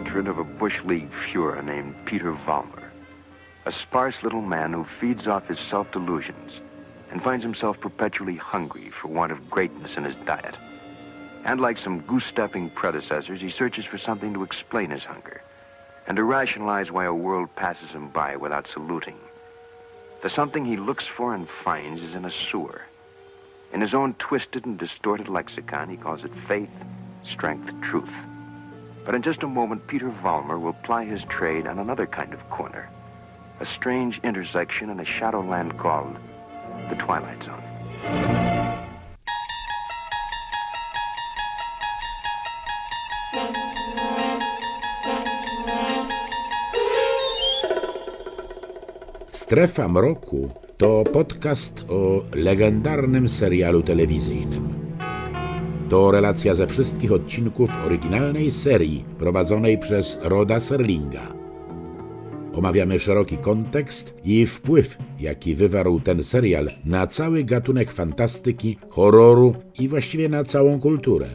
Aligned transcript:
portrait 0.00 0.28
of 0.28 0.38
a 0.38 0.44
Bush 0.44 0.82
League 0.82 1.10
Fuhrer 1.12 1.62
named 1.62 1.94
Peter 2.06 2.32
Vollmer. 2.32 2.88
A 3.66 3.70
sparse 3.70 4.22
little 4.22 4.40
man 4.40 4.72
who 4.72 4.82
feeds 4.98 5.28
off 5.28 5.46
his 5.46 5.58
self-delusions 5.58 6.62
and 7.10 7.22
finds 7.22 7.44
himself 7.44 7.78
perpetually 7.78 8.36
hungry 8.36 8.88
for 8.88 9.08
want 9.08 9.30
of 9.30 9.50
greatness 9.50 9.98
in 9.98 10.04
his 10.04 10.16
diet. 10.24 10.56
And 11.44 11.60
like 11.60 11.76
some 11.76 12.00
goose-stepping 12.00 12.70
predecessors, 12.70 13.42
he 13.42 13.50
searches 13.50 13.84
for 13.84 13.98
something 13.98 14.32
to 14.32 14.42
explain 14.42 14.88
his 14.88 15.04
hunger 15.04 15.42
and 16.06 16.16
to 16.16 16.24
rationalize 16.24 16.90
why 16.90 17.04
a 17.04 17.12
world 17.12 17.54
passes 17.54 17.90
him 17.90 18.08
by 18.08 18.36
without 18.36 18.66
saluting. 18.66 19.18
The 20.22 20.30
something 20.30 20.64
he 20.64 20.78
looks 20.78 21.06
for 21.06 21.34
and 21.34 21.46
finds 21.46 22.00
is 22.00 22.14
in 22.14 22.24
a 22.24 22.30
sewer. 22.30 22.80
In 23.74 23.82
his 23.82 23.94
own 23.94 24.14
twisted 24.14 24.64
and 24.64 24.78
distorted 24.78 25.28
lexicon, 25.28 25.90
he 25.90 25.98
calls 25.98 26.24
it 26.24 26.32
faith, 26.48 26.72
strength, 27.22 27.78
truth. 27.82 28.14
But 29.04 29.14
in 29.14 29.22
just 29.22 29.42
a 29.42 29.46
moment, 29.46 29.86
Peter 29.86 30.10
Valmer 30.22 30.58
will 30.58 30.74
ply 30.82 31.04
his 31.04 31.24
trade 31.24 31.66
on 31.66 31.78
another 31.78 32.06
kind 32.06 32.34
of 32.34 32.48
corner, 32.50 32.88
a 33.60 33.64
strange 33.64 34.20
intersection 34.22 34.90
in 34.90 35.00
a 35.00 35.04
shadowland 35.04 35.78
called 35.78 36.16
the 36.88 36.96
Twilight 36.96 37.42
Zone. 37.42 37.62
Strefa 49.32 49.88
Mroku 49.88 50.50
to 50.78 51.04
podcast 51.12 51.84
o 51.90 52.24
legendarnym 52.32 53.28
serialu 53.28 53.82
telewizyjnym. 53.82 54.79
To 55.90 56.10
relacja 56.10 56.54
ze 56.54 56.66
wszystkich 56.66 57.12
odcinków 57.12 57.70
oryginalnej 57.86 58.52
serii 58.52 59.04
prowadzonej 59.18 59.78
przez 59.78 60.18
Roda 60.22 60.60
Serlinga. 60.60 61.34
Omawiamy 62.54 62.98
szeroki 62.98 63.38
kontekst 63.38 64.14
i 64.24 64.46
wpływ, 64.46 64.98
jaki 65.20 65.54
wywarł 65.54 66.00
ten 66.00 66.24
serial 66.24 66.70
na 66.84 67.06
cały 67.06 67.44
gatunek 67.44 67.92
fantastyki, 67.92 68.78
horroru 68.88 69.54
i 69.78 69.88
właściwie 69.88 70.28
na 70.28 70.44
całą 70.44 70.80
kulturę. 70.80 71.26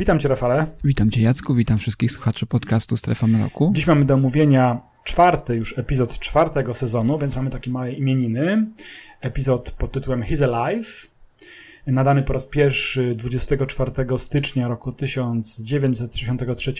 Witam 0.00 0.18
Cię, 0.18 0.28
Rafale. 0.28 0.66
Witam 0.84 1.10
Cię, 1.10 1.22
Jacku, 1.22 1.54
witam 1.54 1.78
wszystkich 1.78 2.12
słuchaczy 2.12 2.46
podcastu 2.46 2.96
Strefa 2.96 3.26
Mroku. 3.26 3.70
Dziś 3.74 3.86
mamy 3.86 4.04
do 4.04 4.14
omówienia 4.14 4.80
czwarty 5.04 5.56
już 5.56 5.78
epizod 5.78 6.18
czwartego 6.18 6.74
sezonu, 6.74 7.18
więc 7.18 7.36
mamy 7.36 7.50
takie 7.50 7.70
małe 7.70 7.92
imieniny. 7.92 8.66
Epizod 9.20 9.70
pod 9.70 9.92
tytułem 9.92 10.22
He's 10.22 10.54
Alive, 10.54 11.10
nadany 11.86 12.22
po 12.22 12.32
raz 12.32 12.46
pierwszy 12.46 13.14
24 13.14 13.92
stycznia 14.18 14.68
roku 14.68 14.92
1963. 14.92 16.72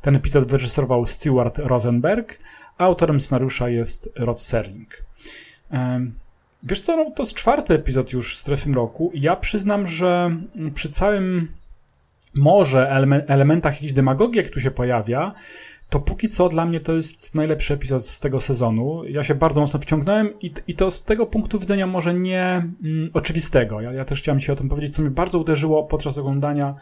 Ten 0.00 0.16
epizod 0.16 0.50
wyreżyserował 0.50 1.06
Stewart 1.06 1.58
Rosenberg, 1.58 2.38
a 2.78 2.84
autorem 2.84 3.20
scenariusza 3.20 3.68
jest 3.68 4.10
Rod 4.16 4.40
Serling. 4.40 5.02
Wiesz 6.62 6.80
co, 6.80 6.96
no, 6.96 7.10
to 7.10 7.22
jest 7.22 7.34
czwarty 7.34 7.74
epizod 7.74 8.12
już 8.12 8.38
Strefy 8.38 8.68
Mroku 8.68 9.10
i 9.14 9.20
ja 9.20 9.36
przyznam, 9.36 9.86
że 9.86 10.36
przy 10.74 10.90
całym 10.90 11.48
może 12.36 12.90
elementach 13.26 13.74
jakiejś 13.74 13.92
demagogii, 13.92 14.38
jak 14.38 14.50
tu 14.50 14.60
się 14.60 14.70
pojawia, 14.70 15.34
to 15.90 16.00
póki 16.00 16.28
co 16.28 16.48
dla 16.48 16.66
mnie 16.66 16.80
to 16.80 16.92
jest 16.92 17.34
najlepszy 17.34 17.74
epizod 17.74 18.06
z 18.06 18.20
tego 18.20 18.40
sezonu. 18.40 19.04
Ja 19.04 19.22
się 19.22 19.34
bardzo 19.34 19.60
mocno 19.60 19.80
wciągnąłem 19.80 20.40
i, 20.40 20.52
i 20.66 20.74
to 20.74 20.90
z 20.90 21.04
tego 21.04 21.26
punktu 21.26 21.58
widzenia 21.58 21.86
może 21.86 22.14
nie 22.14 22.68
mm, 22.84 23.10
oczywistego. 23.14 23.80
Ja, 23.80 23.92
ja 23.92 24.04
też 24.04 24.18
chciałem 24.18 24.40
Ci 24.40 24.52
o 24.52 24.56
tym 24.56 24.68
powiedzieć, 24.68 24.94
co 24.94 25.02
mnie 25.02 25.10
bardzo 25.10 25.38
uderzyło 25.38 25.84
podczas 25.84 26.18
oglądania 26.18 26.74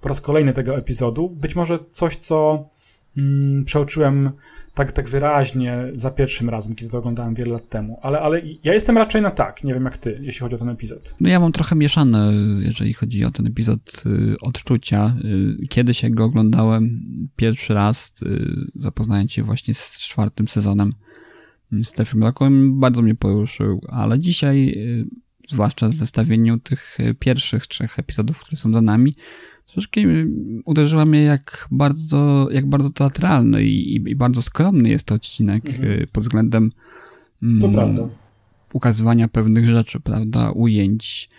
po 0.00 0.08
raz 0.08 0.20
kolejny 0.20 0.52
tego 0.52 0.76
epizodu. 0.76 1.28
Być 1.28 1.56
może 1.56 1.78
coś, 1.90 2.16
co 2.16 2.68
mm, 3.16 3.64
przeoczyłem 3.64 4.30
tak, 4.78 4.92
tak 4.92 5.08
wyraźnie 5.08 5.84
za 5.92 6.10
pierwszym 6.10 6.50
razem, 6.50 6.74
kiedy 6.74 6.90
to 6.90 6.98
oglądałem 6.98 7.34
wiele 7.34 7.52
lat 7.52 7.68
temu. 7.68 7.98
Ale, 8.02 8.20
ale 8.20 8.42
ja 8.64 8.74
jestem 8.74 8.98
raczej 8.98 9.22
na 9.22 9.30
tak, 9.30 9.64
nie 9.64 9.74
wiem 9.74 9.84
jak 9.84 9.98
ty, 9.98 10.16
jeśli 10.22 10.40
chodzi 10.40 10.54
o 10.54 10.58
ten 10.58 10.68
epizod. 10.68 11.14
No 11.20 11.28
ja 11.28 11.40
mam 11.40 11.52
trochę 11.52 11.76
mieszane, 11.76 12.32
jeżeli 12.60 12.92
chodzi 12.92 13.24
o 13.24 13.30
ten 13.30 13.46
epizod 13.46 14.02
y, 14.06 14.36
odczucia. 14.40 15.14
Y, 15.62 15.66
kiedy 15.68 15.94
się 15.94 16.10
go 16.10 16.24
oglądałem 16.24 16.90
pierwszy 17.36 17.74
raz, 17.74 18.14
y, 18.22 18.70
zapoznając 18.74 19.32
się 19.32 19.42
właśnie 19.42 19.74
z 19.74 19.98
czwartym 19.98 20.48
sezonem 20.48 20.92
Stephen 21.82 22.20
Blackiem, 22.20 22.80
bardzo 22.80 23.02
mnie 23.02 23.14
poruszył, 23.14 23.80
ale 23.88 24.18
dzisiaj, 24.18 24.78
zwłaszcza 25.48 25.88
w 25.88 25.94
zestawieniu 25.94 26.58
tych 26.58 26.98
pierwszych 27.18 27.66
trzech 27.66 27.98
epizodów, 27.98 28.40
które 28.40 28.56
są 28.56 28.72
za 28.72 28.80
nami, 28.80 29.16
troszkę 29.72 30.00
uderzyła 30.64 31.04
mnie, 31.04 31.22
jak 31.22 31.68
bardzo, 31.70 32.48
jak 32.50 32.66
bardzo 32.66 32.90
teatralny 32.90 33.64
i, 33.64 33.94
i 34.10 34.16
bardzo 34.16 34.42
skromny 34.42 34.88
jest 34.88 35.04
to 35.04 35.14
odcinek 35.14 35.66
mhm. 35.66 35.90
Y, 35.90 36.06
pod 36.12 36.24
względem 36.24 36.72
mm, 37.42 38.10
ukazywania 38.72 39.28
pewnych 39.28 39.68
rzeczy, 39.68 40.00
prawda, 40.00 40.50
ujęć. 40.50 41.30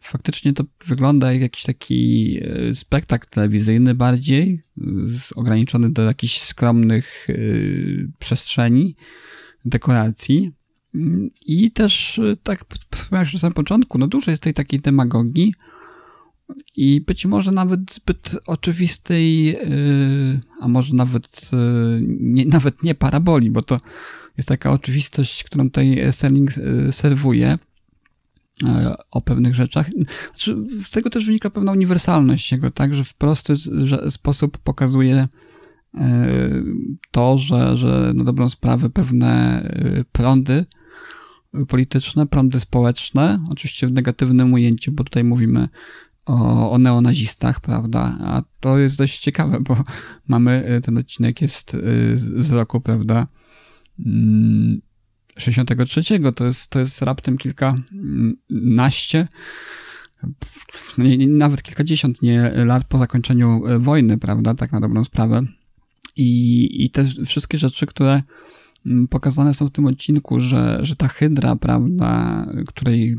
Faktycznie 0.00 0.52
to 0.52 0.64
wygląda 0.86 1.32
jak 1.32 1.42
jakiś 1.42 1.62
taki 1.62 2.36
y, 2.70 2.74
spektakl 2.74 3.26
telewizyjny 3.30 3.94
bardziej, 3.94 4.62
y, 4.78 4.82
ograniczony 5.36 5.90
do 5.90 6.02
jakichś 6.02 6.40
skromnych 6.40 7.26
przestrzeni, 8.18 8.96
dekoracji. 9.64 10.52
I 11.46 11.70
też, 11.70 12.20
tak 12.42 12.64
wspomniałem 12.90 13.24
już 13.24 13.32
na 13.32 13.38
samym 13.38 13.54
początku, 13.54 13.98
no 13.98 14.06
dużo 14.06 14.30
jest 14.30 14.42
tej 14.42 14.54
takiej 14.54 14.80
demagogii, 14.80 15.54
i 16.76 17.00
być 17.00 17.26
może 17.26 17.52
nawet 17.52 17.94
zbyt 17.94 18.36
oczywistej, 18.46 19.44
yy, 19.44 20.40
a 20.60 20.68
może 20.68 20.94
nawet 20.94 21.50
yy, 21.52 22.02
nie, 22.20 22.46
nawet 22.46 22.82
nie 22.82 22.94
paraboli, 22.94 23.50
bo 23.50 23.62
to 23.62 23.80
jest 24.36 24.48
taka 24.48 24.70
oczywistość, 24.70 25.44
którą 25.44 25.64
tutaj 25.64 26.12
Selling 26.12 26.56
yy, 26.56 26.92
serwuje 26.92 27.58
o 29.10 29.20
pewnych 29.20 29.54
rzeczach. 29.54 29.90
Znaczy, 30.28 30.56
z 30.84 30.90
tego 30.90 31.10
też 31.10 31.26
wynika 31.26 31.50
pewna 31.50 31.72
uniwersalność 31.72 32.52
jego, 32.52 32.70
tak, 32.70 32.94
że 32.94 33.04
w 33.04 33.14
prosty 33.14 33.54
sposób 34.10 34.58
pokazuje 34.58 35.28
to, 37.10 37.38
że, 37.38 37.76
że 37.76 38.12
na 38.14 38.24
dobrą 38.24 38.48
sprawę 38.48 38.90
pewne 38.90 39.62
prądy 40.12 40.64
polityczne, 41.68 42.26
prądy 42.26 42.60
społeczne, 42.60 43.46
oczywiście 43.50 43.86
w 43.86 43.92
negatywnym 43.92 44.52
ujęciu, 44.52 44.92
bo 44.92 45.04
tutaj 45.04 45.24
mówimy 45.24 45.68
o, 46.26 46.70
o 46.70 46.78
neonazistach, 46.78 47.60
prawda? 47.60 48.18
A 48.20 48.42
to 48.60 48.78
jest 48.78 48.98
dość 48.98 49.20
ciekawe, 49.20 49.60
bo 49.60 49.76
mamy, 50.28 50.72
y, 50.76 50.80
ten 50.80 50.98
odcinek 50.98 51.42
jest 51.42 51.74
y, 51.74 52.18
z 52.18 52.52
roku, 52.52 52.80
prawda? 52.80 53.26
63. 55.38 56.14
Mm, 56.14 56.34
to 56.34 56.44
jest, 56.44 56.70
to 56.70 56.78
jest 56.78 57.02
raptem 57.02 57.38
kilkanaście, 57.38 59.28
no 60.98 61.04
nie, 61.04 61.28
nawet 61.28 61.62
kilkadziesiąt 61.62 62.22
nie, 62.22 62.52
lat 62.64 62.84
po 62.84 62.98
zakończeniu 62.98 63.66
y, 63.66 63.78
wojny, 63.78 64.18
prawda? 64.18 64.54
Tak 64.54 64.72
na 64.72 64.80
dobrą 64.80 65.04
sprawę. 65.04 65.42
I, 66.16 66.84
i 66.84 66.90
te 66.90 67.04
wszystkie 67.04 67.58
rzeczy, 67.58 67.86
które 67.86 68.22
mm, 68.86 69.08
pokazane 69.08 69.54
są 69.54 69.66
w 69.66 69.72
tym 69.72 69.86
odcinku, 69.86 70.40
że, 70.40 70.78
że 70.82 70.96
ta 70.96 71.08
hydra, 71.08 71.56
prawda, 71.56 72.46
której 72.66 73.16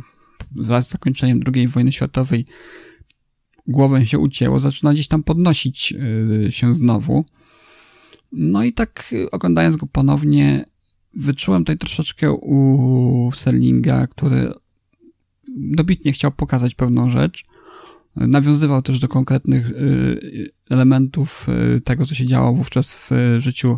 wraz 0.52 0.88
z 0.88 0.92
zakończeniem 0.92 1.40
II 1.54 1.68
wojny 1.68 1.92
światowej 1.92 2.46
głowę 3.68 4.06
się 4.06 4.20
ucięło, 4.20 4.60
zaczyna 4.60 4.94
gdzieś 4.94 5.08
tam 5.08 5.24
podnosić 5.24 5.94
y, 6.48 6.52
się 6.52 6.74
znowu. 6.74 7.26
No 8.32 8.64
i 8.64 8.74
tak 8.74 9.10
y, 9.14 9.32
oglądając 9.32 9.76
go 9.76 9.88
ponownie, 9.88 10.66
wyczułem 11.14 11.62
tutaj 11.62 11.78
troszeczkę 11.78 12.32
u 12.32 13.32
Serlinga, 13.36 14.08
który 14.08 14.54
dobitnie 15.58 16.12
chciał 16.12 16.32
pokazać 16.32 16.76
pewną 16.76 17.10
rzecz. 17.10 17.46
Nawiązywał 18.16 18.82
też 18.82 19.00
do 19.00 19.08
konkretnych 19.08 19.70
y, 19.70 20.52
elementów 20.70 21.48
tego, 21.84 22.06
co 22.06 22.16
się 22.16 22.26
działo 22.26 22.54
wówczas 22.54 22.96
w 22.96 23.36
życiu 23.38 23.78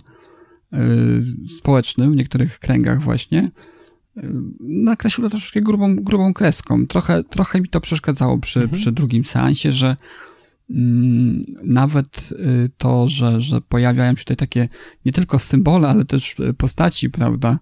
społecznym, 1.58 2.12
w 2.12 2.16
niektórych 2.16 2.60
kręgach 2.60 3.02
właśnie 3.02 3.52
nakreślił 4.60 5.26
to 5.26 5.30
troszeczkę 5.30 5.62
grubą, 5.62 5.96
grubą 5.96 6.34
kreską. 6.34 6.88
Trochę, 6.88 7.24
trochę 7.24 7.62
mi 7.62 7.68
to 7.68 7.82
przeszkadzało 7.82 8.38
przy, 8.38 8.60
mhm. 8.60 8.82
przy 8.82 8.92
drugim 8.92 9.26
seansie, 9.26 9.72
że 9.72 9.98
mm, 10.70 11.46
nawet 11.64 12.34
to, 12.78 13.08
że, 13.08 13.42
że 13.42 13.62
pojawiają 13.62 14.12
się 14.12 14.20
tutaj 14.20 14.38
takie 14.38 14.70
nie 15.06 15.12
tylko 15.12 15.40
symbole, 15.40 15.88
ale 15.88 16.06
też 16.06 16.36
postaci, 16.58 17.10
prawda? 17.10 17.60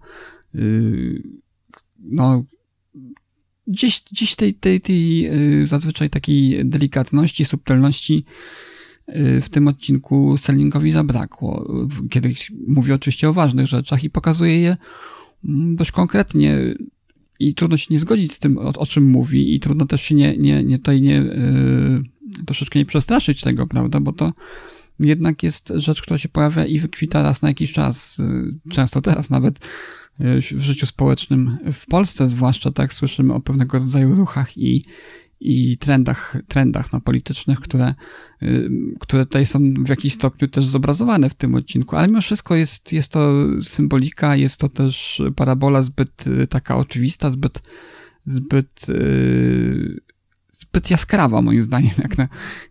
No, 1.99 2.43
gdzieś, 3.67 4.03
gdzieś 4.11 4.35
tej, 4.35 4.53
tej, 4.53 4.81
tej 4.81 5.29
zazwyczaj 5.67 6.09
takiej 6.09 6.65
delikatności, 6.65 7.45
subtelności 7.45 8.25
w 9.41 9.45
tym 9.51 9.67
odcinku 9.67 10.37
Sterlingowi 10.37 10.91
zabrakło. 10.91 11.73
Kiedy 12.09 12.33
mówi 12.67 12.93
oczywiście 12.93 13.29
o 13.29 13.33
ważnych 13.33 13.67
rzeczach 13.67 14.03
i 14.03 14.09
pokazuje 14.09 14.59
je 14.59 14.77
dość 15.43 15.91
konkretnie 15.91 16.75
i 17.39 17.53
trudno 17.55 17.77
się 17.77 17.87
nie 17.89 17.99
zgodzić 17.99 18.33
z 18.33 18.39
tym, 18.39 18.57
o, 18.57 18.73
o 18.73 18.85
czym 18.85 19.03
mówi 19.03 19.55
i 19.55 19.59
trudno 19.59 19.85
też 19.85 20.01
się 20.01 20.15
nie, 20.15 20.37
nie, 20.37 20.63
nie 20.63 20.77
tutaj 20.77 21.01
nie, 21.01 21.15
yy, 21.15 22.03
troszeczkę 22.45 22.79
nie 22.79 22.85
przestraszyć 22.85 23.41
tego, 23.41 23.67
prawda, 23.67 23.99
bo 23.99 24.13
to 24.13 24.31
jednak 24.99 25.43
jest 25.43 25.73
rzecz, 25.75 26.01
która 26.01 26.17
się 26.17 26.29
pojawia 26.29 26.65
i 26.65 26.79
wykwita 26.79 27.23
raz 27.23 27.41
na 27.41 27.47
jakiś 27.47 27.73
czas, 27.73 28.17
yy, 28.17 28.71
często 28.71 29.01
teraz 29.01 29.29
nawet 29.29 29.59
yy, 30.19 30.41
w 30.41 30.61
życiu 30.61 30.85
społecznym 30.85 31.57
w 31.73 31.85
Polsce 31.85 32.29
zwłaszcza, 32.29 32.71
tak, 32.71 32.93
słyszymy 32.93 33.33
o 33.33 33.39
pewnego 33.39 33.79
rodzaju 33.79 34.15
ruchach 34.15 34.57
i, 34.57 34.85
i 35.41 35.77
trendach, 35.77 36.37
trendach 36.47 36.93
no, 36.93 37.01
politycznych, 37.01 37.59
które, 37.59 37.93
y, 38.43 38.69
które 38.99 39.25
tutaj 39.25 39.45
są 39.45 39.59
w 39.73 39.89
jakiś 39.89 40.13
stopniu 40.13 40.47
też 40.47 40.65
zobrazowane 40.65 41.29
w 41.29 41.33
tym 41.33 41.55
odcinku, 41.55 41.95
ale 41.95 42.07
mimo 42.07 42.21
wszystko 42.21 42.55
jest, 42.55 42.93
jest 42.93 43.11
to 43.11 43.47
symbolika, 43.61 44.35
jest 44.35 44.57
to 44.57 44.69
też 44.69 45.21
parabola 45.35 45.83
zbyt 45.83 46.27
y, 46.27 46.47
taka 46.47 46.75
oczywista, 46.75 47.31
zbyt, 47.31 47.61
zbyt 48.25 48.89
y, 48.89 50.01
zbyt 50.61 50.91
jaskrawa, 50.91 51.41
moim 51.41 51.63
zdaniem, 51.63 51.91
jak 51.97 52.17
na, 52.17 52.27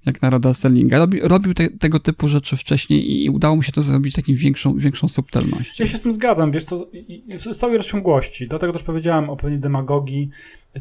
jak 0.07 0.23
na 0.23 0.31
Roda 0.31 0.55
Sterlinga. 0.55 0.99
Robi, 0.99 1.21
robił 1.21 1.55
te, 1.55 1.71
tego 1.71 2.01
typu 2.01 2.29
rzeczy 2.29 2.57
wcześniej 2.57 3.25
i 3.25 3.31
udało 3.31 3.57
mu 3.57 3.63
się 3.63 3.73
to 3.73 3.83
zrobić 3.83 4.15
takim 4.15 4.37
większą, 4.37 4.79
większą 4.79 5.09
subtelnością. 5.09 5.85
Ja 5.85 5.91
się 5.91 5.99
z 5.99 6.03
tym 6.03 6.13
zgadzam, 6.13 6.51
wiesz 6.51 6.65
co, 6.65 6.91
z 7.39 7.57
całej 7.57 7.77
rozciągłości, 7.77 8.49
dlatego 8.49 8.73
też 8.73 8.83
powiedziałem 8.83 9.31
o 9.31 9.37
pewnej 9.37 9.59
demagogii 9.59 10.31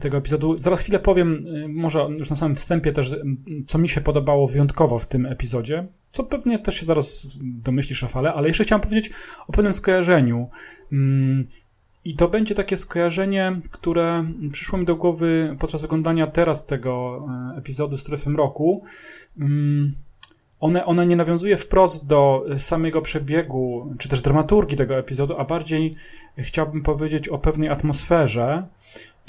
tego 0.01 0.18
epizodu. 0.18 0.57
Zaraz 0.57 0.80
chwilę 0.80 1.00
powiem, 1.00 1.47
y, 1.47 1.68
może 1.68 2.00
już 2.18 2.30
na 2.30 2.36
samym 2.36 2.56
wstępie 2.56 2.91
też, 2.91 3.12
y, 3.12 3.24
co 3.68 3.77
mi 3.77 3.89
się 3.89 4.01
podobało 4.01 4.47
wyjątkowo 4.47 5.00
w 5.00 5.06
tym 5.06 5.25
epizodzie, 5.25 5.88
co 6.12 6.24
pewnie 6.24 6.59
też 6.59 6.75
się 6.75 6.86
zaraz 6.86 7.30
domyślisz, 7.41 8.01
Rafale, 8.01 8.33
ale 8.33 8.47
jeszcze 8.47 8.63
chciałem 8.63 8.81
powiedzieć 8.81 9.12
o 9.47 9.51
pewnym 9.51 9.74
skojarzeniu. 9.74 10.50
Mm, 10.91 11.47
i 12.06 12.15
to 12.15 12.27
będzie 12.27 12.56
takie 12.56 12.77
skojarzenie, 12.77 13.59
które 13.71 14.31
przyszło 14.51 14.80
mi 14.80 14.86
do 14.86 14.95
głowy 14.95 15.56
podczas 15.59 15.83
oglądania 15.83 16.27
teraz 16.27 16.65
tego 16.65 17.21
e, 17.53 17.57
epizodu 17.57 17.97
Strefy 17.97 18.30
Mroku. 18.30 18.83
Mm, 19.39 19.94
one, 20.59 20.85
one 20.85 21.06
nie 21.06 21.15
nawiązuje 21.15 21.57
wprost 21.57 22.07
do 22.07 22.45
samego 22.57 23.01
przebiegu, 23.01 23.94
czy 23.97 24.09
też 24.09 24.21
dramaturgii 24.21 24.77
tego 24.77 24.97
epizodu, 24.97 25.38
a 25.38 25.45
bardziej 25.45 25.95
chciałbym 26.38 26.83
powiedzieć 26.83 27.27
o 27.27 27.38
pewnej 27.38 27.69
atmosferze 27.69 28.68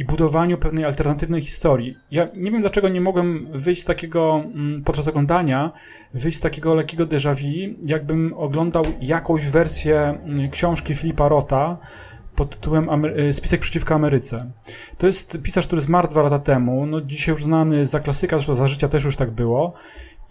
i 0.01 0.05
budowaniu 0.05 0.59
pewnej 0.59 0.85
alternatywnej 0.85 1.41
historii. 1.41 1.97
Ja 2.11 2.29
nie 2.37 2.51
wiem, 2.51 2.61
dlaczego 2.61 2.89
nie 2.89 3.01
mogłem 3.01 3.49
wyjść 3.55 3.83
z 3.83 3.85
takiego, 3.85 4.43
mm, 4.55 4.83
podczas 4.85 5.09
oglądania, 5.09 5.73
wyjść 6.15 6.39
z 6.39 6.41
takiego 6.41 6.75
lekkiego 6.75 7.07
déjà 7.07 7.35
vu, 7.35 7.75
jakbym 7.87 8.35
oglądał 8.37 8.85
jakąś 9.01 9.47
wersję 9.49 9.99
mm, 9.99 10.51
książki 10.51 10.95
Filipa 10.95 11.29
Rota, 11.29 11.79
pod 12.37 12.51
tytułem 12.51 12.89
Amery 12.89 13.33
Spisek 13.33 13.61
przeciwko 13.61 13.95
Ameryce. 13.95 14.51
To 14.99 15.07
jest 15.07 15.39
pisarz, 15.43 15.67
który 15.67 15.83
zmarł 15.83 16.09
dwa 16.09 16.23
lata 16.23 16.39
temu, 16.39 16.87
no 16.87 17.01
dzisiaj 17.01 17.33
już 17.33 17.45
znany 17.45 17.87
za 17.87 18.01
klasyka, 18.01 18.37
zresztą 18.37 18.55
za 18.55 18.69
życia 18.69 18.89
też 18.89 19.05
już 19.05 19.17
tak 19.17 19.31
było. 19.31 19.75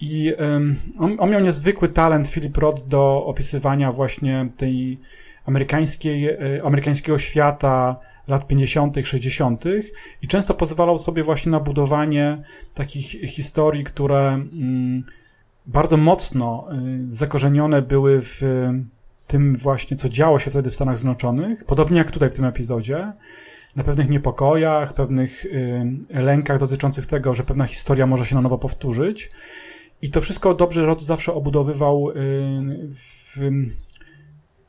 I 0.00 0.32
um, 0.38 0.76
on, 0.98 1.16
on, 1.18 1.30
miał 1.30 1.40
niezwykły 1.40 1.88
talent, 1.88 2.28
Philip 2.28 2.56
Roth, 2.56 2.88
do 2.88 3.24
opisywania 3.26 3.92
właśnie 3.92 4.48
tej 4.58 4.98
amerykańskiej, 5.50 6.28
e, 6.28 6.36
amerykańskiego 6.64 7.18
świata 7.18 7.96
lat 8.28 8.46
50., 8.46 8.96
60. 9.06 9.64
i 10.22 10.28
często 10.28 10.54
pozwalał 10.54 10.98
sobie 10.98 11.22
właśnie 11.22 11.52
na 11.52 11.60
budowanie 11.60 12.38
takich 12.74 13.04
historii, 13.30 13.84
które 13.84 14.28
mm, 14.28 15.04
bardzo 15.66 15.96
mocno 15.96 16.68
y, 17.04 17.10
zakorzenione 17.10 17.82
były 17.82 18.20
w 18.20 18.42
tym 19.26 19.56
właśnie, 19.56 19.96
co 19.96 20.08
działo 20.08 20.38
się 20.38 20.50
wtedy 20.50 20.70
w 20.70 20.74
Stanach 20.74 20.98
Zjednoczonych, 20.98 21.64
podobnie 21.64 21.98
jak 21.98 22.10
tutaj 22.10 22.30
w 22.30 22.34
tym 22.34 22.44
epizodzie, 22.44 23.12
na 23.76 23.84
pewnych 23.84 24.08
niepokojach, 24.08 24.94
pewnych 24.94 25.44
y, 25.44 25.84
lękach 26.10 26.58
dotyczących 26.58 27.06
tego, 27.06 27.34
że 27.34 27.44
pewna 27.44 27.66
historia 27.66 28.06
może 28.06 28.26
się 28.26 28.34
na 28.34 28.40
nowo 28.40 28.58
powtórzyć. 28.58 29.30
I 30.02 30.10
to 30.10 30.20
wszystko 30.20 30.54
dobrze 30.54 30.86
Rod 30.86 31.02
zawsze 31.02 31.34
obudowywał 31.34 32.12
w, 32.94 33.40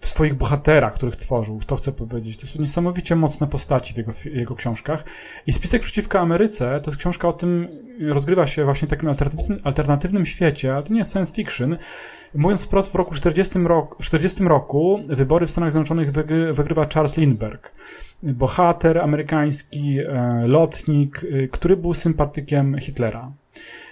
w 0.02 0.08
swoich 0.08 0.34
bohaterach, 0.34 0.94
których 0.94 1.16
tworzył. 1.16 1.60
To 1.68 1.76
chcę 1.76 1.92
powiedzieć. 1.92 2.38
To 2.38 2.48
są 2.48 2.60
niesamowicie 2.60 3.16
mocne 3.16 3.48
postaci 3.48 3.94
w 3.94 3.98
jego, 3.98 4.12
jego 4.26 4.56
książkach. 4.56 5.04
I 5.48 5.52
Spisek 5.52 5.82
przeciwko 5.82 6.20
Ameryce 6.20 6.82
to 6.82 6.92
jest 6.92 7.00
książka 7.00 7.28
o 7.28 7.34
tym, 7.34 7.68
rozgrywa 8.00 8.48
się 8.48 8.66
właśnie 8.66 8.88
w 8.88 8.92
takim 8.92 9.10
alternatywnym, 9.10 9.60
alternatywnym 9.64 10.26
świecie, 10.26 10.74
ale 10.74 10.84
to 10.84 10.94
nie 10.94 11.00
jest 11.00 11.12
science 11.12 11.36
fiction. 11.36 11.78
Mówiąc 12.36 12.64
wprost, 12.64 12.92
w 12.92 12.96
roku 12.96 13.16
40 13.16 13.60
roku, 13.60 14.04
40 14.04 14.44
roku 14.44 15.00
wybory 15.10 15.48
w 15.48 15.52
Stanach 15.52 15.72
Zjednoczonych 15.72 16.12
wygry, 16.12 16.54
wygrywa 16.54 16.88
Charles 16.94 17.18
Lindbergh. 17.18 17.74
Bohater 18.24 18.98
amerykański, 18.98 20.00
e, 20.00 20.44
lotnik, 20.48 21.26
e, 21.44 21.48
który 21.48 21.78
był 21.78 21.94
sympatykiem 21.94 22.80
Hitlera. 22.80 23.32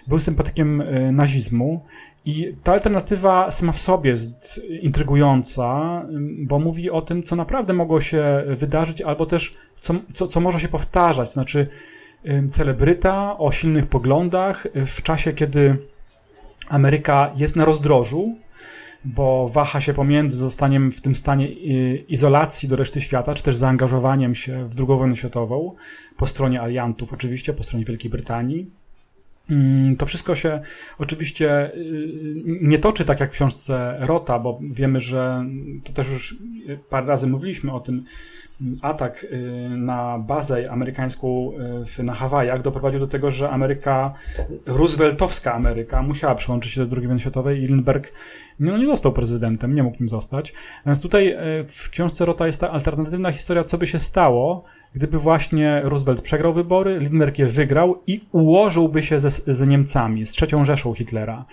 Był 0.07 0.19
sympatykiem 0.19 0.81
e, 0.81 1.11
nazizmu 1.11 1.85
i 2.25 2.55
ta 2.63 2.71
alternatywa 2.71 3.51
sama 3.51 3.71
w 3.71 3.79
sobie 3.79 4.09
jest 4.09 4.61
intrygująca, 4.81 6.01
bo 6.39 6.59
mówi 6.59 6.89
o 6.89 7.01
tym, 7.01 7.23
co 7.23 7.35
naprawdę 7.35 7.73
mogło 7.73 8.01
się 8.01 8.43
wydarzyć, 8.47 9.01
albo 9.01 9.25
też 9.25 9.55
co, 9.75 9.93
co, 10.13 10.27
co 10.27 10.41
może 10.41 10.59
się 10.59 10.67
powtarzać. 10.67 11.33
Znaczy, 11.33 11.67
celebryta 12.51 13.37
o 13.37 13.51
silnych 13.51 13.87
poglądach 13.87 14.67
w 14.85 15.01
czasie, 15.01 15.33
kiedy 15.33 15.77
Ameryka 16.69 17.31
jest 17.35 17.55
na 17.55 17.65
rozdrożu, 17.65 18.35
bo 19.05 19.47
waha 19.47 19.79
się 19.79 19.93
pomiędzy 19.93 20.37
zostaniem 20.37 20.91
w 20.91 21.01
tym 21.01 21.15
stanie 21.15 21.47
izolacji 22.07 22.69
do 22.69 22.75
reszty 22.75 23.01
świata, 23.01 23.33
czy 23.33 23.43
też 23.43 23.55
zaangażowaniem 23.55 24.35
się 24.35 24.69
w 24.69 24.75
II 24.77 24.87
wojnę 24.87 25.15
światową 25.15 25.75
po 26.17 26.27
stronie 26.27 26.61
aliantów, 26.61 27.13
oczywiście 27.13 27.53
po 27.53 27.63
stronie 27.63 27.85
Wielkiej 27.85 28.11
Brytanii, 28.11 28.71
to 29.97 30.05
wszystko 30.05 30.35
się 30.35 30.61
oczywiście 30.97 31.75
y, 31.75 32.43
nie 32.45 32.79
toczy 32.79 33.05
tak 33.05 33.19
jak 33.19 33.29
w 33.29 33.33
książce 33.33 33.97
Rota, 33.99 34.39
bo 34.39 34.59
wiemy, 34.71 34.99
że 34.99 35.45
to 35.83 35.93
też 35.93 36.11
już 36.11 36.35
parę 36.89 37.07
razy 37.07 37.27
mówiliśmy 37.27 37.73
o 37.73 37.79
tym. 37.79 38.03
Atak 38.81 39.23
y, 39.23 39.69
na 39.69 40.19
bazę 40.19 40.71
amerykańską 40.71 41.51
y, 41.99 42.03
na 42.03 42.13
Hawajach 42.13 42.61
doprowadził 42.61 42.99
do 42.99 43.07
tego, 43.07 43.31
że 43.31 43.49
Ameryka, 43.49 44.13
Rooseveltowska 44.65 45.53
Ameryka, 45.53 46.01
musiała 46.01 46.35
przyłączyć 46.35 46.71
się 46.71 46.85
do 46.85 46.95
II 46.95 47.07
wojny 47.07 47.19
światowej 47.19 47.63
i 47.63 47.65
Lindbergh 47.65 48.13
no, 48.59 48.77
nie 48.77 48.85
został 48.85 49.11
prezydentem, 49.11 49.75
nie 49.75 49.83
mógł 49.83 49.97
nim 49.99 50.09
zostać. 50.09 50.53
Natomiast 50.77 51.01
tutaj 51.01 51.37
w 51.67 51.89
książce 51.89 52.25
Rota 52.25 52.47
jest 52.47 52.61
ta 52.61 52.71
alternatywna 52.71 53.31
historia, 53.31 53.63
co 53.63 53.77
by 53.77 53.87
się 53.87 53.99
stało, 53.99 54.63
gdyby 54.93 55.17
właśnie 55.17 55.81
Roosevelt 55.83 56.21
przegrał 56.21 56.53
wybory, 56.53 56.99
Lindbergh 56.99 57.39
je 57.39 57.47
wygrał 57.47 58.01
i 58.07 58.21
ułożyłby 58.31 59.03
się 59.03 59.19
ze, 59.19 59.29
z 59.29 59.67
Niemcami, 59.67 60.25
z 60.25 60.31
trzecią 60.31 60.63
Rzeszą 60.63 60.93
Hitlera. 60.93 61.45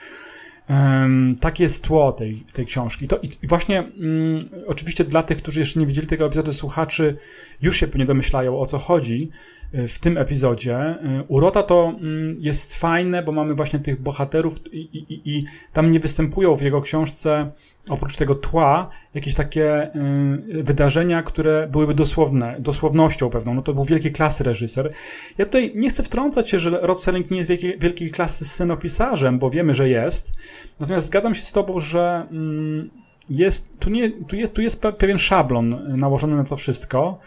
Takie 1.40 1.62
jest 1.62 1.82
tło 1.82 2.12
tej, 2.12 2.42
tej 2.52 2.66
książki. 2.66 3.08
To, 3.08 3.18
I 3.42 3.46
właśnie 3.46 3.82
um, 3.82 4.38
oczywiście 4.66 5.04
dla 5.04 5.22
tych, 5.22 5.38
którzy 5.38 5.60
jeszcze 5.60 5.80
nie 5.80 5.86
widzieli 5.86 6.06
tego 6.06 6.26
epizodu, 6.26 6.52
słuchaczy 6.52 7.16
już 7.62 7.76
się 7.76 7.86
pewnie 7.86 8.04
domyślają 8.04 8.58
o 8.58 8.66
co 8.66 8.78
chodzi 8.78 9.30
w 9.72 9.98
tym 9.98 10.18
epizodzie. 10.18 10.76
E, 10.76 11.24
Urota 11.28 11.62
to 11.62 11.84
um, 11.84 12.36
jest 12.38 12.78
fajne, 12.78 13.22
bo 13.22 13.32
mamy 13.32 13.54
właśnie 13.54 13.78
tych 13.78 14.00
bohaterów 14.00 14.60
i, 14.72 14.78
i, 14.78 15.36
i 15.36 15.44
tam 15.72 15.92
nie 15.92 16.00
występują 16.00 16.54
w 16.54 16.62
jego 16.62 16.80
książce 16.80 17.50
oprócz 17.88 18.16
tego 18.16 18.34
tła, 18.34 18.90
jakieś 19.14 19.34
takie 19.34 19.94
y, 19.94 20.62
wydarzenia, 20.62 21.22
które 21.22 21.68
byłyby 21.72 21.94
dosłowne, 21.94 22.56
dosłownością 22.58 23.30
pewną. 23.30 23.54
No 23.54 23.62
to 23.62 23.74
był 23.74 23.84
wielkiej 23.84 24.12
klasy 24.12 24.44
reżyser. 24.44 24.92
Ja 25.38 25.44
tutaj 25.44 25.72
nie 25.74 25.90
chcę 25.90 26.02
wtrącać 26.02 26.50
się, 26.50 26.58
że 26.58 26.80
Rod 26.82 27.02
Serling 27.02 27.30
nie 27.30 27.36
jest 27.38 27.50
wielkiej, 27.50 27.78
wielkiej 27.78 28.10
klasy 28.10 28.44
scenopisarzem, 28.44 29.38
bo 29.38 29.50
wiemy, 29.50 29.74
że 29.74 29.88
jest. 29.88 30.32
Natomiast 30.80 31.06
zgadzam 31.06 31.34
się 31.34 31.44
z 31.44 31.52
tobą, 31.52 31.80
że 31.80 32.26
mm, 32.30 32.90
jest, 33.30 33.68
tu, 33.78 33.90
nie, 33.90 34.10
tu, 34.10 34.36
jest, 34.36 34.54
tu 34.54 34.62
jest 34.62 34.82
pewien 34.98 35.18
szablon 35.18 35.96
nałożony 35.98 36.36
na 36.36 36.44
to 36.44 36.56
wszystko. 36.56 37.18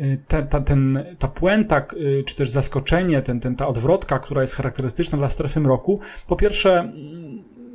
Y, 0.00 0.18
ta, 0.28 0.42
ta, 0.42 0.60
ten, 0.60 1.04
ta 1.18 1.28
puenta, 1.28 1.86
y, 1.96 2.24
czy 2.26 2.36
też 2.36 2.50
zaskoczenie, 2.50 3.20
ten, 3.20 3.40
ten, 3.40 3.56
ta 3.56 3.66
odwrotka, 3.66 4.18
która 4.18 4.40
jest 4.40 4.54
charakterystyczna 4.54 5.18
dla 5.18 5.28
strefy 5.28 5.60
mroku, 5.60 6.00
po 6.26 6.36
pierwsze 6.36 6.92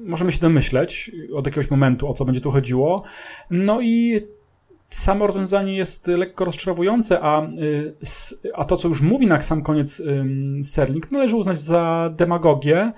możemy 0.05 0.32
się 0.32 0.39
domyśleć 0.39 1.12
od 1.34 1.46
jakiegoś 1.46 1.72
momentu, 1.72 2.10
o 2.10 2.13
co 2.13 2.25
będzie 2.25 2.41
tu 2.41 2.51
chodziło. 2.51 3.03
No 3.50 3.82
i 3.82 4.22
samo 4.89 5.27
rozwiązanie 5.27 5.77
jest 5.77 6.08
lekko 6.08 6.46
rozczarowujące, 6.46 7.20
a, 7.22 7.44
y, 7.44 7.96
a 8.55 8.63
to, 8.63 8.77
co 8.77 8.88
już 8.88 9.01
mówi 9.01 9.25
na 9.25 9.41
sam 9.41 9.62
koniec 9.62 10.03
Serling, 10.63 11.12
należy 11.12 11.36
uznać 11.36 11.60
za 11.60 12.13
demagogię, 12.15 12.77
Mm, 12.77 12.94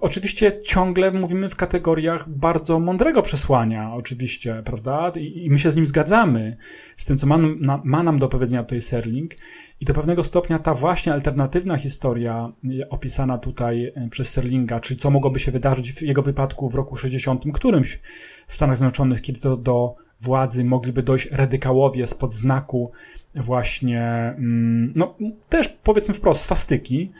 oczywiście 0.00 0.62
ciągle 0.62 1.12
mówimy 1.12 1.50
w 1.50 1.56
kategoriach 1.56 2.28
bardzo 2.28 2.80
mądrego 2.80 3.22
przesłania, 3.22 3.94
oczywiście, 3.94 4.62
prawda? 4.64 5.12
I, 5.16 5.48
my 5.50 5.58
się 5.58 5.70
z 5.70 5.76
nim 5.76 5.86
zgadzamy, 5.86 6.56
z 6.96 7.04
tym, 7.04 7.16
co 7.16 7.26
ma, 7.26 7.38
ma 7.84 8.02
nam 8.02 8.18
do 8.18 8.28
powiedzenia 8.28 8.62
tutaj 8.62 8.80
Serling. 8.80 9.34
I 9.80 9.84
do 9.84 9.94
pewnego 9.94 10.24
stopnia 10.24 10.58
ta 10.58 10.74
właśnie 10.74 11.12
alternatywna 11.12 11.76
historia 11.76 12.52
e, 12.82 12.88
opisana 12.88 13.38
tutaj 13.38 13.92
e, 13.94 14.08
przez 14.10 14.30
Serlinga, 14.30 14.80
czyli 14.80 15.00
co 15.00 15.10
mogłoby 15.10 15.38
się 15.38 15.52
wydarzyć 15.52 15.92
w 15.92 16.02
jego 16.02 16.22
wypadku 16.22 16.70
w 16.70 16.74
roku 16.74 16.96
60 16.96 17.42
którymś 17.54 18.00
w 18.46 18.56
Stanach 18.56 18.76
Zjednoczonych, 18.76 19.22
kiedy 19.22 19.40
to 19.40 19.56
do 19.56 19.94
władzy 20.20 20.64
mogliby 20.64 21.02
dojść 21.02 21.30
radykałowie 21.30 22.06
spod 22.06 22.32
znaku 22.32 22.90
właśnie, 23.34 24.02
mm, 24.38 24.92
no 24.96 25.14
też 25.48 25.68
powiedzmy 25.68 26.14
wprost, 26.14 26.42
swastyki, 26.42 27.10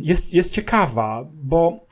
jest, 0.00 0.34
jest 0.34 0.52
ciekawa, 0.52 1.26
bo 1.34 1.86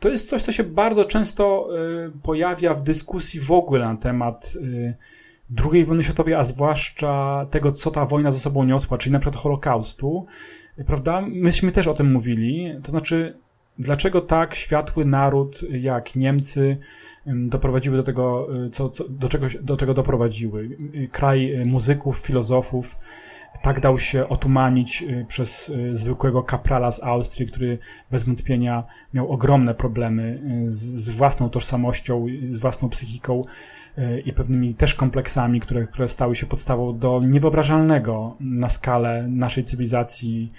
to 0.00 0.08
jest 0.08 0.28
coś, 0.28 0.42
co 0.42 0.52
się 0.52 0.64
bardzo 0.64 1.04
często 1.04 1.68
y, 2.06 2.10
pojawia 2.22 2.74
w 2.74 2.82
dyskusji 2.82 3.40
w 3.40 3.52
ogóle 3.52 3.86
na 3.86 3.96
temat 3.96 4.54
y, 4.62 4.94
II 5.72 5.84
wojny 5.84 6.02
światowej, 6.02 6.34
a 6.34 6.44
zwłaszcza 6.44 7.46
tego, 7.50 7.72
co 7.72 7.90
ta 7.90 8.04
wojna 8.04 8.30
ze 8.30 8.38
sobą 8.38 8.64
niosła, 8.64 8.98
czyli 8.98 9.12
na 9.12 9.18
przykład 9.18 9.42
Holokaustu, 9.42 10.26
prawda? 10.86 11.20
Myśmy 11.20 11.72
też 11.72 11.86
o 11.86 11.94
tym 11.94 12.12
mówili, 12.12 12.74
to 12.82 12.90
znaczy, 12.90 13.38
dlaczego 13.78 14.20
tak 14.20 14.54
światły 14.54 15.04
naród 15.04 15.60
jak 15.70 16.16
Niemcy 16.16 16.78
doprowadziły 17.26 17.96
do 17.96 18.02
tego, 18.02 18.48
y, 18.66 18.70
co, 18.70 18.90
co, 18.90 19.08
do, 19.08 19.28
czego, 19.28 19.46
do 19.62 19.76
czego 19.76 19.94
doprowadziły. 19.94 20.78
Kraj 21.12 21.66
muzyków, 21.66 22.18
filozofów, 22.18 22.96
tak 23.62 23.80
dał 23.80 23.98
się 23.98 24.28
otumanić 24.28 25.04
przez 25.28 25.72
zwykłego 25.92 26.42
kaprala 26.42 26.90
z 26.90 27.02
Austrii, 27.02 27.48
który 27.48 27.78
bez 28.10 28.24
wątpienia 28.24 28.84
miał 29.14 29.32
ogromne 29.32 29.74
problemy 29.74 30.42
z, 30.66 30.74
z 30.76 31.08
własną 31.10 31.50
tożsamością, 31.50 32.26
z 32.42 32.60
własną 32.60 32.88
psychiką 32.88 33.44
i 34.24 34.32
pewnymi 34.32 34.74
też 34.74 34.94
kompleksami, 34.94 35.60
które, 35.60 35.86
które 35.86 36.08
stały 36.08 36.36
się 36.36 36.46
podstawą 36.46 36.98
do 36.98 37.20
niewyobrażalnego 37.26 38.36
na 38.40 38.68
skalę 38.68 39.26
naszej 39.28 39.64
cywilizacji 39.64 40.52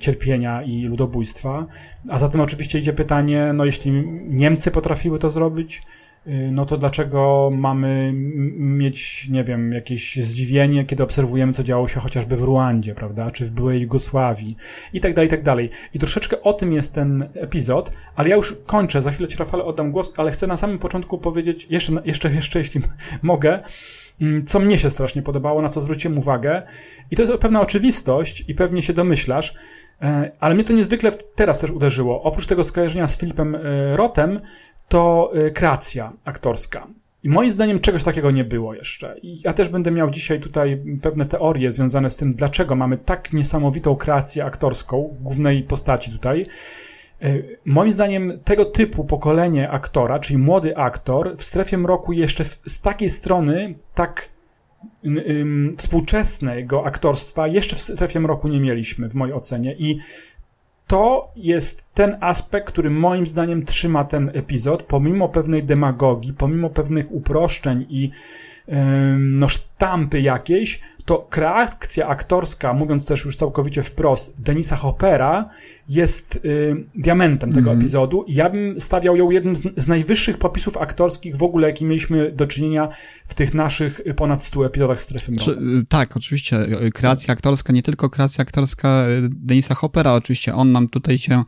cierpienia 0.00 0.62
i 0.62 0.82
ludobójstwa. 0.82 1.66
A 2.08 2.18
zatem 2.18 2.40
oczywiście 2.40 2.78
idzie 2.78 2.92
pytanie, 2.92 3.52
no 3.54 3.64
jeśli 3.64 3.92
Niemcy 4.28 4.70
potrafiły 4.70 5.18
to 5.18 5.30
zrobić, 5.30 5.82
no 6.26 6.66
to 6.66 6.76
dlaczego 6.76 7.50
mamy 7.54 8.12
mieć, 8.56 9.28
nie 9.28 9.44
wiem, 9.44 9.72
jakieś 9.72 10.16
zdziwienie, 10.16 10.84
kiedy 10.84 11.02
obserwujemy, 11.02 11.52
co 11.52 11.62
działo 11.62 11.88
się 11.88 12.00
chociażby 12.00 12.36
w 12.36 12.42
Ruandzie, 12.42 12.94
prawda, 12.94 13.30
czy 13.30 13.46
w 13.46 13.50
byłej 13.50 13.80
Jugosławii 13.80 14.56
i 14.92 15.00
tak 15.00 15.14
dalej, 15.14 15.26
i 15.26 15.30
tak 15.30 15.42
dalej. 15.42 15.70
I 15.94 15.98
troszeczkę 15.98 16.42
o 16.42 16.52
tym 16.52 16.72
jest 16.72 16.92
ten 16.92 17.28
epizod, 17.34 17.92
ale 18.16 18.28
ja 18.28 18.36
już 18.36 18.56
kończę, 18.66 19.02
za 19.02 19.10
chwilę 19.10 19.28
Ci, 19.28 19.38
Rafale, 19.38 19.64
oddam 19.64 19.92
głos, 19.92 20.12
ale 20.16 20.30
chcę 20.30 20.46
na 20.46 20.56
samym 20.56 20.78
początku 20.78 21.18
powiedzieć, 21.18 21.66
jeszcze, 21.70 21.92
jeszcze, 22.04 22.30
jeszcze 22.30 22.58
jeśli 22.58 22.80
mogę, 23.22 23.60
mm, 24.20 24.46
co 24.46 24.60
mnie 24.60 24.78
się 24.78 24.90
strasznie 24.90 25.22
podobało, 25.22 25.62
na 25.62 25.68
co 25.68 25.80
zwróciłem 25.80 26.18
uwagę. 26.18 26.62
I 27.10 27.16
to 27.16 27.22
jest 27.22 27.34
pewna 27.34 27.60
oczywistość 27.60 28.44
i 28.48 28.54
pewnie 28.54 28.82
się 28.82 28.92
domyślasz, 28.92 29.54
e, 30.02 30.30
ale 30.40 30.54
mnie 30.54 30.64
to 30.64 30.72
niezwykle 30.72 31.12
teraz 31.12 31.60
też 31.60 31.70
uderzyło. 31.70 32.22
Oprócz 32.22 32.46
tego 32.46 32.64
skojarzenia 32.64 33.08
z 33.08 33.18
Filipem 33.18 33.54
e, 33.54 33.60
Rotem, 33.96 34.40
to 34.88 35.32
y, 35.36 35.50
kreacja 35.50 36.12
aktorska. 36.24 36.86
I 37.24 37.28
moim 37.28 37.50
zdaniem 37.50 37.80
czegoś 37.80 38.04
takiego 38.04 38.30
nie 38.30 38.44
było 38.44 38.74
jeszcze. 38.74 39.16
I 39.22 39.40
ja 39.44 39.52
też 39.52 39.68
będę 39.68 39.90
miał 39.90 40.10
dzisiaj 40.10 40.40
tutaj 40.40 40.82
pewne 41.02 41.26
teorie 41.26 41.72
związane 41.72 42.10
z 42.10 42.16
tym, 42.16 42.34
dlaczego 42.34 42.74
mamy 42.74 42.98
tak 42.98 43.32
niesamowitą 43.32 43.96
kreację 43.96 44.44
aktorską 44.44 45.16
głównej 45.20 45.62
postaci 45.62 46.10
tutaj. 46.10 46.46
Y, 47.22 47.58
moim 47.64 47.92
zdaniem 47.92 48.40
tego 48.44 48.64
typu 48.64 49.04
pokolenie 49.04 49.70
aktora, 49.70 50.18
czyli 50.18 50.38
młody 50.38 50.76
aktor, 50.76 51.36
w 51.36 51.44
strefie 51.44 51.78
mroku 51.78 52.12
jeszcze 52.12 52.44
z 52.44 52.80
takiej 52.80 53.08
strony, 53.08 53.74
tak 53.94 54.34
współczesnego 55.76 56.86
aktorstwa 56.86 57.46
jeszcze 57.46 57.76
w 57.76 57.82
strefie 57.82 58.20
mroku 58.20 58.48
nie 58.48 58.60
mieliśmy, 58.60 59.08
w 59.08 59.14
mojej 59.14 59.34
ocenie. 59.34 59.74
I 59.78 59.98
to 60.86 61.32
jest 61.36 61.94
ten 61.94 62.16
aspekt, 62.20 62.68
który 62.68 62.90
moim 62.90 63.26
zdaniem 63.26 63.64
trzyma 63.64 64.04
ten 64.04 64.30
epizod, 64.34 64.82
pomimo 64.82 65.28
pewnej 65.28 65.64
demagogii, 65.64 66.32
pomimo 66.32 66.70
pewnych 66.70 67.12
uproszczeń 67.12 67.86
i 67.88 68.10
no, 69.18 69.48
sztampy 69.48 70.20
jakiejś, 70.20 70.80
to 71.04 71.26
kreacja 71.30 72.06
aktorska, 72.08 72.72
mówiąc 72.72 73.06
też 73.06 73.24
już 73.24 73.36
całkowicie 73.36 73.82
wprost, 73.82 74.34
Denisa 74.38 74.76
Hoppera 74.76 75.48
jest 75.88 76.40
y, 76.44 76.76
diamentem 76.94 77.52
tego 77.52 77.70
mm. 77.70 77.80
epizodu 77.80 78.24
ja 78.28 78.50
bym 78.50 78.80
stawiał 78.80 79.16
ją 79.16 79.30
jednym 79.30 79.56
z, 79.56 79.62
z, 79.76 79.88
najwyższych 79.88 80.38
popisów 80.38 80.76
aktorskich 80.76 81.36
w 81.36 81.42
ogóle, 81.42 81.68
jakie 81.68 81.84
mieliśmy 81.84 82.32
do 82.32 82.46
czynienia 82.46 82.88
w 83.26 83.34
tych 83.34 83.54
naszych 83.54 84.00
ponad 84.16 84.42
100 84.42 84.66
epizodach 84.66 85.00
Strefy 85.00 85.32
Mroku. 85.32 85.50
Y, 85.50 85.86
tak, 85.88 86.16
oczywiście. 86.16 86.66
Kreacja 86.94 87.34
aktorska, 87.34 87.72
nie 87.72 87.82
tylko 87.82 88.10
kreacja 88.10 88.42
aktorska 88.42 89.06
y, 89.08 89.28
Denisa 89.30 89.74
Hoppera, 89.74 90.12
oczywiście 90.12 90.54
on 90.54 90.72
nam 90.72 90.88
tutaj 90.88 91.18
się 91.18 91.44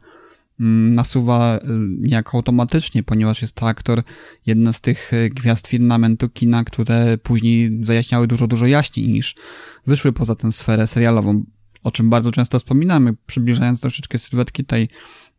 nasuwa 0.58 1.58
y, 1.58 1.60
niejako 2.00 2.36
automatycznie, 2.36 3.02
ponieważ 3.02 3.42
jest 3.42 3.54
to 3.54 3.68
aktor, 3.68 4.02
jedna 4.46 4.72
z 4.72 4.80
tych 4.80 5.12
y, 5.12 5.30
gwiazd 5.30 5.66
firmamentu 5.66 6.28
kina, 6.28 6.64
które 6.64 7.18
później 7.18 7.84
zajaśniały 7.84 8.26
dużo, 8.26 8.46
dużo 8.46 8.66
jaśniej 8.66 9.08
niż 9.08 9.34
wyszły 9.86 10.12
poza 10.12 10.34
tę 10.34 10.52
sferę 10.52 10.86
serialową, 10.86 11.44
o 11.82 11.90
czym 11.90 12.10
bardzo 12.10 12.32
często 12.32 12.58
wspominamy, 12.58 13.14
przybliżając 13.26 13.80
troszeczkę 13.80 14.18
sylwetki 14.18 14.64
tej 14.64 14.88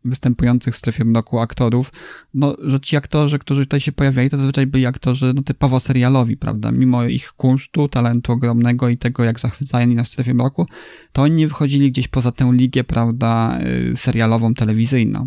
występujących 0.08 0.74
w 0.74 0.78
strefie 0.78 1.04
mroku 1.04 1.38
aktorów, 1.38 1.92
no, 2.34 2.56
że 2.64 2.80
ci 2.80 2.96
aktorzy, 2.96 3.38
którzy 3.38 3.66
tutaj 3.66 3.80
się 3.80 3.92
pojawiali, 3.92 4.30
to 4.30 4.36
zazwyczaj 4.36 4.66
byli 4.66 4.86
aktorzy 4.86 5.32
no, 5.34 5.42
typowo 5.42 5.80
serialowi, 5.80 6.36
prawda? 6.36 6.72
Mimo 6.72 7.04
ich 7.04 7.32
kunsztu, 7.32 7.88
talentu 7.88 8.32
ogromnego 8.32 8.88
i 8.88 8.98
tego, 8.98 9.24
jak 9.24 9.40
zachwycali 9.40 9.94
nas 9.94 10.08
w 10.08 10.12
strefie 10.12 10.34
mroku, 10.34 10.66
to 11.12 11.22
oni 11.22 11.34
nie 11.34 11.48
wychodzili 11.48 11.90
gdzieś 11.90 12.08
poza 12.08 12.32
tę 12.32 12.50
ligę, 12.52 12.84
prawda, 12.84 13.58
y, 13.92 13.96
serialową, 13.96 14.54
telewizyjną. 14.54 15.26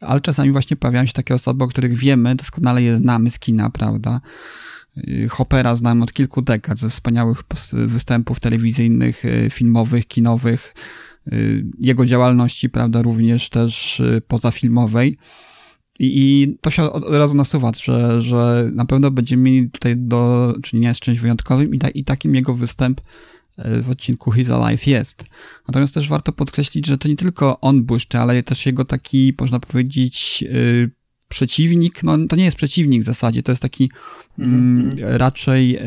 Ale 0.00 0.20
czasami 0.20 0.52
właśnie 0.52 0.76
pojawiają 0.76 1.06
się 1.06 1.12
takie 1.12 1.34
osoby, 1.34 1.64
o 1.64 1.68
których 1.68 1.98
wiemy, 1.98 2.34
doskonale 2.34 2.82
je 2.82 2.96
znamy 2.96 3.30
z 3.30 3.38
kina, 3.38 3.70
prawda? 3.70 4.20
Y, 4.98 5.28
Hoppera 5.30 5.76
znam 5.76 6.02
od 6.02 6.12
kilku 6.12 6.42
dekad 6.42 6.78
ze 6.78 6.90
wspaniałych 6.90 7.42
występów 7.72 8.40
telewizyjnych, 8.40 9.24
y, 9.24 9.48
filmowych, 9.50 10.06
kinowych, 10.06 10.74
jego 11.78 12.06
działalności, 12.06 12.70
prawda, 12.70 13.02
również 13.02 13.48
też 13.48 14.00
y, 14.00 14.22
pozafilmowej. 14.28 15.18
I, 15.98 16.56
to 16.60 16.70
się 16.70 16.82
od, 16.82 17.14
razu 17.14 17.36
nasuwa, 17.36 17.72
że, 17.84 18.22
że 18.22 18.70
na 18.74 18.84
pewno 18.84 19.10
będziemy 19.10 19.42
mieli 19.42 19.70
tutaj 19.70 19.96
do 19.96 20.54
czynienia 20.62 20.94
z 20.94 21.00
czymś 21.00 21.18
wyjątkowym 21.18 21.74
i, 21.74 21.78
ta, 21.78 21.88
i 21.88 22.04
takim 22.04 22.34
jego 22.34 22.54
występ 22.54 23.00
y, 23.00 23.82
w 23.82 23.90
odcinku 23.90 24.32
His 24.32 24.50
Alive 24.50 24.86
jest. 24.86 25.24
Natomiast 25.68 25.94
też 25.94 26.08
warto 26.08 26.32
podkreślić, 26.32 26.86
że 26.86 26.98
to 26.98 27.08
nie 27.08 27.16
tylko 27.16 27.60
on 27.60 27.84
błyszczy, 27.84 28.18
ale 28.18 28.42
też 28.42 28.66
jego 28.66 28.84
taki, 28.84 29.34
można 29.40 29.60
powiedzieć, 29.60 30.42
yy, 30.42 30.90
przeciwnik, 31.28 32.02
no 32.02 32.18
to 32.28 32.36
nie 32.36 32.44
jest 32.44 32.56
przeciwnik 32.56 33.02
w 33.02 33.06
zasadzie, 33.06 33.42
to 33.42 33.52
jest 33.52 33.62
taki 33.62 33.90
mm, 34.38 34.90
mm-hmm. 34.90 35.16
raczej 35.16 35.78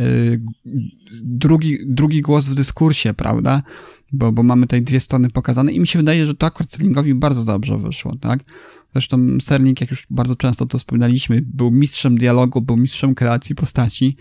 drugi, 1.24 1.77
drugi 1.86 2.22
głos 2.22 2.46
w 2.46 2.55
dyskursie, 2.55 3.13
prawda? 3.13 3.63
Bo, 4.11 4.31
bo 4.31 4.43
mamy 4.43 4.67
tutaj 4.67 4.81
dwie 4.81 4.99
strony 4.99 5.29
pokazane 5.29 5.71
i 5.71 5.79
mi 5.79 5.87
się 5.87 5.99
wydaje, 5.99 6.25
że 6.25 6.35
to 6.35 6.45
akurat 6.45 6.73
Sterlingowi 6.73 7.15
bardzo 7.15 7.45
dobrze 7.45 7.77
wyszło, 7.77 8.15
tak? 8.21 8.39
Zresztą 8.93 9.37
Sterling, 9.41 9.81
jak 9.81 9.91
już 9.91 10.07
bardzo 10.09 10.35
często 10.35 10.65
to 10.65 10.77
wspominaliśmy, 10.77 11.41
był 11.45 11.71
mistrzem 11.71 12.17
dialogu, 12.17 12.61
był 12.61 12.77
mistrzem 12.77 13.15
kreacji 13.15 13.55
postaci 13.55 14.17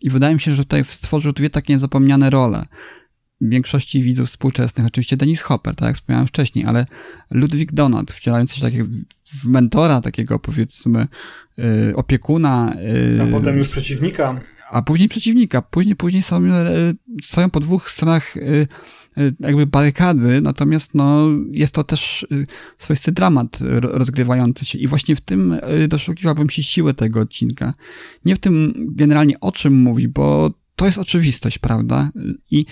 i 0.00 0.10
wydaje 0.10 0.34
mi 0.34 0.40
się, 0.40 0.52
że 0.52 0.64
tutaj 0.64 0.84
stworzył 0.84 1.32
dwie 1.32 1.50
takie 1.50 1.72
niezapomniane 1.72 2.30
role. 2.30 2.66
W 3.40 3.48
większości 3.48 4.02
widzów 4.02 4.28
współczesnych, 4.28 4.86
oczywiście 4.86 5.16
Dennis 5.16 5.42
Hopper, 5.42 5.74
tak 5.74 5.86
jak 5.86 5.96
wspomniałem 5.96 6.26
wcześniej, 6.26 6.64
ale 6.64 6.86
Ludwig 7.30 7.72
Donat, 7.72 8.12
wcielający 8.12 8.54
się 8.54 8.60
takiego 8.60 8.88
w 9.32 9.46
mentora, 9.46 10.00
takiego 10.00 10.38
powiedzmy 10.38 11.06
yy, 11.56 11.92
opiekuna. 11.96 12.76
Yy, 13.16 13.22
a 13.22 13.26
potem 13.26 13.56
już 13.56 13.68
przeciwnika. 13.68 14.40
A 14.70 14.82
później 14.82 15.08
przeciwnika. 15.08 15.62
Później, 15.62 15.96
później 15.96 16.22
są, 16.22 16.44
yy, 16.44 16.52
stoją 17.22 17.50
po 17.50 17.60
dwóch 17.60 17.90
stronach 17.90 18.36
Y, 18.36 18.66
jakby 19.40 19.66
barykady, 19.66 20.40
natomiast 20.40 20.94
no, 20.94 21.28
jest 21.50 21.74
to 21.74 21.84
też 21.84 22.26
y, 22.32 22.46
swoisty 22.78 23.12
dramat 23.12 23.58
rozgrywający 23.80 24.64
się 24.64 24.78
i 24.78 24.86
właśnie 24.86 25.16
w 25.16 25.20
tym 25.20 25.52
y, 25.52 25.88
doszukiwałbym 25.88 26.50
się 26.50 26.62
siły 26.62 26.94
tego 26.94 27.20
odcinka. 27.20 27.74
Nie 28.24 28.36
w 28.36 28.38
tym 28.38 28.74
generalnie 28.78 29.40
o 29.40 29.52
czym 29.52 29.82
mówi, 29.82 30.08
bo 30.08 30.50
to 30.76 30.86
jest 30.86 30.98
oczywistość, 30.98 31.58
prawda? 31.58 32.10
I, 32.50 32.66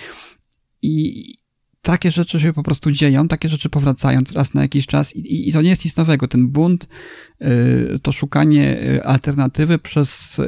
i 0.81 1.33
takie 1.81 2.11
rzeczy 2.11 2.39
się 2.39 2.53
po 2.53 2.63
prostu 2.63 2.91
dzieją, 2.91 3.27
takie 3.27 3.49
rzeczy 3.49 3.69
powracają 3.69 4.21
raz 4.35 4.53
na 4.53 4.61
jakiś 4.61 4.85
czas 4.85 5.15
i, 5.15 5.49
i, 5.49 5.53
to 5.53 5.61
nie 5.61 5.69
jest 5.69 5.85
nic 5.85 5.97
nowego. 5.97 6.27
Ten 6.27 6.47
bunt 6.47 6.87
to 8.01 8.11
szukanie 8.11 8.77
alternatywy 9.03 9.79
przez 9.79 10.41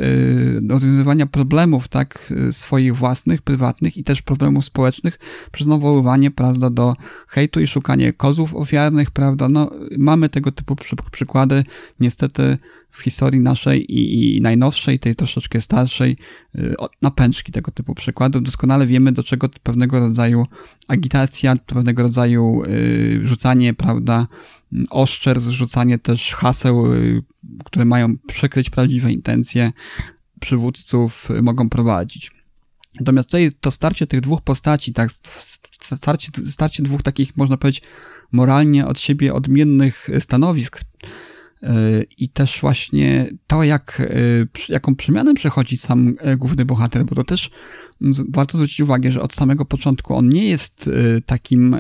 rozwiązywania 0.70 1.26
problemów, 1.26 1.88
tak, 1.88 2.34
swoich 2.52 2.96
własnych, 2.96 3.42
prywatnych 3.42 3.98
i 3.98 4.04
też 4.04 4.22
problemów 4.22 4.66
społecznych, 4.66 5.20
przez 5.52 5.68
nawoływanie, 5.68 6.32
prawda, 6.32 6.70
do 6.70 6.94
hejtu 7.28 7.60
i 7.62 7.68
szukanie 7.68 8.14
kozłów 8.14 8.56
ofiarnych, 8.56 9.12
prawda, 9.12 9.50
no, 9.50 9.72
mamy 9.98 10.30
tego 10.30 10.52
typu 10.52 10.76
przykłady, 11.12 11.64
niestety 12.00 12.58
w 12.92 13.02
historii 13.02 13.42
naszej 13.42 13.92
i, 13.92 14.38
i 14.38 14.42
najnowszej, 14.42 15.00
tej 15.00 15.16
troszeczkę 15.16 15.62
starszej, 15.62 16.18
y, 16.56 16.76
napęczki 17.02 17.52
tego 17.52 17.72
typu 17.72 17.96
przykładów. 17.96 18.44
Doskonale 18.44 18.88
wiemy, 18.88 19.12
do 19.12 19.24
czego 19.24 19.50
pewnego 19.64 20.00
rodzaju 20.00 20.46
agitacja, 20.88 21.56
pewnego 21.56 22.04
rodzaju 22.04 22.64
y, 22.66 23.22
rzucanie, 23.24 23.74
prawda, 23.74 24.28
oszczer, 24.90 25.40
rzucanie 25.40 26.00
też 26.00 26.36
haseł, 26.36 26.94
y, 26.94 27.24
które 27.66 27.86
mają 27.86 28.18
przykryć 28.18 28.70
prawdziwe 28.70 29.12
intencje 29.12 29.72
przywódców, 30.40 31.30
mogą 31.42 31.70
prowadzić. 31.70 32.32
Natomiast 33.00 33.30
tutaj 33.30 33.52
to 33.62 33.72
starcie 33.72 34.08
tych 34.08 34.22
dwóch 34.22 34.42
postaci, 34.42 34.94
tak, 34.94 35.12
starcie, 35.82 36.32
starcie 36.50 36.84
dwóch 36.84 37.04
takich, 37.04 37.38
można 37.38 37.58
powiedzieć, 37.58 37.84
moralnie 38.32 38.88
od 38.88 39.00
siebie 39.00 39.34
odmiennych 39.34 40.10
stanowisk, 40.20 40.82
i 42.18 42.30
też 42.30 42.62
właśnie 42.62 43.30
to, 43.48 43.64
jak, 43.64 44.02
jaką 44.70 44.96
przemianę 44.96 45.34
przechodzi 45.34 45.78
sam 45.78 46.16
główny 46.38 46.66
bohater, 46.66 47.06
bo 47.06 47.16
to 47.16 47.24
też 47.24 47.50
warto 48.30 48.58
zwrócić 48.58 48.80
uwagę, 48.80 49.12
że 49.12 49.22
od 49.22 49.34
samego 49.34 49.66
początku 49.66 50.16
on 50.16 50.30
nie 50.30 50.50
jest 50.50 50.90
takim 51.26 51.76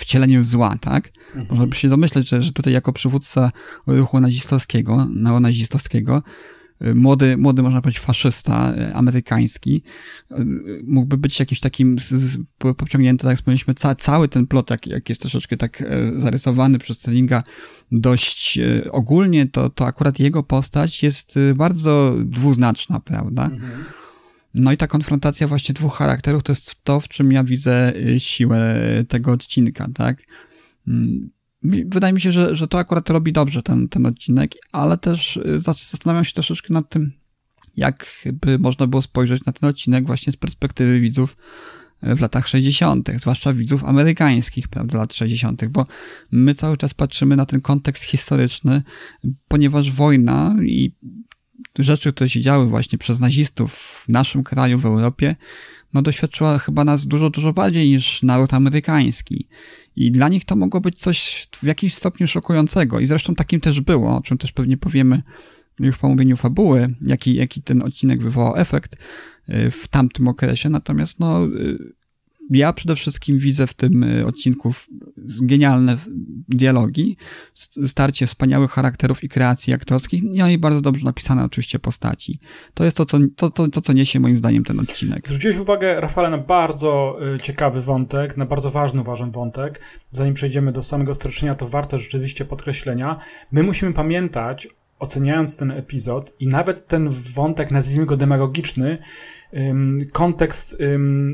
wcieleniem 0.00 0.44
zła, 0.44 0.78
tak? 0.80 1.10
Mhm. 1.26 1.46
Można 1.50 1.66
by 1.66 1.76
się 1.76 1.88
domyśleć, 1.88 2.28
że, 2.28 2.42
że 2.42 2.52
tutaj 2.52 2.72
jako 2.72 2.92
przywódca 2.92 3.52
ruchu 3.86 4.20
nazistowskiego, 4.20 5.06
neonazistowskiego, 5.14 6.22
młody, 6.94 7.36
młody, 7.36 7.62
można 7.62 7.82
powiedzieć, 7.82 8.00
faszysta 8.00 8.74
amerykański, 8.94 9.82
mógłby 10.84 11.18
być 11.18 11.40
jakimś 11.40 11.60
takim 11.60 11.96
pociągnięty, 12.76 13.22
tak 13.22 13.30
jak 13.30 13.38
wspomnieliśmy, 13.38 13.74
ca, 13.74 13.94
cały 13.94 14.28
ten 14.28 14.46
plot, 14.46 14.70
jak, 14.70 14.86
jak 14.86 15.08
jest 15.08 15.20
troszeczkę 15.20 15.56
tak 15.56 15.84
zarysowany 16.18 16.78
przez 16.78 16.98
Sterlinga 16.98 17.42
dość 17.92 18.58
e, 18.58 18.90
ogólnie, 18.92 19.46
to, 19.46 19.70
to 19.70 19.86
akurat 19.86 20.18
jego 20.18 20.42
postać 20.42 21.02
jest 21.02 21.36
e, 21.36 21.54
bardzo 21.54 22.14
dwuznaczna, 22.24 23.00
prawda? 23.00 23.44
Mhm. 23.44 23.84
No 24.56 24.72
i 24.72 24.76
ta 24.76 24.86
konfrontacja 24.86 25.48
właśnie 25.48 25.74
dwóch 25.74 25.96
charakterów 25.96 26.42
to 26.42 26.52
jest 26.52 26.84
to, 26.84 27.00
w 27.00 27.08
czym 27.08 27.32
ja 27.32 27.44
widzę 27.44 27.92
e, 27.96 28.20
siłę 28.20 28.74
tego 29.08 29.32
odcinka, 29.32 29.88
tak? 29.94 30.22
Mm, 30.88 31.30
wydaje 31.62 32.12
mi 32.12 32.20
się, 32.20 32.32
że, 32.32 32.56
że 32.56 32.68
to 32.68 32.78
akurat 32.78 33.10
robi 33.10 33.32
dobrze 33.32 33.62
ten, 33.62 33.88
ten 33.88 34.06
odcinek, 34.06 34.52
ale 34.72 34.98
też 34.98 35.40
zastanawiam 35.56 36.24
się 36.24 36.32
troszeczkę 36.32 36.74
nad 36.74 36.88
tym, 36.88 37.12
jak 37.76 38.24
by 38.32 38.58
można 38.58 38.86
było 38.86 39.02
spojrzeć 39.02 39.44
na 39.44 39.52
ten 39.52 39.68
odcinek 39.68 40.06
właśnie 40.06 40.32
z 40.32 40.36
perspektywy 40.36 41.00
widzów 41.00 41.36
w 42.02 42.20
latach 42.20 42.48
60., 42.48 43.10
zwłaszcza 43.20 43.52
widzów 43.52 43.84
amerykańskich, 43.84 44.68
prawda, 44.68 44.98
lat 44.98 45.14
60., 45.14 45.64
bo 45.64 45.86
my 46.30 46.54
cały 46.54 46.76
czas 46.76 46.94
patrzymy 46.94 47.36
na 47.36 47.46
ten 47.46 47.60
kontekst 47.60 48.04
historyczny, 48.04 48.82
ponieważ 49.48 49.92
wojna 49.92 50.56
i 50.62 50.92
rzeczy, 51.78 52.12
które 52.12 52.30
się 52.30 52.40
działy 52.40 52.66
właśnie 52.66 52.98
przez 52.98 53.20
nazistów 53.20 53.74
w 53.74 54.08
naszym 54.08 54.44
kraju, 54.44 54.78
w 54.78 54.86
Europie, 54.86 55.36
no 55.94 56.02
doświadczyła 56.02 56.58
chyba 56.58 56.84
nas 56.84 57.06
dużo, 57.06 57.30
dużo 57.30 57.52
bardziej 57.52 57.88
niż 57.88 58.22
naród 58.22 58.54
amerykański. 58.54 59.48
I 59.96 60.10
dla 60.10 60.28
nich 60.28 60.44
to 60.44 60.56
mogło 60.56 60.80
być 60.80 60.98
coś 60.98 61.48
w 61.62 61.66
jakimś 61.66 61.94
stopniu 61.94 62.26
szokującego. 62.26 63.00
I 63.00 63.06
zresztą 63.06 63.34
takim 63.34 63.60
też 63.60 63.80
było, 63.80 64.16
o 64.16 64.22
czym 64.22 64.38
też 64.38 64.52
pewnie 64.52 64.76
powiemy 64.76 65.22
już 65.80 65.98
po 65.98 66.06
omówieniu 66.06 66.36
fabuły, 66.36 66.94
jaki, 67.00 67.34
jaki 67.34 67.62
ten 67.62 67.82
odcinek 67.82 68.22
wywołał 68.22 68.56
efekt 68.56 68.94
y, 69.48 69.70
w 69.70 69.88
tamtym 69.88 70.28
okresie. 70.28 70.70
Natomiast 70.70 71.20
no, 71.20 71.46
y, 71.46 71.92
ja 72.50 72.72
przede 72.72 72.96
wszystkim 72.96 73.38
widzę 73.38 73.66
w 73.66 73.74
tym 73.74 74.02
y, 74.02 74.26
odcinku 74.26 74.74
genialne 75.42 75.96
dialogi, 76.48 77.16
starcie 77.86 78.26
wspaniałych 78.26 78.70
charakterów 78.70 79.24
i 79.24 79.28
kreacji 79.28 79.72
aktorskich, 79.72 80.22
no 80.24 80.48
i 80.48 80.58
bardzo 80.58 80.80
dobrze 80.80 81.04
napisane 81.04 81.44
oczywiście 81.44 81.78
postaci. 81.78 82.40
To 82.74 82.84
jest 82.84 82.96
to, 82.96 83.06
co, 83.06 83.18
to, 83.36 83.50
to, 83.50 83.68
to, 83.68 83.80
co 83.80 83.92
niesie 83.92 84.20
moim 84.20 84.38
zdaniem 84.38 84.64
ten 84.64 84.80
odcinek. 84.80 85.28
Zwróciłeś 85.28 85.58
uwagę, 85.58 86.00
Rafale, 86.00 86.30
na 86.30 86.38
bardzo 86.38 87.18
ciekawy 87.42 87.82
wątek, 87.82 88.36
na 88.36 88.46
bardzo 88.46 88.70
ważny 88.70 89.00
uważam 89.00 89.30
wątek. 89.30 89.80
Zanim 90.10 90.34
przejdziemy 90.34 90.72
do 90.72 90.82
samego 90.82 91.14
streszczenia, 91.14 91.54
to 91.54 91.68
warto 91.68 91.98
rzeczywiście 91.98 92.44
podkreślenia. 92.44 93.16
My 93.52 93.62
musimy 93.62 93.92
pamiętać 93.92 94.68
oceniając 94.98 95.56
ten 95.56 95.70
epizod 95.70 96.32
i 96.40 96.46
nawet 96.46 96.88
ten 96.88 97.08
wątek, 97.08 97.70
nazwijmy 97.70 98.06
go 98.06 98.16
demagogiczny, 98.16 98.98
kontekst 100.12 100.76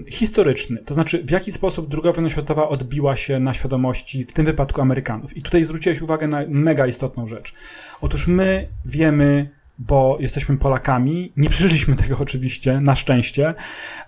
historyczny. 0.08 0.82
To 0.84 0.94
znaczy, 0.94 1.24
w 1.24 1.30
jaki 1.30 1.52
sposób 1.52 1.94
II 2.04 2.12
wojna 2.14 2.28
światowa 2.28 2.68
odbiła 2.68 3.16
się 3.16 3.40
na 3.40 3.54
świadomości, 3.54 4.24
w 4.24 4.32
tym 4.32 4.44
wypadku 4.44 4.80
Amerykanów. 4.80 5.36
I 5.36 5.42
tutaj 5.42 5.64
zwróciłeś 5.64 6.02
uwagę 6.02 6.28
na 6.28 6.44
mega 6.48 6.86
istotną 6.86 7.26
rzecz. 7.26 7.52
Otóż 8.00 8.26
my 8.26 8.68
wiemy, 8.84 9.50
bo 9.86 10.16
jesteśmy 10.20 10.56
Polakami. 10.56 11.32
Nie 11.36 11.48
przeżyliśmy 11.50 11.96
tego 11.96 12.16
oczywiście, 12.18 12.80
na 12.80 12.94
szczęście, 12.94 13.54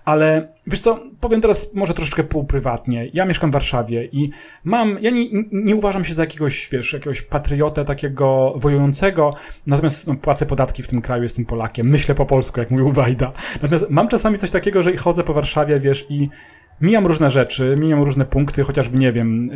ale 0.05 0.47
wiesz 0.67 0.79
co, 0.79 0.99
powiem 1.19 1.41
teraz 1.41 1.73
może 1.73 1.93
troszeczkę 1.93 2.23
półprywatnie. 2.23 3.09
Ja 3.13 3.25
mieszkam 3.25 3.49
w 3.49 3.53
Warszawie 3.53 4.05
i 4.11 4.29
mam, 4.63 4.97
ja 5.01 5.11
nie, 5.11 5.25
nie 5.51 5.75
uważam 5.75 6.03
się 6.03 6.13
za 6.13 6.23
jakiegoś, 6.23 6.69
wiesz, 6.71 6.93
jakiegoś 6.93 7.21
patriotę 7.21 7.85
takiego 7.85 8.53
wojującego, 8.55 9.33
natomiast 9.67 10.07
no, 10.07 10.15
płacę 10.15 10.45
podatki 10.45 10.83
w 10.83 10.87
tym 10.87 11.01
kraju, 11.01 11.23
jestem 11.23 11.45
Polakiem, 11.45 11.87
myślę 11.87 12.15
po 12.15 12.25
polsku, 12.25 12.59
jak 12.59 12.71
mówił 12.71 12.91
Wajda. 12.91 13.31
Natomiast 13.61 13.89
mam 13.89 14.07
czasami 14.07 14.37
coś 14.37 14.51
takiego, 14.51 14.83
że 14.83 14.97
chodzę 14.97 15.23
po 15.23 15.33
Warszawie, 15.33 15.79
wiesz, 15.79 16.05
i 16.09 16.29
Mijam 16.81 17.07
różne 17.07 17.29
rzeczy, 17.29 17.75
mijam 17.79 18.03
różne 18.03 18.25
punkty, 18.25 18.63
chociażby, 18.63 18.97
nie 18.97 19.11
wiem, 19.11 19.49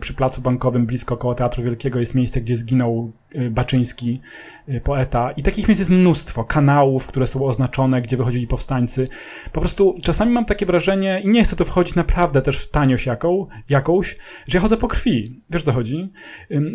przy 0.00 0.14
placu 0.14 0.42
bankowym 0.42 0.86
blisko 0.86 1.16
koło 1.16 1.34
Teatru 1.34 1.62
Wielkiego 1.62 2.00
jest 2.00 2.14
miejsce, 2.14 2.40
gdzie 2.40 2.56
zginął 2.56 3.12
Baczyński, 3.50 4.20
y, 4.68 4.80
poeta. 4.80 5.30
I 5.30 5.42
takich 5.42 5.68
miejsc 5.68 5.78
jest 5.78 5.90
mnóstwo. 5.90 6.44
Kanałów, 6.44 7.06
które 7.06 7.26
są 7.26 7.44
oznaczone, 7.44 8.02
gdzie 8.02 8.16
wychodzili 8.16 8.46
powstańcy. 8.46 9.08
Po 9.52 9.60
prostu 9.60 9.96
czasami 10.02 10.32
mam 10.32 10.44
takie 10.44 10.66
wrażenie, 10.66 11.20
i 11.24 11.28
nie 11.28 11.44
chcę 11.44 11.56
to 11.56 11.64
wchodzić 11.64 11.94
naprawdę 11.94 12.42
też 12.42 12.58
w 12.58 12.70
taniość 12.70 13.06
jaką, 13.06 13.46
jakąś, 13.68 14.16
że 14.48 14.58
ja 14.58 14.62
chodzę 14.62 14.76
po 14.76 14.88
krwi. 14.88 15.42
Wiesz 15.50 15.64
co 15.64 15.72
chodzi? 15.72 16.12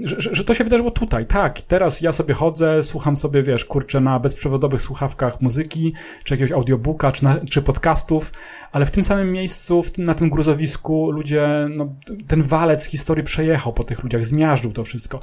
Że, 0.03 0.21
że, 0.21 0.35
że 0.35 0.43
to 0.43 0.53
się 0.53 0.63
wydarzyło 0.63 0.91
tutaj. 0.91 1.25
Tak, 1.25 1.61
teraz 1.61 2.01
ja 2.01 2.11
sobie 2.11 2.33
chodzę, 2.33 2.83
słucham 2.83 3.15
sobie, 3.15 3.43
wiesz, 3.43 3.65
kurczę, 3.65 4.01
na 4.01 4.19
bezprzewodowych 4.19 4.81
słuchawkach 4.81 5.41
muzyki, 5.41 5.93
czy 6.23 6.33
jakiegoś 6.33 6.51
audiobooka, 6.51 7.11
czy, 7.11 7.23
na, 7.23 7.39
czy 7.49 7.61
podcastów, 7.61 8.33
ale 8.71 8.85
w 8.85 8.91
tym 8.91 9.03
samym 9.03 9.31
miejscu, 9.31 9.83
tym, 9.93 10.03
na 10.03 10.13
tym 10.13 10.29
gruzowisku 10.29 11.11
ludzie, 11.11 11.67
no, 11.75 11.95
ten 12.27 12.43
walec 12.43 12.85
historii 12.85 13.23
przejechał 13.23 13.73
po 13.73 13.83
tych 13.83 14.03
ludziach, 14.03 14.25
zmiażdżył 14.25 14.71
to 14.71 14.83
wszystko. 14.83 15.19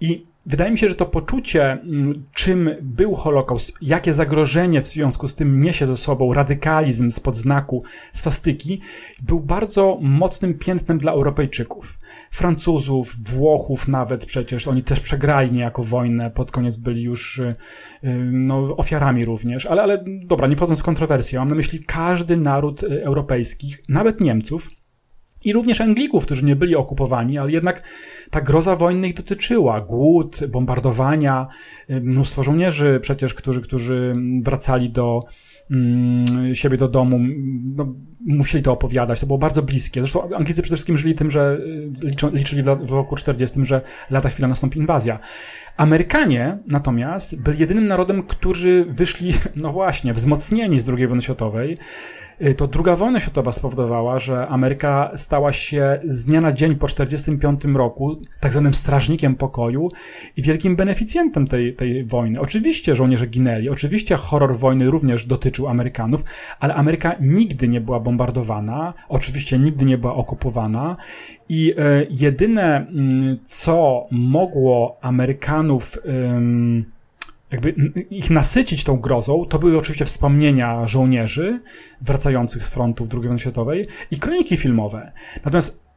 I 0.00 0.29
Wydaje 0.46 0.70
mi 0.70 0.78
się, 0.78 0.88
że 0.88 0.94
to 0.94 1.06
poczucie, 1.06 1.72
mm, 1.72 2.24
czym 2.34 2.70
był 2.82 3.14
Holokaust, 3.14 3.72
jakie 3.82 4.12
zagrożenie 4.12 4.82
w 4.82 4.86
związku 4.86 5.28
z 5.28 5.34
tym 5.34 5.60
niesie 5.60 5.86
ze 5.86 5.96
sobą 5.96 6.34
radykalizm 6.34 7.10
spod 7.10 7.36
znaku 7.36 7.84
swastyki, 8.12 8.80
był 9.22 9.40
bardzo 9.40 9.98
mocnym 10.00 10.54
piętnem 10.54 10.98
dla 10.98 11.12
Europejczyków. 11.12 11.98
Francuzów, 12.30 13.16
Włochów 13.22 13.88
nawet 13.88 14.26
przecież, 14.26 14.68
oni 14.68 14.82
też 14.82 15.00
przegrali 15.00 15.52
niejako 15.52 15.82
wojnę, 15.82 16.30
pod 16.30 16.50
koniec 16.50 16.76
byli 16.76 17.02
już 17.02 17.38
y, 17.38 17.48
y, 18.04 18.08
no, 18.32 18.76
ofiarami 18.76 19.24
również, 19.24 19.66
ale, 19.66 19.82
ale 19.82 20.04
dobra, 20.24 20.48
nie 20.48 20.56
wchodząc 20.56 20.80
w 20.80 20.84
kontrowersję, 20.84 21.38
mam 21.38 21.48
na 21.48 21.54
myśli 21.54 21.84
każdy 21.84 22.36
naród 22.36 22.82
y, 22.82 23.04
europejski, 23.04 23.74
nawet 23.88 24.20
Niemców, 24.20 24.68
i 25.44 25.52
również 25.52 25.80
Anglików, 25.80 26.26
którzy 26.26 26.44
nie 26.44 26.56
byli 26.56 26.76
okupowani, 26.76 27.38
ale 27.38 27.52
jednak 27.52 27.82
ta 28.30 28.40
groza 28.40 28.76
wojny 28.76 29.08
ich 29.08 29.14
dotyczyła. 29.14 29.80
Głód, 29.80 30.40
bombardowania, 30.48 31.46
y, 31.90 32.00
mnóstwo 32.00 32.42
żołnierzy 32.42 32.98
przecież, 33.02 33.34
którzy, 33.34 33.60
którzy 33.60 34.16
wracali 34.42 34.90
do 34.90 35.20
mm, 35.70 36.54
siebie 36.54 36.76
do 36.76 36.88
domu, 36.88 37.18
no, 37.76 37.94
musieli 38.26 38.62
to 38.62 38.72
opowiadać. 38.72 39.20
To 39.20 39.26
było 39.26 39.38
bardzo 39.38 39.62
bliskie. 39.62 40.00
Zresztą 40.00 40.22
Anglicy 40.22 40.62
przede 40.62 40.76
wszystkim 40.76 40.96
żyli 40.96 41.14
tym, 41.14 41.30
że 41.30 41.58
y, 42.24 42.30
liczyli 42.32 42.62
w 42.62 42.90
roku 42.90 43.16
40, 43.16 43.64
że 43.64 43.80
lata 44.10 44.28
chwila 44.28 44.48
nastąpi 44.48 44.78
inwazja. 44.78 45.18
Amerykanie 45.76 46.58
natomiast 46.66 47.42
byli 47.42 47.58
jedynym 47.58 47.86
narodem, 47.86 48.22
którzy 48.22 48.86
wyszli, 48.88 49.32
no 49.62 49.72
właśnie, 49.72 50.12
wzmocnieni 50.12 50.80
z 50.80 50.88
II 50.88 51.06
wojny 51.06 51.22
światowej. 51.22 51.78
Y, 52.42 52.54
to 52.54 52.66
druga 52.66 52.96
wojna 52.96 53.20
światowa 53.20 53.52
spowodowała, 53.52 54.18
że 54.18 54.48
Ameryka 54.48 55.10
stała 55.16 55.52
się 55.52 56.00
z 56.04 56.24
dnia 56.24 56.40
na 56.40 56.52
dzień 56.52 56.74
po 56.74 56.86
1945 56.86 57.76
roku 57.76 58.16
tak 58.40 58.52
zwanym 58.52 58.74
strażnikiem 58.74 59.34
pokoju 59.34 59.88
i 60.36 60.42
wielkim 60.42 60.76
beneficjentem 60.76 61.46
tej, 61.46 61.76
tej 61.76 62.04
wojny. 62.04 62.40
Oczywiście 62.40 62.94
żołnierze 62.94 63.26
ginęli, 63.26 63.68
oczywiście 63.68 64.16
horror 64.16 64.56
wojny 64.56 64.90
również 64.90 65.26
dotyczył 65.26 65.68
Amerykanów, 65.68 66.24
ale 66.60 66.74
Ameryka 66.74 67.14
nigdy 67.20 67.68
nie 67.68 67.80
była 67.80 68.00
bombardowana, 68.00 68.92
oczywiście 69.08 69.58
nigdy 69.58 69.84
nie 69.84 69.98
była 69.98 70.14
okupowana 70.14 70.96
I 71.48 71.74
e, 71.78 72.06
jedyne, 72.10 72.76
mm, 72.76 73.38
co 73.44 74.06
mogło 74.10 74.98
Amerykanów 75.00 75.98
jakby 77.52 77.70
ich 78.10 78.30
nasycić 78.30 78.84
tą 78.84 78.96
grozą, 78.96 79.46
to 79.46 79.58
były 79.58 79.78
oczywiście 79.78 80.04
wspomnienia 80.04 80.86
żołnierzy 80.86 81.58
wracających 82.00 82.64
z 82.64 82.68
frontów 82.68 83.08
II 83.12 83.22
wojny 83.22 83.38
światowej 83.38 83.86
i 84.10 84.18
kroniki 84.18 84.56
filmowe. 84.56 85.12
Natomiast 85.44 85.89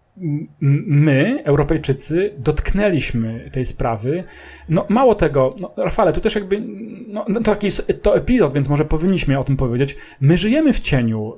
my, 0.88 1.44
Europejczycy, 1.44 2.34
dotknęliśmy 2.38 3.50
tej 3.54 3.66
sprawy. 3.66 4.24
No, 4.70 4.86
mało 4.90 5.16
tego, 5.16 5.56
no, 5.60 5.74
Rafale, 5.78 6.14
tu 6.14 6.22
też 6.22 6.36
jakby, 6.36 6.64
no, 7.08 7.26
no, 7.30 7.40
to 7.40 7.52
taki 7.52 7.68
jest 7.68 7.94
to 8.02 8.18
epizod, 8.18 8.54
więc 8.54 8.70
może 8.70 8.86
powinniśmy 8.86 9.40
o 9.40 9.44
tym 9.44 9.58
powiedzieć. 9.58 9.98
My 10.22 10.38
żyjemy 10.38 10.74
w 10.74 10.80
cieniu 10.80 11.34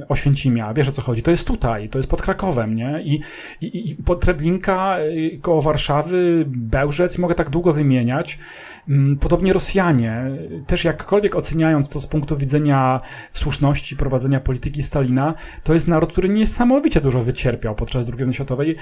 y, 0.00 0.08
Oświęcimia, 0.08 0.74
wiesz 0.74 0.88
o 0.88 0.92
co 0.92 1.02
chodzi, 1.02 1.22
to 1.22 1.30
jest 1.30 1.46
tutaj, 1.46 1.88
to 1.88 1.98
jest 1.98 2.10
pod 2.10 2.22
Krakowem, 2.22 2.76
nie? 2.76 3.02
I, 3.04 3.20
i, 3.60 3.90
i 3.90 3.96
pod 3.96 4.20
Treblinka, 4.20 4.98
y, 5.00 5.38
koło 5.42 5.62
Warszawy, 5.62 6.44
Bełżec, 6.46 7.18
mogę 7.18 7.34
tak 7.34 7.50
długo 7.50 7.72
wymieniać. 7.72 8.38
Mm, 8.88 9.18
podobnie 9.18 9.52
Rosjanie, 9.52 10.24
też 10.66 10.84
jakkolwiek 10.84 11.36
oceniając 11.36 11.90
to 11.90 12.00
z 12.00 12.06
punktu 12.06 12.36
widzenia 12.36 12.98
słuszności 13.32 13.96
prowadzenia 13.96 14.40
polityki 14.40 14.82
Stalina, 14.82 15.34
to 15.64 15.74
jest 15.74 15.88
naród, 15.88 16.12
który 16.12 16.28
niesamowicie 16.28 17.00
dużo 17.00 17.20
wycierpiał 17.20 17.74
podczas 17.74 18.06
II 18.12 18.18
wojny 18.18 18.32
światowej. 18.32 18.76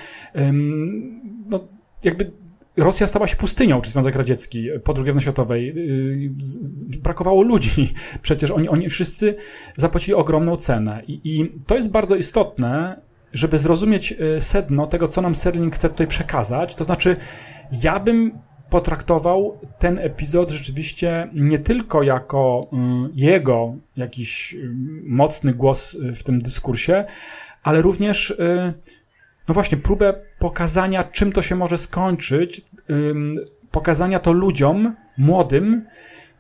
No, 1.51 1.69
jakby 2.05 2.31
Rosja 2.77 3.07
stała 3.07 3.27
się 3.27 3.37
pustynią, 3.37 3.81
czy 3.81 3.91
Związek 3.91 4.15
Radziecki 4.15 4.69
po 4.85 4.95
II 4.95 5.05
wojnie 5.05 5.21
światowej. 5.21 5.79
Y, 5.79 6.31
brakowało 7.03 7.43
ludzi. 7.43 7.95
Przecież 8.23 8.51
oni, 8.51 8.69
oni 8.69 8.89
wszyscy 8.89 9.37
zapłacili 9.77 10.15
ogromną 10.15 10.57
cenę. 10.57 11.03
I, 11.07 11.21
I 11.25 11.53
to 11.67 11.77
jest 11.77 11.91
bardzo 11.91 12.17
istotne, 12.17 13.01
żeby 13.33 13.59
zrozumieć 13.59 14.13
y, 14.13 14.41
sedno 14.41 14.87
tego, 14.87 15.09
co 15.09 15.23
nam 15.23 15.35
Serling 15.35 15.75
chce 15.75 15.89
tutaj 15.89 16.07
przekazać. 16.07 16.75
To 16.75 16.85
znaczy, 16.85 17.17
ja 17.83 18.01
bym 18.01 18.39
potraktował 18.71 19.59
ten 19.79 19.99
epizod 19.99 20.51
rzeczywiście 20.51 21.31
nie 21.35 21.59
tylko 21.59 22.03
jako 22.03 22.71
y, 22.73 22.77
jego 23.15 23.75
jakiś 23.97 24.57
mocny 25.05 25.55
głos 25.55 25.99
w 26.15 26.23
tym 26.23 26.39
dyskursie, 26.39 27.03
ale 27.63 27.83
również, 27.83 28.35
no 29.51 29.55
właśnie, 29.55 29.79
próbę 29.79 30.15
pokazania, 30.39 31.05
czym 31.05 31.33
to 31.33 31.43
się 31.43 31.57
może 31.57 31.79
skończyć, 31.79 32.63
pokazania 33.71 34.19
to 34.19 34.33
ludziom 34.33 34.97
młodym, 35.19 35.87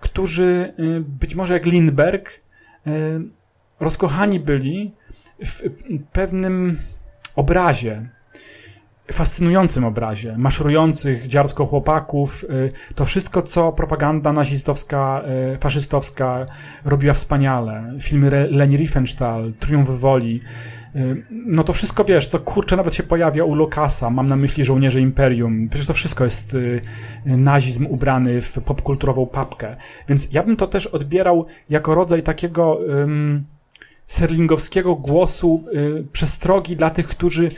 którzy 0.01 0.75
być 1.01 1.35
może 1.35 1.55
jak 1.55 1.67
Lindbergh 1.67 2.41
rozkochani 3.81 4.41
byli 4.41 4.95
w 5.45 5.63
pewnym 6.13 6.79
obrazie, 7.37 8.09
fascynującym 9.13 9.85
obrazie, 9.85 10.35
maszerujących 10.39 11.27
dziarsko 11.27 11.67
chłopaków, 11.67 12.45
y, 12.45 12.95
to 12.95 13.05
wszystko, 13.05 13.43
co 13.43 13.73
propaganda 13.73 14.33
nazistowska, 14.33 15.23
y, 15.55 15.59
faszystowska 15.59 16.47
robiła 16.85 17.15
wspaniale. 17.15 17.95
Filmy 18.01 18.49
Leni 18.51 18.77
Riefenstahl, 18.77 19.53
Triumf 19.59 19.91
Woli, 19.91 20.41
y, 20.97 21.25
no 21.31 21.65
to 21.65 21.73
wszystko, 21.73 22.05
wiesz, 22.05 22.27
co 22.27 22.39
kurczę 22.39 22.77
nawet 22.77 22.95
się 22.95 23.03
pojawia 23.03 23.45
u 23.45 23.55
Lokasa, 23.55 24.11
mam 24.11 24.27
na 24.27 24.37
myśli 24.37 24.65
żołnierze 24.65 25.01
Imperium, 25.01 25.69
przecież 25.69 25.87
to 25.87 25.93
wszystko 25.93 26.25
jest 26.25 26.57
nazizm 27.25 27.87
ubrany 27.87 28.41
w 28.41 28.59
popkulturową 28.65 29.27
papkę. 29.27 29.77
Więc 30.09 30.29
ja 30.33 30.43
bym 30.43 30.57
to 30.57 30.67
też 30.67 30.87
odbierał 30.87 31.47
jako 31.71 31.95
rodzaj 31.95 32.23
takiego 32.23 32.75
um, 32.75 33.45
serlingowskiego 34.07 34.95
głosu 34.95 35.65
przestrogi 36.13 36.77
dla 36.77 36.91
tych, 36.91 37.09
którzy 37.09 37.51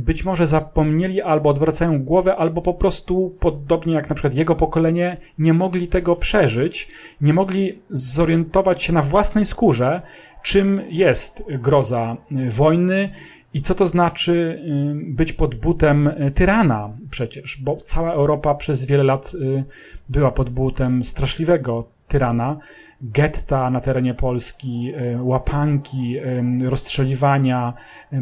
być 0.00 0.24
może 0.24 0.46
zapomnieli 0.46 1.22
albo 1.22 1.50
odwracają 1.50 2.02
głowę, 2.02 2.36
albo 2.36 2.62
po 2.62 2.74
prostu, 2.74 3.36
podobnie 3.40 3.94
jak 3.94 4.08
na 4.08 4.14
przykład 4.14 4.34
jego 4.34 4.54
pokolenie, 4.54 5.16
nie 5.38 5.52
mogli 5.52 5.88
tego 5.88 6.16
przeżyć, 6.16 6.88
nie 7.20 7.32
mogli 7.32 7.78
zorientować 7.90 8.82
się 8.82 8.92
na 8.92 9.02
własnej 9.02 9.46
skórze, 9.46 10.02
czym 10.42 10.82
jest 10.88 11.44
groza 11.48 12.16
wojny 12.48 13.10
i 13.54 13.62
co 13.62 13.74
to 13.74 13.86
znaczy 13.86 14.32
y, 14.32 15.14
być 15.14 15.32
pod 15.32 15.54
butem 15.54 16.10
tyrana 16.34 16.90
przecież, 17.10 17.58
bo 17.62 17.76
cała 17.76 18.12
Europa 18.12 18.54
przez 18.54 18.84
wiele 18.84 19.04
lat 19.04 19.32
y, 19.34 19.64
była 20.08 20.30
pod 20.30 20.50
butem 20.50 21.04
straszliwego 21.04 21.88
tyrana 22.08 22.56
getta 23.00 23.70
na 23.70 23.80
terenie 23.80 24.14
Polski, 24.14 24.92
e, 24.96 25.22
łapanki, 25.22 26.16
e, 26.18 26.42
rozstrzeliwania, 26.70 27.74
e, 28.12 28.20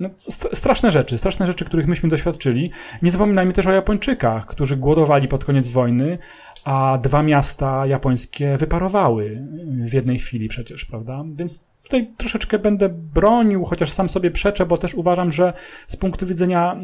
no, 0.00 0.10
straszne 0.52 0.90
rzeczy, 0.90 1.18
straszne 1.18 1.46
rzeczy, 1.46 1.64
których 1.64 1.86
myśmy 1.86 2.08
doświadczyli. 2.08 2.70
Nie 3.02 3.10
zapominajmy 3.10 3.52
też 3.52 3.66
o 3.66 3.72
Japończykach, 3.72 4.46
którzy 4.46 4.76
głodowali 4.76 5.28
pod 5.28 5.44
koniec 5.44 5.68
wojny, 5.68 6.18
a 6.64 6.98
dwa 7.02 7.22
miasta 7.22 7.86
japońskie 7.86 8.56
wyparowały 8.56 9.42
w 9.66 9.92
jednej 9.92 10.18
chwili 10.18 10.48
przecież, 10.48 10.84
prawda? 10.84 11.24
Więc 11.34 11.64
tutaj 11.82 12.10
troszeczkę 12.16 12.58
będę 12.58 12.88
bronił, 12.88 13.64
chociaż 13.64 13.90
sam 13.90 14.08
sobie 14.08 14.30
przeczę, 14.30 14.66
bo 14.66 14.76
też 14.76 14.94
uważam, 14.94 15.32
że 15.32 15.52
z 15.86 15.96
punktu 15.96 16.26
widzenia 16.26 16.80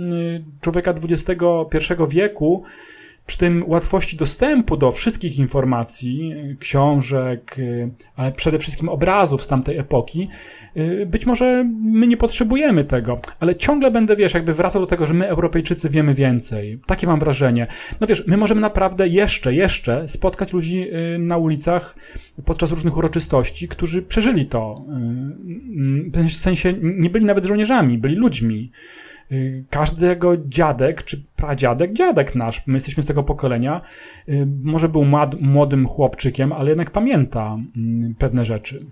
człowieka 0.61 0.95
XXI 1.09 1.95
wieku, 2.09 2.65
przy 3.31 3.39
tym 3.39 3.65
łatwości 3.67 4.17
dostępu 4.17 4.77
do 4.77 4.93
wszystkich 4.93 5.39
informacji, 5.39 6.35
książek, 6.59 7.57
ale 8.17 8.33
przede 8.33 8.59
wszystkim 8.59 8.89
obrazów 8.89 9.43
z 9.43 9.49
tamtej 9.49 9.79
epoki, 9.79 10.29
być 11.07 11.27
może 11.27 11.65
my 11.83 12.07
nie 12.07 12.17
potrzebujemy 12.17 12.85
tego, 12.85 13.21
ale 13.41 13.57
ciągle 13.57 13.91
będę, 13.91 14.17
wiesz, 14.17 14.35
jakby 14.35 14.53
wracał 14.53 14.83
do 14.83 14.87
tego, 14.87 15.07
że 15.07 15.15
my, 15.15 15.29
Europejczycy, 15.29 15.91
wiemy 15.91 16.15
więcej. 16.15 16.79
Takie 16.87 17.07
mam 17.07 17.21
wrażenie. 17.21 17.67
No 18.01 18.07
wiesz, 18.07 18.27
my 18.27 18.37
możemy 18.37 18.61
naprawdę 18.61 19.09
jeszcze, 19.09 19.55
jeszcze 19.55 20.09
spotkać 20.09 20.53
ludzi 20.53 20.87
y, 21.15 21.19
na 21.19 21.37
ulicach 21.37 21.97
podczas 22.45 22.71
różnych 22.71 22.97
uroczystości, 22.97 23.69
którzy 23.69 24.03
przeżyli 24.03 24.47
to. 24.47 24.85
Y, 26.17 26.29
w 26.29 26.33
sensie 26.33 26.75
nie 26.83 27.11
byli 27.11 27.25
nawet 27.25 27.45
żołnierzami, 27.45 27.99
byli 27.99 28.15
ludźmi. 28.15 28.71
Y, 29.33 29.65
każdego 29.71 30.37
dziadek, 30.37 31.05
czy 31.05 31.25
pradziadek, 31.37 31.93
dziadek 31.93 32.35
nasz, 32.35 32.67
my 32.67 32.75
jesteśmy 32.75 33.03
z 33.03 33.07
tego 33.07 33.23
pokolenia, 33.23 33.81
y, 34.29 34.49
może 34.63 34.89
był 34.89 35.05
młodym 35.41 35.87
chłopczykiem, 35.87 36.53
ale 36.53 36.69
jednak 36.69 36.91
pamięta 36.91 37.59
mm, 37.77 38.15
pewne 38.15 38.45
rzeczy. 38.45 38.87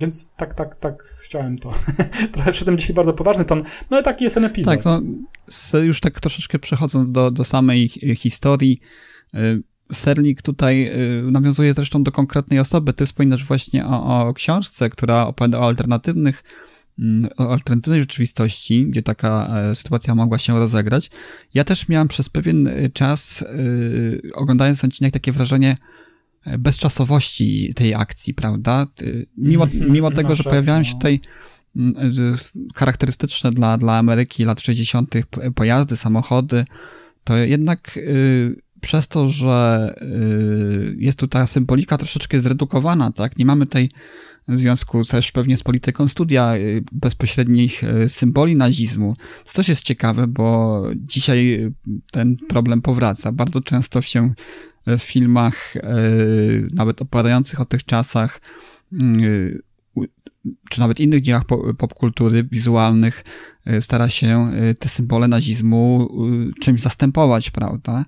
Więc 0.00 0.32
tak, 0.36 0.54
tak, 0.54 0.76
tak 0.76 1.02
chciałem 1.02 1.58
to. 1.58 1.72
Trochę 2.32 2.52
wszedłem 2.52 2.78
dzisiaj 2.78 2.94
bardzo 2.94 3.12
poważny 3.12 3.44
ton, 3.44 3.58
no 3.90 3.96
ale 3.96 4.02
taki 4.02 4.24
jest 4.24 4.34
ten 4.34 4.44
epizod. 4.44 4.74
Tak, 4.74 4.84
no 4.84 5.02
już 5.78 6.00
tak 6.00 6.20
troszeczkę 6.20 6.58
przechodząc 6.58 7.12
do, 7.12 7.30
do 7.30 7.44
samej 7.44 7.88
historii, 8.16 8.80
y, 9.34 9.62
Serlik 9.92 10.42
tutaj 10.42 10.90
nawiązuje 11.22 11.74
zresztą 11.74 12.02
do 12.02 12.12
konkretnej 12.12 12.58
osoby. 12.58 12.92
Ty 12.92 13.06
wspominasz 13.06 13.44
właśnie 13.44 13.86
o, 13.86 14.28
o 14.28 14.34
książce, 14.34 14.90
która 14.90 15.26
opowiada 15.26 15.58
o 15.58 15.66
alternatywnych 15.66 16.42
alternatywnej 17.36 18.00
rzeczywistości, 18.00 18.86
gdzie 18.86 19.02
taka 19.02 19.60
e, 19.60 19.74
sytuacja 19.74 20.14
mogła 20.14 20.38
się 20.38 20.58
rozegrać. 20.58 21.10
Ja 21.54 21.64
też 21.64 21.88
miałem 21.88 22.08
przez 22.08 22.28
pewien 22.28 22.66
e, 22.66 22.88
czas, 22.88 23.44
yy, 23.56 24.32
oglądając 24.34 24.80
ten 24.80 24.88
odcinek, 24.88 25.12
takie 25.12 25.32
wrażenie 25.32 25.76
bezczasowości 26.58 27.72
tej 27.76 27.94
akcji, 27.94 28.34
prawda? 28.34 28.86
Mimo, 29.36 29.64
mhm, 29.64 29.92
mimo 29.92 30.10
tego, 30.10 30.34
że 30.34 30.44
pojawiają 30.44 30.82
się 30.82 30.92
no. 30.92 30.98
tutaj 30.98 31.20
mm, 31.76 31.94
charakterystyczne 32.74 33.50
dla, 33.50 33.78
dla 33.78 33.98
Ameryki 33.98 34.44
lat 34.44 34.60
60. 34.60 35.14
pojazdy, 35.54 35.96
samochody, 35.96 36.64
to 37.24 37.36
jednak 37.36 37.98
przez 38.80 39.08
to, 39.08 39.28
że 39.28 39.94
jest 40.96 41.18
tu 41.18 41.28
ta 41.28 41.46
symbolika 41.46 41.98
troszeczkę 41.98 42.40
zredukowana, 42.40 43.12
tak? 43.12 43.38
Nie 43.38 43.44
mamy 43.44 43.66
tej 43.66 43.90
w 44.50 44.58
związku 44.58 45.04
też 45.04 45.32
pewnie 45.32 45.56
z 45.56 45.62
polityką 45.62 46.08
studia 46.08 46.56
y, 46.56 46.84
bezpośrednich 46.92 47.84
y, 47.84 48.08
symboli 48.08 48.56
nazizmu. 48.56 49.16
To 49.46 49.52
też 49.52 49.68
jest 49.68 49.82
ciekawe, 49.82 50.26
bo 50.26 50.82
dzisiaj 50.94 51.70
ten 52.12 52.36
problem 52.48 52.82
powraca. 52.82 53.32
Bardzo 53.32 53.60
często 53.60 54.02
się 54.02 54.32
w 54.86 54.98
filmach, 54.98 55.76
y, 55.76 55.80
nawet 56.74 57.02
opowiadających 57.02 57.60
o 57.60 57.64
tych 57.64 57.84
czasach, 57.84 58.40
czy 60.70 60.80
nawet 60.80 61.00
innych 61.00 61.20
dziełach 61.20 61.42
popkultury 61.78 62.44
wizualnych, 62.44 63.24
stara 63.80 64.08
się 64.08 64.50
te 64.78 64.88
symbole 64.88 65.28
nazizmu 65.28 66.08
czymś 66.60 66.80
zastępować, 66.80 67.50
prawda? 67.50 68.04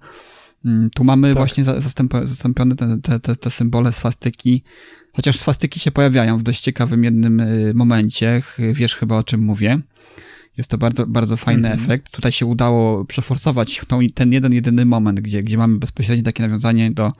Mm, 0.65 0.91
tu 0.91 1.05
mamy 1.05 1.29
tak. 1.29 1.37
właśnie 1.37 1.65
zastąpione 2.25 2.77
te, 2.77 3.21
te, 3.21 3.37
te 3.37 3.51
symbole 3.51 3.93
swastyki 3.93 4.63
Chociaż 5.13 5.37
swastyki 5.37 5.81
się 5.81 5.91
pojawiają 5.91 6.39
w 6.39 6.43
dość 6.43 6.61
ciekawym 6.61 7.05
jednym 7.05 7.41
y, 7.41 7.73
momencie, 7.75 8.43
wiesz 8.59 8.95
chyba 8.95 9.17
o 9.17 9.23
czym 9.23 9.41
mówię. 9.41 9.79
Jest 10.57 10.71
to 10.71 10.79
bardzo, 10.79 11.07
bardzo 11.07 11.37
fajny 11.37 11.69
mm 11.69 11.79
-hmm. 11.79 11.85
efekt. 11.85 12.11
Tutaj 12.11 12.33
się 12.33 12.47
udało 12.47 13.05
przeforsować 13.05 13.83
tą, 13.89 14.01
ten 14.15 14.33
jeden, 14.33 14.53
jedyny 14.53 14.85
moment, 14.85 15.21
gdzie, 15.21 15.43
gdzie 15.43 15.59
mamy 15.59 15.79
bezpośrednie 15.79 16.25
takie 16.25 16.43
nawiązanie 16.43 16.91
do 16.91 17.13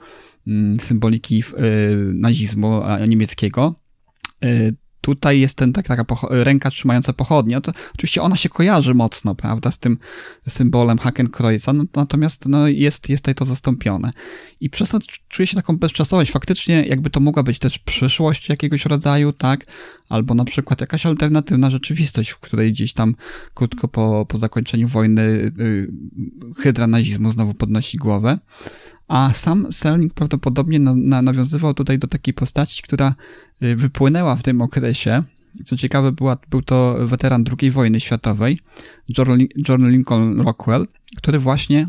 mm, 0.47 0.79
symboliki 0.79 1.39
y, 1.39 2.13
nazizmu 2.13 2.83
a, 2.83 3.05
niemieckiego. 3.05 3.75
Y, 4.45 4.75
tutaj 5.03 5.39
jest 5.39 5.57
ten, 5.57 5.73
tak, 5.73 5.87
taka 5.87 6.05
ręka 6.29 6.69
trzymająca 6.71 7.13
pochodnie. 7.13 7.61
To, 7.61 7.71
oczywiście 7.95 8.21
ona 8.21 8.37
się 8.37 8.49
kojarzy 8.49 8.93
mocno, 8.93 9.35
prawda, 9.35 9.71
z 9.71 9.79
tym 9.79 9.97
symbolem 10.47 10.97
Hakenkreuza, 10.97 11.73
no, 11.73 11.83
natomiast 11.95 12.45
no, 12.45 12.67
jest, 12.67 13.09
jest 13.09 13.23
tutaj 13.23 13.35
to 13.35 13.45
zastąpione. 13.45 14.13
I 14.59 14.69
przez 14.69 14.89
to 14.89 14.99
czuję 15.27 15.47
się 15.47 15.55
taką 15.55 15.77
bezczasowość. 15.77 16.31
Faktycznie 16.31 16.85
jakby 16.85 17.09
to 17.09 17.19
mogła 17.19 17.43
być 17.43 17.59
też 17.59 17.79
przyszłość 17.79 18.49
jakiegoś 18.49 18.85
rodzaju, 18.85 19.33
tak, 19.33 19.65
albo 20.09 20.33
na 20.33 20.45
przykład 20.45 20.81
jakaś 20.81 21.05
alternatywna 21.05 21.69
rzeczywistość, 21.69 22.29
w 22.29 22.39
której 22.39 22.71
gdzieś 22.71 22.93
tam 22.93 23.15
krótko 23.53 23.87
po, 23.87 24.25
po 24.29 24.37
zakończeniu 24.37 24.87
wojny 24.87 25.21
y, 25.59 25.91
hydra 26.57 26.87
nazizmu 26.87 27.31
znowu 27.31 27.53
podnosi 27.53 27.97
głowę. 27.97 28.37
A 29.13 29.33
sam 29.33 29.71
Sterling 29.71 30.13
prawdopodobnie 30.13 30.79
na, 30.79 30.95
na, 30.95 31.21
nawiązywał 31.21 31.73
tutaj 31.73 31.99
do 31.99 32.07
takiej 32.07 32.33
postaci, 32.33 32.83
która 32.83 33.15
y, 33.63 33.75
wypłynęła 33.75 34.35
w 34.35 34.43
tym 34.43 34.61
okresie. 34.61 35.23
Co 35.65 35.77
ciekawe, 35.77 36.11
była, 36.11 36.37
był 36.49 36.61
to 36.61 36.97
weteran 37.07 37.43
II 37.61 37.71
wojny 37.71 37.99
światowej, 37.99 38.59
John 39.67 39.89
Lincoln 39.89 40.41
Rockwell, 40.41 40.87
który 41.17 41.39
właśnie 41.39 41.87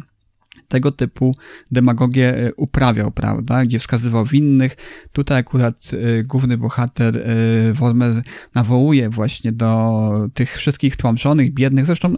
tego 0.68 0.92
typu 0.92 1.36
demagogię 1.70 2.36
e, 2.36 2.54
uprawiał, 2.54 3.10
prawda, 3.10 3.64
gdzie 3.64 3.78
wskazywał 3.78 4.24
winnych. 4.24 4.76
Tutaj 5.12 5.38
akurat 5.38 5.90
y, 5.92 6.24
główny 6.24 6.58
bohater 6.58 7.16
y, 7.16 7.72
Wolmer 7.72 8.22
nawołuje 8.54 9.10
właśnie 9.10 9.52
do 9.52 10.00
tych 10.34 10.56
wszystkich 10.56 10.96
tłamszonych, 10.96 11.54
biednych. 11.54 11.86
Zresztą 11.86 12.16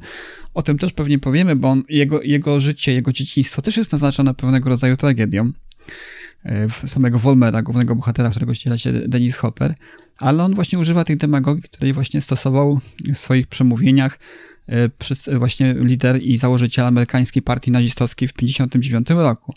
o 0.55 0.63
tym 0.63 0.79
też 0.79 0.93
pewnie 0.93 1.19
powiemy, 1.19 1.57
bo 1.57 1.69
on, 1.69 1.83
jego, 1.89 2.23
jego 2.23 2.61
życie, 2.61 2.93
jego 2.93 3.13
dzieciństwo 3.13 3.63
też 3.63 3.77
jest 3.77 3.93
naznaczone 3.93 4.35
pewnego 4.35 4.69
rodzaju 4.69 4.97
tragedią 4.97 5.53
samego 6.87 7.19
Wolmera, 7.19 7.63
głównego 7.63 7.97
bohatera, 7.97 8.31
którego 8.31 8.55
ściela 8.55 8.79
się 8.79 8.93
Dennis 8.93 9.37
Hopper, 9.37 9.75
ale 10.19 10.45
on 10.45 10.55
właśnie 10.55 10.79
używa 10.79 11.05
tych 11.05 11.17
demagogii, 11.17 11.63
której 11.63 11.93
właśnie 11.93 12.21
stosował 12.21 12.81
w 13.15 13.19
swoich 13.19 13.47
przemówieniach 13.47 14.19
E, 14.69 14.91
e, 15.33 15.39
właśnie 15.39 15.75
lider 15.79 16.23
i 16.23 16.39
założyciel 16.39 16.85
amerykańskiej 16.85 17.43
partii 17.43 17.71
nazistowskiej 17.71 18.29
w 18.29 18.33
1959 18.33 19.23
roku. 19.23 19.55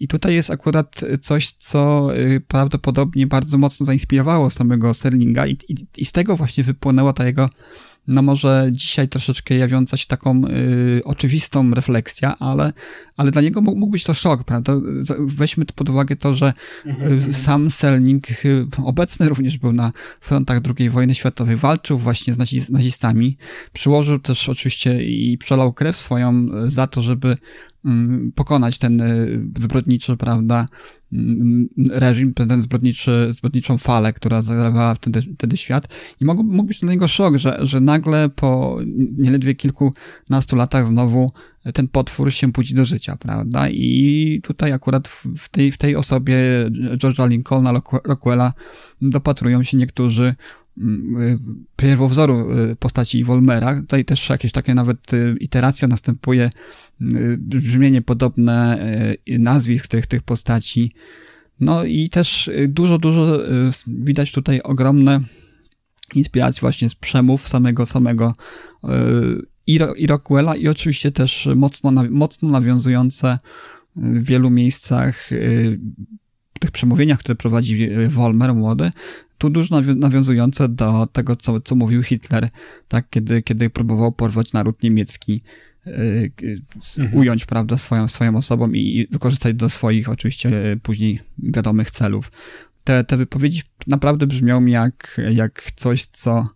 I 0.00 0.08
tutaj 0.08 0.34
jest 0.34 0.50
akurat 0.50 1.00
coś, 1.20 1.52
co 1.52 2.10
e, 2.16 2.40
prawdopodobnie 2.40 3.26
bardzo 3.26 3.58
mocno 3.58 3.86
zainspirowało 3.86 4.50
samego 4.50 4.94
Sterlinga 4.94 5.46
i, 5.46 5.56
i, 5.68 5.74
i 5.96 6.04
z 6.04 6.12
tego 6.12 6.36
właśnie 6.36 6.64
wypłynęła 6.64 7.12
ta 7.12 7.26
jego 7.26 7.48
no 8.08 8.22
może 8.22 8.68
dzisiaj 8.70 9.08
troszeczkę 9.08 9.54
jawiąca 9.54 9.96
się 9.96 10.06
taką 10.06 10.42
y, 10.46 11.00
oczywistą 11.04 11.70
refleksja, 11.70 12.38
ale, 12.38 12.72
ale 13.16 13.30
dla 13.30 13.42
niego 13.42 13.60
mógł, 13.60 13.78
mógł 13.78 13.92
być 13.92 14.04
to 14.04 14.14
szok, 14.14 14.44
prawda? 14.44 14.72
Weźmy 15.18 15.64
pod 15.64 15.88
uwagę 15.88 16.16
to, 16.16 16.34
że 16.34 16.52
mhm, 16.86 17.12
mhm. 17.12 17.34
sam 17.34 17.70
Selnik, 17.70 18.44
y, 18.44 18.66
obecny 18.84 19.28
również 19.28 19.58
był 19.58 19.72
na 19.72 19.92
frontach 20.20 20.60
II 20.78 20.90
wojny 20.90 21.14
światowej, 21.14 21.56
walczył 21.56 21.98
właśnie 21.98 22.34
z 22.34 22.68
nazistami, 22.70 23.36
przyłożył 23.72 24.18
też 24.18 24.48
oczywiście 24.48 25.04
i 25.04 25.38
przelał 25.38 25.72
krew 25.72 25.96
swoją 25.96 26.48
za 26.66 26.86
to, 26.86 27.02
żeby 27.02 27.36
Mm, 27.84 28.32
pokonać 28.34 28.78
ten 28.78 29.00
e, 29.00 29.26
zbrodniczy, 29.58 30.16
prawda, 30.16 30.68
reżim, 31.90 32.34
ten 32.34 32.62
zbrodniczy, 32.62 33.28
zbrodniczą 33.30 33.78
falę, 33.78 34.12
która 34.12 34.42
zalewała 34.42 34.94
wtedy, 34.94 35.22
wtedy 35.34 35.56
świat. 35.56 35.88
I 36.20 36.24
mógł, 36.24 36.42
mógł 36.42 36.68
być 36.68 36.80
dla 36.80 36.92
niego 36.92 37.08
szok, 37.08 37.36
że, 37.36 37.58
że 37.60 37.80
nagle 37.80 38.28
po 38.28 38.78
nieledwie 39.18 39.54
kilkunastu 39.54 40.56
latach 40.56 40.86
znowu 40.86 41.32
ten 41.74 41.88
potwór 41.88 42.32
się 42.32 42.48
budzi 42.48 42.74
do 42.74 42.84
życia, 42.84 43.16
prawda? 43.16 43.68
I 43.68 44.40
tutaj 44.42 44.72
akurat 44.72 45.08
w 45.38 45.48
tej, 45.48 45.72
w 45.72 45.78
tej 45.78 45.96
osobie 45.96 46.36
George'a 46.96 47.28
Lincolna, 47.28 47.72
Rockwella 48.04 48.52
dopatrują 49.02 49.62
się 49.62 49.76
niektórzy 49.76 50.34
pierwowzoru 51.76 52.50
e, 52.50 52.76
postaci 52.76 53.24
Wolmera. 53.24 53.80
Tutaj 53.80 54.04
też 54.04 54.28
jakieś 54.28 54.52
takie 54.52 54.74
nawet 54.74 55.14
e, 55.14 55.36
iteracja 55.40 55.88
następuje 55.88 56.50
brzmienie 57.38 58.02
podobne 58.02 58.86
nazwisk 59.38 59.88
tych, 59.88 60.06
tych 60.06 60.22
postaci. 60.22 60.92
No 61.60 61.84
i 61.84 62.08
też 62.08 62.50
dużo, 62.68 62.98
dużo 62.98 63.38
widać 63.86 64.32
tutaj 64.32 64.60
ogromne 64.62 65.20
inspiracje 66.14 66.60
właśnie 66.60 66.90
z 66.90 66.94
przemów 66.94 67.48
samego, 67.48 67.86
samego 67.86 68.34
e, 68.84 68.88
i 70.58 70.68
oczywiście 70.68 71.12
też 71.12 71.48
mocno, 71.56 71.92
mocno 72.10 72.48
nawiązujące 72.48 73.38
w 73.96 74.24
wielu 74.24 74.50
miejscach 74.50 75.30
tych 76.60 76.70
przemówieniach, 76.70 77.18
które 77.18 77.34
prowadzi 77.34 77.88
Wolmer 78.08 78.54
młody, 78.54 78.92
tu 79.42 79.50
dużo 79.50 79.80
nawiązujące 79.96 80.68
do 80.68 81.06
tego, 81.12 81.36
co, 81.36 81.60
co 81.60 81.74
mówił 81.74 82.02
Hitler, 82.02 82.48
tak, 82.88 83.10
kiedy, 83.10 83.42
kiedy 83.42 83.70
próbował 83.70 84.12
porwać 84.12 84.52
naród 84.52 84.82
niemiecki 84.82 85.42
mhm. 86.98 87.14
ująć, 87.14 87.46
prawda, 87.46 87.76
swoją, 87.78 88.08
swoją 88.08 88.36
osobą 88.36 88.72
i 88.72 89.08
wykorzystać 89.10 89.54
do 89.54 89.70
swoich 89.70 90.08
oczywiście 90.08 90.50
później 90.82 91.20
wiadomych 91.38 91.90
celów. 91.90 92.32
Te, 92.84 93.04
te 93.04 93.16
wypowiedzi 93.16 93.62
naprawdę 93.86 94.26
brzmią 94.26 94.66
jak, 94.66 95.20
jak 95.30 95.72
coś, 95.76 96.06
co 96.06 96.48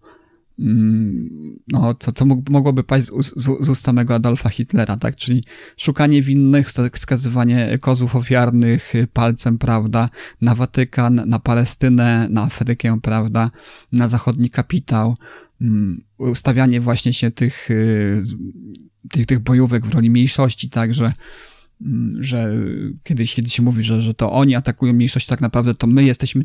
no, 1.69 1.95
co, 1.95 2.13
co 2.13 2.25
mogłoby 2.51 2.85
paść 2.85 3.07
z, 3.07 3.11
z, 3.37 3.67
z 3.67 3.69
ust 3.69 3.85
samego 3.85 4.15
Adolfa 4.15 4.49
Hitlera, 4.49 4.97
tak? 4.97 5.17
Czyli 5.17 5.45
szukanie 5.77 6.23
winnych, 6.23 6.69
wskazywanie 6.93 7.79
kozłów 7.79 8.17
ofiarnych 8.17 8.93
palcem, 9.13 9.59
prawda? 9.59 10.11
Na 10.41 10.55
Watykan, 10.55 11.23
na 11.27 11.39
Palestynę, 11.39 12.29
na 12.31 12.43
Afrykę, 12.43 13.01
prawda? 13.03 13.51
Na 13.93 14.09
zachodni 14.09 14.51
kapitał. 14.51 15.17
Mm, 15.61 16.05
ustawianie 16.19 16.81
właśnie 16.81 17.13
się 17.13 17.31
tych 17.31 17.71
y, 17.71 18.23
tych, 19.11 19.27
tych 19.27 19.39
bojówek 19.39 19.87
w 19.87 19.95
roli 19.95 20.11
mniejszości, 20.11 20.71
tak, 20.71 20.95
że, 20.95 21.13
mm, 21.81 22.25
że 22.25 22.55
kiedyś, 23.03 23.35
kiedy 23.35 23.51
się 23.51 23.63
mówi, 23.63 23.83
że, 23.83 24.03
że 24.03 24.15
to 24.15 24.33
oni 24.33 24.55
atakują 24.55 24.93
mniejszość, 24.93 25.27
tak 25.27 25.41
naprawdę 25.41 25.75
to 25.75 25.87
my 25.87 26.05
jesteśmy 26.05 26.45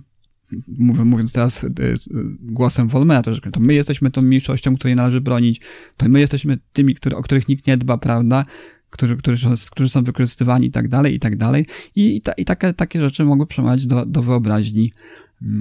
mówiąc 1.05 1.33
teraz 1.33 1.63
y, 1.63 1.67
y, 1.67 1.97
głosem 2.39 2.87
Wolmera, 2.87 3.33
że 3.33 3.41
to 3.41 3.59
my 3.59 3.73
jesteśmy 3.73 4.11
tą 4.11 4.21
mniejszością, 4.21 4.75
której 4.75 4.95
należy 4.95 5.21
bronić, 5.21 5.61
to 5.97 6.09
my 6.09 6.19
jesteśmy 6.19 6.57
tymi, 6.73 6.95
który, 6.95 7.15
o 7.15 7.23
których 7.23 7.47
nikt 7.47 7.67
nie 7.67 7.77
dba, 7.77 7.97
prawda, 7.97 8.45
którzy, 8.89 9.17
którzy, 9.17 9.47
którzy 9.71 9.89
są 9.89 10.03
wykorzystywani 10.03 10.67
i 10.67 10.71
tak 10.71 10.87
dalej, 10.87 11.15
i 11.15 11.19
tak 11.19 11.37
dalej. 11.37 11.65
I, 11.95 12.15
i, 12.15 12.21
ta, 12.21 12.31
i 12.31 12.45
takie, 12.45 12.73
takie 12.73 13.01
rzeczy 13.01 13.23
mogły 13.23 13.47
przemawiać 13.47 13.85
do, 13.85 14.05
do 14.05 14.23
wyobraźni 14.23 14.93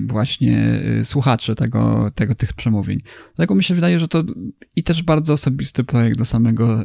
właśnie 0.06 0.82
y, 1.00 1.04
słuchaczy 1.04 1.54
tego, 1.54 2.10
tego, 2.14 2.34
tych 2.34 2.52
przemówień. 2.52 3.00
Dlatego 3.36 3.54
mi 3.54 3.64
się 3.64 3.74
wydaje, 3.74 3.98
że 3.98 4.08
to 4.08 4.24
i 4.76 4.82
też 4.82 5.02
bardzo 5.02 5.32
osobisty 5.32 5.84
projekt 5.84 6.16
dla 6.16 6.24
samego 6.24 6.84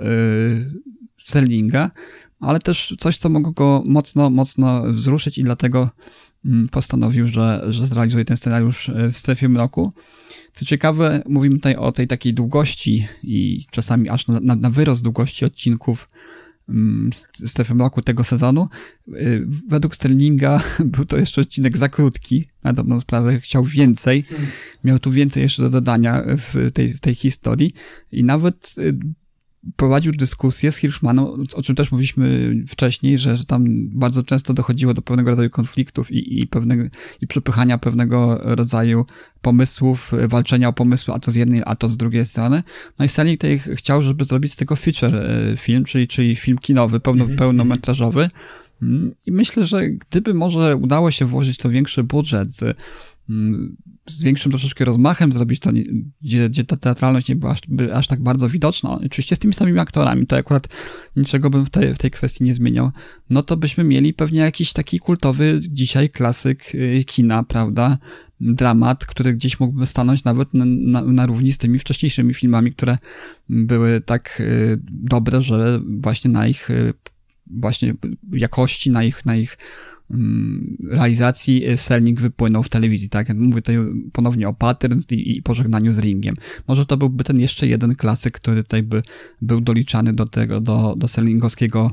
Sterlinga, 1.17 1.91
ale 2.39 2.59
też 2.59 2.95
coś, 2.99 3.17
co 3.17 3.29
mogło 3.29 3.51
go 3.51 3.83
mocno, 3.85 4.29
mocno 4.29 4.83
wzruszyć 4.93 5.37
i 5.37 5.43
dlatego 5.43 5.79
mm, 5.79 5.89
postanowił, 6.71 7.27
że, 7.27 7.65
że 7.69 7.87
zrealizuje 7.87 8.25
ten 8.25 8.37
scenariusz 8.37 8.89
y, 8.89 9.11
w 9.11 9.17
strefie 9.17 9.49
mroku. 9.49 9.93
Co 10.53 10.65
ciekawe, 10.65 11.23
mówimy 11.29 11.55
tutaj 11.55 11.75
o 11.75 11.91
tej 11.91 12.07
takiej 12.07 12.33
długości 12.33 13.07
i 13.23 13.65
czasami 13.71 14.09
aż 14.09 14.27
na, 14.27 14.55
na 14.55 14.69
wyrost 14.69 15.03
długości 15.03 15.45
odcinków 15.45 16.09
Mm, 16.69 17.09
strefy 17.45 17.75
mroku 17.75 18.01
tego 18.01 18.23
sezonu. 18.23 18.67
Y, 19.07 19.47
według 19.67 19.95
Sterlinga 19.95 20.61
był 20.93 21.05
to 21.05 21.17
jeszcze 21.17 21.41
odcinek 21.41 21.77
za 21.77 21.89
krótki, 21.89 22.47
na 22.63 22.73
dobrą 22.73 22.99
sprawę 22.99 23.39
chciał 23.39 23.63
więcej, 23.63 24.25
miał 24.83 24.99
tu 24.99 25.11
więcej 25.11 25.43
jeszcze 25.43 25.63
do 25.63 25.69
dodania 25.69 26.23
w 26.37 26.71
tej, 26.73 26.93
tej 26.99 27.15
historii 27.15 27.73
i 28.11 28.23
nawet 28.23 28.75
y, 28.77 28.97
prowadził 29.75 30.13
dyskusję 30.13 30.71
z 30.71 30.75
Hirschmanem, 30.75 31.25
o 31.53 31.61
czym 31.61 31.75
też 31.75 31.91
mówiliśmy 31.91 32.55
wcześniej, 32.67 33.17
że, 33.17 33.37
że 33.37 33.45
tam 33.45 33.65
bardzo 33.89 34.23
często 34.23 34.53
dochodziło 34.53 34.93
do 34.93 35.01
pewnego 35.01 35.29
rodzaju 35.29 35.49
konfliktów 35.49 36.11
i, 36.11 36.41
i, 36.41 36.47
pewnego, 36.47 36.83
i 37.21 37.27
przepychania 37.27 37.77
pewnego 37.77 38.39
rodzaju 38.41 39.05
pomysłów, 39.41 40.11
walczenia 40.27 40.67
o 40.67 40.73
pomysły, 40.73 41.13
a 41.13 41.19
to 41.19 41.31
z 41.31 41.35
jednej, 41.35 41.61
a 41.65 41.75
to 41.75 41.89
z 41.89 41.97
drugiej 41.97 42.25
strony. 42.25 42.63
No 42.99 43.05
i 43.05 43.09
Stanley 43.09 43.37
tutaj 43.37 43.59
chciał, 43.59 44.01
żeby 44.01 44.25
zrobić 44.25 44.53
z 44.53 44.55
tego 44.55 44.75
feature 44.75 45.15
e, 45.15 45.57
film, 45.57 45.83
czyli, 45.83 46.07
czyli 46.07 46.35
film 46.35 46.57
kinowy, 46.57 46.99
pełno, 46.99 47.23
mm 47.23 47.35
-hmm. 47.35 47.39
pełnometrażowy. 47.39 48.29
I 49.25 49.31
myślę, 49.31 49.65
że 49.65 49.89
gdyby 49.89 50.33
może 50.33 50.75
udało 50.75 51.11
się 51.11 51.25
włożyć 51.25 51.57
to 51.57 51.69
większy 51.69 52.03
budżet, 52.03 52.49
z 54.07 54.23
większym 54.23 54.51
troszeczkę 54.51 54.85
rozmachem 54.85 55.31
zrobić 55.31 55.59
to, 55.59 55.71
gdzie, 56.21 56.49
gdzie 56.49 56.63
ta 56.63 56.77
teatralność 56.77 57.27
nie 57.27 57.35
była 57.35 57.51
aż, 57.51 57.59
by, 57.67 57.95
aż 57.95 58.07
tak 58.07 58.23
bardzo 58.23 58.49
widoczna, 58.49 58.99
oczywiście 59.05 59.35
z 59.35 59.39
tymi 59.39 59.53
samymi 59.53 59.79
aktorami, 59.79 60.27
to 60.27 60.35
akurat 60.35 60.67
niczego 61.15 61.49
bym 61.49 61.65
w 61.65 61.69
tej, 61.69 61.93
w 61.93 61.97
tej 61.97 62.11
kwestii 62.11 62.43
nie 62.43 62.55
zmieniał, 62.55 62.91
no 63.29 63.43
to 63.43 63.57
byśmy 63.57 63.83
mieli 63.83 64.13
pewnie 64.13 64.39
jakiś 64.39 64.73
taki 64.73 64.99
kultowy 64.99 65.59
dzisiaj 65.69 66.09
klasyk 66.09 66.75
y, 66.75 67.03
kina, 67.07 67.43
prawda, 67.43 67.97
dramat, 68.39 69.05
który 69.05 69.33
gdzieś 69.33 69.59
mógłby 69.59 69.85
stanąć 69.85 70.23
nawet 70.23 70.53
na, 70.53 70.65
na, 70.65 71.01
na 71.01 71.25
równi 71.25 71.53
z 71.53 71.57
tymi 71.57 71.79
wcześniejszymi 71.79 72.33
filmami, 72.33 72.71
które 72.71 72.97
były 73.49 74.01
tak 74.01 74.37
y, 74.39 74.79
dobre, 74.87 75.41
że 75.41 75.81
właśnie 75.99 76.31
na 76.31 76.47
ich 76.47 76.69
y, 76.69 76.93
właśnie 77.47 77.93
jakości, 78.31 78.91
na 78.91 79.03
ich, 79.03 79.25
na 79.25 79.35
ich 79.35 79.57
mm, 79.57 79.94
realizacji 80.89 81.69
y, 81.69 81.77
Selnik 81.77 82.21
wypłynął 82.21 82.63
w 82.63 82.69
telewizji, 82.69 83.09
tak? 83.09 83.35
Mówię 83.35 83.61
tutaj 83.61 83.77
ponownie 84.13 84.49
o 84.49 84.53
Patterns 84.53 85.11
i, 85.11 85.37
i 85.37 85.41
pożegnaniu 85.41 85.93
z 85.93 85.99
ringiem. 85.99 86.35
Może 86.67 86.85
to 86.85 86.97
byłby 86.97 87.23
ten 87.23 87.39
jeszcze 87.39 87.67
jeden 87.67 87.95
klasyk, 87.95 88.33
który 88.33 88.63
tutaj 88.63 88.83
by 88.83 89.03
był 89.41 89.61
doliczany 89.61 90.13
do 90.13 90.25
tego, 90.25 90.61
do, 90.61 90.95
do 90.97 91.07
Selingowskiego 91.07 91.91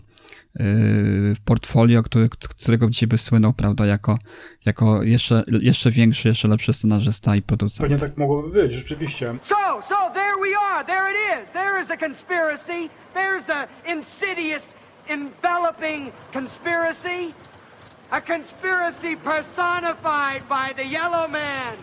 w 1.34 1.40
portfolio, 1.44 2.02
który, 2.02 2.28
którego 2.28 2.90
dzisiaj 2.90 3.06
by 3.06 3.18
słynął, 3.18 3.52
prawda, 3.52 3.86
jako, 3.86 4.18
jako 4.64 5.02
jeszcze, 5.02 5.44
jeszcze 5.60 5.90
większy, 5.90 6.28
jeszcze 6.28 6.48
lepszy 6.48 6.72
scenarzysta 6.72 7.36
i 7.36 7.42
producent. 7.42 7.80
Pewnie 7.80 8.08
tak 8.08 8.16
mogłoby 8.16 8.50
być, 8.50 8.72
rzeczywiście. 8.72 9.34
So, 9.42 9.56
so, 9.88 10.10
there 10.14 10.36
we 10.42 10.58
are, 10.58 10.84
there 10.84 11.10
it 11.10 11.44
is. 11.44 11.52
There 11.52 11.82
is 11.82 11.90
a 11.90 11.96
conspiracy. 11.96 12.88
There's 13.14 13.50
a 13.50 13.66
insidious, 13.92 14.62
enveloping 15.08 16.12
conspiracy. 16.32 17.32
A 18.12 18.20
conspiracy 18.20 19.16
personified 19.16 20.46
by 20.46 20.74
the 20.76 20.84
yellow 20.84 21.26
man, 21.26 21.78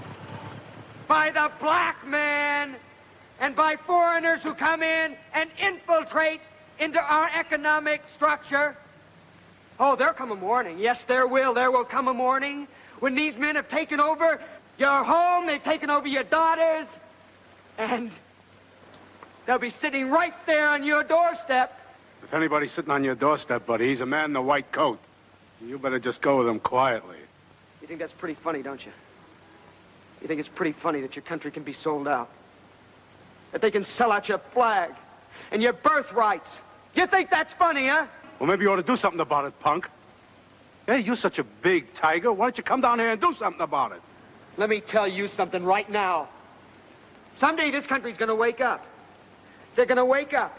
by 1.07 1.31
the 1.31 1.49
black 1.59 2.05
man, 2.05 2.75
and 3.39 3.55
by 3.55 3.75
foreigners 3.75 4.43
who 4.43 4.53
come 4.53 4.83
in 4.83 5.15
and 5.33 5.49
infiltrate 5.59 6.41
into 6.77 6.99
our 6.99 7.31
economic 7.33 8.07
structure. 8.09 8.77
Oh, 9.79 9.95
there'll 9.95 10.13
come 10.13 10.29
a 10.29 10.35
morning. 10.35 10.77
Yes, 10.77 11.03
there 11.05 11.25
will. 11.25 11.55
There 11.55 11.71
will 11.71 11.83
come 11.83 12.07
a 12.07 12.13
morning 12.13 12.67
when 12.99 13.15
these 13.15 13.35
men 13.35 13.55
have 13.55 13.67
taken 13.67 13.99
over 13.99 14.39
your 14.77 15.03
home, 15.03 15.47
they've 15.47 15.63
taken 15.63 15.89
over 15.89 16.07
your 16.07 16.23
daughters, 16.23 16.85
and 17.79 18.11
they'll 19.47 19.57
be 19.57 19.71
sitting 19.71 20.11
right 20.11 20.35
there 20.45 20.67
on 20.69 20.83
your 20.83 21.03
doorstep. 21.03 21.75
If 22.21 22.35
anybody's 22.35 22.71
sitting 22.71 22.91
on 22.91 23.03
your 23.03 23.15
doorstep, 23.15 23.65
buddy, 23.65 23.87
he's 23.87 24.01
a 24.01 24.05
man 24.05 24.25
in 24.29 24.35
a 24.35 24.41
white 24.43 24.71
coat. 24.71 24.99
You 25.65 25.77
better 25.77 25.99
just 25.99 26.21
go 26.21 26.37
with 26.37 26.47
him 26.47 26.59
quietly. 26.59 27.17
You 27.81 27.87
think 27.87 27.99
that's 27.99 28.13
pretty 28.13 28.35
funny, 28.35 28.61
don't 28.61 28.85
you? 28.85 28.91
You 30.21 30.27
think 30.27 30.39
it's 30.39 30.49
pretty 30.49 30.73
funny 30.73 31.01
that 31.01 31.15
your 31.15 31.23
country 31.23 31.51
can 31.51 31.63
be 31.63 31.73
sold 31.73 32.07
out? 32.07 32.29
That 33.51 33.61
they 33.61 33.71
can 33.71 33.83
sell 33.83 34.11
out 34.11 34.29
your 34.29 34.39
flag 34.53 34.91
and 35.51 35.61
your 35.61 35.73
birthrights 35.73 36.59
you 36.95 37.07
think 37.07 37.29
that's 37.29 37.53
funny, 37.53 37.87
huh? 37.87 38.07
Well, 38.39 38.49
maybe 38.49 38.63
you 38.63 38.71
ought 38.71 38.77
to 38.77 38.83
do 38.83 38.95
something 38.95 39.19
about 39.19 39.45
it, 39.45 39.59
punk. 39.59 39.89
Hey, 40.85 40.99
you're 40.99 41.15
such 41.15 41.39
a 41.39 41.43
big 41.43 41.93
tiger. 41.93 42.31
Why 42.33 42.45
don't 42.45 42.57
you 42.57 42.63
come 42.63 42.81
down 42.81 42.99
here 42.99 43.11
and 43.11 43.21
do 43.21 43.33
something 43.33 43.61
about 43.61 43.91
it? 43.91 44.01
Let 44.57 44.69
me 44.69 44.81
tell 44.81 45.07
you 45.07 45.27
something 45.27 45.63
right 45.63 45.89
now. 45.89 46.29
Someday 47.35 47.71
this 47.71 47.85
country's 47.85 48.17
going 48.17 48.29
to 48.29 48.35
wake 48.35 48.59
up. 48.59 48.85
They're 49.75 49.85
going 49.85 49.97
to 49.97 50.05
wake 50.05 50.33
up. 50.33 50.57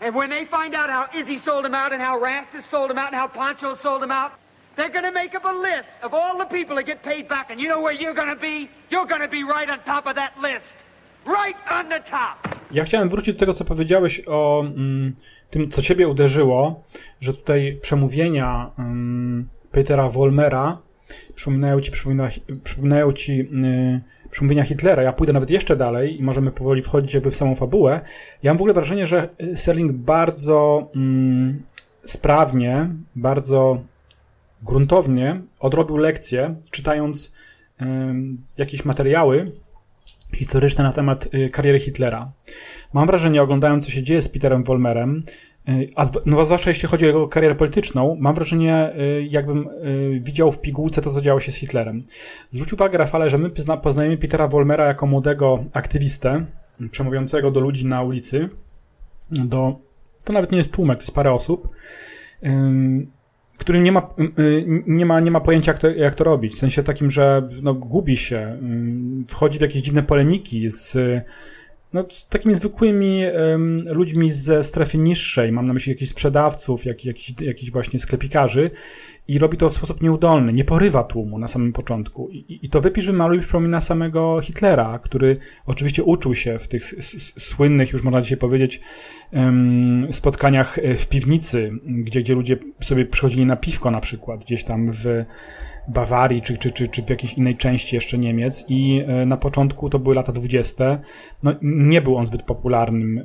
And 0.00 0.14
when 0.14 0.30
they 0.30 0.44
find 0.44 0.74
out 0.74 0.90
how 0.90 1.08
Izzy 1.18 1.38
sold 1.38 1.64
him 1.64 1.74
out 1.74 1.92
and 1.92 2.02
how 2.02 2.20
Rastus 2.20 2.64
sold 2.70 2.90
him 2.90 2.98
out 2.98 3.12
and 3.12 3.16
how 3.16 3.28
Poncho 3.28 3.74
sold 3.74 4.02
him 4.02 4.10
out, 4.10 4.32
they're 4.76 4.90
to 5.02 5.12
make 5.12 5.34
up 5.34 5.44
a 5.44 5.52
list 5.52 5.90
of 6.02 6.12
all 6.14 6.38
the 6.38 6.44
people 6.44 6.76
that 6.76 6.86
get 6.86 7.02
paid 7.02 7.28
back. 7.28 7.50
And 7.50 7.60
you 7.60 7.68
know 7.68 7.80
where 7.80 7.94
you're 7.94 8.14
be? 8.36 8.68
You're 8.90 9.28
be 9.28 9.42
right 9.44 9.70
on 9.70 9.78
top 9.84 10.06
of 10.06 10.14
that 10.16 10.32
list. 10.42 10.74
Right 11.26 11.56
on 11.70 11.88
the 11.88 12.00
top. 12.00 12.56
Ja 12.72 12.84
chciałem 12.84 13.08
wrócić 13.08 13.34
do 13.34 13.40
tego, 13.40 13.52
co 13.54 13.64
powiedziałeś 13.64 14.22
o 14.26 14.64
mm, 14.66 15.14
tym, 15.50 15.70
co 15.70 15.82
ciebie 15.82 16.08
uderzyło, 16.08 16.84
że 17.20 17.34
tutaj 17.34 17.78
przemówienia 17.82 18.70
mm, 18.78 19.46
Petera 19.72 20.08
Wolmera 20.08 20.78
przypominają 21.34 21.80
ci, 21.80 21.90
przypomina, 21.90 22.28
przypominają 22.64 23.12
ci 23.12 23.40
y, 23.40 24.00
przemówienia 24.36 24.64
Hitlera. 24.64 25.02
Ja 25.02 25.12
pójdę 25.12 25.32
nawet 25.32 25.50
jeszcze 25.50 25.76
dalej 25.76 26.18
i 26.18 26.22
możemy 26.22 26.52
powoli 26.52 26.82
wchodzić 26.82 27.14
jakby 27.14 27.30
w 27.30 27.36
samą 27.36 27.54
fabułę. 27.54 28.00
Ja 28.42 28.50
mam 28.50 28.58
w 28.58 28.60
ogóle 28.60 28.74
wrażenie, 28.74 29.06
że 29.06 29.28
Serling 29.54 29.92
bardzo 29.92 30.90
mm, 30.96 31.62
sprawnie, 32.04 32.90
bardzo 33.14 33.80
gruntownie 34.62 35.40
odrobił 35.60 35.96
lekcję, 35.96 36.54
czytając 36.70 37.34
y, 37.80 37.84
jakieś 38.56 38.84
materiały 38.84 39.52
historyczne 40.34 40.84
na 40.84 40.92
temat 40.92 41.34
y, 41.34 41.50
kariery 41.50 41.78
Hitlera. 41.78 42.32
Mam 42.92 43.06
wrażenie, 43.06 43.42
oglądając 43.42 43.84
co 43.84 43.90
się 43.90 44.02
dzieje 44.02 44.22
z 44.22 44.28
Peterem 44.28 44.64
Wolmerem, 44.64 45.22
a 45.96 46.06
no, 46.26 46.44
zwłaszcza 46.44 46.70
jeśli 46.70 46.88
chodzi 46.88 47.04
o 47.04 47.08
jego 47.08 47.28
karierę 47.28 47.54
polityczną, 47.54 48.16
mam 48.20 48.34
wrażenie, 48.34 48.92
y, 48.98 49.26
jakbym 49.30 49.68
widział 50.20 50.52
w 50.52 50.60
pigułce 50.60 51.02
to, 51.02 51.10
co 51.10 51.20
działo 51.20 51.40
się 51.40 51.52
z 51.52 51.56
Hitlerem. 51.56 52.02
Zwróć 52.50 52.72
uwagę, 52.72 52.98
Rafale, 52.98 53.30
że 53.30 53.38
my 53.38 53.50
poznajemy 53.82 54.16
Petera 54.16 54.48
Wolmera 54.48 54.84
jako 54.84 55.06
młodego 55.06 55.64
aktywistę, 55.72 56.46
przemawiającego 56.90 57.50
do 57.50 57.60
ludzi 57.60 57.86
na 57.86 58.02
ulicy, 58.02 58.48
do, 59.30 59.80
to 60.24 60.32
nawet 60.32 60.52
nie 60.52 60.58
jest 60.58 60.72
tłumek, 60.72 60.96
to 60.96 61.02
jest 61.02 61.14
parę 61.14 61.32
osób, 61.32 61.68
który 63.58 63.80
nie 63.80 63.92
ma, 63.92 64.10
y, 64.38 64.42
y, 64.42 64.82
nie 64.86 65.06
ma, 65.06 65.20
nie 65.20 65.30
ma 65.30 65.40
pojęcia, 65.40 65.72
jak 65.72 65.78
to, 65.78 65.90
jak 65.90 66.14
to 66.14 66.24
robić. 66.24 66.54
W 66.54 66.58
sensie 66.58 66.82
takim, 66.82 67.10
że 67.10 67.48
no, 67.62 67.74
gubi 67.74 68.16
się, 68.16 68.58
wchodzi 69.28 69.58
w 69.58 69.62
jakieś 69.62 69.82
dziwne 69.82 70.02
polemiki 70.02 70.70
z 70.70 70.98
no, 71.92 72.04
z 72.08 72.28
takimi 72.28 72.54
zwykłymi 72.54 73.22
um, 73.50 73.84
ludźmi 73.86 74.32
ze 74.32 74.62
strefy 74.62 74.98
niższej, 74.98 75.52
mam 75.52 75.64
na 75.64 75.72
myśli 75.72 75.92
jakichś 75.92 76.10
sprzedawców, 76.10 76.84
jak, 76.84 77.04
jakichś, 77.04 77.34
jakichś 77.40 77.72
właśnie 77.72 77.98
sklepikarzy 77.98 78.70
i 79.28 79.38
robi 79.38 79.56
to 79.56 79.70
w 79.70 79.74
sposób 79.74 80.02
nieudolny, 80.02 80.52
nie 80.52 80.64
porywa 80.64 81.04
tłumu 81.04 81.38
na 81.38 81.48
samym 81.48 81.72
początku. 81.72 82.28
I, 82.30 82.58
i 82.62 82.68
to 82.68 82.80
wypisz 82.80 83.06
wymaluj 83.06 83.40
przypomina 83.40 83.80
samego 83.80 84.40
Hitlera, 84.42 84.98
który 84.98 85.36
oczywiście 85.66 86.04
uczył 86.04 86.34
się 86.34 86.58
w 86.58 86.68
tych 86.68 86.94
słynnych, 87.38 87.92
już 87.92 88.02
można 88.02 88.22
dzisiaj 88.22 88.38
powiedzieć, 88.38 88.80
um, 89.32 90.06
spotkaniach 90.10 90.78
e, 90.78 90.94
w 90.94 91.08
piwnicy, 91.08 91.72
gdzie, 91.82 92.20
gdzie 92.20 92.34
ludzie 92.34 92.58
sobie 92.82 93.06
przychodzili 93.06 93.46
na 93.46 93.56
piwko 93.56 93.90
na 93.90 94.00
przykład, 94.00 94.44
gdzieś 94.44 94.64
tam 94.64 94.92
w 94.92 95.24
Bawarii, 95.88 96.42
czy, 96.42 96.56
czy, 96.56 96.70
czy, 96.70 96.88
czy 96.88 97.02
w 97.02 97.10
jakiejś 97.10 97.34
innej 97.34 97.56
części 97.56 97.96
jeszcze 97.96 98.18
Niemiec 98.18 98.64
i 98.68 99.04
e, 99.06 99.26
na 99.26 99.36
początku 99.36 99.90
to 99.90 99.98
były 99.98 100.14
lata 100.14 100.32
dwudzieste. 100.32 100.98
No, 101.42 101.52
nie 101.62 102.02
był 102.02 102.16
on 102.16 102.26
zbyt 102.26 102.42
popularnym 102.42 103.18
e, 103.18 103.22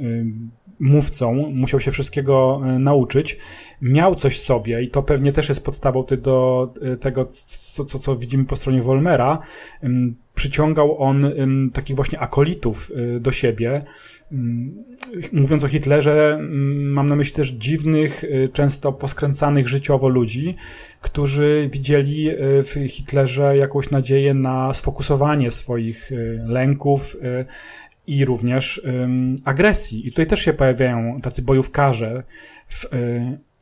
mówcą, 0.79 1.33
musiał 1.53 1.79
się 1.79 1.91
wszystkiego 1.91 2.61
e, 2.63 2.79
nauczyć. 2.79 3.37
Miał 3.81 4.15
coś 4.15 4.37
w 4.37 4.43
sobie 4.43 4.83
i 4.83 4.89
to 4.89 5.03
pewnie 5.03 5.31
też 5.31 5.49
jest 5.49 5.65
podstawą 5.65 6.05
do 6.21 6.69
tego, 6.99 7.25
co, 7.25 7.85
co, 7.85 7.99
co 7.99 8.15
widzimy 8.15 8.45
po 8.45 8.55
stronie 8.55 8.81
Wolmera. 8.81 9.39
Przyciągał 10.35 11.01
on 11.01 11.25
takich 11.73 11.95
właśnie 11.95 12.19
akolitów 12.19 12.91
do 13.19 13.31
siebie, 13.31 13.85
mówiąc 15.33 15.63
o 15.63 15.67
Hitlerze, 15.67 16.33
mm, 16.33 16.91
mam 16.91 17.07
na 17.07 17.15
myśli 17.15 17.35
też 17.35 17.49
dziwnych, 17.49 18.23
y, 18.23 18.49
często 18.53 18.93
poskręcanych 18.93 19.67
życiowo 19.67 20.09
ludzi, 20.09 20.55
którzy 21.01 21.69
widzieli 21.71 22.29
y, 22.29 22.35
w 22.63 22.73
Hitlerze 22.89 23.57
jakąś 23.57 23.89
nadzieję 23.89 24.33
na 24.33 24.73
sfokusowanie 24.73 25.51
swoich 25.51 26.11
y, 26.11 26.41
lęków 26.45 27.17
i 28.07 28.25
również 28.25 28.81
agresji. 29.45 30.07
I 30.07 30.09
tutaj 30.09 30.27
też 30.27 30.39
się 30.39 30.53
pojawiają 30.53 31.17
tacy 31.23 31.41
bojówkarze 31.41 32.23
w 32.67 32.85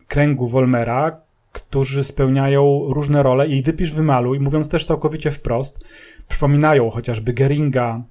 kręgu 0.07 0.47
Wolmera, 0.47 1.21
którzy 1.51 2.03
spełniają 2.03 2.85
różne 2.87 3.23
role 3.23 3.47
i 3.47 3.61
wypisz, 3.61 3.93
wymaluj, 3.93 4.39
mówiąc 4.39 4.69
też 4.69 4.85
całkowicie 4.85 5.31
wprost, 5.31 5.85
przypominają 6.27 6.89
chociażby 6.89 7.33
Geringa, 7.33 8.03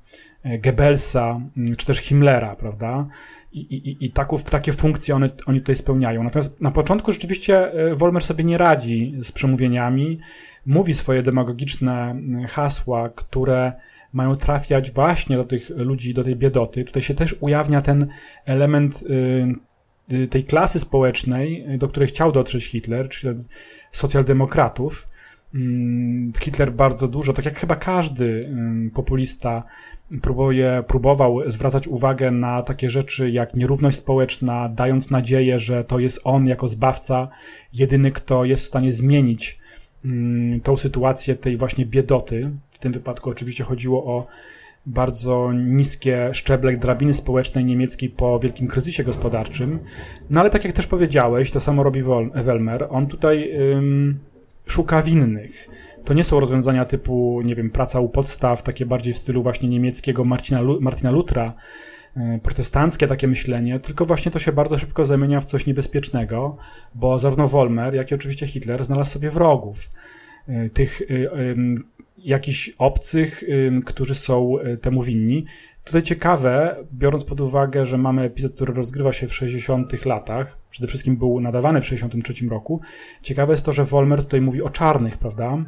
Goebbelsa 0.44 1.40
mm, 1.57 1.77
czy 1.77 1.87
też 1.87 1.98
Himmlera, 1.98 2.57
prawda? 2.57 3.07
I, 3.53 3.61
i, 3.61 4.05
i 4.05 4.12
takie 4.51 4.72
funkcje 4.72 5.14
one, 5.14 5.31
oni 5.46 5.61
tutaj 5.61 5.77
spełniają. 5.77 6.22
Natomiast 6.22 6.61
na 6.61 6.70
początku 6.70 7.12
rzeczywiście 7.12 7.72
e, 7.72 7.94
Wolmer 7.94 8.24
sobie 8.24 8.44
nie 8.44 8.59
radzi 8.59 9.14
z 9.20 9.33
przemówieniami, 9.33 10.18
mówi 10.66 10.94
swoje 10.94 11.22
demagogiczne 11.22 12.11
mm, 12.11 12.46
hasła, 12.46 13.09
które 13.09 13.72
mają 14.12 14.37
trafiać 14.37 14.90
właśnie 14.90 15.37
do 15.37 15.44
tych 15.44 15.70
ludzi, 15.70 16.14
do 16.14 16.24
tej 16.24 16.37
biedoty. 16.37 16.85
Tutaj 16.85 17.03
się 17.03 17.14
też 17.14 17.37
ujawnia 17.40 17.81
ten 17.81 18.07
element 18.44 19.03
y, 19.03 20.14
y, 20.14 20.29
tej 20.29 20.44
klasy 20.44 20.81
społecznej, 20.81 21.79
do 21.79 21.88
której 21.88 22.09
chciał 22.09 22.33
dotrzeć 22.33 22.66
Hitler, 22.66 23.09
czyli 23.09 23.40
socjaldemokratów. 23.92 25.08
Mm, 25.55 26.25
Hitler 26.43 26.73
bardzo 26.73 27.09
dużo, 27.09 27.33
tak 27.33 27.45
jak 27.45 27.59
chyba 27.59 27.77
każdy 27.77 28.51
populista, 28.95 29.65
próbuje, 30.23 30.85
próbował 30.89 31.51
zwracać 31.51 31.89
uwagę 31.89 32.31
na 32.31 32.63
takie 32.63 32.91
rzeczy 32.91 33.31
jak 33.31 33.55
nierówność 33.55 33.97
społeczna, 33.97 34.69
dając 34.69 35.11
nadzieję, 35.11 35.59
że 35.59 35.85
to 35.85 35.99
jest 35.99 36.21
on 36.25 36.47
jako 36.47 36.69
zbawca 36.69 37.29
jedyny, 37.73 38.13
kto 38.13 38.45
jest 38.45 38.63
w 38.65 38.67
stanie 38.67 38.93
zmienić 38.93 39.59
mm, 40.05 40.61
tą 40.61 40.77
sytuację 40.77 41.35
tej 41.35 41.57
właśnie 41.57 41.87
biedoty. 41.87 42.51
W 42.71 42.79
tym 42.79 42.93
wypadku 42.93 43.31
oczywiście 43.31 43.65
chodziło 43.65 44.05
o 44.05 44.27
bardzo 44.87 45.53
niskie 45.53 46.31
szczeble 46.33 46.77
drabiny 46.77 47.15
społecznej 47.15 47.65
niemieckiej 47.65 48.11
po 48.11 48.39
wielkim 48.39 48.67
kryzysie 48.67 49.05
gospodarczym. 49.05 49.79
No 50.31 50.40
ale 50.40 50.51
tak 50.51 50.65
jak 50.65 50.73
też 50.73 50.87
powiedziałeś, 50.87 51.51
to 51.51 51.61
samo 51.61 51.83
robi 51.83 52.03
Welmer. 52.35 52.87
On 52.90 53.07
tutaj 53.07 53.53
szuka 54.69 55.02
winnych 55.02 55.69
to 56.08 56.14
nie 56.14 56.25
są 56.25 56.40
rozwiązania 56.40 56.85
typu, 56.85 57.42
nie 57.44 57.54
wiem, 57.54 57.71
praca 57.71 58.00
u 58.00 58.08
podstaw, 58.08 58.62
takie 58.62 58.87
bardziej 58.87 59.14
w 59.14 59.19
stylu 59.19 59.42
właśnie 59.42 59.69
niemieckiego 59.69 60.25
Marcina, 60.25 60.60
Martina 60.81 61.10
Lutra, 61.10 61.54
e, 62.16 62.38
protestanckie 62.42 63.06
takie 63.06 63.27
myślenie, 63.27 63.81
tylko 63.81 64.04
właśnie 64.04 64.33
to 64.33 64.38
się 64.38 64.52
bardzo 64.52 64.79
szybko 64.79 65.04
zamienia 65.04 65.40
w 65.40 65.46
coś 65.46 65.66
niebezpiecznego, 65.66 66.56
bo 66.94 67.19
zarówno 67.19 67.48
Wolmer, 67.48 67.94
jak 67.94 68.10
i 68.10 68.14
oczywiście 68.14 68.46
Hitler 68.46 68.85
znalazł 68.85 69.10
sobie 69.10 69.31
wrogów. 69.31 69.90
E, 70.48 70.71
tych 70.71 71.02
jakichś 72.19 72.71
obcych, 72.79 73.44
którzy 73.87 74.14
są 74.14 74.54
temu 74.81 75.02
winni. 75.02 75.44
Tutaj 75.89 76.03
ciekawe, 76.03 76.77
biorąc 76.93 77.25
pod 77.25 77.41
uwagę, 77.41 77.87
że 77.87 77.99
mamy 77.99 78.23
epizod, 78.23 78.55
który 78.55 78.75
rozgrywa 78.75 79.13
się 79.13 79.29
w 79.29 79.35
60 79.35 80.05
latach, 80.05 80.59
przede 80.71 80.89
wszystkim 80.89 81.17
był 81.17 81.41
nadawany 81.41 81.81
w 81.81 81.87
63 81.87 82.49
roku, 82.49 82.81
ciekawe 83.23 83.53
jest 83.53 83.65
to, 83.65 83.73
że 83.73 83.85
Wolmer 83.85 84.23
tutaj 84.25 84.41
mówi 84.41 84.63
o 84.63 84.69
czarnych, 84.69 85.19
prawda? 85.19 85.65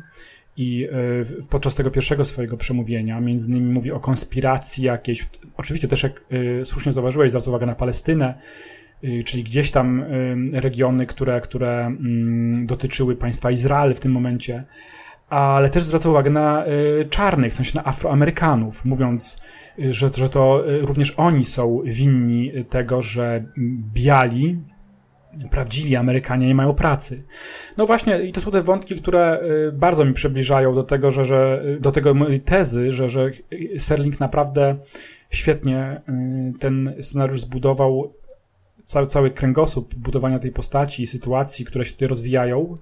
I 0.57 0.89
e, 0.93 1.47
podczas 1.51 1.75
tego 1.75 1.91
pierwszego 1.91 2.25
swojego 2.25 2.57
przemówienia, 2.57 3.21
między 3.21 3.51
innymi 3.51 3.73
mówi 3.73 3.93
o 3.93 4.01
konspiracji 4.01 4.85
jakiejś, 4.85 5.29
oczywiście 5.57 5.89
też 5.89 6.03
jak 6.03 6.25
e, 6.61 6.65
słusznie 6.65 6.93
zauważyłeś, 6.93 7.31
zwraca 7.31 7.51
uwagę 7.51 7.67
na 7.67 7.75
Palestynę, 7.75 8.35
e, 9.03 9.23
czyli 9.23 9.43
gdzieś 9.43 9.71
tam 9.71 10.05
regiony, 10.53 11.07
które, 11.07 11.41
które 11.41 11.87
mm, 11.87 12.67
dotyczyły 12.67 13.17
państwa 13.17 13.51
Izrael 13.51 13.95
w 13.95 14.01
tym 14.01 14.13
momencie, 14.13 14.65
ale 15.31 15.71
też 15.71 15.83
zwraca 15.83 16.09
uwagę 16.09 16.31
na 16.31 16.65
czarnych, 17.11 17.53
w 17.53 17.57
sensie 17.57 17.73
na 17.75 17.85
Afroamerykanów, 17.85 18.85
mówiąc, 18.85 19.41
że, 19.79 20.11
że 20.15 20.29
to 20.29 20.63
również 20.81 21.15
oni 21.17 21.45
są 21.45 21.81
winni 21.85 22.53
tego, 22.71 23.03
że 23.03 23.45
biali 23.95 24.59
prawdziwi 25.51 25.97
Amerykanie 25.97 26.47
nie 26.47 26.55
mają 26.55 26.75
pracy. 26.75 27.23
No 27.77 27.87
właśnie, 27.87 28.23
i 28.23 28.33
to 28.33 28.41
są 28.41 28.51
te 28.51 28.63
wątki, 28.63 28.97
które 28.97 29.41
y, 29.69 29.73
bardzo 29.73 30.05
mi 30.05 30.13
przybliżają 30.13 30.75
do 30.75 30.83
tego, 30.83 31.11
że, 31.11 31.25
że 31.25 31.65
do 31.81 31.93
tego 31.93 32.15
mojej 32.15 32.41
tezy, 32.41 32.91
że, 32.91 33.09
że 33.09 33.31
Serling 33.79 34.21
naprawdę 34.21 34.77
świetnie 35.31 36.01
y, 36.09 36.59
ten 36.59 36.95
scenariusz 37.01 37.41
zbudował 37.41 38.13
cały, 38.83 39.07
cały 39.07 39.31
kręgosłup 39.31 39.95
budowania 39.95 40.39
tej 40.39 40.53
postaci 40.53 41.03
i 41.03 41.07
sytuacji, 41.07 41.65
które 41.65 41.85
się 41.85 41.93
tutaj 41.93 42.09
rozwijają 42.09 42.75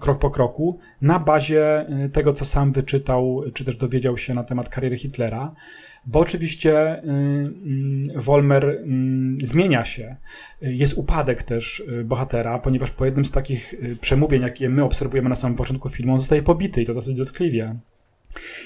krok 0.00 0.18
po 0.18 0.30
kroku, 0.30 0.78
na 1.00 1.18
bazie 1.18 1.86
y, 2.04 2.08
tego, 2.08 2.32
co 2.32 2.44
sam 2.44 2.72
wyczytał, 2.72 3.42
czy 3.54 3.64
też 3.64 3.76
dowiedział 3.76 4.16
się 4.16 4.34
na 4.34 4.44
temat 4.44 4.68
kariery 4.68 4.96
Hitlera 4.96 5.54
bo 6.06 6.20
oczywiście 6.20 7.02
Wolmer 8.16 8.84
zmienia 9.42 9.84
się. 9.84 10.16
Jest 10.60 10.98
upadek 10.98 11.42
też 11.42 11.80
y, 11.80 12.04
bohatera, 12.04 12.58
ponieważ 12.58 12.90
po 12.90 13.04
jednym 13.04 13.24
z 13.24 13.30
takich 13.30 13.74
y, 13.74 13.96
przemówień, 14.00 14.42
jakie 14.42 14.68
my 14.68 14.84
obserwujemy 14.84 15.28
na 15.28 15.34
samym 15.34 15.56
początku 15.56 15.88
filmu, 15.88 16.12
on 16.12 16.18
zostaje 16.18 16.42
pobity 16.42 16.82
i 16.82 16.86
to 16.86 16.94
dosyć 16.94 17.16
dotkliwie. 17.16 17.66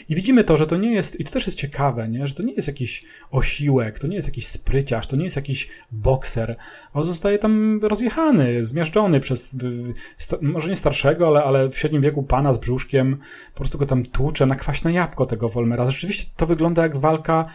I 0.08 0.14
widzimy 0.14 0.44
to, 0.44 0.56
że 0.56 0.66
to 0.66 0.76
nie 0.76 0.92
jest, 0.92 1.20
i 1.20 1.24
to 1.24 1.30
też 1.30 1.46
jest 1.46 1.58
ciekawe, 1.58 2.08
nie? 2.08 2.26
że 2.26 2.34
to 2.34 2.42
nie 2.42 2.52
jest 2.52 2.68
jakiś 2.68 3.04
osiłek, 3.30 3.98
to 3.98 4.06
nie 4.06 4.16
jest 4.16 4.28
jakiś 4.28 4.46
spryciarz, 4.46 5.06
to 5.06 5.16
nie 5.16 5.24
jest 5.24 5.36
jakiś 5.36 5.68
bokser. 5.92 6.56
On 6.94 7.04
zostaje 7.04 7.38
tam 7.38 7.80
rozjechany, 7.82 8.64
zmiażdżony 8.64 9.20
przez, 9.20 9.56
może 10.42 10.68
nie 10.68 10.76
starszego, 10.76 11.28
ale, 11.28 11.44
ale 11.44 11.68
w 11.68 11.78
średnim 11.78 12.02
wieku 12.02 12.22
pana 12.22 12.52
z 12.52 12.58
brzuszkiem, 12.58 13.16
po 13.54 13.58
prostu 13.58 13.78
go 13.78 13.86
tam 13.86 14.02
tłucze 14.02 14.46
na 14.46 14.56
kwaśne 14.56 14.92
jabłko 14.92 15.26
tego 15.26 15.48
Wolmera. 15.48 15.90
Rzeczywiście 15.90 16.30
to 16.36 16.46
wygląda 16.46 16.82
jak 16.82 16.96
walka 16.96 17.46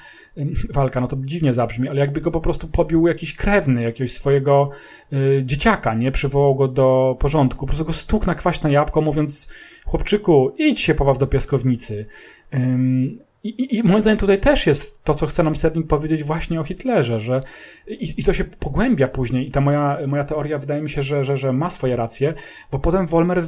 walka, 0.74 1.02
no 1.02 1.08
to 1.08 1.18
dziwnie 1.20 1.54
zabrzmi, 1.54 1.90
ale 1.90 2.00
jakby 2.00 2.22
go 2.22 2.32
po 2.32 2.42
prostu 2.42 2.68
pobił 2.68 3.08
jakiś 3.08 3.36
krewny, 3.36 3.84
jakiegoś 3.84 4.12
swojego 4.12 4.70
y, 5.14 5.44
dzieciaka, 5.46 5.94
nie? 5.94 6.12
Przywołał 6.12 6.56
go 6.56 6.68
do 6.68 7.18
porządku, 7.20 7.60
po 7.60 7.68
prostu 7.68 7.86
go 7.86 7.94
stukł 7.94 8.26
na 8.26 8.36
kwaśne 8.36 8.72
jabłko, 8.72 9.02
mówiąc 9.02 9.50
chłopczyku, 9.86 10.52
idź 10.58 10.80
się 10.80 10.96
pobaw 10.96 11.18
do 11.18 11.28
piaskownicy. 11.28 12.06
Ym, 12.54 13.20
i, 13.44 13.76
I 13.76 13.84
moim 13.84 14.02
zdaniem 14.02 14.18
tutaj 14.18 14.40
też 14.40 14.68
jest 14.68 15.04
to, 15.04 15.14
co 15.14 15.26
chce 15.26 15.44
nam 15.44 15.56
Serling 15.56 15.88
powiedzieć 15.88 16.24
właśnie 16.24 16.60
o 16.60 16.64
Hitlerze, 16.64 17.20
że 17.20 17.42
i, 17.88 18.14
i, 18.18 18.24
to 18.24 18.34
się 18.34 18.44
pogłębia 18.44 19.08
później 19.08 19.48
i 19.48 19.52
ta 19.52 19.62
moja, 19.62 19.98
moja 20.08 20.24
teoria 20.24 20.58
wydaje 20.58 20.82
mi 20.82 20.90
się, 20.90 21.02
że, 21.02 21.24
że, 21.24 21.38
że 21.38 21.54
ma 21.54 21.70
swoje 21.70 21.96
racje, 21.96 22.34
bo 22.72 22.80
potem 22.80 23.08
Wolmer, 23.08 23.44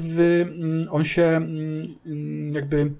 on 0.91 1.03
się 1.03 1.47
jakby 2.51 2.77
Mm, 2.77 2.95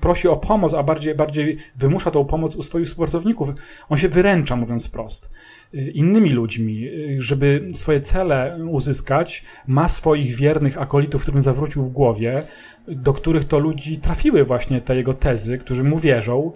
prosi 0.00 0.28
o 0.28 0.36
pomoc, 0.36 0.74
a 0.74 0.82
bardziej, 0.82 1.14
bardziej 1.14 1.56
wymusza 1.76 2.10
tą 2.10 2.24
pomoc 2.24 2.56
u 2.56 2.62
swoich 2.62 2.86
współpracowników. 2.86 3.48
On 3.88 3.98
się 3.98 4.08
wyręcza, 4.08 4.56
mówiąc 4.56 4.86
wprost, 4.86 5.30
y, 5.74 5.90
innymi 5.90 6.30
ludźmi, 6.30 6.84
y, 6.86 7.16
żeby 7.18 7.68
swoje 7.72 8.00
cele 8.00 8.58
uzyskać, 8.70 9.44
ma 9.66 9.88
swoich 9.88 10.34
wiernych 10.34 10.80
akolitów, 10.80 11.22
którym 11.22 11.40
zawrócił 11.40 11.82
w 11.82 11.88
głowie, 11.88 12.42
do 12.88 13.12
których 13.12 13.44
to 13.44 13.58
ludzi 13.58 13.98
trafiły 13.98 14.44
właśnie 14.44 14.80
te 14.80 14.96
jego 14.96 15.14
tezy, 15.14 15.58
którzy 15.58 15.84
mu 15.84 15.98
wierzą. 15.98 16.52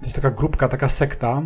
To 0.00 0.06
jest 0.06 0.16
taka 0.16 0.30
grupka, 0.30 0.68
taka 0.68 0.88
sekta. 0.88 1.42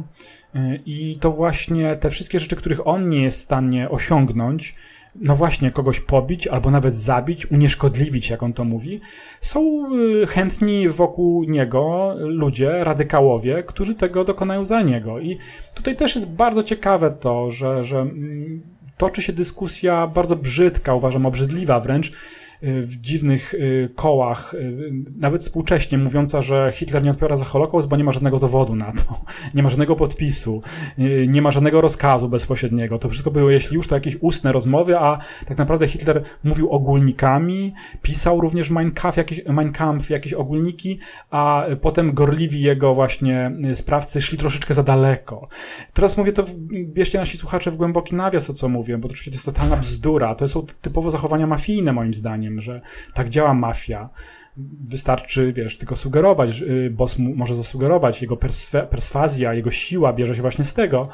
Y, 0.57 0.81
I 0.87 1.17
to 1.21 1.31
właśnie 1.31 1.97
te 1.97 2.11
wszystkie 2.11 2.39
rzeczy, 2.39 2.57
których 2.57 2.87
on 2.87 3.09
nie 3.09 3.23
jest 3.23 3.39
w 3.39 3.43
stanie 3.43 3.91
osiągnąć, 3.91 4.75
no 5.21 5.37
właśnie, 5.37 5.71
kogoś 5.71 6.01
pobić 6.01 6.47
albo 6.47 6.71
nawet 6.71 6.97
zabić, 6.97 7.51
unieszkodliwić, 7.51 8.31
jak 8.31 8.43
on 8.43 8.53
to 8.53 8.65
mówi, 8.65 9.01
są 9.41 9.85
y, 10.23 10.27
chętni 10.27 10.89
wokół 10.89 11.45
niego 11.45 12.15
ludzie, 12.19 12.85
radykałowie, 12.85 13.63
którzy 13.63 13.95
tego 13.95 14.25
dokonają 14.25 14.65
za 14.65 14.83
niego. 14.83 15.21
I 15.21 15.39
tutaj 15.77 15.97
też 15.97 16.15
jest 16.15 16.33
bardzo 16.33 16.63
ciekawe 16.63 17.11
to, 17.11 17.51
że, 17.51 17.85
że 17.85 17.99
mm, 17.99 18.63
toczy 18.97 19.23
się 19.23 19.33
dyskusja 19.33 20.07
bardzo 20.07 20.37
brzydka, 20.37 20.95
uważam 20.95 21.27
obrzydliwa 21.27 21.81
wręcz, 21.81 22.13
w 22.65 22.97
dziwnych 22.97 23.55
y, 23.55 23.91
kołach, 23.95 24.55
y, 24.55 24.93
nawet 25.17 25.43
współcześnie 25.43 25.99
mówiąca, 25.99 26.43
że 26.43 26.71
Hitler 26.73 27.03
nie 27.03 27.11
odpowiada 27.11 27.37
za 27.37 27.45
Holokaust, 27.45 27.89
bo 27.89 27.97
nie 27.97 28.05
ma 28.05 28.13
żadnego 28.13 28.39
dowodu 28.39 28.77
na 28.77 28.93
to, 28.93 29.21
nie 29.55 29.63
ma 29.63 29.69
żadnego 29.69 29.97
podpisu, 29.97 30.63
y, 30.99 31.27
nie 31.29 31.43
ma 31.43 31.51
żadnego 31.51 31.81
rozkazu 31.81 32.29
bezpośredniego. 32.29 32.99
To 32.99 33.09
wszystko 33.09 33.31
były, 33.31 33.53
jeśli 33.53 33.77
już, 33.77 33.89
to 33.89 33.95
jakieś 33.95 34.17
ustne 34.21 34.53
rozmowy, 34.53 34.99
a 34.99 35.19
tak 35.47 35.59
naprawdę 35.59 35.89
Hitler 35.89 36.23
mówił 36.45 36.71
ogólnikami, 36.71 37.75
pisał 38.03 38.41
również 38.41 38.71
Mein 38.71 38.91
Kampf 38.91 39.17
jakieś, 39.17 39.41
Mein 39.47 39.73
Kampf, 39.73 40.11
jakieś 40.11 40.33
ogólniki, 40.33 40.99
a 41.31 41.67
potem 41.81 42.15
gorliwi 42.15 42.63
jego 42.63 42.95
właśnie 42.95 43.51
sprawcy 43.75 44.21
szli 44.21 44.39
troszeczkę 44.39 44.75
za 44.75 44.83
daleko. 44.83 45.49
Teraz 45.93 46.17
mówię 46.17 46.33
to, 46.33 46.45
bierzcie 46.71 47.19
nasi 47.19 47.39
słuchacze 47.39 47.71
w 47.71 47.77
głęboki 47.77 48.15
nawias, 48.15 48.51
o 48.51 48.53
co 48.53 48.69
mówię, 48.69 48.99
bo 48.99 49.09
to 49.09 49.13
oczywiście 49.13 49.31
to 49.31 49.35
jest 49.35 49.45
totalna 49.45 49.77
bzdura. 49.77 50.35
To 50.35 50.49
są 50.49 50.67
typowo 50.83 51.11
zachowania 51.11 51.47
mafijne, 51.47 51.93
moim 51.93 52.15
zdaniem 52.15 52.54
że 52.61 52.81
tak 53.15 53.29
działa 53.29 53.55
mafia. 53.55 54.11
Wystarczy, 54.89 55.53
wiesz, 55.53 55.79
tylko 55.79 55.97
sugerować, 55.97 56.63
y, 56.63 56.91
boss 56.91 57.19
może 57.19 57.55
zasugerować, 57.57 58.23
jego 58.23 58.37
perswazja, 58.91 59.55
jego 59.55 59.71
siła 59.71 60.13
bierze 60.13 60.35
się 60.35 60.43
właśnie 60.43 60.65
z 60.65 60.75
tego. 60.75 61.09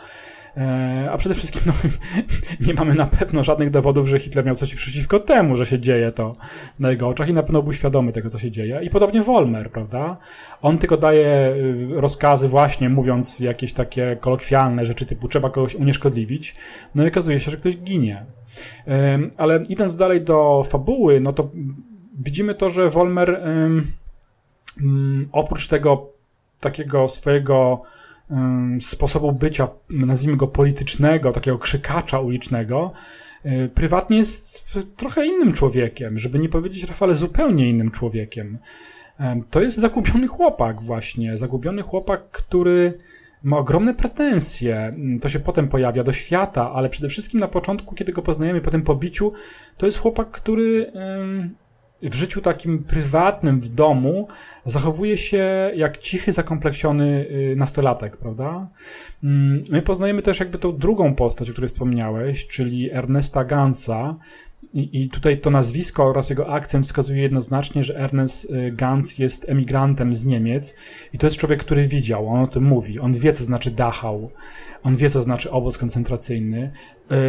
E, 0.56 1.08
a 1.12 1.16
przede 1.18 1.34
wszystkim 1.34 1.62
no, 1.66 1.72
nie 2.66 2.74
mamy 2.74 2.94
na 2.94 3.06
pewno 3.06 3.42
żadnych 3.44 3.70
dowodów, 3.70 4.08
że 4.08 4.18
Hitler 4.18 4.44
miał 4.44 4.54
coś 4.54 4.74
przeciwko 4.74 5.20
temu, 5.20 5.56
że 5.56 5.66
się 5.66 5.80
dzieje 5.80 6.12
to 6.12 6.34
na 6.78 6.90
jego 6.90 7.08
oczach 7.08 7.28
i 7.28 7.32
na 7.32 7.42
pewno 7.42 7.62
był 7.62 7.72
świadomy 7.72 8.12
tego, 8.12 8.30
co 8.30 8.38
się 8.38 8.50
dzieje. 8.50 8.80
I 8.82 8.90
podobnie 8.90 9.22
Wolmer, 9.22 9.70
prawda? 9.70 10.16
On 10.62 10.78
tylko 10.78 10.96
daje 10.96 11.54
y, 11.56 12.00
rozkazy 12.00 12.48
właśnie, 12.48 12.88
mówiąc 12.88 13.40
jakieś 13.40 13.72
takie 13.72 14.16
kolokwialne 14.20 14.84
rzeczy 14.84 15.06
typu 15.06 15.28
trzeba 15.28 15.50
kogoś 15.50 15.74
unieszkodliwić, 15.74 16.54
no 16.94 17.04
i 17.04 17.08
okazuje 17.08 17.40
się, 17.40 17.50
że 17.50 17.56
ktoś 17.56 17.76
ginie. 17.76 18.26
Ale 19.36 19.62
idąc 19.68 19.96
dalej 19.96 20.20
do 20.20 20.62
fabuły, 20.68 21.20
no 21.20 21.32
to 21.32 21.50
widzimy 22.18 22.54
to, 22.54 22.70
że 22.70 22.88
Wolmer 22.88 23.42
oprócz 25.32 25.68
tego 25.68 26.12
takiego 26.60 27.08
swojego 27.08 27.82
sposobu 28.80 29.32
bycia, 29.32 29.68
nazwijmy 29.90 30.36
go 30.36 30.48
politycznego, 30.48 31.32
takiego 31.32 31.58
krzykacza 31.58 32.20
ulicznego, 32.20 32.92
y, 33.46 33.70
prywatnie 33.74 34.16
jest 34.16 34.74
trochę 34.96 35.26
innym 35.26 35.52
człowiekiem, 35.52 36.18
żeby 36.18 36.38
nie 36.38 36.48
powiedzieć 36.48 36.84
Rafale, 36.84 37.14
zupełnie 37.14 37.70
innym 37.70 37.90
człowiekiem. 37.90 38.58
To 39.50 39.62
jest 39.62 39.76
zagubiony 39.76 40.26
chłopak 40.26 40.82
właśnie, 40.82 41.36
zagubiony 41.36 41.82
chłopak, 41.82 42.30
który 42.30 42.98
ma 43.42 43.58
ogromne 43.58 43.94
pretensje. 43.94 44.76
Mm, 44.76 45.20
to 45.20 45.28
się 45.28 45.40
potem 45.40 45.68
pojawia 45.68 46.04
do 46.04 46.12
świata, 46.12 46.72
ale 46.72 46.88
przede 46.88 47.08
wszystkim 47.08 47.40
na 47.40 47.48
początku, 47.48 47.94
kiedy 47.94 48.12
go 48.12 48.22
poznajemy 48.22 48.60
po 48.60 48.70
tym 48.70 48.82
pobiciu, 48.82 49.32
to 49.76 49.86
jest 49.86 49.98
chłopak, 49.98 50.30
który 50.30 50.92
w 52.02 52.14
życiu 52.14 52.40
takim 52.40 52.84
prywatnym, 52.84 53.60
w 53.60 53.68
domu, 53.68 54.28
zachowuje 54.64 55.16
się 55.16 55.70
jak 55.74 55.98
cichy, 55.98 56.32
zakompleksiony 56.32 57.26
y, 57.30 57.54
nastolatek, 57.56 58.16
prawda? 58.16 58.68
Mm, 59.24 59.60
my 59.70 59.82
poznajemy 59.82 60.22
też 60.22 60.40
jakby 60.40 60.58
tą 60.58 60.76
drugą 60.76 61.14
postać, 61.14 61.50
o 61.50 61.52
której 61.52 61.68
wspomniałeś, 61.68 62.46
czyli 62.46 62.90
Ernesta 62.92 63.44
Gansa, 63.44 64.14
I, 64.74 65.08
tutaj 65.08 65.40
to 65.40 65.50
nazwisko 65.50 66.04
oraz 66.04 66.30
jego 66.30 66.48
akcent 66.48 66.86
wskazuje 66.86 67.22
jednoznacznie, 67.22 67.82
że 67.82 67.96
Ernest 67.96 68.50
y, 68.50 68.72
Gans 68.72 69.18
jest 69.18 69.48
emigrantem 69.48 70.14
z 70.14 70.24
Niemiec 70.24 70.76
i 71.12 71.18
to 71.18 71.26
jest 71.26 71.36
człowiek, 71.36 71.60
który 71.60 71.88
widział, 71.88 72.28
on 72.28 72.40
o 72.40 72.48
tym 72.48 72.64
mówi, 72.64 73.00
on 73.00 73.12
wie, 73.12 73.32
co 73.32 73.44
znaczy 73.44 73.70
Dachau, 73.70 74.30
on 74.82 74.96
wie, 74.96 75.08
co 75.08 75.22
znaczy 75.22 75.50
obóz 75.50 75.78
koncentracyjny. 75.78 76.72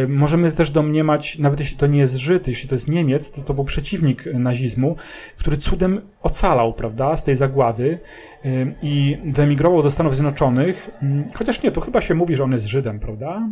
Y, 0.04 0.08
możemy 0.08 0.52
też 0.52 0.70
domniemać, 0.70 1.38
nawet 1.38 1.60
jeśli 1.60 1.76
to 1.76 1.86
nie 1.86 1.98
jest 1.98 2.16
Żyd, 2.16 2.48
jeśli 2.48 2.68
to 2.68 2.74
jest 2.74 2.88
Niemiec, 2.88 3.30
to 3.30 3.42
to 3.42 3.54
był 3.54 3.64
przeciwnik 3.64 4.26
nazizmu, 4.34 4.96
który 5.38 5.56
cudem 5.56 6.00
ocalał, 6.22 6.74
prawda, 6.74 7.16
z 7.16 7.24
tej 7.24 7.36
zagłady 7.36 7.98
y, 8.44 8.74
i 8.82 9.18
wyemigrował 9.24 9.82
do 9.82 9.90
Stanów 9.90 10.14
Zjednoczonych, 10.14 10.90
mm, 11.02 11.24
chociaż 11.34 11.62
nie, 11.62 11.72
to 11.72 11.80
chyba 11.80 12.00
się 12.00 12.14
mówi, 12.14 12.34
że 12.34 12.44
on 12.44 12.52
jest 12.52 12.66
Żydem, 12.66 13.00
prawda? 13.00 13.48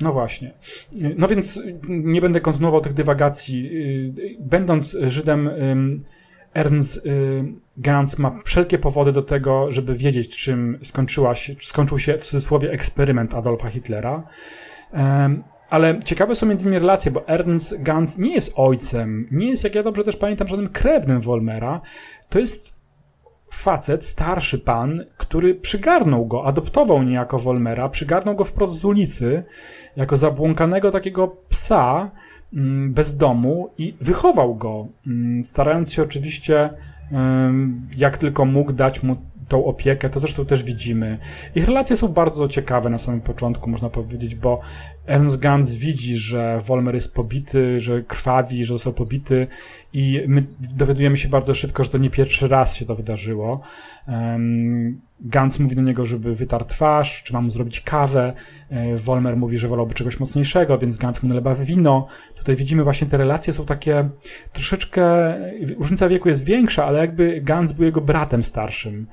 No 0.00 0.12
właśnie. 0.12 0.54
No 1.16 1.28
więc 1.28 1.62
nie 1.88 2.20
będę 2.20 2.40
kontynuował 2.40 2.80
tych 2.80 2.92
dywagacji. 2.92 3.70
Będąc 4.40 4.96
Żydem, 5.06 5.50
Ernst 6.54 7.02
Gans 7.76 8.18
ma 8.18 8.40
wszelkie 8.44 8.78
powody 8.78 9.12
do 9.12 9.22
tego, 9.22 9.70
żeby 9.70 9.94
wiedzieć, 9.94 10.36
czym 10.36 10.78
skończyła 10.82 11.34
się, 11.34 11.54
skończył 11.60 11.98
się 11.98 12.18
w 12.18 12.22
cudzysłowie 12.22 12.72
eksperyment 12.72 13.34
Adolfa 13.34 13.68
Hitlera. 13.68 14.22
Ale 15.70 16.00
ciekawe 16.04 16.34
są 16.34 16.46
między 16.46 16.64
innymi 16.64 16.80
relacje, 16.80 17.12
bo 17.12 17.28
Ernst 17.28 17.82
Gans 17.82 18.18
nie 18.18 18.34
jest 18.34 18.52
ojcem, 18.56 19.28
nie 19.30 19.48
jest, 19.48 19.64
jak 19.64 19.74
ja 19.74 19.82
dobrze 19.82 20.04
też 20.04 20.16
pamiętam, 20.16 20.48
żadnym 20.48 20.68
krewnym 20.68 21.20
Wolmera. 21.20 21.80
To 22.28 22.38
jest 22.38 22.75
facet, 23.56 24.04
starszy 24.04 24.58
pan, 24.58 25.04
który 25.16 25.54
przygarnął 25.54 26.26
go, 26.26 26.44
adoptował 26.46 27.02
niejako 27.02 27.38
Wolmera, 27.38 27.88
przygarnął 27.88 28.34
go 28.34 28.44
wprost 28.44 28.78
z 28.78 28.84
ulicy, 28.84 29.42
jako 29.96 30.16
zabłąkanego 30.16 30.90
takiego 30.90 31.28
psa 31.48 32.10
mm, 32.52 32.92
bez 32.92 33.16
domu 33.16 33.70
i 33.78 33.94
wychował 34.00 34.54
go, 34.54 34.86
mm, 35.06 35.44
starając 35.44 35.92
się 35.92 36.02
oczywiście 36.02 36.70
jak 37.96 38.18
tylko 38.18 38.44
mógł 38.44 38.72
dać 38.72 39.02
mu 39.02 39.16
tą 39.48 39.64
opiekę, 39.64 40.10
to 40.10 40.20
zresztą 40.20 40.46
też 40.46 40.62
widzimy. 40.62 41.18
Ich 41.54 41.66
relacje 41.66 41.96
są 41.96 42.08
bardzo 42.08 42.48
ciekawe 42.48 42.90
na 42.90 42.98
samym 42.98 43.20
początku, 43.20 43.70
można 43.70 43.90
powiedzieć, 43.90 44.34
bo 44.34 44.60
Ernst 45.06 45.40
Gans 45.40 45.74
widzi, 45.74 46.16
że 46.16 46.58
Wolmer 46.66 46.94
jest 46.94 47.14
pobity, 47.14 47.80
że 47.80 48.02
krwawi, 48.02 48.64
że 48.64 48.74
został 48.74 48.92
pobity 48.92 49.46
i 49.92 50.22
my 50.28 50.46
dowiadujemy 50.58 51.16
się 51.16 51.28
bardzo 51.28 51.54
szybko, 51.54 51.84
że 51.84 51.90
to 51.90 51.98
nie 51.98 52.10
pierwszy 52.10 52.48
raz 52.48 52.76
się 52.76 52.84
to 52.84 52.94
wydarzyło. 52.94 53.60
Gans 55.20 55.58
mówi 55.58 55.76
do 55.76 55.82
niego, 55.82 56.06
żeby 56.06 56.34
wytarł 56.34 56.64
twarz, 56.64 57.22
czy 57.22 57.32
ma 57.32 57.40
mu 57.40 57.50
zrobić 57.50 57.80
kawę. 57.80 58.32
E, 58.70 58.96
Wolmer 58.96 59.36
mówi, 59.36 59.58
że 59.58 59.68
wolałby 59.68 59.94
czegoś 59.94 60.20
mocniejszego, 60.20 60.78
więc 60.78 60.96
Gans 60.96 61.22
mu 61.22 61.28
nalewa 61.28 61.54
wino. 61.54 62.06
Tutaj 62.34 62.56
widzimy 62.56 62.84
właśnie 62.84 63.06
te 63.06 63.16
relacje 63.16 63.52
są 63.52 63.64
takie 63.64 64.08
troszeczkę, 64.52 65.34
różnica 65.78 66.08
wieku 66.08 66.28
jest 66.28 66.44
większa, 66.44 66.86
ale 66.86 66.98
jakby 66.98 67.40
Gans 67.40 67.72
był 67.72 67.84
jego 67.84 68.00
bratem 68.00 68.42
starszym 68.42 69.06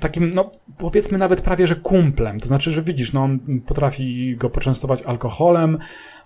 takim, 0.00 0.30
no 0.34 0.50
powiedzmy 0.78 1.18
nawet 1.18 1.40
prawie, 1.40 1.66
że 1.66 1.76
kumplem. 1.76 2.40
To 2.40 2.48
znaczy, 2.48 2.70
że 2.70 2.82
widzisz, 2.82 3.12
no 3.12 3.22
on 3.22 3.60
potrafi 3.66 4.36
go 4.36 4.50
poczęstować 4.50 5.02
alkoholem, 5.02 5.78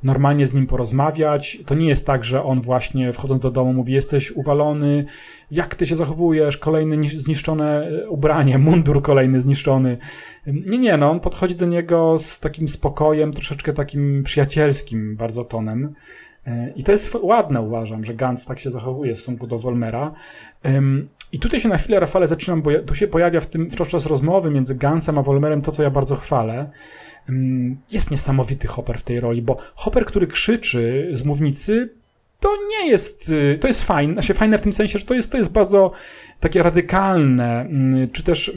normalnie 0.03 0.47
z 0.47 0.55
nim 0.55 0.67
porozmawiać. 0.67 1.59
To 1.67 1.75
nie 1.75 1.89
jest 1.89 2.07
tak, 2.07 2.25
że 2.25 2.43
on 2.45 2.61
właśnie 2.61 3.13
wchodząc 3.13 3.43
do 3.43 3.51
domu 3.51 3.73
mówi, 3.73 3.93
jesteś 3.93 4.31
uwalony, 4.31 5.05
jak 5.51 5.75
ty 5.75 5.87
się 5.87 5.97
zachowujesz, 5.97 6.57
kolejne 6.57 7.09
zniszczone 7.09 7.87
e, 7.87 8.09
ubranie, 8.09 8.59
mundur 8.69 9.03
kolejny 9.03 9.41
zniszczony. 9.41 9.99
Nie, 10.47 10.79
nie, 10.79 10.97
no 10.97 11.11
on 11.11 11.21
podchodzi 11.21 11.55
do 11.55 11.67
niego 11.67 12.19
z 12.19 12.41
takim 12.41 12.69
spokojem, 12.69 13.33
troszeczkę 13.33 13.73
takim 13.73 14.23
przyjacielskim 14.23 15.17
bardzo 15.17 15.45
tonem. 15.45 15.95
E, 16.47 16.73
I 16.77 16.83
to 16.83 16.93
jest 16.93 17.15
ładne, 17.15 17.61
uważam, 17.61 18.05
że 18.05 18.15
Gans 18.15 18.47
tak 18.47 18.59
się 18.59 18.71
zachowuje 18.71 19.15
w 19.15 19.19
stosunku 19.19 19.47
do 19.47 19.59
Wolmera. 19.59 20.13
I 21.33 21.39
tutaj 21.39 21.61
się 21.61 21.69
na 21.69 21.79
chwilę, 21.79 22.01
Rafale, 22.01 22.29
zaczynam, 22.29 22.63
bo 22.63 22.71
tu 22.87 22.95
się 22.95 23.09
pojawia 23.09 23.41
w 23.41 23.47
tym 23.47 23.69
podczas 23.79 24.07
rozmowy 24.07 24.51
między 24.51 24.75
Gansem 24.75 25.19
a 25.19 25.23
Wolmerem 25.23 25.63
to, 25.63 25.73
co 25.73 25.83
ja 25.83 25.91
bardzo 25.91 26.17
chwalę. 26.17 26.71
Jest 27.93 28.11
niesamowity 28.11 28.69
Hopper 28.69 28.99
w 28.99 29.03
tej 29.03 29.21
roli, 29.21 29.43
bo 29.43 29.57
Hopper, 29.75 30.05
który 30.05 30.27
krzyczy 30.27 31.11
z 31.13 31.25
mównicy, 31.25 31.95
to 32.41 32.49
nie 32.71 32.91
jest, 32.91 33.29
y, 33.29 33.59
to 33.61 33.67
jest 33.67 33.85
fajne, 33.85 34.13
znaczy 34.13 34.35
fajne 34.35 34.59
w 34.59 34.61
tym 34.61 34.73
sensie, 34.73 34.99
że 34.99 35.05
to 35.05 35.15
jest, 35.15 35.33
to 35.33 35.39
jest 35.39 35.53
bardzo 35.53 35.93
takie 36.41 36.63
radykalne, 36.63 37.69
czy 38.13 38.23
też 38.23 38.53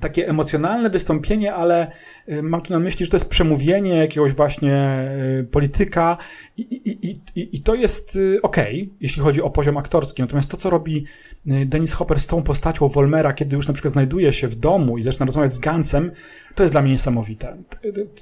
takie 0.00 0.28
emocjonalne 0.28 0.90
wystąpienie, 0.90 1.54
ale 1.54 1.92
y, 2.28 2.42
mam 2.42 2.60
tu 2.60 2.72
na 2.72 2.78
myśli, 2.78 3.04
że 3.04 3.10
to 3.10 3.16
jest 3.16 3.28
przemówienie 3.28 3.96
jakiegoś 3.96 4.32
właśnie 4.32 5.08
y, 5.40 5.44
polityka 5.44 6.16
i, 6.56 6.62
i, 6.62 7.10
i, 7.40 7.56
i 7.56 7.62
to 7.62 7.74
jest 7.74 8.18
ok, 8.42 8.56
jeśli 9.00 9.22
chodzi 9.22 9.42
o 9.42 9.50
poziom 9.50 9.76
aktorski. 9.76 10.22
Natomiast 10.22 10.50
to, 10.50 10.56
co 10.56 10.70
robi 10.70 11.04
Dennis 11.46 11.92
Hopper 11.92 12.20
z 12.20 12.26
tą 12.26 12.42
postacią 12.42 12.88
Wolmera, 12.88 13.32
kiedy 13.32 13.56
już 13.56 13.68
na 13.68 13.74
przykład 13.74 13.92
znajduje 13.92 14.32
się 14.32 14.48
w 14.48 14.54
domu 14.54 14.98
i 14.98 15.02
zaczyna 15.02 15.26
rozmawiać 15.26 15.52
z 15.52 15.58
Gansem, 15.58 16.12
to 16.54 16.62
jest 16.62 16.74
dla 16.74 16.82
mnie 16.82 16.90
niesamowite. 16.90 17.56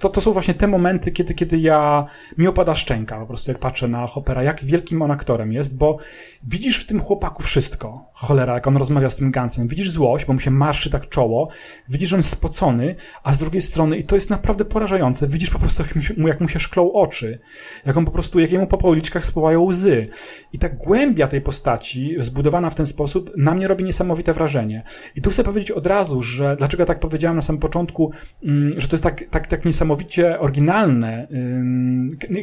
To, 0.01 0.09
to 0.09 0.21
są 0.21 0.33
właśnie 0.33 0.55
te 0.55 0.66
momenty, 0.66 1.12
kiedy, 1.12 1.35
kiedy 1.35 1.59
ja, 1.59 2.05
mi 2.39 2.47
opada 2.47 2.75
szczęka 2.75 3.21
po 3.21 3.27
prostu, 3.27 3.51
jak 3.51 3.61
patrzę 3.61 3.89
na 3.89 4.07
Hoppera, 4.07 4.43
jak 4.43 4.64
wielkim 4.64 5.03
on 5.03 5.11
aktorem 5.11 5.53
jest, 5.53 5.77
bo 5.77 5.99
widzisz 6.43 6.80
w 6.80 6.86
tym 6.86 7.01
chłopaku 7.01 7.43
wszystko. 7.43 8.11
Cholera, 8.12 8.55
jak 8.55 8.66
on 8.66 8.76
rozmawia 8.76 9.11
z 9.11 9.16
tym 9.16 9.30
Gansem. 9.30 9.68
Widzisz 9.68 9.91
złość, 9.91 10.24
bo 10.24 10.32
mu 10.32 10.41
się 10.41 10.51
marszczy 10.51 10.91
tak 10.91 11.09
czoło, 11.09 11.49
widzisz, 11.88 12.09
że 12.09 12.16
on 12.16 12.18
jest 12.18 12.30
spocony, 12.30 12.95
a 13.22 13.34
z 13.34 13.38
drugiej 13.38 13.62
strony, 13.62 13.97
i 13.97 14.05
to 14.05 14.14
jest 14.14 14.30
naprawdę 14.30 14.64
porażające, 14.64 15.28
widzisz 15.28 15.51
po 15.51 15.59
prostu, 15.59 15.82
jak 15.82 16.18
mu, 16.18 16.28
jak 16.28 16.41
mu 16.41 16.49
się 16.49 16.59
szklą 16.59 16.93
oczy, 16.93 17.38
jak 17.86 17.97
on 17.97 18.05
po 18.05 18.11
prostu, 18.11 18.41
jak 18.41 18.53
jemu 18.53 18.66
po 18.66 18.78
policzkach 18.78 19.26
spływają 19.26 19.62
łzy. 19.62 20.07
I 20.53 20.59
ta 20.59 20.68
głębia 20.68 21.28
tej 21.28 21.41
postaci, 21.41 22.16
zbudowana 22.18 22.70
w 22.70 22.74
ten 22.74 22.86
sposób, 22.86 23.32
na 23.36 23.55
mnie 23.55 23.68
robi 23.68 23.84
niesamowite 23.84 24.32
wrażenie. 24.32 24.82
I 25.16 25.22
tu 25.22 25.30
chcę 25.30 25.45
powiedzieć 25.45 25.70
od 25.70 25.86
razu, 25.86 26.22
że 26.22 26.57
dlaczego 26.57 26.86
tak 26.86 27.01
powiedziałem 27.01 27.36
na 27.36 27.43
samym 27.43 27.61
początku, 27.61 28.12
Mm, 28.43 28.80
że 28.80 28.88
to 28.88 28.95
jest 28.95 29.05
tak, 29.05 29.24
tak, 29.30 29.47
tak 29.47 29.64
niesamowicie 29.64 30.41
oryginalne, 30.41 31.28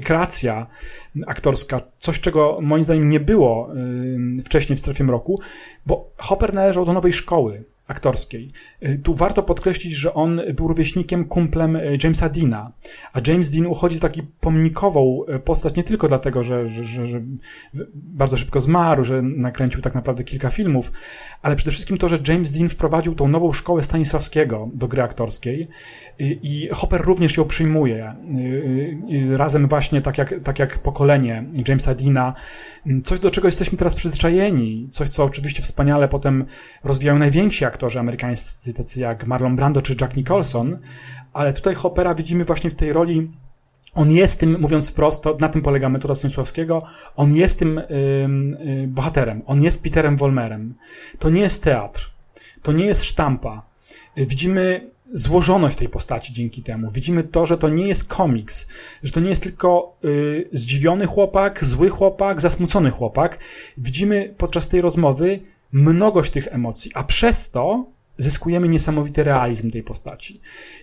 kreacja 0.04 0.68
aktorska, 1.28 1.82
coś 2.00 2.20
czego 2.20 2.60
moim 2.62 2.84
zdaniem 2.84 3.10
nie 3.10 3.20
było 3.20 3.70
wcześniej 4.46 4.78
w 4.78 4.80
strefie 4.80 5.04
mroku, 5.04 5.40
bo 5.86 6.12
Hopper 6.18 6.54
należał 6.54 6.86
do 6.86 6.94
nowej 6.94 7.14
szkoły 7.14 7.64
aktorskiej. 7.88 8.52
Y, 8.84 9.00
tu 9.04 9.14
warto 9.14 9.44
podkreślić, 9.44 9.94
że 9.94 10.14
on 10.14 10.42
był 10.54 10.68
rówieśnikiem, 10.68 11.26
kumplem 11.26 11.76
y, 11.76 11.98
Jamesa 12.04 12.30
Deana, 12.30 12.72
a 13.14 13.20
James 13.28 13.52
Dean 13.52 13.68
uchodzi 13.68 13.96
za 13.96 14.02
taki 14.02 14.24
pomnikową 14.40 15.22
y, 15.36 15.40
postać 15.40 15.76
nie 15.76 15.84
tylko 15.84 16.08
dlatego, 16.08 16.44
że, 16.44 16.68
że, 16.68 16.84
że, 16.84 17.06
że, 17.06 17.22
bardzo 17.94 18.38
szybko 18.38 18.60
zmarł, 18.60 19.04
że 19.04 19.22
nakręcił 19.22 19.82
tak 19.82 19.96
naprawdę 19.96 20.24
kilka 20.24 20.50
filmów, 20.50 20.92
ale 21.42 21.56
przede 21.56 21.72
wszystkim 21.72 21.98
to, 21.98 22.10
że 22.10 22.18
James 22.28 22.52
Dean 22.52 22.70
wprowadził 22.70 23.16
tą 23.16 23.28
nową 23.28 23.54
szkołę 23.54 23.84
Stanisławskiego 23.84 24.70
do 24.74 24.88
gry 24.88 25.02
aktorskiej 25.02 25.68
i 26.20 26.70
Hopper 26.72 27.02
również 27.02 27.38
ją 27.38 27.46
przyjmuje. 27.46 28.14
Razem 29.36 29.68
właśnie 29.68 30.02
tak 30.02 30.18
jak, 30.18 30.34
tak 30.44 30.60
jak 30.60 30.80
pokolenie 30.80 31.44
Jamesa 31.68 31.96
Deana, 31.96 32.34
coś 33.04 33.20
do 33.20 33.32
czego 33.32 33.48
jesteśmy 33.48 33.78
teraz 33.78 33.96
przyzwyczajeni, 33.96 34.88
coś 34.92 35.10
co 35.10 35.24
oczywiście 35.24 35.64
wspaniale 35.64 36.08
potem 36.08 36.46
rozwijają 36.84 37.20
najwięksi 37.20 37.66
aktorzy, 37.66 37.77
aktorzy 37.78 38.00
amerykańscy, 38.00 38.74
tacy 38.74 39.00
jak 39.00 39.28
Marlon 39.28 39.56
Brando 39.56 39.82
czy 39.82 39.96
Jack 40.02 40.16
Nicholson, 40.16 40.78
ale 41.34 41.54
tutaj 41.54 41.76
Hoppera 41.76 42.16
widzimy 42.16 42.44
właśnie 42.44 42.70
w 42.70 42.74
tej 42.74 42.94
roli 42.94 43.32
on 43.94 44.12
jest 44.12 44.40
tym, 44.40 44.60
mówiąc 44.62 44.90
wprost, 44.90 45.24
to 45.24 45.38
na 45.40 45.50
tym 45.50 45.62
polega 45.62 45.90
metoda 45.90 46.16
Stanisławskiego, 46.16 46.82
on 47.16 47.36
jest 47.36 47.60
tym 47.60 47.82
yy, 48.60 48.88
bohaterem, 48.88 49.42
on 49.46 49.64
jest 49.64 49.84
Peterem 49.84 50.18
Wolmerem. 50.18 50.74
To 51.20 51.30
nie 51.30 51.42
jest 51.42 51.64
teatr, 51.64 52.12
to 52.62 52.72
nie 52.72 52.86
jest 52.86 53.04
sztampa. 53.04 53.62
Widzimy 54.18 54.90
złożoność 55.14 55.76
tej 55.76 55.90
postaci 55.90 56.34
dzięki 56.34 56.64
temu. 56.64 56.92
Widzimy 56.92 57.24
to, 57.24 57.46
że 57.46 57.58
to 57.58 57.70
nie 57.70 57.88
jest 57.88 58.08
komiks, 58.08 58.68
że 59.04 59.12
to 59.12 59.20
nie 59.20 59.30
jest 59.30 59.44
tylko 59.44 59.98
y, 60.04 60.50
zdziwiony 60.54 61.06
chłopak, 61.06 61.66
zły 61.66 61.90
chłopak, 61.90 62.42
zasmucony 62.42 62.92
chłopak. 62.92 63.40
Widzimy 63.78 64.34
podczas 64.38 64.68
tej 64.68 64.82
rozmowy 64.82 65.40
mnogość 65.72 66.32
tych 66.32 66.48
emocji, 66.48 66.92
a 66.94 67.04
przez 67.04 67.52
to 67.52 67.86
zyskujemy 68.18 68.68
niesamowity 68.68 69.24
realizm 69.24 69.72
tej 69.72 69.84
postaci. 69.84 70.40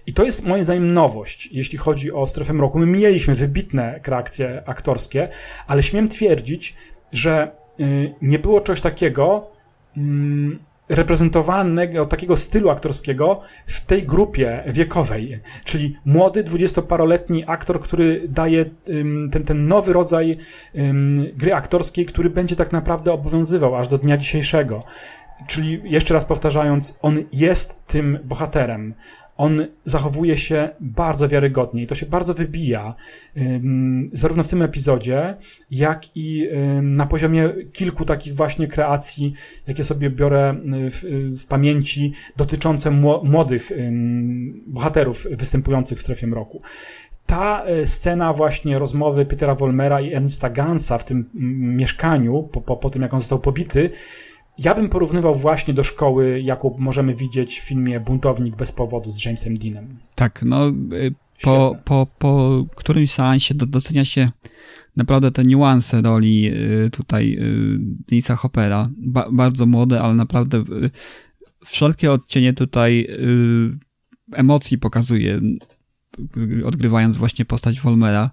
I 0.07 0.13
to 0.13 0.25
jest 0.25 0.45
moim 0.45 0.65
zdaniem 0.65 0.95
nowość, 0.95 1.49
jeśli 1.53 1.79
chodzi 1.79 2.13
o 2.13 2.27
strefę 2.27 2.53
mroku. 2.53 2.79
My 2.79 2.87
mieliśmy 2.87 3.35
wybitne 3.35 4.01
kreacje 4.01 4.63
aktorskie, 4.67 5.29
ale 5.67 5.83
śmiem 5.83 6.09
twierdzić, 6.09 6.75
że 7.13 7.51
y, 7.81 8.15
nie 8.23 8.39
było 8.39 8.61
czegoś 8.61 8.81
takiego, 8.81 9.51
mm, 9.97 10.59
reprezentowanego 10.89 12.07
takiego 12.07 12.37
stylu 12.37 12.71
aktorskiego 12.71 13.41
w 13.67 13.81
tej 13.81 14.03
grupie 14.03 14.65
wiekowej, 14.67 15.41
czyli 15.65 15.97
młody, 16.05 16.43
dwudziestoparoletni 16.43 17.45
aktor, 17.47 17.81
który 17.81 18.29
daje 18.29 18.65
ten, 19.31 19.45
ten 19.45 19.69
nowy 19.69 19.93
rodzaj 19.93 20.37
gry 21.37 21.55
aktorskiej, 21.55 22.07
który 22.07 22.31
będzie 22.31 22.57
tak 22.57 22.73
naprawdę 22.73 23.13
obowiązywał 23.13 23.77
aż 23.77 23.89
do 23.89 23.99
dnia 23.99 24.17
dzisiejszego. 24.17 24.81
Czyli 25.47 25.81
jeszcze 25.85 26.15
raz 26.15 26.25
powtarzając, 26.25 26.99
on 27.03 27.19
jest 27.33 27.87
tym 27.87 28.19
bohaterem. 28.25 28.95
On 29.37 29.67
zachowuje 29.85 30.37
się 30.37 30.69
bardzo 30.81 31.29
wiarygodnie 31.29 31.83
i 31.83 31.87
to 31.87 31.95
się 31.95 32.07
bardzo 32.07 32.35
wybija, 32.35 32.95
zarówno 34.13 34.45
w 34.45 34.49
tym 34.49 34.63
epizodzie, 34.63 35.37
jak 35.71 36.17
i 36.17 36.49
na 36.83 37.07
poziomie 37.07 37.55
kilku 37.73 38.05
takich 38.05 38.35
właśnie 38.35 38.67
kreacji, 38.67 39.33
jakie 39.67 39.85
sobie 39.85 40.11
biorę 40.11 40.55
z 41.29 41.47
pamięci, 41.47 42.13
dotyczące 42.37 42.91
młodych 43.25 43.73
bohaterów 44.67 45.27
występujących 45.31 45.99
w 45.99 46.03
strefie 46.03 46.27
mroku. 46.27 46.63
Ta 47.27 47.65
e, 47.65 47.87
scena 47.87 48.33
właśnie 48.33 48.79
rozmowy 48.79 49.27
Petera 49.27 49.55
Wolmera 49.55 50.01
i 50.01 50.13
Ernsta 50.13 50.51
Gansa 50.51 50.99
w 50.99 51.05
tym 51.05 51.31
mieszkaniu, 51.77 52.43
po, 52.43 52.61
po, 52.61 52.77
po 52.77 52.91
tym 52.91 53.03
jak 53.03 53.15
on 53.15 53.21
został 53.21 53.39
pobity, 53.39 53.91
ja 54.59 54.75
bym 54.75 54.89
porównywał 54.89 55.35
właśnie 55.35 55.75
do 55.75 55.85
szkoły, 55.85 56.41
jaką 56.41 56.77
możemy 56.79 57.15
widzieć 57.15 57.61
w 57.61 57.65
filmie 57.65 58.01
Buntownik 58.01 58.57
bez 58.57 58.73
powodu 58.73 59.11
z 59.11 59.25
Jamesem 59.25 59.59
Deanem. 59.59 59.99
Tak, 60.15 60.43
no 60.47 60.69
y, 60.69 61.15
po, 61.43 61.77
po, 61.85 62.07
po 62.19 62.65
którymś 62.75 63.11
seansie 63.11 63.55
docenia 63.55 64.05
się 64.05 64.29
naprawdę 64.97 65.31
te 65.31 65.45
niuanse 65.45 66.03
roli 66.03 66.51
y, 66.87 66.91
tutaj 66.91 67.37
y, 67.41 67.77
Denisa 68.09 68.37
Hoppera. 68.37 68.89
Ba 68.97 69.29
bardzo 69.33 69.67
młode, 69.67 70.01
ale 70.01 70.15
naprawdę 70.15 70.65
wszelkie 71.65 72.13
odcienie 72.13 72.53
tutaj 72.53 73.09
emocji 74.33 74.79
pokazuje, 74.79 75.41
odgrywając 76.65 77.17
właśnie 77.17 77.45
postać 77.45 77.81
Wolmera. 77.81 78.31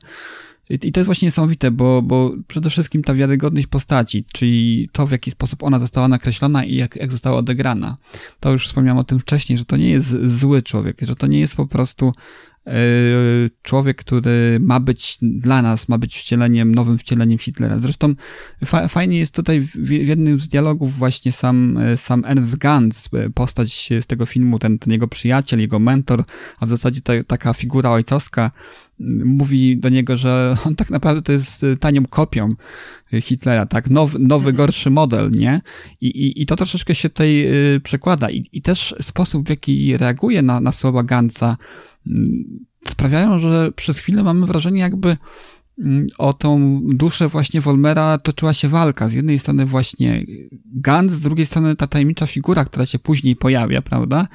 I 0.69 0.91
to 0.91 0.99
jest 0.99 1.05
właśnie 1.05 1.25
niesamowite, 1.25 1.71
bo, 1.71 2.01
bo 2.01 2.31
przede 2.47 2.69
wszystkim 2.69 3.03
ta 3.03 3.13
wiarygodność 3.13 3.67
postaci, 3.67 4.25
czyli 4.33 4.89
to, 4.91 5.07
w 5.07 5.11
jaki 5.11 5.31
sposób 5.31 5.63
ona 5.63 5.79
została 5.79 6.07
nakreślona 6.07 6.63
i 6.63 6.75
jak, 6.75 6.95
jak 6.95 7.11
została 7.11 7.37
odegrana. 7.37 7.97
To 8.39 8.51
już 8.51 8.67
wspomniałem 8.67 8.97
o 8.97 9.03
tym 9.03 9.19
wcześniej, 9.19 9.57
że 9.57 9.65
to 9.65 9.77
nie 9.77 9.89
jest 9.89 10.25
zły 10.25 10.61
człowiek, 10.61 10.97
że 11.01 11.15
to 11.15 11.27
nie 11.27 11.39
jest 11.39 11.55
po 11.55 11.67
prostu 11.67 12.13
e, 12.67 12.73
człowiek, 13.61 13.97
który 13.97 14.59
ma 14.61 14.79
być 14.79 15.17
dla 15.21 15.61
nas, 15.61 15.89
ma 15.89 15.97
być 15.97 16.17
wcieleniem, 16.17 16.75
nowym 16.75 16.97
wcieleniem 16.97 17.39
Hitlera. 17.39 17.79
Zresztą 17.79 18.13
fa 18.65 18.87
fajnie 18.87 19.19
jest 19.19 19.35
tutaj 19.35 19.61
w, 19.61 19.71
w, 19.75 19.89
jednym 19.89 20.39
z 20.39 20.47
dialogów 20.47 20.97
właśnie 20.97 21.31
sam, 21.31 21.77
e, 21.77 21.97
sam 21.97 22.25
Ernst 22.25 22.57
Gans, 22.57 23.09
e, 23.13 23.29
postać 23.29 23.89
z 24.01 24.07
tego 24.07 24.25
filmu, 24.25 24.59
ten, 24.59 24.79
ten 24.79 24.93
jego 24.93 25.07
przyjaciel, 25.07 25.59
jego 25.59 25.79
mentor, 25.79 26.23
a 26.59 26.65
w 26.65 26.69
zasadzie 26.69 27.01
ta, 27.01 27.13
taka 27.23 27.53
figura 27.53 27.89
ojcowska, 27.89 28.51
mówi 29.25 29.77
do 29.77 29.89
niego, 29.89 30.17
że 30.17 30.55
on 30.65 30.75
tak 30.75 30.89
naprawdę 30.89 31.21
to 31.21 31.31
jest 31.31 31.65
tanią 31.79 32.05
kopią 32.05 32.55
Hitlera, 33.21 33.65
tak? 33.65 33.89
Nowy, 33.89 34.19
nowy 34.19 34.49
mhm. 34.49 34.55
gorszy 34.55 34.89
model, 34.89 35.31
nie? 35.31 35.61
I, 36.01 36.07
i, 36.07 36.41
I 36.41 36.45
to 36.45 36.55
troszeczkę 36.55 36.95
się 36.95 37.09
tutaj 37.09 37.45
y, 37.75 37.79
przekłada. 37.79 38.29
I, 38.29 38.49
I 38.51 38.61
też 38.61 38.95
sposób, 39.01 39.45
w 39.45 39.49
jaki 39.49 39.97
reaguje 39.97 40.41
na, 40.41 40.59
na 40.59 40.71
słowa 40.71 41.03
Gansa, 41.03 41.57
mm, 42.07 42.43
sprawiają, 42.87 43.39
że 43.39 43.71
przez 43.75 43.99
chwilę 43.99 44.23
mamy 44.23 44.45
wrażenie, 44.45 44.81
jakby 44.81 45.17
mm, 45.79 46.07
o 46.17 46.33
tą 46.33 46.81
duszę 46.83 47.27
właśnie 47.27 47.61
Wolmera 47.61 48.17
toczyła 48.17 48.53
się 48.53 48.69
walka. 48.69 49.09
Z 49.09 49.13
jednej 49.13 49.39
strony 49.39 49.65
właśnie 49.65 50.25
Gans, 50.65 51.11
z 51.11 51.21
drugiej 51.21 51.45
strony 51.45 51.75
ta 51.75 51.87
tajemnicza 51.87 52.27
figura, 52.27 52.65
która 52.65 52.85
się 52.85 52.99
później 52.99 53.35
pojawia, 53.35 53.81
prawda? 53.81 54.27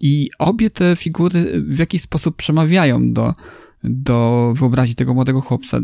I 0.00 0.30
obie 0.38 0.70
te 0.70 0.96
figury 0.96 1.62
w 1.62 1.78
jakiś 1.78 2.02
sposób 2.02 2.36
przemawiają 2.36 3.12
do, 3.12 3.34
do 3.84 4.52
wyobraźni 4.56 4.94
tego 4.94 5.14
młodego 5.14 5.40
chłopca. 5.40 5.80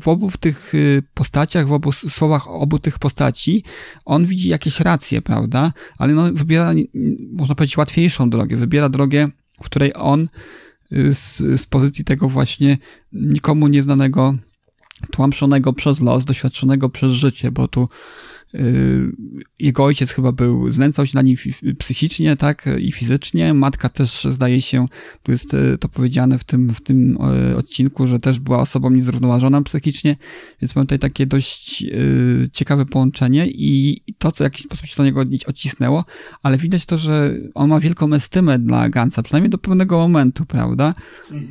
W 0.00 0.08
obu 0.08 0.30
tych 0.40 0.74
y, 0.74 1.02
postaciach, 1.14 1.68
w 1.68 1.72
obu 1.72 1.92
słowach 1.92 2.48
obu 2.48 2.78
tych 2.78 2.98
postaci, 2.98 3.64
on 4.04 4.26
widzi 4.26 4.48
jakieś 4.48 4.80
racje, 4.80 5.22
prawda? 5.22 5.72
Ale 5.98 6.12
no, 6.12 6.32
wybiera, 6.32 6.72
można 7.32 7.54
powiedzieć, 7.54 7.76
łatwiejszą 7.76 8.30
drogę. 8.30 8.56
Wybiera 8.56 8.88
drogę, 8.88 9.28
w 9.62 9.64
której 9.64 9.92
on 9.94 10.28
y, 10.92 11.14
z, 11.14 11.36
z 11.60 11.66
pozycji 11.66 12.04
tego 12.04 12.28
właśnie 12.28 12.78
nikomu 13.12 13.68
nieznanego, 13.68 14.34
tłamszonego 15.10 15.72
przez 15.72 16.00
los, 16.00 16.24
doświadczonego 16.24 16.88
przez 16.88 17.12
życie, 17.12 17.50
bo 17.50 17.68
tu 17.68 17.88
jego 19.58 19.84
ojciec 19.84 20.10
chyba 20.10 20.32
był, 20.32 20.70
znęcał 20.70 21.06
się 21.06 21.12
na 21.14 21.22
nim 21.22 21.36
psychicznie, 21.78 22.36
tak, 22.36 22.68
i 22.78 22.92
fizycznie. 22.92 23.54
Matka 23.54 23.88
też, 23.88 24.26
zdaje 24.30 24.60
się, 24.60 24.86
tu 25.22 25.32
jest 25.32 25.54
y, 25.54 25.78
to 25.78 25.88
powiedziane 25.88 26.38
w 26.38 26.44
tym, 26.44 26.74
w 26.74 26.80
tym 26.80 27.18
y, 27.52 27.56
odcinku, 27.56 28.06
że 28.06 28.20
też 28.20 28.38
była 28.38 28.58
osobą 28.58 28.90
niezrównoważoną 28.90 29.64
psychicznie, 29.64 30.16
więc 30.62 30.76
mam 30.76 30.86
tutaj 30.86 30.98
takie 30.98 31.26
dość 31.26 31.84
ciekawe 32.52 32.86
połączenie 32.86 33.46
i 33.46 34.02
to, 34.18 34.32
co 34.32 34.36
w 34.36 34.46
jakiś 34.46 34.62
sposób 34.62 34.86
się 34.86 34.96
do 34.96 35.04
niego 35.04 35.24
odcisnęło, 35.46 36.04
ale 36.42 36.56
widać 36.56 36.86
to, 36.86 36.98
że 36.98 37.34
on 37.54 37.68
ma 37.68 37.80
wielką 37.80 38.14
estymę 38.14 38.58
dla 38.58 38.88
Gansa, 38.88 39.22
przynajmniej 39.22 39.50
do 39.50 39.58
pewnego 39.58 39.98
momentu, 39.98 40.46
prawda? 40.46 40.94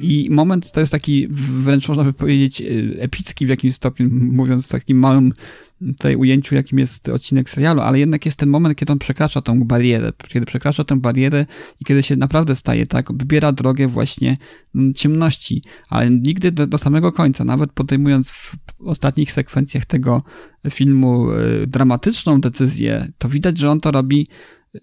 I 0.02 0.28
moment 0.32 0.72
to 0.72 0.80
jest 0.80 0.92
taki 0.92 1.28
wręcz 1.64 1.88
można 1.88 2.04
by 2.04 2.14
powiedzieć 2.14 2.64
epicki 3.00 3.46
w 3.46 3.50
jakimś 3.50 3.76
stopniu, 3.76 4.10
mówiąc 4.12 4.68
takim 4.68 5.00
małym 5.00 5.34
tutaj 5.80 6.16
ujęciu, 6.16 6.56
jakim 6.56 6.80
jest 6.80 7.10
odcinek 7.10 7.50
serialu, 7.50 7.82
ale 7.82 8.00
jednak 8.00 8.26
jest 8.26 8.38
ten 8.38 8.50
moment, 8.50 8.78
kiedy 8.78 8.92
on 8.92 9.00
przekracza 9.00 9.42
tą 9.42 9.64
barierę, 9.64 10.14
kiedy 10.28 10.46
przekracza 10.46 10.84
tę 10.84 11.00
barierę 11.00 11.46
i 11.80 11.86
kiedy 11.86 12.04
się 12.04 12.16
naprawdę 12.16 12.56
staje, 12.56 12.88
tak, 12.88 13.14
wybiera 13.14 13.52
drogę 13.52 13.88
właśnie 13.88 14.38
mm, 14.76 14.94
ciemności, 14.94 15.64
ale 15.90 16.10
nigdy 16.12 16.52
do, 16.52 16.68
do 16.68 16.78
samego 16.78 17.12
końca, 17.12 17.46
nawet 17.46 17.72
podejmując 17.72 18.30
w 18.30 18.56
ostatnich 18.86 19.32
sekwencjach 19.32 19.86
tego 19.86 20.24
filmu 20.70 21.32
y, 21.32 21.68
dramatyczną 21.68 22.42
decyzję, 22.42 23.12
to 23.18 23.30
widać, 23.30 23.58
że 23.58 23.72
on 23.72 23.80
to 23.80 23.92
robi 23.92 24.28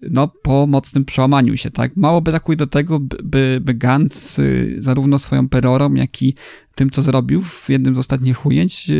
no, 0.01 0.27
po 0.27 0.67
mocnym 0.67 1.05
przełamaniu 1.05 1.57
się, 1.57 1.71
tak? 1.71 1.97
Mało 1.97 2.21
brakuje 2.21 2.55
do 2.55 2.67
tego, 2.67 2.99
by, 2.99 3.59
by 3.61 3.73
Gantz 3.73 4.39
y, 4.39 4.77
zarówno 4.79 5.19
swoją 5.19 5.49
perorą, 5.49 5.93
jak 5.93 6.21
i 6.21 6.35
tym, 6.75 6.89
co 6.89 7.01
zrobił 7.01 7.41
w 7.41 7.69
jednym 7.69 7.95
z 7.95 7.97
ostatnich 7.97 8.45
ujęć, 8.45 8.91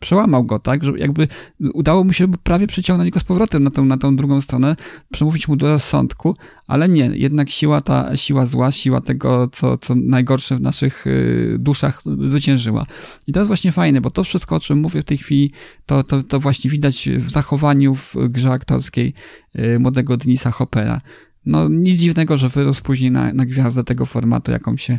przełamał 0.00 0.44
go, 0.44 0.58
tak, 0.58 0.84
że 0.84 0.92
jakby 0.96 1.28
udało 1.74 2.04
mu 2.04 2.12
się 2.12 2.28
prawie 2.28 2.66
przyciągnąć 2.66 3.10
go 3.10 3.20
z 3.20 3.24
powrotem 3.24 3.64
na 3.64 3.70
tą, 3.70 3.84
na 3.84 3.98
tą 3.98 4.16
drugą 4.16 4.40
stronę, 4.40 4.76
przemówić 5.12 5.48
mu 5.48 5.56
do 5.56 5.72
rozsądku, 5.72 6.36
ale 6.66 6.88
nie, 6.88 7.10
jednak 7.14 7.50
siła 7.50 7.80
ta, 7.80 8.16
siła 8.16 8.46
zła, 8.46 8.72
siła 8.72 9.00
tego, 9.00 9.48
co, 9.52 9.78
co 9.78 9.94
najgorsze 9.94 10.56
w 10.56 10.60
naszych 10.60 11.06
y, 11.06 11.56
duszach 11.58 12.02
zwyciężyła. 12.28 12.86
I 13.26 13.32
to 13.32 13.40
jest 13.40 13.46
właśnie 13.46 13.72
fajne, 13.72 14.00
bo 14.00 14.10
to 14.10 14.24
wszystko, 14.24 14.56
o 14.56 14.60
czym 14.60 14.78
mówię 14.78 15.02
w 15.02 15.04
tej 15.04 15.18
chwili, 15.18 15.52
to, 15.86 16.04
to, 16.04 16.22
to 16.22 16.40
właśnie 16.40 16.70
widać 16.70 17.08
w 17.16 17.30
zachowaniu 17.30 17.94
w 17.94 18.14
grze 18.28 18.50
aktorskiej 18.50 19.14
y, 19.58 19.78
młodego 19.78 20.16
Denisa 20.16 20.50
Hoppera 20.50 21.00
no 21.46 21.68
nic 21.68 22.00
dziwnego, 22.00 22.38
że 22.38 22.48
wyrósł 22.48 22.82
później 22.82 23.10
na, 23.10 23.32
na 23.32 23.46
gwiazdę 23.46 23.84
tego 23.84 24.06
formatu, 24.06 24.52
jaką, 24.52 24.76
się, 24.76 24.98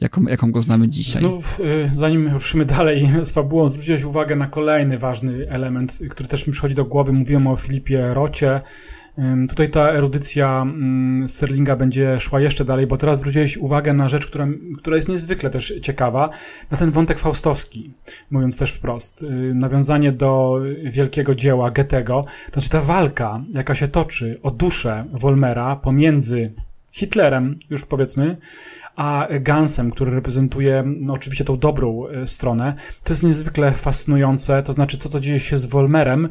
jaką, 0.00 0.22
jaką 0.22 0.52
go 0.52 0.62
znamy 0.62 0.88
dzisiaj. 0.88 1.20
Znów, 1.20 1.60
y, 1.60 1.90
zanim 1.92 2.28
ruszymy 2.28 2.64
dalej 2.64 3.10
z 3.22 3.32
fabułą, 3.32 3.68
zwróciłeś 3.68 4.04
uwagę 4.04 4.36
na 4.36 4.46
kolejny 4.46 4.98
ważny 4.98 5.50
element, 5.50 5.98
który 6.10 6.28
też 6.28 6.46
mi 6.46 6.52
przychodzi 6.52 6.74
do 6.74 6.84
głowy. 6.84 7.12
Mówiłem 7.12 7.46
o 7.46 7.56
Filipie 7.56 8.14
Rocie, 8.14 8.60
Tutaj 9.48 9.70
ta 9.70 9.90
erudycja 9.90 10.62
mm, 10.62 11.28
Sterlinga 11.28 11.76
będzie 11.76 12.20
szła 12.20 12.40
jeszcze 12.40 12.64
dalej, 12.64 12.86
bo 12.86 12.96
teraz 12.96 13.18
zwróciłeś 13.18 13.56
uwagę 13.56 13.94
na 13.94 14.08
rzecz, 14.08 14.26
która, 14.26 14.46
która 14.78 14.96
jest 14.96 15.08
niezwykle 15.08 15.50
też 15.50 15.74
ciekawa, 15.82 16.30
na 16.70 16.76
ten 16.76 16.90
wątek 16.90 17.18
faustowski, 17.18 17.90
mówiąc 18.30 18.58
też 18.58 18.72
wprost. 18.72 19.22
Y, 19.22 19.26
nawiązanie 19.54 20.12
do 20.12 20.60
wielkiego 20.84 21.34
dzieła 21.34 21.70
Goethego, 21.70 22.22
znaczy 22.52 22.68
ta 22.68 22.80
walka, 22.80 23.40
jaka 23.50 23.74
się 23.74 23.88
toczy 23.88 24.40
o 24.42 24.50
duszę 24.50 25.04
Wolmera 25.12 25.76
pomiędzy 25.76 26.52
Hitlerem, 26.92 27.58
już 27.70 27.84
powiedzmy, 27.84 28.36
a 28.96 29.28
Gansem, 29.40 29.90
który 29.90 30.10
reprezentuje 30.10 30.84
no, 30.86 31.12
oczywiście 31.12 31.44
tą 31.44 31.58
dobrą 31.58 32.06
y, 32.08 32.26
stronę, 32.26 32.74
to 33.04 33.12
jest 33.12 33.24
niezwykle 33.24 33.72
fascynujące. 33.72 34.62
To 34.62 34.72
znaczy, 34.72 34.98
to, 34.98 35.08
co 35.08 35.20
dzieje 35.20 35.40
się 35.40 35.56
z 35.56 35.66
Wolmerem, 35.66 36.28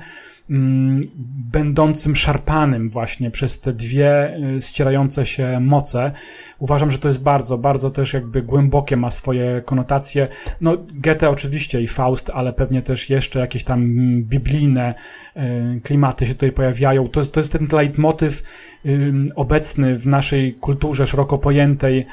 będącym 1.51 2.15
szarpanym 2.15 2.89
właśnie 2.89 3.31
przez 3.31 3.59
te 3.59 3.73
dwie 3.73 4.37
y, 4.57 4.61
ścierające 4.61 5.25
się 5.25 5.59
moce. 5.61 6.11
Uważam, 6.59 6.91
że 6.91 6.97
to 6.97 7.07
jest 7.07 7.21
bardzo, 7.21 7.57
bardzo 7.57 7.89
też 7.89 8.13
jakby 8.13 8.41
głębokie 8.41 8.97
ma 8.97 9.11
swoje 9.11 9.61
konotacje. 9.65 10.27
No, 10.61 10.77
Goethe 10.93 11.29
oczywiście 11.29 11.81
i 11.81 11.87
Faust, 11.87 12.29
ale 12.33 12.53
pewnie 12.53 12.81
też 12.81 13.09
jeszcze 13.09 13.39
jakieś 13.39 13.63
tam 13.63 13.95
biblijne 14.21 14.93
y, 15.37 15.81
klimaty 15.81 16.25
się 16.25 16.33
tutaj 16.33 16.51
pojawiają. 16.51 17.07
To 17.09 17.19
jest, 17.19 17.33
to 17.33 17.39
jest 17.39 17.51
ten 17.51 17.67
leitmotyw 17.71 18.41
y, 18.85 19.13
obecny 19.35 19.95
w 19.95 20.07
naszej 20.07 20.53
kulturze 20.53 21.07
szeroko 21.07 21.37
pojętej, 21.37 22.05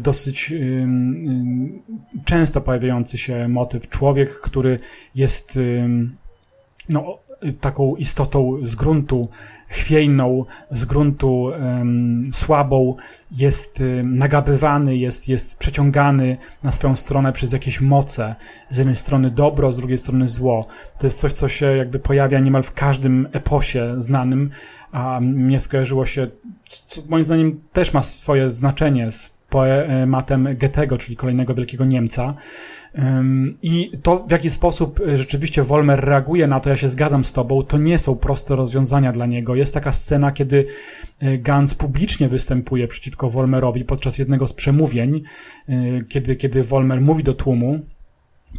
dosyć 0.00 0.54
często 2.24 2.60
pojawiający 2.60 3.18
się 3.18 3.48
motyw. 3.48 3.88
Człowiek, 3.88 4.40
który 4.40 4.76
jest 5.14 5.58
no, 6.88 7.18
taką 7.60 7.96
istotą 7.96 8.58
z 8.62 8.74
gruntu 8.74 9.28
chwiejną, 9.68 10.44
z 10.70 10.84
gruntu 10.84 11.42
um, 11.42 12.22
słabą, 12.32 12.94
jest 13.30 13.80
um, 13.80 14.18
nagabywany, 14.18 14.96
jest, 14.96 15.28
jest 15.28 15.58
przeciągany 15.58 16.36
na 16.62 16.72
swoją 16.72 16.96
stronę 16.96 17.32
przez 17.32 17.52
jakieś 17.52 17.80
moce. 17.80 18.34
Z 18.70 18.78
jednej 18.78 18.96
strony 18.96 19.30
dobro, 19.30 19.72
z 19.72 19.76
drugiej 19.76 19.98
strony 19.98 20.28
zło. 20.28 20.66
To 20.98 21.06
jest 21.06 21.18
coś, 21.18 21.32
co 21.32 21.48
się 21.48 21.66
jakby 21.66 21.98
pojawia 21.98 22.38
niemal 22.38 22.62
w 22.62 22.72
każdym 22.72 23.28
eposie 23.32 23.94
znanym, 23.98 24.50
a 24.92 25.20
mnie 25.20 25.60
skojarzyło 25.60 26.06
się, 26.06 26.26
co 26.86 27.02
moim 27.08 27.24
zdaniem 27.24 27.58
też 27.72 27.92
ma 27.92 28.02
swoje 28.02 28.50
znaczenie 28.50 29.10
z 29.10 29.34
poematem 29.50 30.48
Goethego, 30.58 30.98
czyli 30.98 31.16
kolejnego 31.16 31.54
wielkiego 31.54 31.84
Niemca. 31.84 32.34
I 33.62 33.90
to, 34.02 34.26
w 34.28 34.30
jaki 34.30 34.50
sposób 34.50 35.00
e, 35.00 35.16
rzeczywiście 35.16 35.62
Wolmer 35.62 36.00
reaguje 36.00 36.46
na 36.46 36.60
to, 36.60 36.70
ja 36.70 36.76
się 36.76 36.88
zgadzam 36.88 37.24
z 37.24 37.32
tobą, 37.32 37.62
to 37.62 37.78
nie 37.78 37.98
są 37.98 38.16
proste 38.16 38.56
rozwiązania 38.56 39.12
dla 39.12 39.26
niego. 39.26 39.54
Jest 39.54 39.74
taka 39.74 39.92
scena, 39.92 40.32
kiedy 40.32 40.64
e, 41.20 41.38
Gans 41.38 41.74
publicznie 41.74 42.28
występuje 42.28 42.88
przeciwko 42.88 43.30
Wolmerowi 43.30 43.84
podczas 43.84 44.18
jednego 44.18 44.46
z 44.46 44.52
przemówień, 44.52 45.22
e, 45.68 46.04
kiedy, 46.08 46.36
kiedy 46.36 46.62
Wolmer 46.62 47.00
mówi 47.00 47.24
do 47.24 47.34
tłumu, 47.34 47.80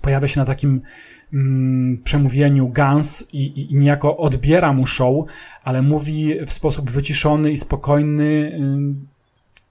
pojawia 0.02 0.28
się 0.28 0.40
na 0.40 0.46
takim 0.46 0.82
mm, 1.34 2.02
przemówieniu 2.04 2.70
Gans 2.70 3.28
i, 3.34 3.72
i 3.72 3.76
niejako 3.76 4.18
odbiera 4.18 4.74
mu 4.74 4.86
show, 4.86 5.26
ale 5.64 5.82
mówi 5.82 6.46
w 6.46 6.54
sposób 6.54 6.92
wyciszony 6.92 7.52
i 7.52 7.58
spokojny, 7.58 8.60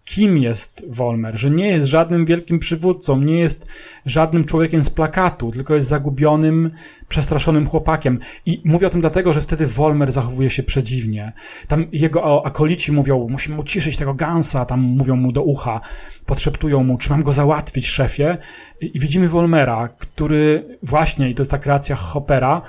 kim 0.04 0.38
jest 0.38 0.84
Wolmer, 0.88 1.38
że 1.38 1.50
nie 1.50 1.68
jest 1.68 1.86
żadnym 1.86 2.24
wielkim 2.24 2.58
przywódcą, 2.58 3.20
nie 3.20 3.38
jest 3.38 3.66
żadnym 4.06 4.44
człowiekiem 4.44 4.82
z 4.82 4.90
plakatu, 4.90 5.52
tylko 5.52 5.74
jest 5.74 5.88
zagubionym, 5.88 6.70
przestraszonym 7.08 7.66
chłopakiem. 7.66 8.18
I 8.46 8.62
mówię 8.64 8.86
o 8.86 8.90
tym 8.90 9.00
dlatego, 9.00 9.32
że 9.32 9.40
wtedy 9.40 9.66
Wolmer 9.66 10.12
zachowuje 10.12 10.50
się 10.50 10.62
przedziwnie. 10.62 11.32
Tam 11.68 11.86
jego 11.92 12.46
akolici 12.46 12.92
mówią, 12.92 13.26
musimy 13.30 13.60
uciszyć 13.60 13.96
tego 13.96 14.14
Gansa, 14.14 14.64
tam 14.64 14.80
mówią 14.80 15.16
mu 15.16 15.32
do 15.32 15.42
ucha, 15.42 15.80
podszeptują 16.26 16.84
mu, 16.84 16.98
czy 16.98 17.10
mam 17.10 17.22
go 17.22 17.32
załatwić, 17.32 17.86
szefie. 17.86 18.38
I 18.80 19.00
widzimy 19.00 19.28
Wolmera, 19.28 19.88
który 19.98 20.78
właśnie, 20.82 21.30
i 21.30 21.34
to 21.34 21.40
jest 21.40 21.50
ta 21.50 21.58
kreacja 21.58 21.96
Hoppera, 21.96 22.62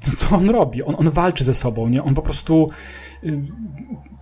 co 0.00 0.36
on 0.36 0.50
robi? 0.50 0.82
On, 0.82 0.94
on 0.98 1.10
walczy 1.10 1.44
ze 1.44 1.54
sobą, 1.54 1.88
nie? 1.88 2.02
On 2.02 2.14
po 2.14 2.22
prostu 2.22 2.70
y, 3.24 3.40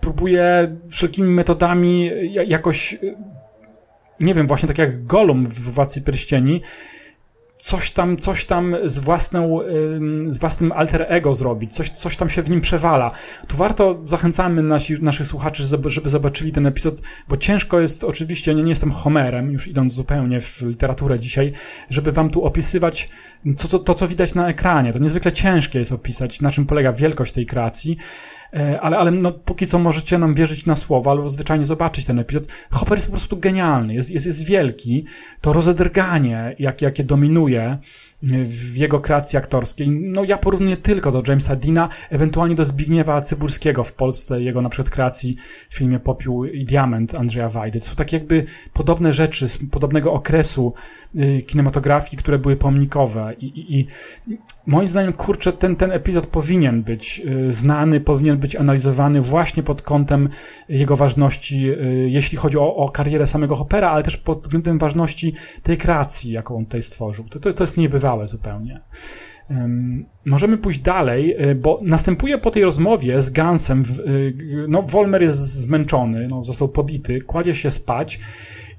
próbuje 0.01 0.75
wszelkimi 0.89 1.29
metodami 1.29 2.11
jakoś, 2.47 2.93
y, 2.93 3.15
nie 4.19 4.33
wiem, 4.33 4.47
właśnie 4.47 4.67
tak 4.67 4.77
jak 4.77 5.05
Gollum 5.05 5.45
w 5.45 5.59
Władcy 5.59 6.01
Pierścieni, 6.01 6.61
coś 7.57 7.91
tam, 7.91 8.17
coś 8.17 8.45
tam 8.45 8.75
z, 8.85 8.99
własną, 8.99 9.59
z 10.27 10.39
własnym 10.39 10.71
alter 10.71 11.05
ego 11.07 11.33
zrobić, 11.33 11.73
coś, 11.73 11.89
coś 11.89 12.17
tam 12.17 12.29
się 12.29 12.41
w 12.41 12.49
nim 12.49 12.61
przewala. 12.61 13.11
Tu 13.47 13.57
warto, 13.57 14.01
zachęcamy 14.05 14.63
nasi, 14.63 14.93
naszych 15.01 15.27
słuchaczy, 15.27 15.63
żeby 15.63 15.89
zobaczyli 16.05 16.51
ten 16.51 16.65
epizod, 16.65 17.01
bo 17.27 17.37
ciężko 17.37 17.79
jest, 17.79 18.03
oczywiście, 18.03 18.55
nie, 18.55 18.63
nie 18.63 18.69
jestem 18.69 18.91
Homerem, 18.91 19.51
już 19.51 19.67
idąc 19.67 19.93
zupełnie 19.93 20.41
w 20.41 20.61
literaturę 20.61 21.19
dzisiaj, 21.19 21.51
żeby 21.89 22.11
wam 22.11 22.29
tu 22.29 22.45
opisywać 22.45 23.09
to, 23.57 23.67
co, 23.67 23.79
to, 23.79 23.93
co 23.93 24.07
widać 24.07 24.33
na 24.33 24.47
ekranie. 24.47 24.93
To 24.93 24.99
niezwykle 24.99 25.31
ciężkie 25.31 25.79
jest 25.79 25.91
opisać, 25.91 26.41
na 26.41 26.51
czym 26.51 26.65
polega 26.65 26.91
wielkość 26.91 27.31
tej 27.31 27.45
kreacji. 27.45 27.97
E, 28.53 28.81
ale, 28.81 28.97
ale 28.97 29.11
no, 29.11 29.31
póki 29.31 29.67
co 29.67 29.79
możecie 29.79 30.17
nam 30.17 30.33
wierzyć 30.33 30.65
na 30.65 30.75
słowa 30.75 31.11
albo 31.11 31.29
zwyczajnie 31.29 31.65
zobaczyć 31.65 32.05
ten 32.05 32.19
epizod. 32.19 32.47
Hopper 32.71 32.97
jest 32.97 33.07
po 33.07 33.11
prostu 33.11 33.37
genialny, 33.37 33.93
jest, 33.93 34.11
jest, 34.11 34.25
jest 34.25 34.45
wielki. 34.45 35.05
To 35.41 35.53
rozedrganie, 35.53 36.55
jak, 36.59 36.81
jakie 36.81 37.03
dominuje 37.03 37.77
w 38.43 38.77
jego 38.77 38.99
kreacji 38.99 39.37
aktorskiej. 39.37 39.89
No 39.89 40.23
ja 40.23 40.37
porównuję 40.37 40.77
tylko 40.77 41.11
do 41.11 41.23
Jamesa 41.27 41.55
Dina, 41.55 41.89
ewentualnie 42.09 42.55
do 42.55 42.65
Zbigniewa 42.65 43.21
Cybulskiego 43.21 43.83
w 43.83 43.93
Polsce, 43.93 44.41
jego 44.41 44.61
na 44.61 44.69
przykład 44.69 44.89
kreacji 44.89 45.35
w 45.69 45.75
filmie 45.75 45.99
Popiół 45.99 46.45
i 46.45 46.65
Diament 46.65 47.15
Andrzeja 47.15 47.49
Wajdy. 47.49 47.79
To 47.79 47.85
są 47.85 47.95
takie 47.95 48.17
jakby 48.17 48.45
podobne 48.73 49.13
rzeczy 49.13 49.47
z 49.47 49.59
podobnego 49.71 50.13
okresu 50.13 50.73
y, 51.15 51.41
kinematografii, 51.41 52.17
które 52.17 52.39
były 52.39 52.55
pomnikowe 52.55 53.33
i, 53.39 53.45
i, 53.45 53.79
i 53.79 54.37
moim 54.67 54.87
zdaniem, 54.87 55.13
kurczę, 55.13 55.53
ten, 55.53 55.75
ten 55.75 55.91
epizod 55.91 56.27
powinien 56.27 56.83
być 56.83 57.21
y, 57.25 57.51
znany, 57.51 57.99
powinien 57.99 58.37
być 58.37 58.55
analizowany 58.55 59.21
właśnie 59.21 59.63
pod 59.63 59.81
kątem 59.81 60.29
jego 60.69 60.95
ważności, 60.95 61.69
y, 61.69 62.07
jeśli 62.09 62.37
chodzi 62.37 62.57
o, 62.57 62.75
o 62.75 62.89
karierę 62.89 63.25
samego 63.25 63.55
Hoppera, 63.55 63.91
ale 63.91 64.03
też 64.03 64.17
pod 64.17 64.41
względem 64.41 64.79
ważności 64.79 65.33
tej 65.63 65.77
kreacji, 65.77 66.31
jaką 66.31 66.57
on 66.57 66.65
tutaj 66.65 66.81
stworzył. 66.81 67.25
To, 67.29 67.39
to, 67.39 67.53
to 67.53 67.63
jest 67.63 67.77
niebywałe 67.77 68.27
zupełnie. 68.27 68.81
Możemy 70.25 70.57
pójść 70.57 70.79
dalej, 70.79 71.49
y, 71.49 71.55
bo 71.55 71.79
następuje 71.81 72.37
po 72.37 72.51
tej 72.51 72.63
rozmowie 72.63 73.21
z 73.21 73.29
Gansem, 73.29 73.83
no 74.67 74.81
Wolmer 74.81 75.21
jest 75.21 75.53
zmęczony, 75.53 76.27
no, 76.27 76.43
został 76.43 76.69
pobity, 76.69 77.21
kładzie 77.21 77.53
się 77.53 77.71
spać 77.71 78.19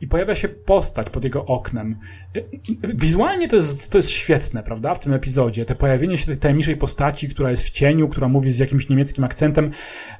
i 0.00 0.06
pojawia 0.06 0.34
się 0.34 0.48
postać 0.48 1.10
pod 1.10 1.24
jego 1.24 1.44
oknem. 1.44 1.96
Wizualnie 2.94 3.48
to 3.48 3.56
jest, 3.56 3.92
to 3.92 3.98
jest 3.98 4.10
świetne, 4.10 4.62
prawda, 4.62 4.94
w 4.94 4.98
tym 4.98 5.12
epizodzie. 5.12 5.64
Te 5.64 5.74
pojawienie 5.74 6.16
się 6.16 6.26
tej 6.26 6.36
tajemniczej 6.36 6.76
postaci, 6.76 7.28
która 7.28 7.50
jest 7.50 7.62
w 7.62 7.70
cieniu, 7.70 8.08
która 8.08 8.28
mówi 8.28 8.50
z 8.50 8.58
jakimś 8.58 8.88
niemieckim 8.88 9.24
akcentem. 9.24 9.70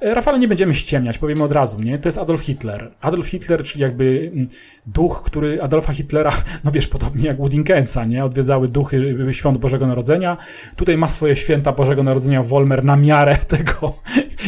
Rafale, 0.01 0.39
nie 0.39 0.49
będziemy 0.49 0.75
ściemniać, 0.75 1.19
powiemy 1.19 1.45
od 1.45 1.53
razu, 1.53 1.81
nie? 1.81 1.99
To 1.99 2.09
jest 2.09 2.19
Adolf 2.19 2.41
Hitler. 2.41 2.91
Adolf 3.01 3.27
Hitler, 3.27 3.65
czyli 3.65 3.83
jakby 3.83 4.31
mm, 4.35 4.49
duch, 4.87 5.23
który 5.27 5.63
Adolfa 5.63 5.93
Hitlera, 5.93 6.33
no 6.65 6.71
wiesz, 6.71 6.87
podobnie 6.87 7.27
jak 7.27 7.37
Woodinkensa, 7.37 8.05
nie? 8.05 8.25
Odwiedzały 8.25 8.69
duchy 8.69 9.17
świąt 9.31 9.59
Bożego 9.59 9.87
Narodzenia. 9.87 10.37
Tutaj 10.77 10.99
ma 10.99 11.09
swoje 11.09 11.37
święta 11.37 11.73
Bożego 11.73 12.03
Narodzenia 12.03 12.43
Wolmer 12.43 12.85
na 12.85 12.97
miarę 12.97 13.37
tego, 13.57 13.99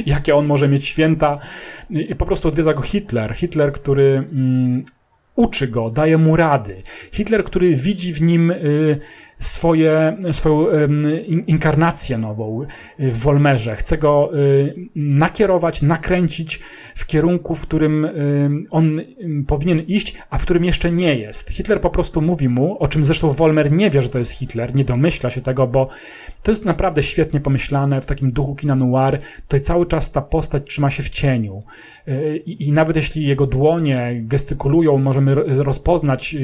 jakie 0.07 0.37
on 0.37 0.47
może 0.47 0.69
mieć 0.69 0.87
święta. 0.87 1.39
I 1.91 2.15
po 2.15 2.27
prostu 2.27 2.49
odwiedza 2.49 2.75
go 2.75 2.83
Hitler. 2.83 3.35
Hitler, 3.35 3.73
który 3.73 4.29
mm, 4.33 4.85
uczy 5.41 5.69
go, 5.69 5.91
daje 5.91 6.19
mu 6.19 6.37
rady. 6.37 6.83
Hitler, 7.13 7.45
który 7.45 7.77
widzi 7.77 8.13
w 8.13 8.23
nim 8.23 8.51
y, 8.51 8.99
swoje, 9.39 10.17
swoją 10.33 10.67
inkarnację 11.47 12.19
nową 12.19 12.61
w 12.99 13.19
Wolmerze. 13.19 13.77
Chce 13.77 13.99
go 13.99 14.31
y, 14.35 14.75
nakierować, 14.95 15.83
nakręcić 15.83 16.61
w 16.95 17.07
kierunku, 17.07 17.55
w 17.55 17.63
którym 17.63 18.07
on 18.71 19.01
powinien 19.47 19.81
iść, 19.81 20.17
a 20.31 20.39
w 20.39 20.43
którym 20.43 20.65
jeszcze 20.65 20.93
nie 20.93 21.15
jest. 21.15 21.51
Hitler 21.51 21.81
po 21.81 21.91
prostu 21.91 22.23
mówi 22.23 22.49
mu, 22.49 22.79
o 22.79 22.89
czym 22.89 23.05
zresztą 23.05 23.31
Wolmer 23.31 23.73
nie 23.73 23.91
wie, 23.91 24.03
że 24.03 24.09
to 24.09 24.19
jest 24.19 24.33
Hitler, 24.33 24.75
nie 24.75 24.85
domyśla 24.85 25.31
się 25.31 25.41
tego, 25.41 25.67
bo 25.67 25.89
to 26.43 26.51
jest 26.51 26.65
naprawdę 26.65 27.03
świetnie 27.03 27.41
pomyślane 27.41 28.01
w 28.01 28.07
takim 28.07 28.33
duchu 28.33 28.55
kina 28.55 28.75
noir. 28.75 29.19
Tutaj 29.43 29.61
cały 29.61 29.87
czas 29.87 30.13
ta 30.13 30.23
postać 30.23 30.65
trzyma 30.65 30.91
się 30.91 31.03
w 31.03 31.11
cieniu. 31.11 31.63
Y, 32.09 32.43
I, 32.47 32.69
i 32.69 32.73
nawet 32.73 32.97
jeśli 32.97 33.27
jego 33.27 33.47
dłonie 33.47 34.21
gestykulują, 34.23 34.99
możemy 34.99 35.35
rozpoznać 35.35 36.37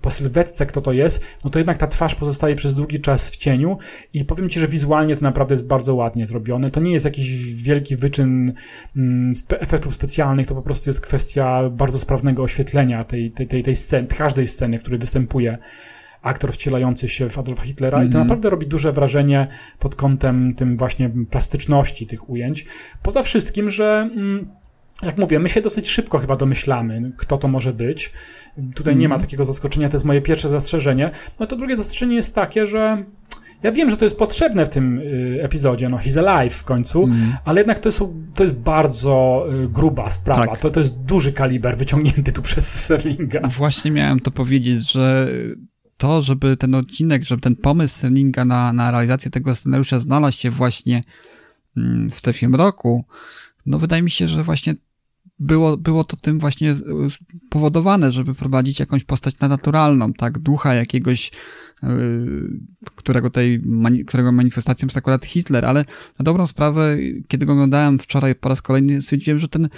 po 0.00 0.10
sylwetce, 0.10 0.66
kto 0.66 0.80
to 0.80 0.92
jest, 0.92 1.26
no 1.44 1.50
to 1.50 1.58
jednak 1.58 1.78
ta 1.78 1.86
twarz 1.86 2.14
pozostaje 2.14 2.56
przez 2.56 2.74
długi 2.74 3.00
czas 3.00 3.30
w 3.30 3.36
cieniu 3.36 3.76
i 4.14 4.24
powiem 4.24 4.48
Ci, 4.48 4.60
że 4.60 4.68
wizualnie 4.68 5.16
to 5.16 5.22
naprawdę 5.22 5.54
jest 5.54 5.66
bardzo 5.66 5.94
ładnie 5.94 6.26
zrobione. 6.26 6.70
To 6.70 6.80
nie 6.80 6.92
jest 6.92 7.04
jakiś 7.04 7.54
wielki 7.54 7.96
wyczyn 7.96 8.52
mm, 8.96 9.32
efektów 9.50 9.94
specjalnych, 9.94 10.46
to 10.46 10.54
po 10.54 10.62
prostu 10.62 10.90
jest 10.90 11.00
kwestia 11.00 11.70
bardzo 11.70 11.98
sprawnego 11.98 12.42
oświetlenia 12.42 13.04
tej, 13.04 13.30
tej, 13.30 13.46
tej, 13.46 13.62
tej 13.62 13.76
sceny, 13.76 14.08
każdej 14.08 14.46
sceny, 14.46 14.78
w 14.78 14.82
której 14.82 14.98
występuje 14.98 15.58
aktor 16.22 16.52
wcielający 16.52 17.08
się 17.08 17.30
w 17.30 17.38
Adolfa 17.38 17.62
Hitlera 17.62 17.98
mm 17.98 18.06
-hmm. 18.06 18.10
i 18.10 18.12
to 18.12 18.18
mhm. 18.18 18.26
naprawdę 18.26 18.50
robi 18.50 18.66
duże 18.66 18.92
wrażenie 18.92 19.48
pod 19.78 19.94
kątem 19.94 20.54
tym 20.54 20.76
właśnie 20.76 21.10
plastyczności 21.30 22.06
tych 22.06 22.30
ujęć. 22.30 22.66
Poza 23.02 23.22
wszystkim, 23.22 23.70
że 23.70 24.10
mm, 24.14 24.48
jak 25.02 25.18
mówię, 25.18 25.38
my 25.38 25.48
się 25.48 25.60
dosyć 25.60 25.90
szybko 25.90 26.18
chyba 26.18 26.36
domyślamy, 26.36 27.12
kto 27.16 27.38
to 27.38 27.48
może 27.48 27.72
być. 27.72 28.12
Tutaj 28.74 28.92
mm. 28.92 29.00
nie 29.00 29.08
ma 29.08 29.14
mhm. 29.14 29.26
takiego 29.26 29.44
zaskoczenia, 29.44 29.88
to 29.88 29.96
jest 29.96 30.04
moje 30.04 30.20
pierwsze 30.20 30.48
zastrzeżenie. 30.48 31.10
No 31.40 31.46
to 31.46 31.56
drugie 31.56 31.76
zastrzeżenie 31.76 32.16
jest 32.16 32.34
takie, 32.34 32.66
że 32.66 33.04
ja 33.62 33.72
wiem, 33.72 33.90
że 33.90 33.96
to 33.96 34.04
jest 34.04 34.18
potrzebne 34.18 34.66
w 34.66 34.68
tym 34.68 34.98
y, 34.98 35.38
epizodzie, 35.42 35.88
no 35.88 35.96
he's 35.96 36.28
alive 36.28 36.54
w 36.54 36.64
końcu, 36.64 37.04
mm. 37.04 37.36
ale 37.44 37.60
jednak 37.60 37.78
to 37.78 37.88
jest, 37.88 38.02
to 38.34 38.42
jest 38.42 38.54
bardzo 38.54 39.46
y, 39.64 39.68
gruba 39.68 40.10
sprawa. 40.10 40.46
Tak. 40.46 40.58
To, 40.58 40.70
to 40.70 40.80
jest 40.80 40.98
duży 40.98 41.32
kaliber 41.32 41.76
wyciągnięty 41.76 42.32
tu 42.32 42.42
przez 42.42 42.84
Serlinga. 42.84 43.48
Właśnie 43.48 43.90
miałem 43.90 44.20
to 44.20 44.30
powiedzieć, 44.30 44.92
że 44.92 45.28
to, 45.98 46.22
żeby 46.22 46.56
ten 46.56 46.74
odcinek, 46.74 47.24
żeby 47.24 47.42
ten 47.42 47.56
pomysł 47.56 48.00
Serlinga 48.00 48.44
na, 48.44 48.72
na 48.72 48.90
realizację 48.90 49.30
tego 49.30 49.54
scenariusza 49.54 49.98
znalazł 49.98 50.38
się 50.38 50.50
właśnie 50.50 51.02
mm, 51.76 52.10
w 52.10 52.18
Stefim 52.18 52.54
roku, 52.54 53.04
no 53.66 53.78
wydaje 53.78 54.02
mi 54.02 54.10
się, 54.10 54.28
że 54.28 54.44
właśnie 54.44 54.74
było, 55.38 55.76
było 55.76 56.04
to 56.04 56.16
tym 56.16 56.38
właśnie 56.38 56.76
powodowane, 57.50 58.12
żeby 58.12 58.34
wprowadzić 58.34 58.80
jakąś 58.80 59.04
postać 59.04 59.38
naturalną, 59.40 60.12
tak, 60.12 60.38
ducha 60.38 60.74
jakiegoś, 60.74 61.30
yy, 61.82 62.60
którego 62.94 63.30
tej, 63.30 63.62
którego 64.06 64.32
manifestacją 64.32 64.86
jest 64.86 64.96
akurat 64.96 65.26
Hitler, 65.26 65.64
ale 65.64 65.84
na 66.18 66.22
dobrą 66.22 66.46
sprawę, 66.46 66.96
kiedy 67.28 67.46
go 67.46 67.52
oglądałem 67.52 67.98
wczoraj 67.98 68.34
po 68.34 68.48
raz 68.48 68.62
kolejny, 68.62 69.02
stwierdziłem, 69.02 69.38
że 69.38 69.48
ten 69.48 69.68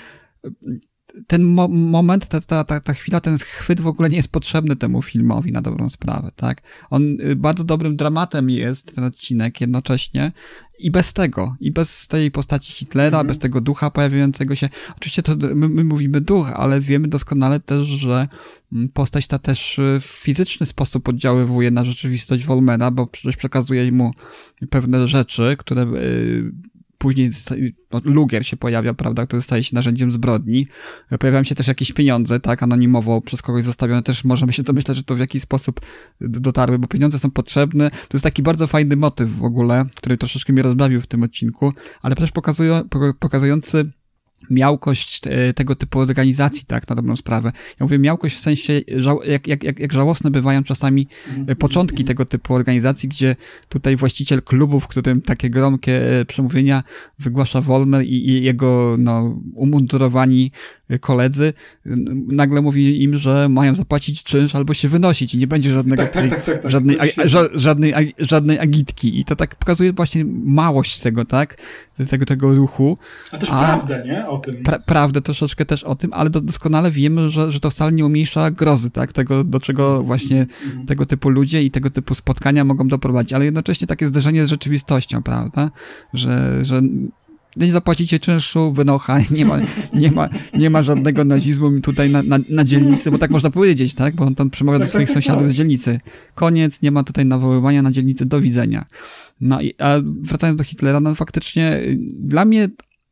ten 1.27 1.43
mo 1.43 1.69
moment, 1.69 2.29
ta, 2.29 2.41
ta, 2.41 2.65
ta, 2.65 2.81
ta 2.81 2.95
chwila, 2.95 3.21
ten 3.21 3.39
chwyt 3.39 3.81
w 3.81 3.87
ogóle 3.87 4.11
nie 4.11 4.17
jest 4.17 4.33
potrzebny 4.33 4.77
temu 4.77 5.03
filmowi 5.03 5.53
na 5.53 5.63
dobrą 5.63 5.91
sprawę, 5.91 6.31
tak? 6.37 6.63
On 6.91 7.21
y, 7.21 7.37
bardzo 7.37 7.65
dobrym 7.65 7.97
dramatem 7.97 8.51
jest 8.51 8.95
ten 8.95 9.05
odcinek 9.05 9.61
jednocześnie 9.61 10.33
i 10.79 10.91
bez 10.91 11.13
tego, 11.13 11.57
i 11.61 11.71
bez 11.71 12.09
tej 12.09 12.31
postaci 12.31 12.73
Hitlera, 12.73 13.19
mm. 13.19 13.27
bez 13.27 13.39
tego 13.39 13.61
ducha 13.61 13.91
pojawiającego 13.91 14.55
się. 14.55 14.69
Oczywiście 14.97 15.23
to 15.23 15.37
my, 15.37 15.69
my, 15.69 15.85
mówimy 15.85 16.21
duch, 16.21 16.53
ale 16.55 16.81
wiemy 16.81 17.09
doskonale 17.09 17.61
też, 17.61 17.87
że 17.87 18.29
mm, 18.73 18.89
postać 18.89 19.27
ta 19.27 19.39
też 19.39 19.79
y, 19.79 19.99
w 20.01 20.05
fizyczny 20.05 20.67
sposób 20.67 21.09
oddziaływuje 21.09 21.71
na 21.71 21.85
rzeczywistość 21.85 22.47
Wolmera, 22.47 22.91
bo 22.91 23.07
przecież 23.07 23.37
przekazuje 23.37 23.93
mu 23.93 24.11
pewne 24.71 25.09
rzeczy, 25.09 25.57
które 25.59 25.83
y, 25.83 26.53
później 27.01 27.31
no, 27.93 28.01
Lugier 28.05 28.47
się 28.47 28.57
pojawia, 28.57 28.95
prawda, 28.95 29.27
który 29.27 29.43
staje 29.43 29.65
się 29.65 29.75
narzędziem 29.75 30.13
zbrodni. 30.13 30.67
Pojawiają 31.21 31.45
się 31.45 31.55
też 31.55 31.69
jakieś 31.69 31.93
pieniądze, 31.93 32.41
tak, 32.41 32.63
anonimowo 32.63 33.21
przez 33.21 33.43
kogoś 33.43 33.65
zostawione. 33.65 34.03
Też 34.03 34.25
możemy 34.25 34.53
się 34.53 34.63
domyślać, 34.63 34.97
że 34.97 35.03
to 35.03 35.15
w 35.15 35.19
jakiś 35.19 35.43
sposób 35.43 35.81
dotarły, 36.21 36.79
bo 36.79 36.89
pieniądze 36.89 37.19
są 37.19 37.31
potrzebne. 37.31 37.91
To 37.91 38.17
jest 38.17 38.25
taki 38.25 38.43
bardzo 38.43 38.67
fajny 38.67 38.97
motyw 38.97 39.37
w 39.37 39.45
ogóle, 39.45 39.85
który 39.97 40.17
troszeczkę 40.17 40.53
mnie 40.53 40.63
rozbawił 40.63 41.01
w 41.01 41.07
tym 41.07 41.23
odcinku, 41.23 41.73
ale 42.03 42.15
też 42.15 42.33
pokazują, 42.33 42.89
pokazujący 43.19 43.91
miałkość 44.51 45.21
e, 45.27 45.53
tego 45.53 45.75
typu 45.75 45.99
organizacji, 45.99 46.65
tak, 46.67 46.89
na 46.89 46.97
dobrą 46.97 47.17
sprawę. 47.17 47.53
Ja 47.81 47.87
mówię 47.87 47.99
miałkość 47.99 48.37
w 48.37 48.41
sensie, 48.41 48.81
jak, 49.25 49.47
jak, 49.47 49.65
jak, 49.65 49.79
jak 49.79 49.93
żałosne 49.93 50.31
bywają 50.31 50.65
czasami 50.65 51.07
e, 51.47 51.57
początki 51.57 52.05
tego 52.05 52.25
typu 52.25 52.55
organizacji, 52.55 53.09
gdzie 53.09 53.37
tutaj 53.69 53.97
właściciel 53.97 54.43
klubu, 54.43 54.81
w 54.81 54.89
którym 54.89 55.23
takie 55.23 55.51
gromkie 55.51 56.21
e, 56.21 56.25
przemówienia 56.25 56.83
wygłasza 57.19 57.61
Wolmer 57.61 58.05
i, 58.05 58.29
i 58.29 58.43
jego 58.43 58.97
no, 58.99 59.41
umundurowani 59.55 60.53
koledzy, 60.99 61.53
nagle 62.27 62.63
mówi 62.63 63.03
im, 63.03 63.19
że 63.19 63.49
mają 63.49 63.75
zapłacić 63.75 64.23
czynsz 64.23 64.55
albo 64.55 64.75
się 64.75 64.89
wynosić 64.89 65.35
i 65.35 65.39
nie 65.39 65.47
będzie 65.47 65.73
żadnego, 65.73 66.03
tak, 66.03 66.13
tak, 66.13 66.31
tak, 66.31 66.61
tak, 66.61 66.71
żadnej, 66.71 66.97
żadnej, 67.55 68.15
żadnej 68.19 68.59
agitki. 68.59 69.21
I 69.21 69.25
to 69.25 69.37
tak 69.37 69.57
pokazuje 69.57 69.93
właśnie 69.93 70.25
małość 70.45 71.01
tego, 71.01 71.25
tak? 71.25 71.57
Tego, 72.11 72.27
tego 72.27 72.55
ruchu. 72.55 72.99
A 73.33 73.39
też 73.39 73.51
a, 73.51 73.59
prawdę, 73.59 74.03
nie? 74.07 74.29
O 74.29 74.39
tym. 74.39 74.63
Pra, 74.63 74.79
prawdę 74.79 75.21
troszeczkę 75.21 75.65
też 75.65 75.85
o 75.85 75.95
tym, 75.95 76.11
ale 76.15 76.31
doskonale 76.31 76.91
wiemy, 76.91 77.31
że, 77.31 77.53
że 77.53 77.61
to 77.61 77.71
wcale 77.71 77.93
nie 77.93 78.07
umniejsza 78.07 78.51
grozy, 78.51 78.91
tak? 78.91 79.13
Tego, 79.13 79.45
do 79.45 79.61
czego 79.61 80.03
właśnie 80.03 80.47
mhm. 80.67 80.87
tego 80.87 81.07
typu 81.07 81.29
ludzie 81.29 81.63
i 81.63 81.71
tego 81.71 81.91
typu 81.91 82.15
spotkania 82.15 82.65
mogą 82.65 82.89
doprowadzić, 82.89 83.33
ale 83.33 83.45
jednocześnie 83.45 83.87
takie 83.87 84.07
zderzenie 84.07 84.47
z 84.47 84.49
rzeczywistością, 84.49 85.23
prawda? 85.23 85.71
Że, 86.15 86.65
że 86.65 86.83
nie 87.57 87.73
zapłacicie 87.73 88.19
czynszu, 88.19 88.73
wynocha, 88.73 89.19
nie 89.31 89.45
ma, 89.45 89.59
nie 89.93 90.13
ma, 90.13 90.29
nie 90.55 90.71
ma 90.71 90.83
żadnego 90.83 91.25
nazizmu 91.25 91.81
tutaj 91.81 92.11
na, 92.11 92.23
na, 92.23 92.39
na 92.49 92.65
dzielnicy, 92.65 93.11
bo 93.11 93.19
tak 93.19 93.31
można 93.31 93.51
powiedzieć, 93.51 93.95
tak? 93.95 94.15
Bo 94.17 94.25
on 94.25 94.35
tam 94.35 94.51
przemawia 94.51 94.79
do 94.79 94.85
tak, 94.85 94.91
swoich 94.91 95.09
tak, 95.09 95.15
tak, 95.15 95.25
sąsiadów 95.25 95.51
z 95.51 95.55
dzielnicy. 95.55 96.01
Koniec, 96.35 96.83
nie 96.83 96.91
ma 96.91 97.05
tutaj 97.05 97.27
nawoływania 97.27 97.83
na 97.83 97.93
dzielnicy, 97.93 98.27
do 98.27 98.41
widzenia. 98.41 98.87
No 99.41 99.61
i 99.61 99.75
a 99.79 99.97
wracając 100.23 100.59
do 100.59 100.65
Hitlera, 100.65 101.01
no 101.01 101.15
faktycznie 101.15 101.77
y, 101.77 101.99
dla 102.19 102.45
mnie 102.45 102.69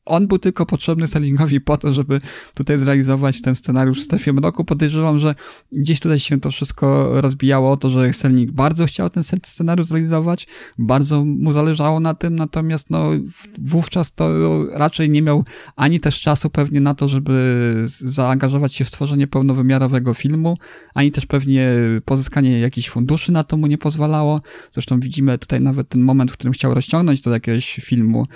on 0.09 0.27
był 0.27 0.39
tylko 0.39 0.67
potrzebny 0.67 1.09
Selingowi 1.09 1.61
po 1.61 1.79
to, 1.79 1.93
żeby 1.93 2.21
tutaj 2.55 2.79
zrealizować 2.79 3.43
ten 3.43 3.55
scenariusz 3.55 4.01
w 4.01 4.05
strefie 4.05 4.33
mroku. 4.33 4.65
Podejrzewam, 4.65 5.19
że 5.19 5.35
gdzieś 5.73 6.01
tutaj 6.01 6.19
się 6.19 6.41
to 6.41 6.51
wszystko 6.51 7.09
rozbijało 7.21 7.73
o 7.73 7.77
to, 7.77 7.91
że 7.91 8.13
Selling 8.13 8.51
bardzo 8.51 8.87
chciał 8.87 9.11
ten 9.11 9.23
scenariusz 9.45 9.87
zrealizować, 9.87 10.47
bardzo 10.79 11.25
mu 11.25 11.53
zależało 11.53 12.01
na 12.01 12.15
tym, 12.15 12.37
natomiast 12.37 12.91
no 12.91 13.11
wówczas 13.59 14.13
to 14.13 14.29
raczej 14.73 15.11
nie 15.11 15.23
miał 15.23 15.45
ani 15.77 16.01
też 16.01 16.21
czasu 16.21 16.51
pewnie 16.51 16.81
na 16.81 16.95
to, 16.95 17.09
żeby 17.09 17.75
zaangażować 18.01 18.75
się 18.75 18.85
w 18.85 18.89
stworzenie 18.89 19.27
pełnowymiarowego 19.27 20.15
filmu, 20.15 20.57
ani 20.95 21.11
też 21.11 21.27
pewnie 21.27 21.71
pozyskanie 22.05 22.61
jakichś 22.61 22.89
funduszy 22.89 23.33
na 23.33 23.45
to 23.45 23.57
mu 23.57 23.67
nie 23.67 23.79
pozwalało. 23.79 24.41
Zresztą 24.71 25.01
widzimy 25.01 25.39
tutaj 25.39 25.61
nawet 25.61 25.89
ten 25.89 26.03
moment, 26.03 26.31
w 26.31 26.35
którym 26.35 26.53
chciał 26.53 26.75
rozciągnąć 26.75 27.21
do 27.21 27.31
jakiegoś 27.31 27.81
filmu, 27.83 28.27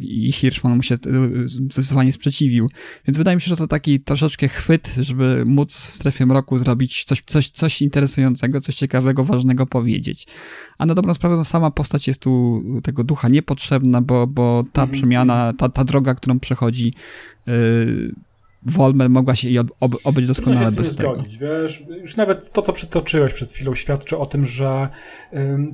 i 0.00 0.32
Hirschman 0.32 0.76
mu 0.76 0.82
się 0.82 0.94
y, 0.94 1.48
zdecydowanie 1.48 2.12
sprzeciwił. 2.12 2.70
Więc 3.06 3.18
wydaje 3.18 3.34
mi 3.34 3.40
się, 3.40 3.48
że 3.48 3.56
to 3.56 3.66
taki 3.66 4.00
troszeczkę 4.00 4.48
chwyt, 4.48 4.92
żeby 5.00 5.44
móc 5.46 5.86
w 5.86 5.96
strefie 5.96 6.26
mroku 6.26 6.58
zrobić 6.58 7.04
coś, 7.04 7.22
coś, 7.26 7.50
coś 7.50 7.82
interesującego, 7.82 8.60
coś 8.60 8.74
ciekawego, 8.74 9.24
ważnego 9.24 9.66
powiedzieć. 9.66 10.26
A 10.78 10.86
na 10.86 10.94
dobrą 10.94 11.14
sprawę, 11.14 11.36
to 11.36 11.44
sama 11.44 11.70
postać 11.70 12.06
jest 12.08 12.20
tu 12.20 12.62
tego 12.82 13.04
ducha 13.04 13.28
niepotrzebna, 13.28 14.02
bo, 14.02 14.26
bo 14.26 14.64
ta 14.72 14.82
mhm. 14.82 14.98
przemiana, 14.98 15.52
ta, 15.58 15.68
ta 15.68 15.84
droga, 15.84 16.14
którą 16.14 16.40
przechodzi, 16.40 16.92
yy, 17.46 18.14
Wolmer 18.66 19.10
mogła 19.10 19.36
się 19.36 19.48
jej 19.48 19.58
ob, 19.58 19.68
ob, 19.80 19.94
obyć 20.04 20.26
doskonale 20.26 20.72
bez 20.72 20.90
się 20.90 20.96
tego. 20.96 21.14
zgodzić, 21.14 21.38
wiesz, 21.38 21.82
już 22.02 22.16
nawet 22.16 22.52
to, 22.52 22.62
co 22.62 22.72
przytoczyłeś 22.72 23.32
przed 23.32 23.52
chwilą 23.52 23.74
świadczy 23.74 24.18
o 24.18 24.26
tym, 24.26 24.44
że 24.44 24.88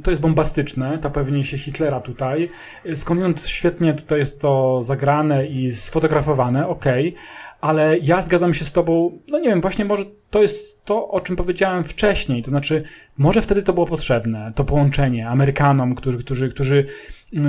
to 0.03 0.11
jest 0.11 0.23
bombastyczne, 0.23 0.99
ta 0.99 1.11
pewnie 1.11 1.45
się 1.45 1.59
Hitlera 1.59 2.01
tutaj, 2.01 2.49
skądinąd 2.95 3.41
świetnie 3.41 3.95
tutaj 3.95 4.19
jest 4.19 4.41
to 4.41 4.83
zagrane 4.83 5.47
i 5.47 5.73
sfotografowane, 5.73 6.69
okej, 6.69 7.09
okay, 7.09 7.23
ale 7.61 7.99
ja 7.99 8.23
zgadzam 8.23 8.55
się 8.55 8.65
z 8.65 8.73
tobą, 8.73 9.19
no 9.29 9.39
nie 9.39 9.49
wiem, 9.49 9.61
właśnie 9.61 9.85
może 9.85 10.05
to 10.31 10.43
jest 10.43 10.85
to, 10.85 11.09
o 11.09 11.21
czym 11.21 11.37
powiedziałem 11.37 11.85
wcześniej, 11.85 12.43
to 12.43 12.51
znaczy, 12.51 12.83
może 13.19 13.43
wtedy 13.43 13.63
to 13.63 13.73
było 13.73 13.87
potrzebne, 13.87 14.53
to 14.55 14.65
połączenie 14.65 15.29
Amerykanom, 15.29 15.95
którzy, 15.95 16.19
którzy, 16.19 16.49
którzy 16.49 16.87
no, 17.33 17.49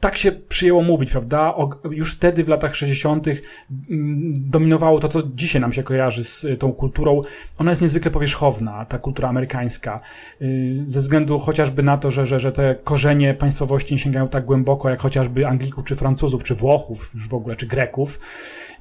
tak 0.00 0.16
się 0.16 0.32
przyjęło 0.32 0.82
mówić, 0.82 1.10
prawda? 1.10 1.54
O, 1.54 1.70
już 1.90 2.12
wtedy 2.12 2.44
w 2.44 2.48
latach 2.48 2.76
60. 2.76 3.26
Mm, 3.28 4.34
dominowało 4.36 5.00
to, 5.00 5.08
co 5.08 5.22
dzisiaj 5.34 5.60
nam 5.60 5.72
się 5.72 5.82
kojarzy 5.82 6.24
z 6.24 6.44
y, 6.44 6.56
tą 6.56 6.72
kulturą. 6.72 7.20
Ona 7.58 7.70
jest 7.70 7.82
niezwykle 7.82 8.10
powierzchowna, 8.10 8.84
ta 8.84 8.98
kultura 8.98 9.28
amerykańska. 9.28 10.00
Y, 10.42 10.78
ze 10.80 11.00
względu 11.00 11.38
chociażby 11.38 11.82
na 11.82 11.96
to, 11.96 12.10
że, 12.10 12.26
że, 12.26 12.38
że 12.38 12.52
te 12.52 12.74
korzenie 12.84 13.34
państwowości 13.34 13.94
nie 13.94 13.98
sięgają 13.98 14.28
tak 14.28 14.44
głęboko, 14.44 14.90
jak 14.90 15.00
chociażby 15.00 15.46
Anglików, 15.46 15.84
czy 15.84 15.96
Francuzów, 15.96 16.44
czy 16.44 16.54
Włochów 16.54 17.10
już 17.14 17.28
w 17.28 17.34
ogóle, 17.34 17.56
czy 17.56 17.66
Greków. 17.66 18.20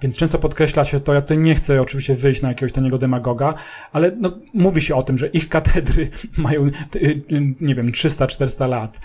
Więc 0.02 0.18
często 0.18 0.40
podkreśla 0.40 0.84
się 0.84 1.00
to, 1.00 1.14
ja 1.14 1.22
tutaj 1.22 1.38
nie 1.38 1.56
chcę 1.56 1.82
oczywiście 1.82 2.16
wyjść 2.16 2.42
na 2.42 2.50
jakiegoś 2.50 2.72
taniego 2.72 2.98
demagoga, 2.98 3.54
ale 3.92 4.12
no, 4.20 4.32
mówi 4.54 4.82
się 4.82 4.96
o 4.96 5.04
tym, 5.04 5.18
że 5.18 5.28
ich 5.28 5.50
katedry 5.50 6.10
mają, 6.38 6.66
y, 6.96 7.22
nie 7.62 7.76
wiem, 7.76 7.92
300-400 7.92 8.70
lat. 8.70 9.00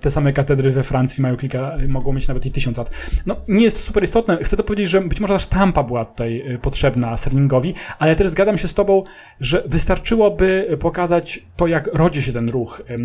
Te 0.00 0.10
same 0.10 0.32
katedry 0.32 0.70
we 0.70 0.82
Francji 0.82 1.22
mają 1.22 1.36
kilka, 1.36 1.76
mogą 1.88 2.12
mieć 2.12 2.28
nawet 2.28 2.46
i 2.46 2.50
tysiąc 2.50 2.76
lat. 2.76 2.90
No, 3.26 3.36
nie 3.48 3.64
jest 3.64 3.76
to 3.76 3.82
super 3.82 4.04
istotne. 4.04 4.38
Chcę 4.42 4.56
to 4.56 4.64
powiedzieć, 4.64 4.90
że 4.90 5.00
być 5.00 5.20
może 5.20 5.34
ta 5.34 5.38
sztampa 5.38 5.82
była 5.82 6.04
tutaj 6.04 6.54
y, 6.54 6.58
potrzebna 6.58 7.16
Serlingowi, 7.16 7.74
ale 7.98 8.16
też 8.16 8.28
zgadzam 8.28 8.58
się 8.58 8.68
z 8.68 8.74
tobą, 8.74 9.04
że 9.40 9.62
wystarczyłoby 9.66 10.78
pokazać 10.80 11.44
to, 11.56 11.66
jak 11.66 11.88
rodzi 11.92 12.22
się 12.22 12.32
ten 12.32 12.48
ruch 12.48 12.82
y, 12.90 12.98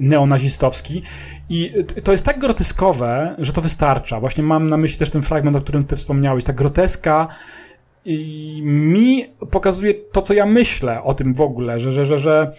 neonazistowski 0.00 1.02
i 1.48 1.74
to 2.04 2.12
jest 2.12 2.24
tak 2.24 2.38
groteskowe, 2.38 3.34
że 3.38 3.52
to 3.52 3.60
wystarcza. 3.60 4.20
Właśnie 4.20 4.44
mam 4.44 4.70
na 4.70 4.76
myśli 4.76 4.98
też 4.98 5.10
ten 5.10 5.22
fragment, 5.22 5.56
o 5.56 5.60
którym 5.60 5.84
ty 5.84 5.96
wspomniałeś, 5.96 6.44
ta 6.44 6.52
groteska 6.86 7.28
i 8.04 8.60
mi 8.64 9.24
pokazuje 9.50 9.94
to, 9.94 10.22
co 10.22 10.34
ja 10.34 10.46
myślę 10.46 11.02
o 11.02 11.14
tym 11.14 11.34
w 11.34 11.40
ogóle, 11.40 11.78
że, 11.78 11.92
że, 11.92 12.04
że, 12.04 12.18
że 12.18 12.52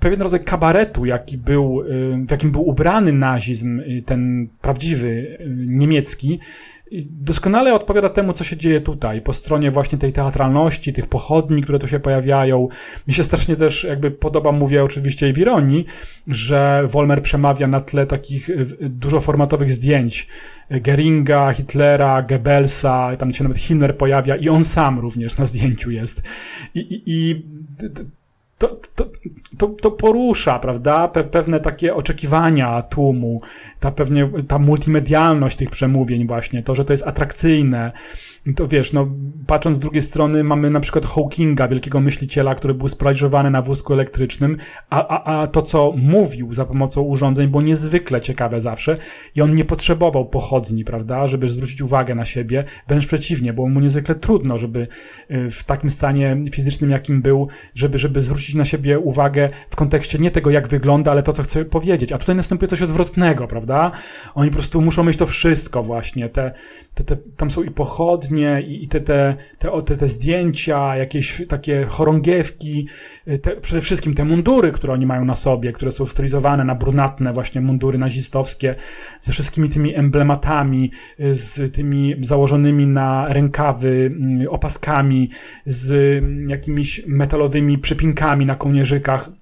pewien 0.00 0.22
rodzaj 0.22 0.44
kabaretu, 0.44 1.06
jaki 1.06 1.38
był, 1.38 1.82
y, 1.82 2.24
w 2.28 2.30
jakim 2.30 2.52
był 2.52 2.68
ubrany 2.68 3.12
nazizm, 3.12 3.80
y, 3.80 4.02
ten 4.06 4.48
prawdziwy 4.60 5.08
y, 5.08 5.36
doskonale 7.10 7.74
odpowiada 7.74 8.08
temu, 8.08 8.32
co 8.32 8.44
się 8.44 8.56
dzieje 8.56 8.80
tutaj, 8.80 9.20
po 9.20 9.32
stronie 9.32 9.70
właśnie 9.70 9.98
tej 9.98 10.12
teatralności, 10.12 10.92
tych 10.92 11.06
pochodni, 11.06 11.62
które 11.62 11.78
tu 11.78 11.86
się 11.86 12.00
pojawiają. 12.00 12.68
Mi 13.08 13.14
się 13.14 13.24
strasznie 13.24 13.56
też 13.56 13.84
jakby 13.84 14.10
podoba, 14.10 14.52
mówię 14.52 14.84
oczywiście 14.84 15.28
i 15.28 15.32
w 15.32 15.38
ironii, 15.38 15.84
że 16.26 16.82
Wolmer 16.86 17.22
przemawia 17.22 17.66
na 17.66 17.80
tle 17.80 18.06
takich 18.06 18.50
dużoformatowych 18.80 19.72
zdjęć 19.72 20.26
Geringa, 20.70 21.52
Hitlera, 21.52 22.22
Goebbelsa, 22.22 23.16
tam 23.18 23.32
się 23.32 23.44
nawet 23.44 23.58
Himmler 23.58 23.96
pojawia 23.96 24.36
i 24.36 24.48
on 24.48 24.64
sam 24.64 24.98
również 24.98 25.36
na 25.36 25.44
zdjęciu 25.44 25.90
jest. 25.90 26.22
I, 26.74 26.80
i, 26.80 27.02
i 27.06 27.46
to, 28.60 28.80
to, 28.94 29.06
to, 29.58 29.66
to 29.68 29.90
porusza, 29.90 30.58
prawda, 30.58 31.08
Pe 31.08 31.24
pewne 31.24 31.60
takie 31.60 31.94
oczekiwania 31.94 32.82
tłumu, 32.82 33.40
ta 33.80 33.90
pewnie, 33.90 34.24
ta 34.48 34.58
multimedialność 34.58 35.56
tych 35.56 35.70
przemówień 35.70 36.26
właśnie, 36.26 36.62
to, 36.62 36.74
że 36.74 36.84
to 36.84 36.92
jest 36.92 37.06
atrakcyjne, 37.06 37.92
to 38.56 38.68
wiesz, 38.68 38.92
no, 38.92 39.08
patrząc 39.46 39.76
z 39.76 39.80
drugiej 39.80 40.02
strony 40.02 40.44
mamy 40.44 40.70
na 40.70 40.80
przykład 40.80 41.06
Hawkinga, 41.06 41.68
wielkiego 41.68 42.00
myśliciela, 42.00 42.54
który 42.54 42.74
był 42.74 42.88
sparaliżowany 42.88 43.50
na 43.50 43.62
wózku 43.62 43.92
elektrycznym, 43.92 44.56
a, 44.90 45.08
a, 45.08 45.40
a 45.40 45.46
to, 45.46 45.62
co 45.62 45.92
mówił 45.96 46.52
za 46.52 46.64
pomocą 46.64 47.02
urządzeń, 47.02 47.48
było 47.48 47.62
niezwykle 47.62 48.20
ciekawe 48.20 48.60
zawsze 48.60 48.96
i 49.34 49.42
on 49.42 49.54
nie 49.54 49.64
potrzebował 49.64 50.26
pochodni, 50.26 50.84
prawda, 50.84 51.26
żeby 51.26 51.48
zwrócić 51.48 51.82
uwagę 51.82 52.14
na 52.14 52.24
siebie, 52.24 52.64
wręcz 52.88 53.06
przeciwnie, 53.06 53.52
było 53.52 53.68
mu 53.68 53.80
niezwykle 53.80 54.14
trudno, 54.14 54.58
żeby 54.58 54.86
y, 55.30 55.50
w 55.50 55.64
takim 55.64 55.90
stanie 55.90 56.42
fizycznym, 56.52 56.90
jakim 56.90 57.22
był, 57.22 57.48
żeby, 57.74 57.98
żeby 57.98 58.20
zwrócić 58.20 58.54
na 58.54 58.64
siebie 58.64 58.98
uwagę 58.98 59.48
w 59.70 59.76
kontekście 59.76 60.18
nie 60.18 60.30
tego, 60.30 60.50
jak 60.50 60.68
wygląda, 60.68 61.10
ale 61.10 61.22
to, 61.22 61.32
co 61.32 61.42
chce 61.42 61.64
powiedzieć. 61.64 62.12
A 62.12 62.18
tutaj 62.18 62.36
następuje 62.36 62.68
coś 62.68 62.82
odwrotnego, 62.82 63.46
prawda? 63.46 63.90
Oni 64.34 64.50
po 64.50 64.56
prostu 64.56 64.80
muszą 64.80 65.04
mieć 65.04 65.16
to 65.16 65.26
wszystko 65.26 65.82
właśnie. 65.82 66.28
Te, 66.28 66.52
te, 66.94 67.04
te, 67.04 67.16
tam 67.36 67.50
są 67.50 67.62
i 67.62 67.70
pochodnie, 67.70 68.29
i, 68.38 68.84
i 68.84 68.88
te, 68.88 69.00
te, 69.00 69.34
te, 69.58 69.82
te, 69.82 69.96
te 69.96 70.08
zdjęcia, 70.08 70.96
jakieś 70.96 71.42
takie 71.48 71.84
chorągiewki, 71.84 72.88
te, 73.42 73.56
przede 73.56 73.80
wszystkim 73.80 74.14
te 74.14 74.24
mundury, 74.24 74.72
które 74.72 74.92
oni 74.92 75.06
mają 75.06 75.24
na 75.24 75.34
sobie, 75.34 75.72
które 75.72 75.92
są 75.92 76.06
stylizowane 76.06 76.64
na 76.64 76.74
brunatne 76.74 77.32
właśnie 77.32 77.60
mundury 77.60 77.98
nazistowskie, 77.98 78.74
ze 79.22 79.32
wszystkimi 79.32 79.68
tymi 79.68 79.94
emblematami, 79.94 80.90
z 81.18 81.74
tymi 81.74 82.14
założonymi 82.20 82.86
na 82.86 83.26
rękawy 83.28 84.10
mm, 84.12 84.48
opaskami, 84.48 85.30
z 85.66 86.22
jakimiś 86.48 87.02
metalowymi 87.06 87.78
przypinkami 87.78 88.46
na 88.46 88.54
kołnierzykach. 88.54 89.39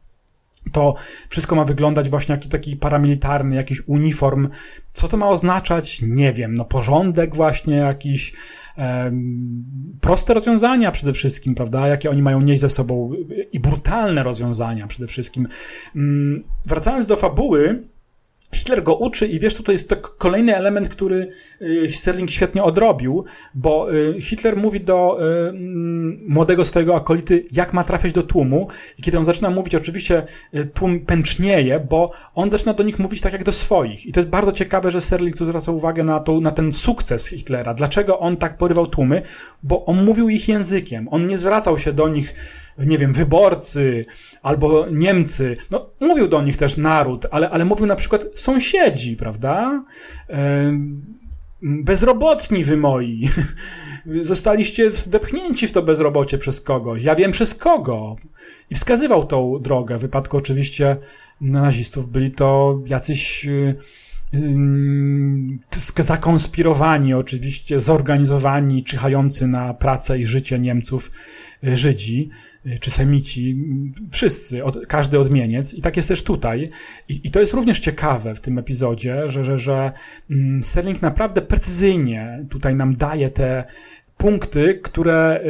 To 0.72 0.94
wszystko 1.28 1.56
ma 1.56 1.64
wyglądać 1.64 2.08
właśnie 2.08 2.34
jak 2.34 2.44
taki 2.44 2.76
paramilitarny, 2.76 3.56
jakiś 3.56 3.82
uniform. 3.86 4.48
Co 4.92 5.08
to 5.08 5.16
ma 5.16 5.28
oznaczać? 5.28 6.02
Nie 6.02 6.32
wiem. 6.32 6.54
No 6.54 6.64
porządek 6.64 7.36
właśnie 7.36 7.76
jakiś, 7.76 8.32
proste 10.00 10.34
rozwiązania 10.34 10.90
przede 10.90 11.12
wszystkim, 11.12 11.54
prawda? 11.54 11.88
Jakie 11.88 12.10
oni 12.10 12.22
mają 12.22 12.40
nieść 12.40 12.60
ze 12.60 12.68
sobą 12.68 13.12
i 13.52 13.60
brutalne 13.60 14.22
rozwiązania 14.22 14.86
przede 14.86 15.06
wszystkim. 15.06 15.48
Mm, 15.96 16.42
wracając 16.66 17.06
do 17.06 17.16
fabuły, 17.16 17.82
Hitler 18.52 18.82
go 18.82 18.94
uczy 18.94 19.26
i 19.26 19.38
wiesz, 19.38 19.54
to 19.54 19.72
jest 19.72 19.88
to 19.88 19.96
kolejny 19.96 20.56
element, 20.56 20.88
który 20.88 21.30
y, 21.62 21.92
Sterling 21.92 22.30
świetnie 22.30 22.62
odrobił, 22.62 23.24
bo 23.54 23.94
y, 23.94 24.20
Hitler 24.20 24.56
mówi 24.56 24.80
do 24.80 25.18
y, 25.20 25.48
mm, 25.48 26.20
młodego 26.28 26.64
swojego 26.64 26.96
akolity, 26.96 27.44
jak 27.52 27.72
ma 27.72 27.84
trafiać 27.84 28.12
do 28.12 28.22
tłumu 28.22 28.68
i 28.98 29.02
kiedy 29.02 29.18
on 29.18 29.24
zaczyna 29.24 29.50
mówić, 29.50 29.74
oczywiście 29.74 30.22
tłum 30.74 31.00
pęcznieje, 31.00 31.80
bo 31.90 32.10
on 32.34 32.50
zaczyna 32.50 32.74
do 32.74 32.84
nich 32.84 32.98
mówić 32.98 33.20
tak 33.20 33.32
jak 33.32 33.44
do 33.44 33.52
swoich 33.52 34.06
i 34.06 34.12
to 34.12 34.20
jest 34.20 34.30
bardzo 34.30 34.52
ciekawe, 34.52 34.90
że 34.90 35.00
Sterling 35.00 35.36
tu 35.36 35.44
zwraca 35.44 35.72
uwagę 35.72 36.04
na, 36.04 36.20
to, 36.20 36.40
na 36.40 36.50
ten 36.50 36.72
sukces 36.72 37.28
Hitlera. 37.28 37.74
Dlaczego 37.74 38.18
on 38.18 38.36
tak 38.36 38.58
porywał 38.58 38.86
tłumy? 38.86 39.22
Bo 39.62 39.84
on 39.84 40.04
mówił 40.04 40.28
ich 40.28 40.48
językiem, 40.48 41.08
on 41.10 41.26
nie 41.26 41.38
zwracał 41.38 41.78
się 41.78 41.92
do 41.92 42.08
nich 42.08 42.34
nie 42.78 42.98
wiem, 42.98 43.12
wyborcy 43.12 44.06
albo 44.42 44.86
Niemcy. 44.90 45.56
No, 45.70 45.90
mówił 46.00 46.28
do 46.28 46.42
nich 46.42 46.56
też 46.56 46.76
naród, 46.76 47.26
ale, 47.30 47.50
ale 47.50 47.64
mówił 47.64 47.86
na 47.86 47.96
przykład 47.96 48.24
sąsiedzi, 48.34 49.16
prawda? 49.16 49.84
Bezrobotni 51.62 52.64
wy 52.64 52.76
moi. 52.76 53.28
Zostaliście 54.20 54.90
wepchnięci 54.90 55.68
w 55.68 55.72
to 55.72 55.82
bezrobocie 55.82 56.38
przez 56.38 56.60
kogoś. 56.60 57.04
Ja 57.04 57.14
wiem 57.14 57.30
przez 57.30 57.54
kogo. 57.54 58.16
I 58.70 58.74
wskazywał 58.74 59.26
tą 59.26 59.58
drogę. 59.60 59.98
W 59.98 60.00
wypadku 60.00 60.36
oczywiście 60.36 60.96
nazistów 61.40 62.10
byli 62.10 62.32
to 62.32 62.78
jacyś 62.86 63.46
y, 63.46 63.76
y, 65.94 66.02
zakonspirowani, 66.02 67.14
oczywiście 67.14 67.80
zorganizowani, 67.80 68.84
czyhający 68.84 69.46
na 69.46 69.74
pracę 69.74 70.18
i 70.18 70.26
życie 70.26 70.58
Niemców 70.58 71.10
y, 71.64 71.76
Żydzi. 71.76 72.30
Y, 72.74 72.78
czy 72.78 72.90
Semici, 72.90 73.56
wszyscy, 74.10 74.64
od, 74.64 74.86
każdy 74.86 75.18
odmieniec. 75.18 75.74
I 75.74 75.82
tak 75.82 75.96
jest 75.96 76.08
też 76.08 76.22
tutaj. 76.22 76.70
I, 77.08 77.20
I, 77.24 77.30
to 77.30 77.40
jest 77.40 77.52
również 77.52 77.80
ciekawe 77.80 78.34
w 78.34 78.40
tym 78.40 78.58
epizodzie, 78.58 79.28
że, 79.28 79.44
że, 79.44 79.58
że 79.58 79.92
mm, 80.30 80.60
Sterling 80.60 81.02
naprawdę 81.02 81.42
precyzyjnie 81.42 82.46
tutaj 82.50 82.74
nam 82.74 82.92
daje 82.92 83.30
te 83.30 83.64
punkty, 84.16 84.80
które 84.82 85.40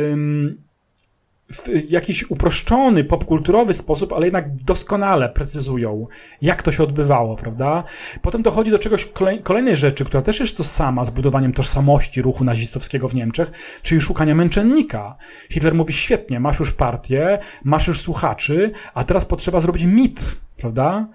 w 1.52 1.90
jakiś 1.90 2.30
uproszczony, 2.30 3.04
popkulturowy 3.04 3.74
sposób, 3.74 4.12
ale 4.12 4.26
jednak 4.26 4.56
doskonale 4.56 5.28
precyzują, 5.28 6.06
jak 6.42 6.62
to 6.62 6.72
się 6.72 6.82
odbywało, 6.82 7.36
prawda? 7.36 7.84
Potem 8.22 8.42
dochodzi 8.42 8.70
do 8.70 8.78
czegoś 8.78 9.04
kolej, 9.04 9.42
kolejnej 9.42 9.76
rzeczy, 9.76 10.04
która 10.04 10.22
też 10.22 10.40
jest 10.40 10.56
to 10.56 10.64
sama 10.64 11.04
z 11.04 11.10
budowaniem 11.10 11.52
tożsamości 11.52 12.22
ruchu 12.22 12.44
nazistowskiego 12.44 13.08
w 13.08 13.14
Niemczech, 13.14 13.50
czyli 13.82 14.00
szukania 14.00 14.34
męczennika. 14.34 15.16
Hitler 15.50 15.74
mówi, 15.74 15.92
świetnie, 15.92 16.40
masz 16.40 16.60
już 16.60 16.72
partię, 16.72 17.38
masz 17.64 17.86
już 17.88 18.00
słuchaczy, 18.00 18.70
a 18.94 19.04
teraz 19.04 19.24
potrzeba 19.24 19.60
zrobić 19.60 19.84
mit, 19.84 20.40
prawda? 20.56 21.08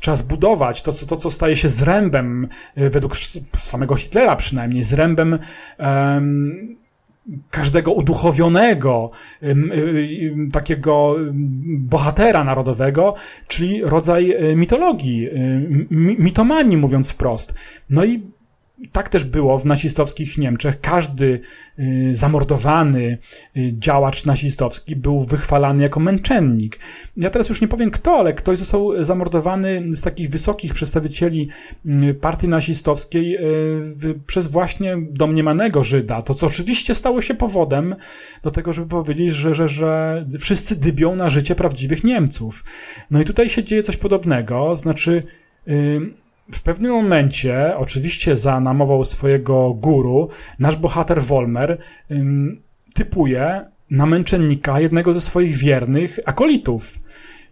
Trzeba 0.00 0.16
zbudować 0.16 0.82
to, 0.82 0.92
co, 0.92 1.06
to, 1.06 1.16
co 1.16 1.30
staje 1.30 1.56
się 1.56 1.68
zrębem, 1.68 2.48
y, 2.78 2.90
według 2.90 3.16
samego 3.58 3.96
Hitlera 3.96 4.36
przynajmniej, 4.36 4.82
zrębem 4.82 5.38
um, 5.78 6.76
każdego 7.50 7.92
uduchowionego, 7.92 9.10
takiego 10.52 11.16
bohatera 11.78 12.44
narodowego, 12.44 13.14
czyli 13.48 13.82
rodzaj 13.82 14.30
y, 14.30 14.56
mitologii, 14.56 15.28
mitomanii, 16.18 16.76
mówiąc 16.76 17.10
wprost. 17.10 17.54
No 17.90 18.04
i 18.04 18.35
tak 18.92 19.08
też 19.08 19.24
było 19.24 19.58
w 19.58 19.64
nazistowskich 19.64 20.38
Niemczech. 20.38 20.80
Każdy 20.80 21.40
y, 21.78 22.10
zamordowany 22.12 23.18
y, 23.56 23.74
działacz 23.78 24.24
nazistowski 24.24 24.96
był 24.96 25.20
wychwalany 25.20 25.82
jako 25.82 26.00
męczennik. 26.00 26.78
Ja 27.16 27.30
teraz 27.30 27.48
już 27.48 27.60
nie 27.60 27.68
powiem 27.68 27.90
kto, 27.90 28.18
ale 28.18 28.34
ktoś 28.34 28.58
został 28.58 29.04
zamordowany 29.04 29.82
z 29.96 30.02
takich 30.02 30.30
wysokich 30.30 30.74
przedstawicieli 30.74 31.48
y, 31.86 32.14
partii 32.14 32.48
nazistowskiej 32.48 33.38
przez 34.26 34.46
właśnie 34.46 34.96
domniemanego 35.10 35.84
Żyda. 35.84 36.22
To, 36.22 36.34
co 36.34 36.46
oczywiście 36.46 36.94
stało 36.94 37.20
się 37.20 37.34
powodem 37.34 37.96
do 38.42 38.50
tego, 38.50 38.72
żeby 38.72 38.88
powiedzieć, 38.88 39.28
że, 39.28 39.54
że, 39.54 39.68
że 39.68 40.24
wszyscy 40.38 40.76
dybią 40.76 41.16
na 41.16 41.30
życie 41.30 41.54
prawdziwych 41.54 42.04
Niemców. 42.04 42.64
No 43.10 43.20
i 43.20 43.24
tutaj 43.24 43.48
się 43.48 43.64
dzieje 43.64 43.82
coś 43.82 43.96
podobnego, 43.96 44.76
znaczy 44.76 45.22
w 46.52 46.62
pewnym 46.62 46.92
momencie, 46.92 47.76
oczywiście 47.76 48.36
za 48.36 48.60
namową 48.60 49.04
swojego 49.04 49.74
guru, 49.74 50.28
nasz 50.58 50.76
bohater 50.76 51.22
Wolmer 51.22 51.78
typuje 52.94 53.60
na 53.90 54.06
męczennika 54.06 54.80
jednego 54.80 55.14
ze 55.14 55.20
swoich 55.20 55.56
wiernych 55.56 56.18
akolitów 56.24 56.98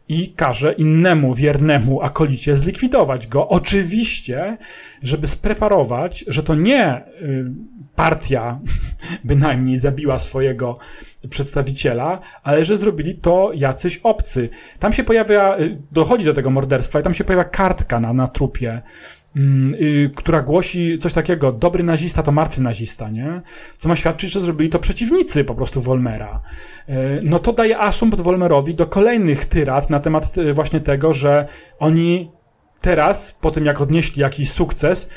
i 0.09 0.32
każe 0.32 0.72
innemu 0.72 1.34
wiernemu 1.34 2.03
akolicie 2.03 2.57
zlikwidować 2.57 3.26
go. 3.26 3.49
Oczywiście, 3.49 4.57
żeby 5.03 5.26
spreparować, 5.26 6.24
że 6.28 6.42
to 6.42 6.55
nie 6.55 7.05
partia 7.97 8.61
bynajmniej 9.24 9.78
zabiła 9.78 10.18
swojego 10.18 10.78
przedstawiciela, 11.30 12.20
ale 12.42 12.64
że 12.64 12.76
zrobili 12.76 13.14
to 13.14 13.51
jacyś 13.55 14.01
obcy. 14.03 14.51
Tam 14.78 14.92
się 14.92 15.05
pojawia, 15.05 15.59
y, 15.59 15.78
dochodzi 15.92 16.24
do 16.24 16.34
tego 16.34 16.51
morderstwa 16.51 17.01
i 17.01 17.03
tam 17.03 17.14
się 17.14 17.24
pojawia 17.24 17.45
kartka 17.45 18.01
na, 18.01 18.12
na 18.12 18.26
trupie, 18.26 18.82
mm, 19.36 19.74
y, 19.74 20.11
która 20.16 20.42
głosi 20.42 20.99
coś 20.99 21.12
takiego, 21.12 21.53
dobry 21.53 21.84
nazista 21.84 22.22
to 22.22 22.32
martwy 22.32 22.62
nazista, 22.62 23.11
nie? 23.11 23.42
Co 23.76 23.88
ma 23.88 23.97
świadczyć, 23.97 24.32
że 24.32 24.40
zrobili 24.40 24.70
to 24.70 24.78
przeciwnicy 24.78 25.45
po 25.45 25.55
prostu 25.55 25.80
Wolmera. 25.80 26.40
Y, 26.88 26.92
no 27.22 27.38
to 27.38 27.53
daje 27.53 27.78
asumpt 27.78 28.20
Wolmerowi 28.20 28.74
do 28.74 28.86
kolejnych 28.86 29.45
tyrad 29.45 29.90
na 29.90 29.99
temat 30.01 30.34
właśnie 30.53 30.80
tego, 30.80 31.12
że 31.12 31.47
oni 31.78 32.30
teraz, 32.80 33.38
po 33.40 33.51
tym 33.51 33.66
jak 33.66 33.80
odnieśli 33.80 34.22
jakiś 34.22 34.53
sukces, 34.53 35.11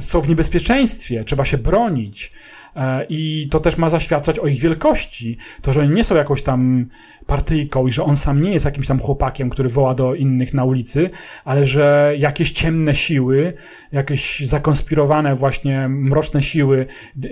są 0.00 0.20
w 0.20 0.28
niebezpieczeństwie, 0.28 1.24
trzeba 1.24 1.44
się 1.44 1.58
bronić. 1.58 2.32
E, 2.76 3.06
I 3.08 3.48
to 3.50 3.60
też 3.60 3.76
ma 3.76 3.88
zaświadczać 3.88 4.38
o 4.38 4.46
ich 4.46 4.60
wielkości. 4.60 5.36
To, 5.62 5.72
że 5.72 5.80
oni 5.80 5.94
nie 5.94 6.04
są 6.04 6.14
jakąś 6.16 6.42
tam 6.42 6.86
partyjką 7.28 7.86
i 7.86 7.92
że 7.92 8.04
on 8.04 8.16
sam 8.16 8.40
nie 8.40 8.52
jest 8.52 8.64
jakimś 8.64 8.86
tam 8.86 8.98
chłopakiem, 8.98 9.50
który 9.50 9.68
woła 9.68 9.94
do 9.94 10.14
innych 10.14 10.54
na 10.54 10.64
ulicy, 10.64 11.10
ale 11.44 11.64
że 11.64 12.14
jakieś 12.18 12.50
ciemne 12.50 12.94
siły, 12.94 13.52
jakieś 13.92 14.40
zakonspirowane 14.40 15.34
właśnie 15.34 15.88
mroczne 15.88 16.42
siły 16.42 16.86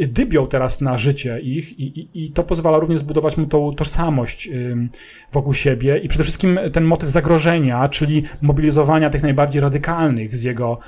dybią 0.08 0.46
teraz 0.46 0.80
na 0.80 0.98
życie 0.98 1.40
ich 1.40 1.78
i, 1.78 2.00
i, 2.00 2.24
i 2.24 2.32
to 2.32 2.42
pozwala 2.42 2.78
również 2.78 2.98
zbudować 2.98 3.36
mu 3.36 3.46
tą 3.46 3.74
tożsamość 3.74 4.50
wokół 5.32 5.54
siebie 5.54 5.98
i 5.98 6.08
przede 6.08 6.24
wszystkim 6.24 6.58
ten 6.72 6.84
motyw 6.84 7.10
zagrożenia, 7.10 7.88
czyli 7.88 8.22
mobilizowania 8.42 9.10
tych 9.10 9.22
najbardziej 9.22 9.62
radykalnych 9.62 10.36
z 10.36 10.44
jego, 10.44 10.78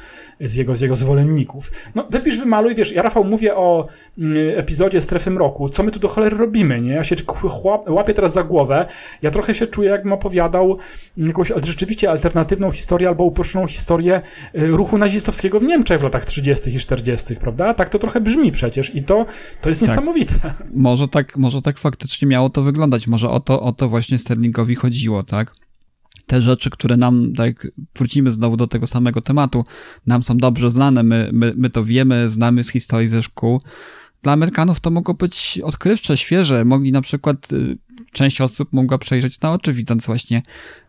z 0.40 0.54
jego, 0.54 0.76
z 0.76 0.80
jego 0.80 0.96
zwolenników. 0.96 1.72
No, 1.94 2.06
wypisz, 2.10 2.38
wymaluj, 2.38 2.74
wiesz, 2.74 2.92
ja 2.92 3.02
Rafał 3.02 3.24
mówię 3.24 3.56
o 3.56 3.86
epizodzie 4.56 5.00
Strefy 5.00 5.30
Mroku, 5.30 5.68
co 5.68 5.82
my 5.82 5.90
tu 5.90 5.98
do 5.98 6.08
cholery 6.08 6.36
robimy, 6.36 6.80
nie? 6.80 6.92
Ja 6.92 7.04
się 7.04 7.16
łapię 7.86 8.14
teraz 8.14 8.32
za 8.32 8.42
głowę, 8.42 8.86
ja 9.22 9.30
trochę 9.30 9.54
się 9.54 9.66
czuję, 9.66 9.90
jakbym 9.90 10.12
opowiadał 10.12 10.78
jakąś 11.16 11.52
rzeczywiście 11.64 12.10
alternatywną 12.10 12.70
historię 12.70 13.08
albo 13.08 13.24
uproszczoną 13.24 13.66
historię 13.66 14.22
y, 14.54 14.66
ruchu 14.66 14.98
nazistowskiego 14.98 15.60
w 15.60 15.62
Niemczech 15.62 16.00
w 16.00 16.02
latach 16.02 16.24
30. 16.24 16.76
i 16.76 16.78
40., 16.78 17.36
prawda? 17.36 17.74
Tak 17.74 17.88
to 17.88 17.98
trochę 17.98 18.20
brzmi 18.20 18.52
przecież 18.52 18.94
i 18.94 19.02
to, 19.02 19.26
to 19.60 19.68
jest 19.68 19.80
tak. 19.80 19.88
niesamowite. 19.88 20.54
Może 20.74 21.08
tak, 21.08 21.36
może 21.36 21.62
tak 21.62 21.78
faktycznie 21.78 22.28
miało 22.28 22.50
to 22.50 22.62
wyglądać, 22.62 23.06
może 23.06 23.30
o 23.30 23.40
to, 23.40 23.62
o 23.62 23.72
to 23.72 23.88
właśnie 23.88 24.18
Sterlingowi 24.18 24.74
chodziło, 24.74 25.22
tak? 25.22 25.52
te 26.28 26.42
rzeczy, 26.42 26.70
które 26.70 26.96
nam, 26.96 27.32
tak 27.36 27.68
wrócimy 27.96 28.30
znowu 28.30 28.56
do 28.56 28.66
tego 28.66 28.86
samego 28.86 29.20
tematu, 29.20 29.64
nam 30.06 30.22
są 30.22 30.36
dobrze 30.36 30.70
znane, 30.70 31.02
my, 31.02 31.30
my, 31.32 31.52
my 31.56 31.70
to 31.70 31.84
wiemy, 31.84 32.28
znamy 32.28 32.64
z 32.64 32.70
historii 32.70 33.08
ze 33.08 33.22
szkół. 33.22 33.60
Dla 34.22 34.32
Amerykanów 34.32 34.80
to 34.80 34.90
mogło 34.90 35.14
być 35.14 35.60
odkrywcze, 35.64 36.16
świeże. 36.16 36.64
Mogli 36.64 36.92
na 36.92 37.02
przykład 37.02 37.52
y, 37.52 37.78
część 38.18 38.40
osób 38.40 38.72
mogła 38.72 38.98
przejrzeć 38.98 39.40
na 39.40 39.52
oczy, 39.52 39.72
widząc 39.72 40.06
właśnie 40.06 40.42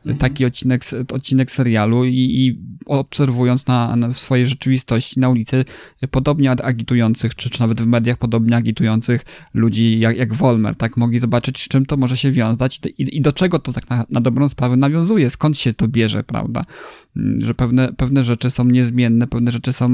mhm. 0.06 0.18
taki 0.18 0.45
odcinek, 0.45 0.82
odcinek 1.14 1.52
serialu 1.52 2.06
i, 2.06 2.16
i 2.18 2.60
obserwując 2.86 3.68
na, 3.68 3.95
na, 3.95 4.14
swojej 4.14 4.47
rzeczywistości 4.47 5.20
na 5.20 5.30
ulicy 5.30 5.66
podobnie 6.12 6.52
agitujących, 6.52 7.36
czy, 7.36 7.50
czy 7.50 7.60
nawet 7.60 7.82
w 7.82 7.86
mediach 7.86 8.18
podobnie 8.18 8.56
agitujących 8.56 9.26
ludzi 9.54 10.00
jak, 10.00 10.18
jak 10.18 10.34
Wolmer, 10.34 10.76
tak? 10.76 10.97
Mogli 10.97 11.20
zobaczyć, 11.20 11.64
z 11.64 11.68
czym 11.68 11.86
to 11.86 11.97
może 11.97 12.18
się 12.18 12.32
wiązać 12.32 12.82
i, 12.97 13.18
i 13.18 13.22
do 13.22 13.34
czego 13.34 13.60
to 13.60 13.74
tak 13.74 13.89
na, 13.89 14.06
na 14.10 14.22
dobrą 14.22 14.50
sprawę 14.50 14.78
nawiązuje, 14.78 15.30
skąd 15.30 15.58
się 15.58 15.74
to 15.74 15.88
bierze, 15.88 16.24
prawda? 16.24 16.64
Mm, 17.18 17.41
że 17.41 17.54
pewne, 17.54 17.93
pewne 17.93 18.24
rzeczy 18.24 18.50
są 18.50 18.66
niezmienne, 18.66 19.28
pewne 19.28 19.52
rzeczy 19.52 19.74
są 19.74 19.89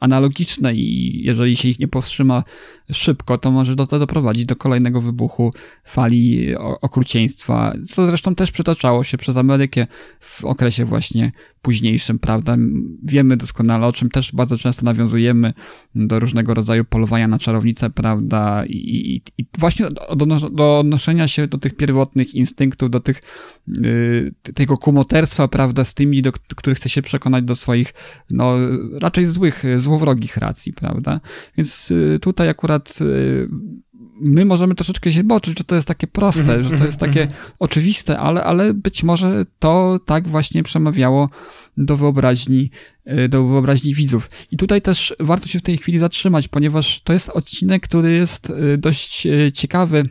analogiczne 0.00 0.74
i 0.74 1.20
jeżeli 1.24 1.56
się 1.56 1.68
ich 1.68 1.78
nie 1.78 1.88
powstrzyma 1.88 2.44
szybko, 2.92 3.38
to 3.38 3.50
może 3.50 3.76
do, 3.76 3.86
to 3.86 3.98
doprowadzić 3.98 4.44
do 4.44 4.56
kolejnego 4.56 5.00
wybuchu 5.00 5.52
fali 5.84 6.54
okrucieństwa, 6.56 7.74
co 7.88 8.06
zresztą 8.06 8.34
też 8.34 8.50
przytaczało 8.50 9.04
się 9.04 9.18
przez 9.20 9.36
Amerykę 9.36 9.86
w 10.20 10.44
okresie 10.44 10.84
właśnie 10.84 11.32
późniejszym, 11.62 12.18
prawda? 12.18 12.56
Wiemy 13.02 13.36
doskonale, 13.36 13.86
o 13.86 13.92
czym 13.92 14.10
też 14.10 14.32
bardzo 14.32 14.58
często 14.58 14.84
nawiązujemy 14.84 15.54
do 15.94 16.20
różnego 16.20 16.54
rodzaju 16.54 16.84
polowania 16.84 17.28
na 17.28 17.38
czarownicę, 17.38 17.90
prawda? 17.90 18.64
I, 18.66 18.76
i, 18.76 19.22
i 19.38 19.46
właśnie 19.58 19.86
do, 20.16 20.26
do, 20.50 20.78
odnoszenia 20.78 21.28
się 21.28 21.46
do 21.46 21.58
tych 21.58 21.76
pierwotnych 21.76 22.34
instynktów, 22.34 22.90
do 22.90 23.00
tych, 23.00 23.22
yy, 23.68 24.32
tego 24.54 24.76
kumoterstwa, 24.76 25.48
prawda, 25.48 25.84
z 25.84 25.94
tymi, 25.94 26.22
do 26.22 26.32
których 26.32 26.78
chce 26.78 26.88
się 26.88 27.02
przekonać 27.02 27.44
do 27.44 27.54
swoich, 27.54 27.92
no, 28.30 28.56
raczej 29.00 29.26
złych, 29.26 29.62
złowrogich 29.78 30.36
racji, 30.36 30.72
prawda? 30.72 31.20
Więc 31.56 31.90
yy, 31.90 32.18
tutaj 32.18 32.48
akurat 32.48 33.00
yy, 33.00 33.48
my 34.20 34.44
możemy 34.44 34.74
troszeczkę 34.74 35.12
się 35.12 35.24
boczyć, 35.24 35.58
że 35.58 35.64
to 35.64 35.74
jest 35.74 35.88
takie 35.88 36.06
proste, 36.06 36.42
mhm, 36.42 36.62
że 36.62 36.70
to 36.70 36.84
jest 36.84 37.02
mhm, 37.02 37.10
takie 37.10 37.22
mhm. 37.22 37.40
oczywiste, 37.58 38.18
ale, 38.18 38.44
ale 38.44 38.74
być 38.74 39.02
może 39.02 39.44
to 39.58 40.00
tak 40.06 40.28
właśnie 40.28 40.62
przemawiało 40.62 41.28
do 41.76 41.96
wyobraźni, 41.96 42.70
e, 43.04 43.28
do 43.28 43.46
wyobraźni 43.46 43.94
widzów. 43.94 44.30
I 44.50 44.56
tutaj 44.56 44.82
też 44.82 45.14
warto 45.20 45.46
się 45.46 45.58
w 45.58 45.62
tej 45.62 45.78
chwili 45.78 45.98
zatrzymać, 45.98 46.48
ponieważ 46.48 47.00
to 47.04 47.12
jest 47.12 47.28
odcinek, 47.28 47.82
który 47.82 48.12
jest 48.12 48.50
e, 48.50 48.78
dość 48.78 49.26
e, 49.26 49.52
ciekawy 49.52 50.04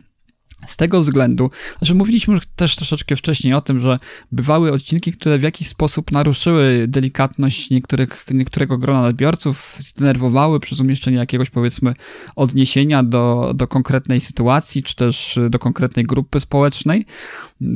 z 0.66 0.76
tego 0.76 1.00
względu, 1.00 1.50
że 1.82 1.94
mówiliśmy 1.94 2.34
już 2.34 2.46
też 2.56 2.76
troszeczkę 2.76 3.16
wcześniej 3.16 3.54
o 3.54 3.60
tym, 3.60 3.80
że 3.80 3.98
bywały 4.32 4.72
odcinki, 4.72 5.12
które 5.12 5.38
w 5.38 5.42
jakiś 5.42 5.68
sposób 5.68 6.12
naruszyły 6.12 6.84
delikatność 6.88 7.70
niektórych, 7.70 8.24
niektórego 8.30 8.78
grona 8.78 9.06
odbiorców, 9.06 9.76
zdenerwowały 9.78 10.60
przez 10.60 10.80
umieszczenie 10.80 11.16
jakiegoś 11.16 11.50
powiedzmy 11.50 11.94
odniesienia 12.36 13.02
do, 13.02 13.52
do 13.54 13.68
konkretnej 13.68 14.20
sytuacji, 14.20 14.82
czy 14.82 14.96
też 14.96 15.38
do 15.50 15.58
konkretnej 15.58 16.04
grupy 16.04 16.40
społecznej. 16.40 17.06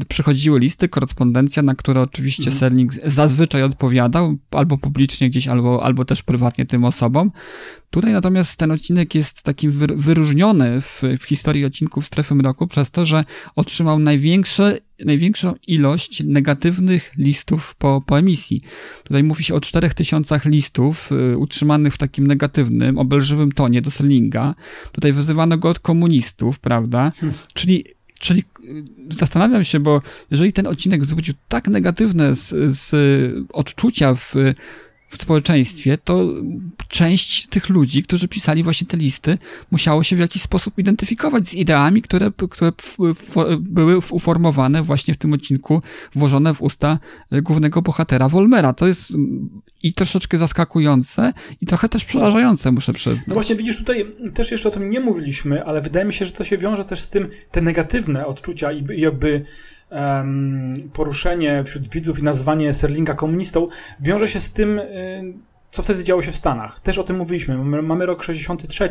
Przychodziły 0.08 0.60
listy, 0.60 0.88
korespondencja, 0.88 1.62
na 1.62 1.74
które 1.74 2.00
oczywiście 2.00 2.50
mhm. 2.50 2.58
Serling 2.58 2.92
zazwyczaj 3.04 3.62
odpowiadał, 3.62 4.36
albo 4.50 4.78
publicznie 4.78 5.30
gdzieś, 5.30 5.48
albo, 5.48 5.84
albo 5.84 6.04
też 6.04 6.22
prywatnie 6.22 6.66
tym 6.66 6.84
osobom. 6.84 7.30
Tutaj 7.90 8.12
natomiast 8.12 8.56
ten 8.56 8.70
odcinek 8.70 9.14
jest 9.14 9.42
takim 9.42 9.72
wyróżniony 9.96 10.80
w, 10.80 11.02
w 11.20 11.22
historii 11.22 11.64
odcinków 11.64 12.06
Strefy 12.06 12.34
Mroku 12.34 12.66
przez 12.66 12.90
to, 12.90 13.06
że 13.06 13.24
otrzymał 13.56 13.98
największe, 13.98 14.78
największą 15.04 15.54
ilość 15.66 16.22
negatywnych 16.24 17.12
listów 17.18 17.74
po, 17.74 18.02
po 18.06 18.18
emisji. 18.18 18.62
Tutaj 19.04 19.22
mówi 19.22 19.44
się 19.44 19.54
o 19.54 19.60
4000 19.60 20.40
listów 20.44 21.12
y, 21.12 21.38
utrzymanych 21.38 21.94
w 21.94 21.98
takim 21.98 22.26
negatywnym, 22.26 22.98
obelżywym 22.98 23.52
tonie 23.52 23.82
do 23.82 23.90
Sellinga. 23.90 24.54
Tutaj 24.92 25.12
wyzywano 25.12 25.58
go 25.58 25.68
od 25.68 25.78
komunistów, 25.78 26.58
prawda? 26.58 27.12
Hmm. 27.16 27.38
Czyli 27.54 27.84
Czyli 28.24 28.44
y, 28.64 28.84
zastanawiam 29.10 29.64
się, 29.64 29.80
bo 29.80 30.02
jeżeli 30.30 30.52
ten 30.52 30.66
odcinek 30.66 31.02
wzbudził 31.02 31.34
tak 31.48 31.68
negatywne 31.68 32.36
z, 32.36 32.48
z 32.78 32.92
odczucia 33.52 34.14
w 34.14 34.34
w 35.08 35.22
społeczeństwie, 35.22 35.98
to 36.04 36.34
część 36.88 37.46
tych 37.46 37.68
ludzi, 37.68 38.02
którzy 38.02 38.28
pisali 38.28 38.62
właśnie 38.62 38.86
te 38.86 38.96
listy, 38.96 39.38
musiało 39.70 40.02
się 40.02 40.16
w 40.16 40.18
jakiś 40.18 40.42
sposób 40.42 40.78
identyfikować 40.78 41.48
z 41.48 41.54
ideami, 41.54 42.02
które, 42.02 42.30
które 42.50 42.72
były 43.58 43.98
uformowane 43.98 44.82
właśnie 44.82 45.14
w 45.14 45.16
tym 45.16 45.32
odcinku, 45.32 45.82
włożone 46.14 46.54
w 46.54 46.62
usta 46.62 46.98
głównego 47.42 47.82
bohatera 47.82 48.28
Wolmera. 48.28 48.72
To 48.72 48.86
jest 48.86 49.12
i 49.82 49.92
troszeczkę 49.92 50.38
zaskakujące, 50.38 51.32
i 51.60 51.66
trochę 51.66 51.88
też 51.88 52.04
przerażające, 52.04 52.72
muszę 52.72 52.92
przyznać. 52.92 53.26
No 53.26 53.34
właśnie, 53.34 53.56
widzisz, 53.56 53.76
tutaj 53.76 54.06
też 54.34 54.50
jeszcze 54.50 54.68
o 54.68 54.72
tym 54.72 54.90
nie 54.90 55.00
mówiliśmy, 55.00 55.64
ale 55.64 55.82
wydaje 55.82 56.06
mi 56.06 56.12
się, 56.12 56.26
że 56.26 56.32
to 56.32 56.44
się 56.44 56.58
wiąże 56.58 56.84
też 56.84 57.00
z 57.00 57.10
tym, 57.10 57.28
te 57.50 57.60
negatywne 57.60 58.26
odczucia 58.26 58.72
i 58.72 59.00
jakby 59.00 59.44
poruszenie 60.92 61.64
wśród 61.64 61.88
widzów 61.88 62.18
i 62.18 62.22
nazwanie 62.22 62.72
Serlinga 62.72 63.14
komunistą 63.14 63.68
wiąże 64.00 64.28
się 64.28 64.40
z 64.40 64.52
tym, 64.52 64.80
co 65.70 65.82
wtedy 65.82 66.04
działo 66.04 66.22
się 66.22 66.32
w 66.32 66.36
Stanach. 66.36 66.80
Też 66.80 66.98
o 66.98 67.04
tym 67.04 67.16
mówiliśmy. 67.16 67.58
Mamy 67.82 68.06
rok 68.06 68.22
63. 68.22 68.90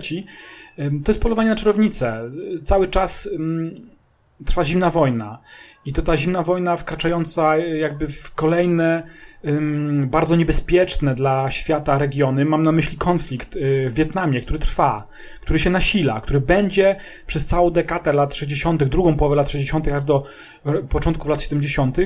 To 0.77 1.11
jest 1.11 1.21
polowanie 1.21 1.49
na 1.49 1.55
czarownicę. 1.55 2.31
Cały 2.63 2.87
czas 2.87 3.29
trwa 4.45 4.63
zimna 4.63 4.89
wojna. 4.89 5.39
I 5.85 5.93
to 5.93 6.01
ta 6.01 6.17
zimna 6.17 6.41
wojna 6.41 6.77
wkraczająca 6.77 7.57
jakby 7.57 8.07
w 8.07 8.31
kolejne 8.31 9.03
bardzo 10.07 10.35
niebezpieczne 10.35 11.15
dla 11.15 11.51
świata 11.51 11.97
regiony. 11.97 12.45
Mam 12.45 12.63
na 12.63 12.71
myśli 12.71 12.97
konflikt 12.97 13.55
y, 13.55 13.87
w 13.89 13.93
Wietnamie, 13.93 14.41
który 14.41 14.59
trwa, 14.59 15.07
który 15.43 15.59
się 15.59 15.69
nasila, 15.69 16.21
który 16.21 16.41
będzie 16.41 16.95
przez 17.27 17.45
całą 17.45 17.69
dekadę 17.69 18.13
lat 18.13 18.35
60., 18.35 18.83
drugą 18.83 19.15
połowę 19.15 19.35
lat 19.35 19.49
60., 19.49 19.87
aż 19.87 20.03
do 20.03 20.23
początków 20.89 21.29
lat 21.29 21.41
70., 21.41 21.97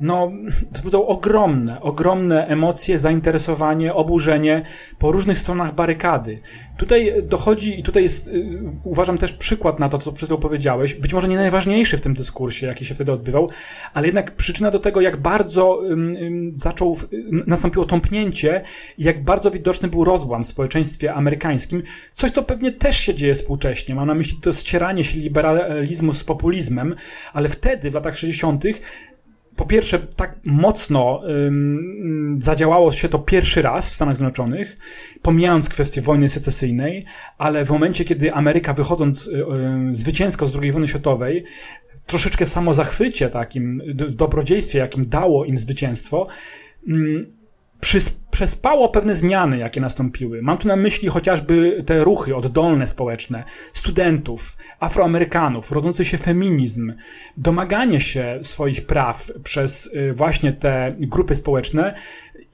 no, 0.00 0.32
wzbudzał 0.72 1.06
ogromne, 1.06 1.80
ogromne 1.80 2.46
emocje, 2.46 2.98
zainteresowanie, 2.98 3.94
oburzenie 3.94 4.62
po 4.98 5.12
różnych 5.12 5.38
stronach 5.38 5.74
barykady. 5.74 6.38
Tutaj 6.76 7.12
dochodzi, 7.22 7.80
i 7.80 7.82
tutaj 7.82 8.02
jest, 8.02 8.28
y, 8.28 8.60
uważam 8.84 9.18
też 9.18 9.32
przykład 9.32 9.78
na 9.78 9.88
to, 9.88 9.98
co 9.98 10.12
przed 10.12 10.28
chwilą 10.28 10.40
powiedziałeś, 10.40 10.94
być 10.94 11.12
może 11.12 11.28
nie 11.28 11.36
najważniejszy 11.36 11.96
w 11.96 12.00
tym 12.00 12.14
dyskursie, 12.14 12.66
jaki 12.66 12.84
się 12.84 12.94
wtedy 12.94 13.12
odbywał, 13.12 13.50
ale 13.94 14.06
jednak 14.06 14.36
przyczyna 14.36 14.70
do 14.70 14.78
tego, 14.78 15.00
jak 15.00 15.16
bardzo 15.16 15.82
zaczął, 16.54 16.96
nastąpiło 17.46 17.84
tąpnięcie 17.84 18.62
i 18.98 19.04
jak 19.04 19.24
bardzo 19.24 19.50
widoczny 19.50 19.88
był 19.88 20.04
rozłam 20.04 20.44
w 20.44 20.46
społeczeństwie 20.46 21.14
amerykańskim, 21.14 21.82
coś, 22.12 22.30
co 22.30 22.42
pewnie 22.42 22.72
też 22.84 22.98
się 23.00 23.14
dzieje 23.14 23.34
współcześnie. 23.34 23.94
Mam 23.94 24.06
na 24.06 24.14
myśli 24.14 24.38
to 24.40 24.52
ścieranie 24.52 25.04
się 25.04 25.18
liberalizmu 25.18 26.12
z 26.12 26.24
populizmem, 26.24 26.94
ale 27.32 27.48
wtedy, 27.48 27.90
w 27.90 27.94
latach 27.94 28.16
60., 28.16 28.64
po 29.56 29.66
pierwsze, 29.66 29.98
tak 29.98 30.40
mocno 30.44 31.20
ym, 31.28 32.38
zadziałało 32.42 32.92
się 32.92 33.08
to 33.08 33.18
pierwszy 33.18 33.62
raz 33.62 33.90
w 33.90 33.94
Stanach 33.94 34.16
Zjednoczonych, 34.16 34.76
pomijając 35.22 35.68
kwestię 35.68 36.02
wojny 36.02 36.28
secesyjnej, 36.28 37.04
ale 37.38 37.64
w 37.64 37.70
momencie, 37.70 38.04
kiedy 38.04 38.32
Ameryka 38.32 38.74
wychodząc 38.74 39.26
y, 39.26 39.30
y, 39.30 39.94
zwycięsko 39.94 40.46
z 40.46 40.56
II 40.56 40.72
wojny 40.72 40.86
światowej, 40.86 41.44
troszeczkę 42.06 42.46
w 42.46 42.48
samozachwycie 42.48 43.30
takim, 43.30 43.82
w 43.94 44.14
dobrodziejstwie, 44.14 44.78
jakim 44.78 45.08
dało 45.08 45.44
im 45.44 45.58
zwycięstwo, 45.58 46.26
przespało 48.30 48.88
pewne 48.88 49.14
zmiany, 49.14 49.58
jakie 49.58 49.80
nastąpiły. 49.80 50.42
Mam 50.42 50.58
tu 50.58 50.68
na 50.68 50.76
myśli 50.76 51.08
chociażby 51.08 51.82
te 51.86 52.04
ruchy 52.04 52.36
oddolne 52.36 52.86
społeczne, 52.86 53.44
studentów, 53.72 54.56
afroamerykanów, 54.80 55.72
rodzący 55.72 56.04
się 56.04 56.18
feminizm, 56.18 56.92
domaganie 57.36 58.00
się 58.00 58.38
swoich 58.42 58.86
praw 58.86 59.32
przez 59.44 59.86
y, 59.86 60.12
właśnie 60.12 60.52
te 60.52 60.94
grupy 60.98 61.34
społeczne 61.34 61.94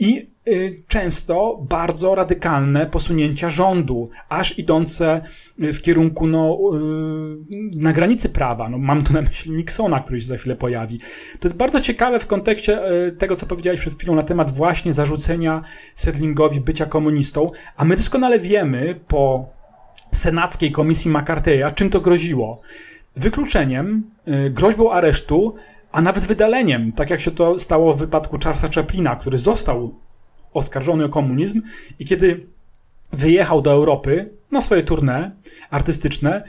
i 0.01 0.31
y, 0.49 0.83
często 0.89 1.67
bardzo 1.69 2.15
radykalne 2.15 2.87
posunięcia 2.87 3.51
rządu, 3.51 4.11
aż 4.29 4.59
idące 4.59 5.23
w 5.59 5.81
kierunku 5.81 6.27
no, 6.27 6.59
y, 6.75 7.81
na 7.81 7.93
granicy 7.93 8.29
prawa. 8.29 8.69
No, 8.69 8.79
mam 8.79 9.05
tu 9.05 9.13
na 9.13 9.23
myśli 9.23 9.53
Nixona, 9.53 10.01
który 10.01 10.21
się 10.21 10.27
za 10.27 10.37
chwilę 10.37 10.57
pojawi. 10.57 10.99
To 11.41 11.49
jest 11.49 11.57
bardzo 11.57 11.81
ciekawe 11.81 12.19
w 12.19 12.27
kontekście 12.27 12.93
y, 13.07 13.13
tego, 13.13 13.37
co 13.37 13.47
powiedziałeś 13.47 13.81
przed 13.81 13.95
chwilą 13.95 14.15
na 14.15 14.23
temat 14.23 14.51
właśnie 14.51 14.93
zarzucenia 14.93 15.63
Serlingowi 15.95 16.61
bycia 16.61 16.87
komunistą, 16.87 17.51
a 17.77 17.85
my 17.85 17.97
doskonale 17.97 18.39
wiemy 18.39 19.01
po 19.09 19.49
senackiej 20.13 20.73
komisji 20.73 21.11
McCarthy'a, 21.11 21.75
czym 21.75 21.91
to 21.91 22.01
groziło. 22.01 22.61
Wykluczeniem, 23.17 24.11
groźbą 24.51 24.93
aresztu, 24.93 25.55
a 25.93 26.01
nawet 26.01 26.25
wydaleniem, 26.25 26.93
tak 26.93 27.11
jak 27.11 27.21
się 27.21 27.31
to 27.31 27.59
stało 27.59 27.95
w 27.95 27.99
wypadku 27.99 28.39
Charlesa 28.45 28.69
Chaplina, 28.75 29.17
który 29.17 29.39
został 29.39 29.95
oskarżony 30.53 31.05
o 31.05 31.09
komunizm 31.09 31.63
i 31.99 32.05
kiedy 32.05 32.47
wyjechał 33.13 33.63
do 33.63 33.73
Europy 33.73 34.31
na 34.51 34.61
swoje 34.61 34.83
tournée 34.83 35.31
artystyczne, 35.71 36.43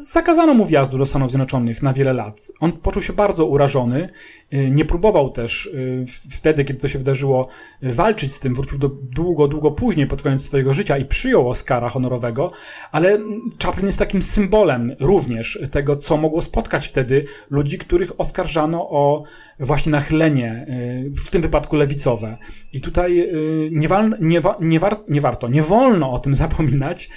zakazano 0.00 0.54
mu 0.54 0.64
wjazdu 0.64 0.98
do 0.98 1.06
Stanów 1.06 1.30
Zjednoczonych 1.30 1.82
na 1.82 1.92
wiele 1.92 2.12
lat. 2.12 2.52
On 2.60 2.72
poczuł 2.72 3.02
się 3.02 3.12
bardzo 3.12 3.46
urażony, 3.46 4.08
y, 4.52 4.70
nie 4.70 4.84
próbował 4.84 5.30
też 5.30 5.66
y, 5.66 6.04
wtedy, 6.30 6.64
kiedy 6.64 6.80
to 6.80 6.88
się 6.88 6.98
wydarzyło, 6.98 7.48
walczyć 7.82 8.32
z 8.32 8.40
tym, 8.40 8.54
wrócił 8.54 8.78
do 8.78 8.88
długo, 8.88 9.48
długo 9.48 9.70
później, 9.70 10.06
pod 10.06 10.22
koniec 10.22 10.42
swojego 10.42 10.74
życia 10.74 10.98
i 10.98 11.04
przyjął 11.04 11.48
Oscara 11.48 11.88
honorowego, 11.88 12.50
ale 12.92 13.18
Chaplin 13.62 13.86
jest 13.86 13.98
takim 13.98 14.22
symbolem 14.22 14.96
również 15.00 15.58
tego, 15.70 15.96
co 15.96 16.16
mogło 16.16 16.42
spotkać 16.42 16.88
wtedy 16.88 17.24
ludzi, 17.50 17.78
których 17.78 18.20
oskarżano 18.20 18.90
o 18.90 19.22
właśnie 19.60 19.92
nachylenie, 19.92 20.66
y, 20.68 21.24
w 21.26 21.30
tym 21.30 21.42
wypadku 21.42 21.76
lewicowe. 21.76 22.36
I 22.72 22.80
tutaj 22.80 23.28
nie, 23.70 23.88
wal, 23.88 24.14
nie, 24.20 24.40
nie, 24.60 24.80
war, 24.80 25.00
nie 25.08 25.20
warto, 25.20 25.48
nie 25.48 25.62
wolno 25.62 26.12
o 26.12 26.18
tym 26.18 26.34
zapominać, 26.34 27.10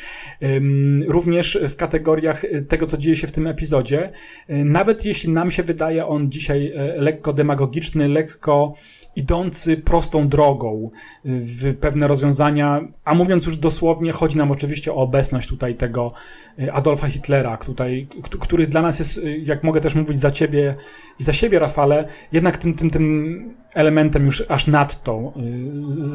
również 1.08 1.60
w 1.70 1.76
kategoriach 1.76 2.45
tego, 2.68 2.86
co 2.86 2.98
dzieje 2.98 3.16
się 3.16 3.28
w 3.28 3.32
tym 3.32 3.48
epizodzie. 3.48 4.10
Nawet 4.50 5.06
jeśli 5.06 5.30
nam 5.30 5.52
się 5.52 5.64
wydaje 5.64 6.08
on 6.08 6.32
dzisiaj 6.32 6.74
e, 6.76 7.02
lekko 7.02 7.34
demagogiczny, 7.34 8.08
lekko 8.08 8.74
idący 9.16 9.78
prostą 9.78 10.28
drogą 10.28 10.90
w 11.26 11.76
pewne 11.80 12.08
rozwiązania, 12.08 12.82
a 13.06 13.14
mówiąc 13.14 13.46
już 13.46 13.58
dosłownie, 13.58 14.12
chodzi 14.12 14.38
nam 14.38 14.52
oczywiście 14.52 14.94
o 14.94 14.96
obecność 14.96 15.48
tutaj 15.48 15.76
tego 15.76 16.14
e, 16.60 16.74
Adolfa 16.74 17.08
Hitlera, 17.08 17.58
tutaj, 17.58 18.08
który 18.40 18.68
dla 18.68 18.82
nas 18.82 19.00
jest, 19.00 19.18
e, 19.18 19.38
jak 19.38 19.64
mogę 19.64 19.82
też 19.82 19.96
mówić 19.96 20.20
za 20.20 20.32
ciebie 20.32 20.76
i 21.20 21.24
za 21.24 21.34
siebie, 21.34 21.60
Rafale, 21.60 22.08
jednak 22.32 22.58
tym, 22.58 22.74
tym, 22.74 22.90
tym 22.90 23.56
elementem 23.76 24.26
już 24.26 24.44
aż 24.50 24.68
nadto, 24.68 25.34
y, 25.38 25.42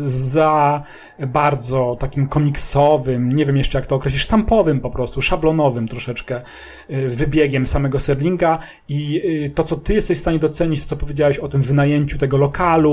za 0.08 0.82
bardzo 1.26 1.96
takim 2.00 2.28
komiksowym, 2.28 3.28
nie 3.28 3.44
wiem 3.44 3.56
jeszcze 3.56 3.78
jak 3.78 3.86
to 3.86 3.96
określić, 3.96 4.22
sztampowym 4.22 4.80
po 4.80 4.90
prostu, 4.90 5.20
szablonowym 5.20 5.88
troszeczkę 5.88 6.42
y, 6.90 7.08
wybiegiem 7.08 7.66
samego 7.66 7.98
Serlinga 7.98 8.58
i 8.88 9.22
y, 9.46 9.50
to, 9.50 9.62
co 9.62 9.76
ty 9.76 9.94
jesteś 9.94 10.18
w 10.18 10.20
stanie 10.20 10.38
docenić, 10.38 10.82
to, 10.82 10.88
co 10.88 10.96
powiedziałeś 10.96 11.38
o 11.38 11.48
tym 11.48 11.62
wynajęciu 11.62 12.18
tego 12.18 12.36
lokalu, 12.36 12.89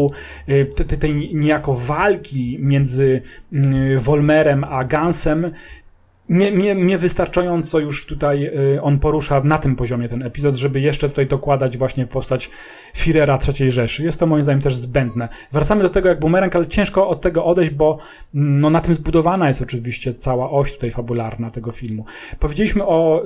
tej, 0.76 0.98
tej 0.98 1.36
niejako 1.36 1.74
walki 1.74 2.58
między 2.60 3.22
Wolmerem 3.98 4.64
a 4.64 4.84
Gansem, 4.84 5.52
mnie, 6.30 6.52
mnie, 6.52 6.76
mnie 6.76 6.98
wystarczająco 6.98 7.80
już 7.80 8.06
tutaj 8.06 8.46
y, 8.76 8.82
on 8.82 9.00
porusza 9.00 9.42
na 9.44 9.58
tym 9.58 9.76
poziomie 9.76 10.10
ten 10.10 10.24
epizod, 10.24 10.56
żeby 10.56 10.82
jeszcze 10.82 11.10
tutaj 11.10 11.28
dokładać 11.28 11.78
właśnie 11.78 12.08
postać 12.08 12.50
Firera 12.96 13.40
III 13.60 13.72
Rzeszy. 13.72 14.04
Jest 14.04 14.20
to 14.20 14.28
moim 14.28 14.44
zdaniem 14.44 14.62
też 14.62 14.76
zbędne. 14.76 15.30
Wracamy 15.52 15.84
do 15.84 15.90
tego 15.90 16.10
jak 16.10 16.20
bumerang, 16.20 16.56
ale 16.56 16.68
ciężko 16.68 17.10
od 17.10 17.22
tego 17.22 17.46
odejść, 17.46 17.72
bo 17.72 17.98
mm, 18.36 18.60
no, 18.60 18.70
na 18.70 18.80
tym 18.80 18.94
zbudowana 18.94 19.48
jest 19.48 19.62
oczywiście 19.62 20.14
cała 20.14 20.52
oś 20.52 20.74
tutaj 20.74 20.92
fabularna 20.92 21.50
tego 21.50 21.72
filmu. 21.72 22.06
Powiedzieliśmy 22.40 22.86
o 22.86 23.24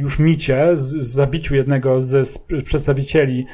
już 0.00 0.18
micie, 0.18 0.76
z, 0.76 0.96
zabiciu 0.96 1.54
jednego 1.54 2.00
ze 2.00 2.22
przedstawicieli 2.64 3.46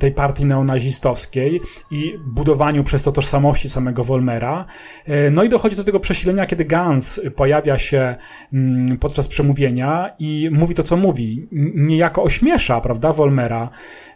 tej 0.00 0.12
partii 0.12 0.46
neonazistowskiej 0.46 1.60
i 1.90 2.14
budowaniu 2.26 2.84
przez 2.84 3.02
to 3.02 3.12
tożsamości 3.12 3.70
samego 3.70 4.04
Wolmera. 4.04 4.64
E, 5.06 5.30
no 5.30 5.44
i 5.44 5.48
dochodzi 5.48 5.76
do 5.76 5.84
tego 5.84 6.00
przesilenia, 6.00 6.46
kiedy 6.46 6.64
Gans 6.64 7.20
pojawia 7.36 7.78
się 7.78 7.93
się 7.94 8.10
mm, 8.52 8.98
podczas 8.98 9.28
przemówienia 9.28 10.10
i 10.18 10.48
mówi 10.52 10.74
to, 10.74 10.82
co 10.82 10.96
mówi. 10.96 11.48
Niejako 11.74 12.22
ośmiesza, 12.22 12.80
prawda, 12.80 13.12
Wolmera. 13.12 13.68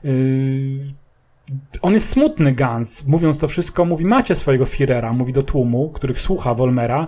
Y, 0.04 1.08
on 1.82 1.92
jest 1.92 2.08
smutny, 2.08 2.52
Gans. 2.52 3.06
Mówiąc 3.06 3.38
to 3.38 3.48
wszystko, 3.48 3.84
mówi, 3.84 4.04
macie 4.04 4.34
swojego 4.34 4.64
Führera, 4.64 5.12
mówi 5.12 5.32
do 5.32 5.42
tłumu, 5.42 5.90
których 5.90 6.20
słucha 6.20 6.54
Wolmera, 6.54 7.06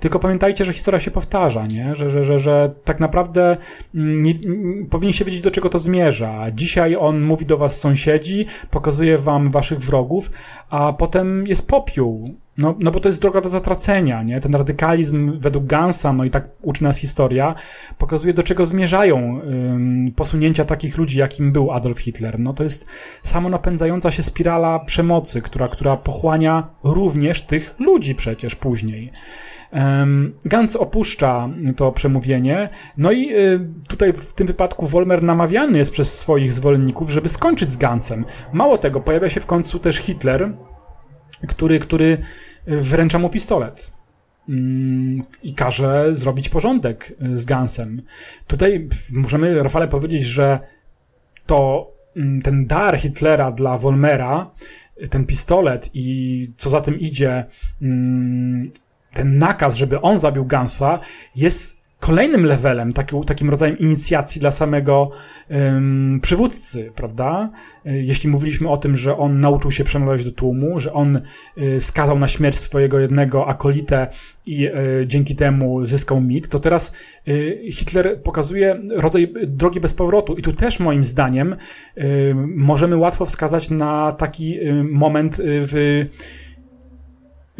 tylko 0.00 0.18
pamiętajcie, 0.18 0.64
że 0.64 0.72
historia 0.72 1.00
się 1.00 1.10
powtarza, 1.10 1.66
nie? 1.66 1.94
Że, 1.94 2.10
że, 2.10 2.24
że, 2.24 2.38
że 2.38 2.74
tak 2.84 3.00
naprawdę 3.00 3.56
mm, 3.94 4.22
nie, 4.22 4.34
powinniście 4.90 5.24
wiedzieć, 5.24 5.40
do 5.40 5.50
czego 5.50 5.68
to 5.68 5.78
zmierza. 5.78 6.46
Dzisiaj 6.54 6.96
on 6.96 7.20
mówi 7.22 7.46
do 7.46 7.56
was 7.56 7.80
sąsiedzi, 7.80 8.46
pokazuje 8.70 9.18
wam 9.18 9.50
waszych 9.50 9.78
wrogów, 9.78 10.30
a 10.70 10.92
potem 10.92 11.46
jest 11.46 11.68
popiół. 11.68 12.34
No, 12.60 12.74
no 12.78 12.90
bo 12.90 13.00
to 13.00 13.08
jest 13.08 13.20
droga 13.20 13.40
do 13.40 13.48
zatracenia, 13.48 14.22
nie? 14.22 14.40
Ten 14.40 14.54
radykalizm 14.54 15.38
według 15.38 15.66
Gansa, 15.66 16.12
no 16.12 16.24
i 16.24 16.30
tak 16.30 16.48
uczy 16.62 16.82
nas 16.82 16.98
historia, 16.98 17.54
pokazuje 17.98 18.34
do 18.34 18.42
czego 18.42 18.66
zmierzają 18.66 19.40
ym, 19.40 20.12
posunięcia 20.16 20.64
takich 20.64 20.98
ludzi, 20.98 21.18
jakim 21.18 21.52
był 21.52 21.72
Adolf 21.72 21.98
Hitler. 21.98 22.38
No 22.38 22.52
to 22.52 22.62
jest 22.62 22.86
samo 23.22 23.48
napędzająca 23.48 24.10
się 24.10 24.22
spirala 24.22 24.78
przemocy, 24.78 25.42
która, 25.42 25.68
która 25.68 25.96
pochłania 25.96 26.68
również 26.84 27.42
tych 27.42 27.74
ludzi 27.78 28.14
przecież 28.14 28.54
później. 28.54 29.10
Gans 30.44 30.76
opuszcza 30.76 31.48
to 31.76 31.92
przemówienie, 31.92 32.68
no 32.96 33.12
i 33.12 33.34
y, 33.34 33.68
tutaj 33.88 34.12
w 34.12 34.34
tym 34.34 34.46
wypadku 34.46 34.86
Wolmer 34.86 35.22
namawiany 35.22 35.78
jest 35.78 35.92
przez 35.92 36.18
swoich 36.18 36.52
zwolenników, 36.52 37.10
żeby 37.10 37.28
skończyć 37.28 37.68
z 37.68 37.76
Gansem. 37.76 38.24
Mało 38.52 38.78
tego, 38.78 39.00
pojawia 39.00 39.28
się 39.28 39.40
w 39.40 39.46
końcu 39.46 39.78
też 39.78 39.96
Hitler, 39.96 40.52
który, 41.48 41.78
który 41.78 42.18
wręcza 42.66 43.18
mu 43.18 43.28
pistolet 43.28 43.92
mm, 44.48 45.22
i 45.42 45.54
każe 45.54 46.16
zrobić 46.16 46.48
porządek 46.48 47.12
z 47.34 47.44
Gansem. 47.44 48.02
Tutaj 48.46 48.88
możemy, 49.12 49.62
Rafale, 49.62 49.88
powiedzieć, 49.88 50.22
że 50.22 50.58
to 51.46 51.90
mm, 52.16 52.42
ten 52.42 52.66
dar 52.66 52.98
Hitlera 52.98 53.50
dla 53.50 53.78
Wolmera, 53.78 54.50
ten 55.10 55.26
pistolet 55.26 55.90
i 55.94 56.46
co 56.56 56.70
za 56.70 56.80
tym 56.80 57.00
idzie, 57.00 57.44
mm, 57.82 58.70
ten 59.12 59.38
nakaz, 59.38 59.76
żeby 59.76 60.00
on 60.00 60.18
zabił 60.18 60.44
Gansa, 60.44 60.98
jest 61.36 61.79
kolejnym 62.00 62.46
levelem, 62.46 62.92
taki, 62.92 63.16
takim 63.26 63.50
rodzajem 63.50 63.78
inicjacji 63.78 64.40
dla 64.40 64.50
samego 64.50 65.10
um, 65.50 66.18
przywódcy, 66.22 66.92
prawda? 66.94 67.50
E, 67.86 67.98
jeśli 67.98 68.30
mówiliśmy 68.30 68.68
o 68.68 68.76
tym, 68.76 68.96
że 68.96 69.16
on 69.16 69.40
nauczył 69.40 69.70
się 69.70 69.84
przemawiać 69.84 70.24
do 70.24 70.32
tłumu, 70.32 70.80
że 70.80 70.92
on 70.92 71.20
y, 71.58 71.80
skazał 71.80 72.18
na 72.18 72.28
śmierć 72.28 72.58
swojego 72.58 72.98
jednego 72.98 73.48
akolitę 73.48 74.06
i 74.46 74.66
y, 74.66 74.72
dzięki 75.06 75.36
temu 75.36 75.86
zyskał 75.86 76.20
mit, 76.20 76.48
to 76.48 76.60
teraz 76.60 76.94
y, 77.28 77.60
Hitler 77.72 78.22
pokazuje 78.22 78.80
rodzaj 78.96 79.32
drogi 79.46 79.80
bez 79.80 79.94
powrotu. 79.94 80.34
I 80.34 80.42
tu 80.42 80.52
też 80.52 80.80
moim 80.80 81.04
zdaniem 81.04 81.56
możemy 82.46 82.96
łatwo 82.96 83.24
wskazać 83.24 83.70
na 83.70 84.12
taki 84.12 84.58
moment 84.90 85.40
w 85.42 86.04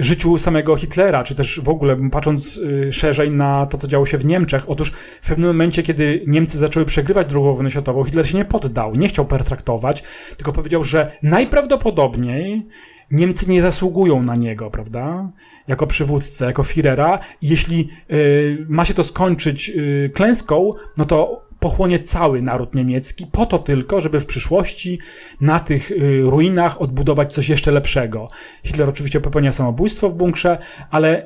życiu 0.04 0.38
samego 0.38 0.76
Hitlera, 0.76 1.24
czy 1.24 1.34
też 1.34 1.60
w 1.60 1.68
ogóle 1.68 2.10
patrząc 2.10 2.56
y, 2.56 2.92
szerzej 2.92 3.30
na 3.30 3.66
to, 3.66 3.78
co 3.78 3.88
działo 3.88 4.06
się 4.06 4.18
w 4.18 4.24
Niemczech. 4.24 4.70
Otóż 4.70 4.92
w 5.22 5.28
pewnym 5.28 5.48
momencie, 5.48 5.82
kiedy 5.82 6.24
Niemcy 6.26 6.58
zaczęły 6.58 6.86
przegrywać 6.86 7.28
II 7.34 7.42
wojnę 7.54 7.70
światową, 7.70 8.04
Hitler 8.04 8.28
się 8.28 8.38
nie 8.38 8.44
poddał, 8.44 8.94
nie 8.94 9.08
chciał 9.08 9.26
pertraktować, 9.26 10.02
tylko 10.36 10.52
powiedział, 10.52 10.84
że 10.84 11.12
najprawdopodobniej 11.22 12.66
Niemcy 13.10 13.50
nie 13.50 13.62
zasługują 13.62 14.22
na 14.22 14.34
niego, 14.34 14.70
prawda? 14.70 15.30
Jako 15.68 15.86
przywódcę, 15.86 16.44
jako 16.44 16.62
Führera. 16.62 17.18
Jeśli 17.42 17.88
y, 18.10 18.66
ma 18.68 18.84
się 18.84 18.94
to 18.94 19.04
skończyć 19.04 19.70
y, 19.70 20.10
klęską, 20.14 20.74
no 20.98 21.04
to 21.04 21.49
pochłonie 21.60 21.98
cały 21.98 22.42
naród 22.42 22.74
niemiecki, 22.74 23.26
po 23.32 23.46
to 23.46 23.58
tylko, 23.58 24.00
żeby 24.00 24.20
w 24.20 24.26
przyszłości 24.26 24.98
na 25.40 25.60
tych 25.60 25.90
y, 25.90 26.20
ruinach 26.22 26.82
odbudować 26.82 27.32
coś 27.32 27.48
jeszcze 27.48 27.70
lepszego. 27.70 28.28
Hitler 28.64 28.88
oczywiście 28.88 29.20
popełnia 29.20 29.52
samobójstwo 29.52 30.10
w 30.10 30.14
bunkrze, 30.14 30.58
ale 30.90 31.24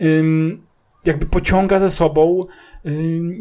jakby 1.05 1.27
pociąga 1.27 1.79
ze 1.79 1.91
sobą 1.91 2.41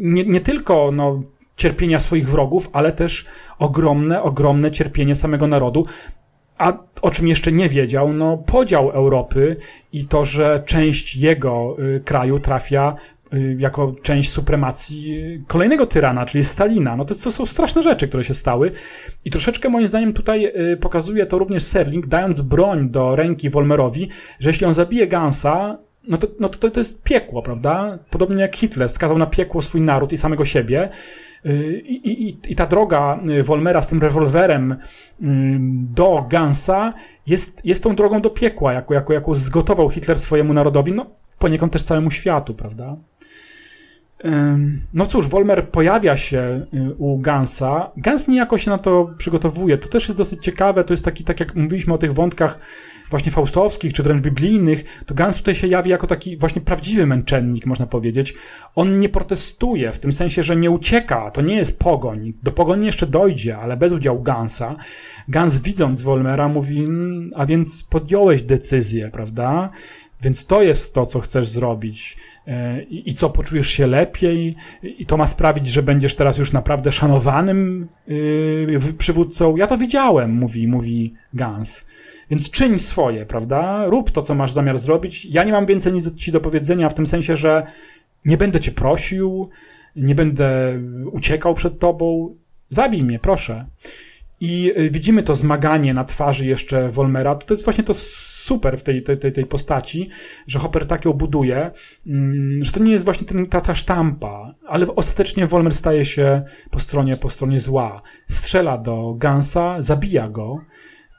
nie, 0.00 0.24
nie 0.24 0.40
tylko 0.40 0.90
no, 0.92 1.22
cierpienia 1.56 1.98
swoich 1.98 2.28
wrogów, 2.28 2.70
ale 2.72 2.92
też 2.92 3.26
ogromne, 3.58 4.22
ogromne 4.22 4.70
cierpienie 4.70 5.14
samego 5.14 5.46
narodu. 5.46 5.86
A 6.58 6.72
o 7.02 7.10
czym 7.10 7.28
jeszcze 7.28 7.52
nie 7.52 7.68
wiedział, 7.68 8.12
no 8.12 8.36
podział 8.36 8.90
Europy 8.90 9.56
i 9.92 10.06
to, 10.06 10.24
że 10.24 10.62
część 10.66 11.16
jego 11.16 11.76
y, 11.78 12.00
kraju 12.00 12.40
trafia 12.40 12.94
Y, 13.23 13.23
jako 13.58 13.94
część 14.02 14.30
supremacji 14.30 15.22
kolejnego 15.46 15.86
tyrana, 15.86 16.24
czyli 16.24 16.44
Stalina. 16.44 16.96
No 16.96 17.04
to, 17.04 17.14
to 17.14 17.32
są 17.32 17.46
straszne 17.46 17.82
rzeczy, 17.82 18.08
które 18.08 18.24
się 18.24 18.34
stały. 18.34 18.70
I 19.24 19.30
troszeczkę 19.30 19.68
moim 19.68 19.86
zdaniem 19.86 20.12
tutaj 20.12 20.46
y, 20.72 20.76
pokazuje 20.76 21.26
to 21.26 21.38
również 21.38 21.62
Serling, 21.62 22.06
dając 22.06 22.40
broń 22.40 22.90
do 22.90 23.16
ręki 23.16 23.50
Wolmerowi, 23.50 24.08
że 24.40 24.50
jeśli 24.50 24.66
on 24.66 24.74
zabije 24.74 25.06
Gansa, 25.06 25.78
no 26.08 26.18
to, 26.18 26.26
no 26.40 26.48
to, 26.48 26.70
to 26.70 26.80
jest 26.80 27.02
piekło, 27.02 27.42
prawda? 27.42 27.98
Podobnie 28.10 28.42
jak 28.42 28.56
Hitler 28.56 28.88
skazał 28.88 29.18
na 29.18 29.26
piekło 29.26 29.62
swój 29.62 29.80
naród 29.80 30.12
i 30.12 30.18
samego 30.18 30.44
siebie. 30.44 30.88
Y, 31.46 31.82
I, 31.86 32.28
i, 32.28 32.36
I 32.48 32.54
ta 32.54 32.66
droga 32.66 33.20
Wolmera 33.42 33.82
z 33.82 33.88
tym 33.88 34.00
rewolwerem 34.00 34.76
do 35.94 36.26
Gansa 36.28 36.92
jest, 37.26 37.60
jest 37.64 37.82
tą 37.82 37.96
drogą 37.96 38.20
do 38.20 38.30
piekła, 38.30 38.72
jako, 38.72 38.94
jako, 38.94 39.12
jako 39.12 39.34
zgotował 39.34 39.90
Hitler 39.90 40.18
swojemu 40.18 40.52
narodowi, 40.52 40.92
no 40.92 41.06
poniekąd 41.38 41.72
też 41.72 41.82
całemu 41.82 42.10
światu, 42.10 42.54
prawda? 42.54 42.96
No 44.94 45.06
cóż, 45.06 45.28
Wolmer 45.28 45.70
pojawia 45.70 46.16
się 46.16 46.66
y, 46.74 46.94
u 46.98 47.18
Gansa. 47.18 47.90
Gans 47.96 48.28
niejako 48.28 48.58
się 48.58 48.70
na 48.70 48.78
to 48.78 49.10
przygotowuje. 49.18 49.78
To 49.78 49.88
też 49.88 50.08
jest 50.08 50.18
dosyć 50.18 50.44
ciekawe. 50.44 50.84
To 50.84 50.92
jest 50.92 51.04
taki, 51.04 51.24
tak 51.24 51.40
jak 51.40 51.54
mówiliśmy 51.56 51.94
o 51.94 51.98
tych 51.98 52.12
wątkach 52.12 52.58
właśnie 53.10 53.32
faustowskich, 53.32 53.92
czy 53.92 54.02
wręcz 54.02 54.22
biblijnych, 54.22 55.02
to 55.06 55.14
Gans 55.14 55.36
tutaj 55.36 55.54
się 55.54 55.66
jawi 55.66 55.90
jako 55.90 56.06
taki 56.06 56.36
właśnie 56.36 56.62
prawdziwy 56.62 57.06
męczennik, 57.06 57.66
można 57.66 57.86
powiedzieć. 57.86 58.34
On 58.74 59.00
nie 59.00 59.08
protestuje, 59.08 59.92
w 59.92 59.98
tym 59.98 60.12
sensie, 60.12 60.42
że 60.42 60.56
nie 60.56 60.70
ucieka. 60.70 61.30
To 61.30 61.40
nie 61.40 61.56
jest 61.56 61.78
pogoń. 61.78 62.32
Do 62.42 62.52
pogoni 62.52 62.86
jeszcze 62.86 63.06
dojdzie, 63.06 63.58
ale 63.58 63.76
bez 63.76 63.92
udziału 63.92 64.22
Gansa. 64.22 64.74
Gans 65.28 65.58
widząc 65.58 66.02
Wolmera 66.02 66.48
mówi, 66.48 66.78
mm, 66.78 67.30
a 67.34 67.46
więc 67.46 67.84
podjąłeś 67.90 68.42
decyzję, 68.42 69.10
prawda? 69.12 69.70
Więc 70.24 70.46
to 70.46 70.62
jest 70.62 70.94
to, 70.94 71.06
co 71.06 71.20
chcesz 71.20 71.48
zrobić 71.48 72.16
e, 72.46 72.82
i, 72.82 73.14
co 73.14 73.30
poczujesz 73.30 73.68
się 73.68 73.86
lepiej, 73.86 74.56
i 74.82 75.06
to 75.06 75.16
ma 75.16 75.26
sprawić, 75.26 75.68
że 75.68 75.82
będziesz 75.82 76.14
teraz 76.14 76.38
już 76.38 76.52
naprawdę 76.52 76.92
szanowanym 76.92 77.88
yy, 78.06 78.92
przywódcą. 78.98 79.56
Ja 79.56 79.66
to 79.66 79.78
widziałem, 79.78 80.32
mówi, 80.32 80.68
mówi 80.68 81.14
Gans. 81.34 81.84
Więc 82.30 82.50
czyń 82.50 82.78
swoje, 82.78 83.26
prawda? 83.26 83.86
Rób 83.86 84.10
to, 84.10 84.22
co 84.22 84.34
masz 84.34 84.52
zamiar 84.52 84.78
zrobić. 84.78 85.24
Ja 85.24 85.44
nie 85.44 85.52
mam 85.52 85.66
więcej 85.66 85.92
nic 85.92 86.14
ci 86.14 86.32
do 86.32 86.40
powiedzenia 86.40 86.88
w 86.88 86.94
tym 86.94 87.06
sensie, 87.06 87.36
że 87.36 87.62
nie 88.24 88.36
będę 88.36 88.60
cię 88.60 88.72
prosił, 88.72 89.48
nie 89.96 90.14
będę 90.14 90.80
uciekał 91.12 91.54
przed 91.54 91.78
tobą. 91.78 92.36
Zabij 92.68 93.02
mnie, 93.02 93.18
proszę. 93.18 93.66
I 94.40 94.72
y, 94.78 94.90
widzimy 94.90 95.22
to 95.22 95.34
zmaganie 95.34 95.94
na 95.94 96.04
twarzy 96.04 96.46
jeszcze 96.46 96.88
Wolmera. 96.88 97.34
To 97.34 97.54
jest 97.54 97.64
właśnie 97.64 97.84
to 97.84 97.94
super 98.44 98.78
w 98.78 98.82
tej, 98.82 99.02
tej, 99.02 99.32
tej 99.32 99.46
postaci, 99.46 100.08
że 100.46 100.58
Hopper 100.58 100.86
tak 100.86 101.04
ją 101.04 101.12
buduje, 101.12 101.70
mm, 102.06 102.58
że 102.62 102.72
to 102.72 102.82
nie 102.82 102.92
jest 102.92 103.04
właśnie 103.04 103.26
ten, 103.26 103.46
ta, 103.46 103.60
ta 103.60 103.74
sztampa, 103.74 104.54
ale 104.66 104.86
ostatecznie 104.86 105.46
Wolmer 105.46 105.74
staje 105.74 106.04
się 106.04 106.42
po 106.70 106.80
stronie, 106.80 107.16
po 107.16 107.30
stronie 107.30 107.60
zła. 107.60 107.96
Strzela 108.28 108.78
do 108.78 109.14
Gansa, 109.18 109.82
zabija 109.82 110.28
go 110.28 110.60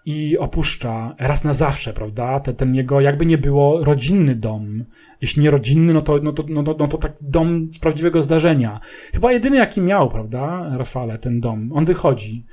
i 0.06 0.38
opuszcza 0.38 1.16
raz 1.20 1.44
na 1.44 1.54
zawsze, 1.54 1.94
prawda? 1.94 2.40
Ten, 2.40 2.56
ten 2.56 2.76
jego, 2.76 3.02
jakby 3.02 3.26
nie 3.26 3.38
było, 3.38 3.84
rodzinny 3.84 4.36
dom. 4.36 4.86
Jeśli 5.22 5.44
nie 5.44 5.52
rodzinny, 5.52 5.94
no 5.94 6.02
to, 6.02 6.20
no 6.24 6.34
to, 6.34 6.44
no, 6.50 6.64
to, 6.64 6.76
no 6.80 6.88
to 6.88 6.98
tak 6.98 7.14
dom 7.22 7.72
z 7.72 7.80
prawdziwego 7.80 8.22
zdarzenia. 8.22 8.80
Chyba 9.14 9.32
jedyny, 9.32 9.58
jaki 9.58 9.82
miał, 9.82 10.10
prawda, 10.10 10.72
Rafale, 10.78 11.18
ten 11.18 11.40
dom. 11.40 11.72
On 11.74 11.86
wychodzi 11.86 12.46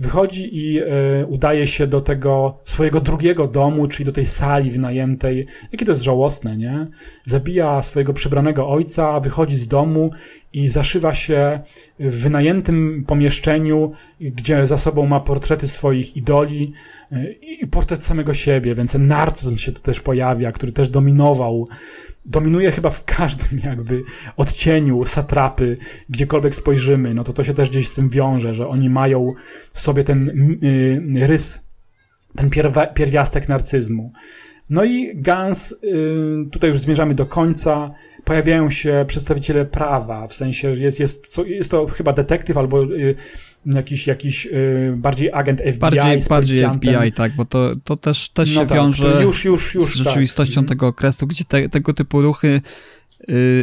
wychodzi 0.00 0.56
i 0.56 0.80
y, 0.80 1.26
udaje 1.26 1.66
się 1.66 1.86
do 1.86 2.00
tego 2.00 2.58
swojego 2.64 3.00
drugiego 3.00 3.46
domu, 3.46 3.86
czyli 3.86 4.04
do 4.04 4.12
tej 4.12 4.26
sali 4.26 4.70
wynajętej. 4.70 5.44
Jakie 5.72 5.84
to 5.84 5.92
jest 5.92 6.02
żałosne, 6.02 6.56
nie? 6.56 6.86
Zabija 7.26 7.82
swojego 7.82 8.12
przebranego 8.12 8.68
ojca, 8.68 9.20
wychodzi 9.20 9.56
z 9.56 9.68
domu 9.68 10.10
i 10.52 10.68
zaszywa 10.68 11.14
się 11.14 11.60
w 11.98 12.22
wynajętym 12.22 13.04
pomieszczeniu, 13.06 13.92
gdzie 14.20 14.66
za 14.66 14.78
sobą 14.78 15.06
ma 15.06 15.20
portrety 15.20 15.68
swoich 15.68 16.16
idoli 16.16 16.72
y, 17.12 17.32
i 17.42 17.66
portret 17.66 18.04
samego 18.04 18.34
siebie, 18.34 18.74
więc 18.74 18.92
ten 18.92 19.06
narcyzm 19.06 19.56
się 19.56 19.72
tu 19.72 19.82
też 19.82 20.00
pojawia, 20.00 20.52
który 20.52 20.72
też 20.72 20.88
dominował. 20.88 21.66
Dominuje 22.24 22.70
chyba 22.70 22.90
w 22.90 23.04
każdym 23.04 23.58
jakby 23.70 24.02
odcieniu 24.36 25.04
satrapy, 25.04 25.76
gdziekolwiek 26.08 26.54
spojrzymy, 26.54 27.14
no 27.14 27.24
to 27.24 27.32
to 27.32 27.42
się 27.42 27.54
też 27.54 27.70
gdzieś 27.70 27.88
z 27.88 27.94
tym 27.94 28.08
wiąże, 28.08 28.54
że 28.54 28.68
oni 28.68 28.90
mają 28.90 29.32
w 29.72 29.80
sobie 29.80 30.04
ten 30.04 30.28
y, 30.62 31.26
rys, 31.26 31.64
ten 32.36 32.50
pierwiastek 32.94 33.48
narcyzmu. 33.48 34.12
No 34.70 34.84
i 34.84 35.12
Gans, 35.14 35.72
y, 35.72 36.50
tutaj 36.52 36.70
już 36.70 36.78
zmierzamy 36.78 37.14
do 37.14 37.26
końca, 37.26 37.90
pojawiają 38.30 38.70
się 38.70 39.04
przedstawiciele 39.08 39.64
prawa, 39.64 40.26
w 40.26 40.34
sensie, 40.34 40.74
że 40.74 40.84
jest, 40.84 41.00
jest, 41.00 41.40
jest 41.46 41.70
to 41.70 41.86
chyba 41.86 42.12
detektyw 42.12 42.56
albo 42.56 42.84
y, 42.84 43.14
jakiś, 43.66 44.06
jakiś 44.06 44.46
y, 44.46 44.94
bardziej 44.96 45.32
agent 45.32 45.60
FBI. 45.60 45.78
Bardziej, 45.78 46.28
bardziej 46.28 46.68
FBI, 46.68 47.12
tak, 47.12 47.32
bo 47.32 47.44
to, 47.44 47.76
to 47.84 47.96
też, 47.96 48.28
też 48.28 48.54
no 48.54 48.62
się 48.62 48.68
tak, 48.68 48.78
wiąże 48.78 49.22
już, 49.22 49.44
już, 49.44 49.74
już, 49.74 49.84
z 49.84 49.98
tak. 49.98 50.06
rzeczywistością 50.06 50.60
tak. 50.60 50.68
tego 50.68 50.86
okresu, 50.86 51.26
gdzie 51.26 51.44
te, 51.44 51.68
tego 51.68 51.92
typu 51.92 52.22
ruchy 52.22 52.60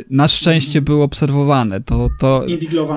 na 0.10 0.28
szczęście 0.28 0.82
były 0.82 1.04
obserwowane. 1.04 1.82
To, 1.82 2.10
to, 2.20 2.46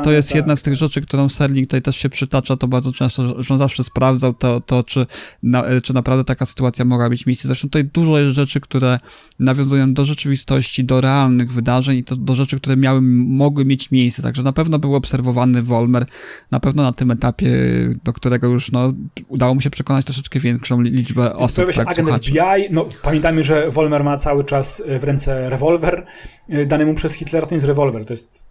to 0.04 0.12
jest 0.12 0.28
tak. 0.28 0.36
jedna 0.36 0.56
z 0.56 0.62
tych 0.62 0.74
rzeczy, 0.74 1.00
którą 1.00 1.28
Sterling 1.28 1.68
tutaj 1.68 1.82
też 1.82 1.96
się 1.96 2.08
przytacza, 2.08 2.56
to 2.56 2.68
bardzo 2.68 2.92
często, 2.92 3.42
że 3.42 3.54
on 3.54 3.58
zawsze 3.58 3.84
sprawdzał 3.84 4.34
to, 4.34 4.60
to 4.60 4.82
czy, 4.82 5.06
na, 5.42 5.64
czy 5.82 5.94
naprawdę 5.94 6.24
taka 6.24 6.46
sytuacja 6.46 6.84
mogła 6.84 7.08
mieć 7.08 7.26
miejsce. 7.26 7.48
Zresztą 7.48 7.68
tutaj 7.68 7.84
dużo 7.84 8.18
jest 8.18 8.36
rzeczy, 8.36 8.60
które 8.60 8.98
nawiązują 9.38 9.94
do 9.94 10.04
rzeczywistości, 10.04 10.84
do 10.84 11.00
realnych 11.00 11.52
wydarzeń 11.52 11.98
i 11.98 12.04
to 12.04 12.16
do 12.16 12.34
rzeczy, 12.34 12.56
które 12.56 12.76
miały, 12.76 13.00
mogły 13.00 13.64
mieć 13.64 13.90
miejsce. 13.90 14.22
Także 14.22 14.42
na 14.42 14.52
pewno 14.52 14.78
był 14.78 14.94
obserwowany 14.94 15.62
Wolmer, 15.62 16.06
na 16.50 16.60
pewno 16.60 16.82
na 16.82 16.92
tym 16.92 17.10
etapie, 17.10 17.50
do 18.04 18.12
którego 18.12 18.46
już 18.46 18.72
no, 18.72 18.92
udało 19.28 19.54
mu 19.54 19.60
się 19.60 19.70
przekonać 19.70 20.04
troszeczkę 20.04 20.40
większą 20.40 20.80
liczbę 20.80 21.34
osób. 21.34 21.56
Pojawia 21.56 21.72
się 21.72 21.78
tak, 21.78 21.88
agent 21.88 22.08
słuchaczy. 22.08 22.30
FBI, 22.30 22.74
no 22.74 22.88
pamiętajmy, 23.02 23.44
że 23.44 23.70
Wolmer 23.70 24.04
ma 24.04 24.16
cały 24.16 24.44
czas 24.44 24.82
w 24.98 25.04
ręce 25.04 25.50
rewolwer, 25.50 26.06
Y, 26.52 26.66
dany 26.66 26.86
mu 26.86 26.94
przez 26.94 27.14
Hitlera 27.14 27.46
to 27.46 27.54
nie 27.54 27.56
jest 27.56 27.66
rewolwer, 27.66 28.04
to 28.04 28.12
jest... 28.12 28.46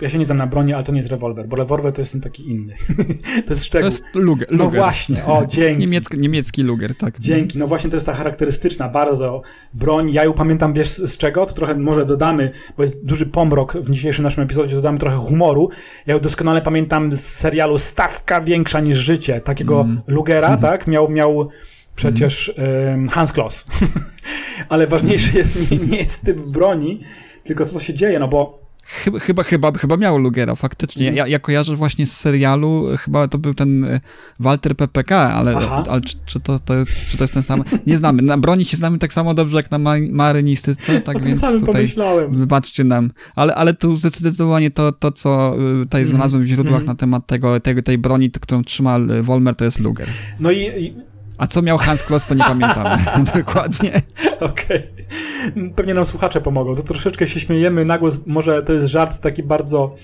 Ja 0.00 0.08
się 0.08 0.18
nie 0.18 0.24
znam 0.24 0.38
na 0.38 0.46
broni, 0.46 0.72
ale 0.72 0.84
to 0.84 0.92
nie 0.92 0.98
jest 0.98 1.10
rewolwer, 1.10 1.48
bo 1.48 1.56
rewolwer 1.56 1.92
to 1.92 2.00
jest 2.00 2.12
ten 2.12 2.20
taki 2.20 2.48
inny. 2.48 2.74
to 3.46 3.52
jest 3.52 3.64
szczegół. 3.64 3.90
To 3.90 3.94
jest 3.94 4.04
luger. 4.14 4.48
No 4.50 4.70
właśnie, 4.70 5.24
o, 5.24 5.46
dzięki. 5.46 5.80
Niemiecki, 5.80 6.18
niemiecki 6.18 6.62
luger, 6.62 6.94
tak. 6.94 7.18
Dzięki, 7.18 7.58
no 7.58 7.66
właśnie 7.66 7.90
to 7.90 7.96
jest 7.96 8.06
ta 8.06 8.14
charakterystyczna 8.14 8.88
bardzo 8.88 9.42
broń. 9.74 10.12
Ja 10.12 10.24
ją 10.24 10.32
pamiętam, 10.32 10.72
wiesz 10.72 10.88
z 10.88 11.16
czego? 11.16 11.46
To 11.46 11.52
trochę 11.52 11.74
może 11.74 12.06
dodamy, 12.06 12.50
bo 12.76 12.82
jest 12.82 13.04
duży 13.04 13.26
pomrok 13.26 13.76
w 13.76 13.90
dzisiejszym 13.90 14.22
naszym 14.22 14.44
epizodzie, 14.44 14.76
dodamy 14.76 14.98
trochę 14.98 15.16
humoru. 15.16 15.70
Ja 16.06 16.14
ją 16.14 16.20
doskonale 16.20 16.62
pamiętam 16.62 17.12
z 17.12 17.20
serialu 17.20 17.78
Stawka 17.78 18.40
Większa 18.40 18.80
niż 18.80 18.96
Życie, 18.96 19.40
takiego 19.40 19.80
mm. 19.80 20.00
Lugera, 20.06 20.48
mm 20.48 20.60
tak? 20.60 20.86
Miał, 20.86 21.10
miał 21.10 21.48
przecież 21.96 22.52
mm. 22.56 23.08
Hans 23.08 23.32
Kloss. 23.32 23.66
Ale 24.68 24.86
ważniejszy 24.86 25.38
jest 25.38 25.70
nie, 25.70 25.78
nie 25.78 25.96
jest 25.96 26.22
typ 26.24 26.40
broni, 26.40 27.00
tylko 27.44 27.64
to, 27.64 27.70
co 27.70 27.80
się 27.80 27.94
dzieje, 27.94 28.18
no 28.18 28.28
bo 28.28 28.60
Chyba, 28.90 29.18
chyba, 29.18 29.42
chyba, 29.42 29.72
chyba 29.72 29.96
miał 29.96 30.18
Lugera, 30.18 30.54
faktycznie. 30.54 31.08
Mhm. 31.08 31.16
Ja, 31.16 31.26
ja 31.26 31.38
kojarzę 31.38 31.76
właśnie 31.76 32.06
z 32.06 32.16
serialu, 32.16 32.86
chyba 32.98 33.28
to 33.28 33.38
był 33.38 33.54
ten 33.54 33.84
e, 33.84 34.00
Walter 34.40 34.76
PPK, 34.76 35.16
ale, 35.16 35.56
ale 35.88 36.00
czy, 36.00 36.16
czy, 36.26 36.40
to, 36.40 36.58
to, 36.58 36.74
czy 37.10 37.16
to 37.16 37.24
jest 37.24 37.34
ten 37.34 37.42
sam? 37.42 37.64
Nie 37.86 37.96
znamy. 37.96 38.22
Na 38.22 38.38
broni 38.38 38.64
się 38.64 38.76
znamy 38.76 38.98
tak 38.98 39.12
samo 39.12 39.34
dobrze 39.34 39.56
jak 39.56 39.70
na 39.70 39.78
ma 39.78 39.94
marynistyce, 40.10 41.00
tak 41.00 41.16
o 41.16 41.20
więc 41.20 41.40
samym 41.40 41.60
tutaj 41.60 41.74
pomyślałem. 41.74 42.32
wybaczcie 42.36 42.84
nam. 42.84 43.10
Ale, 43.34 43.54
ale 43.54 43.74
tu 43.74 43.96
zdecydowanie 43.96 44.70
to, 44.70 44.92
to 44.92 45.12
co 45.12 45.54
e, 45.54 45.84
tutaj 45.84 46.00
mhm. 46.02 46.08
znalazłem 46.08 46.42
w 46.42 46.46
źródłach 46.46 46.80
mm. 46.80 46.86
na 46.86 46.94
temat 46.94 47.26
tego, 47.26 47.60
tego, 47.60 47.82
tej 47.82 47.98
broni, 47.98 48.30
którą 48.30 48.64
trzyma 48.64 48.98
Wolmer, 49.22 49.54
to 49.54 49.64
jest 49.64 49.80
Luger. 49.80 50.06
No 50.40 50.50
i, 50.50 50.58
i 50.58 51.09
a 51.40 51.46
co 51.46 51.62
miał 51.62 51.78
Hans 51.78 52.02
Kloss, 52.02 52.26
to 52.26 52.34
nie 52.34 52.44
pamiętamy 52.44 53.04
dokładnie. 53.36 54.02
Okej. 54.40 54.90
Okay. 55.50 55.70
Pewnie 55.76 55.94
nam 55.94 56.04
słuchacze 56.04 56.40
pomogą. 56.40 56.76
To 56.76 56.82
troszeczkę 56.82 57.26
się 57.26 57.40
śmiejemy. 57.40 57.84
Nagłos, 57.84 58.20
może 58.26 58.62
to 58.62 58.72
jest 58.72 58.86
żart 58.86 59.20
taki 59.20 59.42
bardzo 59.42 59.94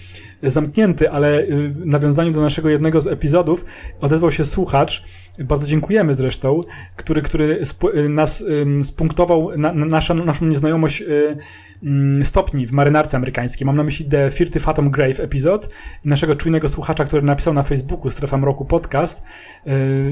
zamknięty, 0.42 1.10
ale 1.10 1.40
y, 1.40 1.68
w 1.68 1.86
nawiązaniu 1.86 2.32
do 2.32 2.40
naszego 2.40 2.68
jednego 2.68 3.00
z 3.00 3.06
epizodów 3.06 3.64
odezwał 4.00 4.30
się 4.30 4.44
słuchacz, 4.44 5.04
bardzo 5.38 5.66
dziękujemy 5.66 6.14
zresztą, 6.14 6.60
który, 6.96 7.22
który 7.22 7.60
y, 7.94 8.08
nas 8.08 8.44
spunktował 8.82 9.58
na, 9.58 9.72
na 9.72 9.86
naszą, 9.86 10.14
nieznajomość 10.40 11.02
y, 11.02 11.36
mm, 11.82 12.24
stopni 12.24 12.66
w 12.66 12.72
marynarce 12.72 13.16
amerykańskiej. 13.16 13.66
Mam 13.66 13.76
na 13.76 13.82
myśli 13.82 14.04
The 14.04 14.30
30 14.30 14.60
Fathom 14.60 14.90
Grave 14.90 15.20
epizod 15.20 15.68
naszego 16.04 16.36
czujnego 16.36 16.68
słuchacza, 16.68 17.04
który 17.04 17.22
napisał 17.22 17.54
na 17.54 17.62
Facebooku 17.62 18.10
Strefa 18.10 18.38
Mroku 18.38 18.64
podcast, 18.64 19.22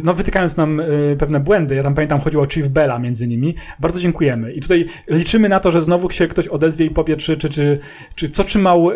no 0.04 0.14
wytykając 0.14 0.56
nam 0.56 0.82
pewne 1.18 1.40
błędy. 1.40 1.74
Ja 1.74 1.82
tam 1.82 1.94
pamiętam, 1.94 2.20
chodziło 2.20 2.42
o 2.42 2.46
Chief 2.46 2.68
Bella 2.68 2.98
między 2.98 3.26
nimi. 3.26 3.54
Bardzo 3.80 4.00
dziękujemy. 4.00 4.52
I 4.52 4.60
tutaj 4.60 4.86
liczymy 5.08 5.48
na 5.48 5.60
to, 5.60 5.70
że 5.70 5.82
znowu 5.82 6.10
się 6.10 6.26
ktoś 6.26 6.48
odezwie 6.48 6.86
i 6.86 6.90
powie, 6.90 7.16
czy, 7.16 7.36
czy, 7.36 7.48
czy, 7.48 7.78
czy 8.14 8.30
co 8.30 8.44
trzymał 8.44 8.90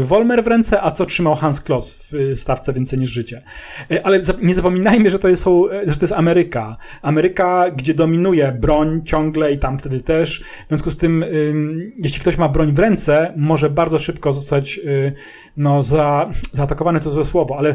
Wolmer 0.00 0.42
w 0.46 0.48
ręce, 0.48 0.82
a 0.82 0.90
co 0.90 1.06
trzymał 1.06 1.34
Hans 1.34 1.60
Kloss 1.60 2.02
w 2.02 2.14
y, 2.14 2.36
stawce 2.36 2.72
Więcej 2.72 2.98
niż 2.98 3.10
życie. 3.10 3.40
Y, 3.90 4.04
ale 4.04 4.20
nie 4.42 4.54
zapominajmy, 4.54 5.10
że 5.10 5.18
to 5.18 5.28
jest, 5.28 5.46
y, 5.46 5.90
że 5.90 5.96
to 5.96 6.04
jest 6.04 6.12
Ameryka. 6.12 6.76
Ameryka, 7.02 7.70
gdzie 7.70 7.94
dominuje 7.94 8.52
broń 8.60 9.02
ciągle 9.04 9.52
i 9.52 9.58
tam 9.58 9.78
wtedy 9.78 10.00
też. 10.00 10.44
W 10.64 10.68
związku 10.68 10.90
z 10.90 10.96
tym, 10.96 11.24
jeśli 11.98 12.20
ktoś 12.20 12.38
ma 12.38 12.48
broń 12.48 12.72
w 12.72 12.78
ręce, 12.78 13.32
może 13.36 13.70
bardzo 13.70 13.98
szybko 13.98 14.32
zostać 14.32 14.80
no, 15.56 15.82
za, 15.82 16.30
zaatakowany, 16.52 17.00
to 17.00 17.10
złe 17.10 17.24
słowo, 17.24 17.58
ale 17.58 17.74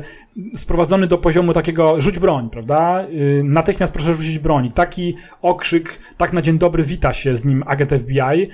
sprowadzony 0.55 1.07
do 1.07 1.17
poziomu 1.17 1.53
takiego 1.53 2.01
rzuć 2.01 2.19
broń, 2.19 2.49
prawda? 2.49 3.07
Natychmiast 3.43 3.93
proszę 3.93 4.13
rzucić 4.13 4.39
broń. 4.39 4.71
Taki 4.71 5.15
okrzyk, 5.41 5.99
tak 6.17 6.33
na 6.33 6.41
dzień 6.41 6.57
dobry 6.57 6.83
wita 6.83 7.13
się 7.13 7.35
z 7.35 7.45
nim 7.45 7.63
agent 7.67 7.91
FBI. 7.91 8.47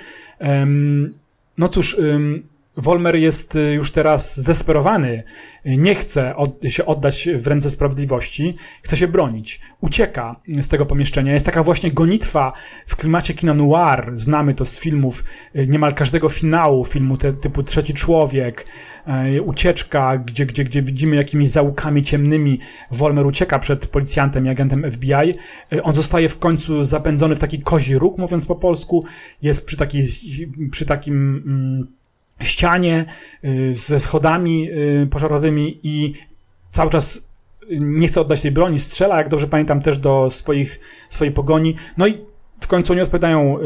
No 1.58 1.70
cóż, 1.70 1.98
Wolmer 2.78 3.16
jest 3.16 3.56
y, 3.56 3.74
już 3.74 3.92
teraz 3.92 4.38
zdesperowany, 4.38 5.24
nie 5.66 5.96
chce 5.96 6.36
od, 6.36 6.64
się 6.68 6.86
oddać 6.86 7.30
w 7.36 7.48
ręce 7.48 7.70
sprawiedliwości, 7.70 8.56
chce 8.84 8.98
się 8.98 9.08
bronić. 9.08 9.60
Ucieka 9.82 10.42
z 10.62 10.68
tego 10.68 10.86
pomieszczenia. 10.86 11.34
Jest 11.34 11.46
taka 11.46 11.64
właśnie 11.64 11.92
gonitwa 11.92 12.54
w 12.88 12.96
klimacie 12.96 13.34
kina 13.34 13.54
noir. 13.54 14.12
Znamy 14.14 14.54
to 14.54 14.66
z 14.66 14.80
filmów 14.80 15.24
y, 15.56 15.68
niemal 15.68 15.94
każdego 15.94 16.30
finału 16.30 16.86
filmu 16.86 17.18
te, 17.18 17.34
typu 17.34 17.64
Trzeci 17.64 17.94
Człowiek, 17.94 18.66
y, 19.36 19.42
ucieczka, 19.42 20.18
gdzie, 20.18 20.46
gdzie, 20.46 20.64
gdzie 20.64 20.82
widzimy 20.82 21.16
jakimi 21.16 21.48
załukami 21.48 22.04
ciemnymi 22.04 22.60
Wolmer 22.92 23.26
ucieka 23.26 23.60
przed 23.60 23.88
policjantem 23.88 24.46
i 24.46 24.50
agentem 24.50 24.92
FBI. 24.92 25.34
On 25.84 25.94
zostaje 25.94 26.30
w 26.30 26.40
końcu 26.40 26.84
zapędzony 26.84 27.36
w 27.36 27.40
taki 27.40 27.62
kozi 27.62 27.98
róg, 27.98 28.18
mówiąc 28.18 28.46
po 28.46 28.56
polsku. 28.56 29.06
Jest 29.42 29.66
przy, 29.66 29.78
takiej, 29.78 30.04
przy 30.72 30.86
takim... 30.86 31.44
Mm, 31.46 31.97
ścianie 32.42 33.06
y, 33.46 33.74
ze 33.74 34.00
schodami 34.00 34.70
y, 34.72 35.08
pożarowymi 35.12 35.80
i 35.84 36.14
cały 36.72 36.90
czas 36.90 37.28
nie 37.70 38.08
chce 38.08 38.22
oddać 38.22 38.42
tej 38.42 38.52
broni, 38.52 38.80
strzela, 38.80 39.18
jak 39.18 39.30
dobrze 39.30 39.48
pamiętam, 39.48 39.82
też 39.82 40.00
do 40.00 40.30
swoich, 40.30 40.80
swojej 41.10 41.34
pogoni. 41.34 41.76
No 41.98 42.08
i 42.08 42.26
w 42.60 42.68
końcu 42.68 42.94
oni 42.94 43.02
odpowiadają 43.02 43.60
y, 43.60 43.64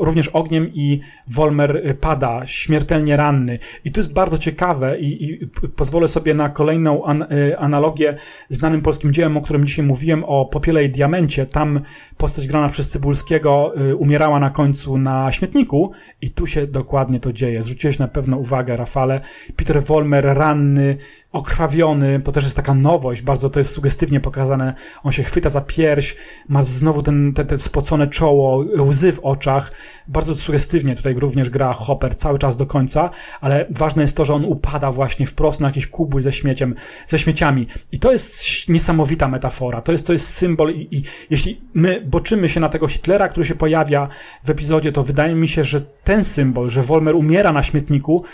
również 0.00 0.28
ogniem 0.28 0.70
i 0.74 1.00
Wolmer 1.28 1.96
pada 2.00 2.46
śmiertelnie 2.46 3.16
ranny. 3.16 3.58
I 3.84 3.92
to 3.92 4.00
jest 4.00 4.12
bardzo 4.12 4.38
ciekawe 4.38 4.98
i, 4.98 5.24
i 5.24 5.46
pozwolę 5.76 6.08
sobie 6.08 6.34
na 6.34 6.48
kolejną 6.48 7.04
an, 7.04 7.22
y, 7.22 7.58
analogię 7.58 8.16
znanym 8.48 8.80
polskim 8.80 9.12
dziełem, 9.12 9.36
o 9.36 9.40
którym 9.40 9.66
dzisiaj 9.66 9.84
mówiłem, 9.84 10.24
o 10.24 10.46
Popiele 10.46 10.84
i 10.84 10.90
Diamencie. 10.90 11.46
Tam 11.46 11.80
postać 12.16 12.46
grana 12.46 12.68
przez 12.68 12.88
Cybulskiego 12.88 13.72
y, 13.80 13.96
umierała 13.96 14.40
na 14.40 14.50
końcu 14.50 14.98
na 14.98 15.32
śmietniku 15.32 15.92
i 16.22 16.30
tu 16.30 16.46
się 16.46 16.66
dokładnie 16.66 17.20
to 17.20 17.32
dzieje. 17.32 17.62
Zwróciłeś 17.62 17.98
na 17.98 18.08
pewno 18.08 18.36
uwagę, 18.36 18.76
Rafale. 18.76 19.20
Peter 19.56 19.82
Wolmer 19.84 20.24
ranny, 20.24 20.96
okrwawiony, 21.32 22.20
to 22.20 22.32
też 22.32 22.44
jest 22.44 22.56
taka 22.56 22.74
nowość, 22.74 23.22
bardzo 23.22 23.48
to 23.48 23.60
jest 23.60 23.72
sugestywnie 23.72 24.20
pokazane. 24.20 24.74
On 25.02 25.12
się 25.12 25.22
chwyta 25.22 25.50
za 25.50 25.60
pierś, 25.60 26.16
ma 26.48 26.62
znowu 26.62 27.02
ten, 27.02 27.32
te, 27.34 27.44
te 27.44 27.58
spocone 27.58 28.06
czoło, 28.06 28.64
łzy 28.78 29.12
w 29.12 29.20
oczach. 29.20 29.72
Bardzo 30.08 30.34
sugestywnie 30.36 30.96
tutaj 30.96 31.14
również 31.14 31.50
gra 31.50 31.72
Hopper 31.72 32.16
cały 32.16 32.38
czas 32.38 32.56
do 32.56 32.66
końca, 32.66 33.10
ale 33.40 33.66
ważne 33.70 34.02
jest 34.02 34.16
to, 34.16 34.24
że 34.24 34.34
on 34.34 34.44
upada 34.44 34.90
właśnie 34.90 35.26
wprost 35.26 35.60
na 35.60 35.66
jakieś 35.66 35.86
kubły 35.86 36.22
ze 36.22 36.32
śmieciem, 36.32 36.74
ze 37.08 37.18
śmieciami. 37.18 37.66
I 37.92 37.98
to 37.98 38.12
jest 38.12 38.68
niesamowita 38.68 39.28
metafora. 39.28 39.80
To 39.80 39.92
jest, 39.92 40.06
to 40.06 40.12
jest 40.12 40.34
symbol 40.34 40.74
i, 40.74 40.96
i 40.96 41.02
jeśli 41.30 41.60
my 41.74 42.00
boczymy 42.00 42.48
się 42.48 42.60
na 42.60 42.68
tego 42.68 42.88
Hitlera, 42.88 43.28
który 43.28 43.46
się 43.46 43.54
pojawia 43.54 44.08
w 44.44 44.50
epizodzie, 44.50 44.92
to 44.92 45.02
wydaje 45.02 45.34
mi 45.34 45.48
się, 45.48 45.64
że 45.64 45.80
ten 45.80 46.24
symbol, 46.24 46.70
że 46.70 46.82
Wolmer 46.82 47.14
umiera 47.14 47.52
na 47.52 47.62
śmietniku, 47.62 48.24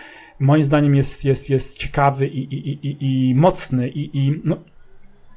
moim 0.44 0.64
zdaniem 0.64 0.94
jest, 0.94 1.24
jest, 1.24 1.50
jest 1.50 1.78
ciekawy 1.78 2.26
i, 2.26 2.54
i, 2.54 2.88
i, 2.88 2.96
i 3.00 3.34
mocny 3.34 3.88
i, 3.88 4.18
i 4.18 4.40
no, 4.44 4.56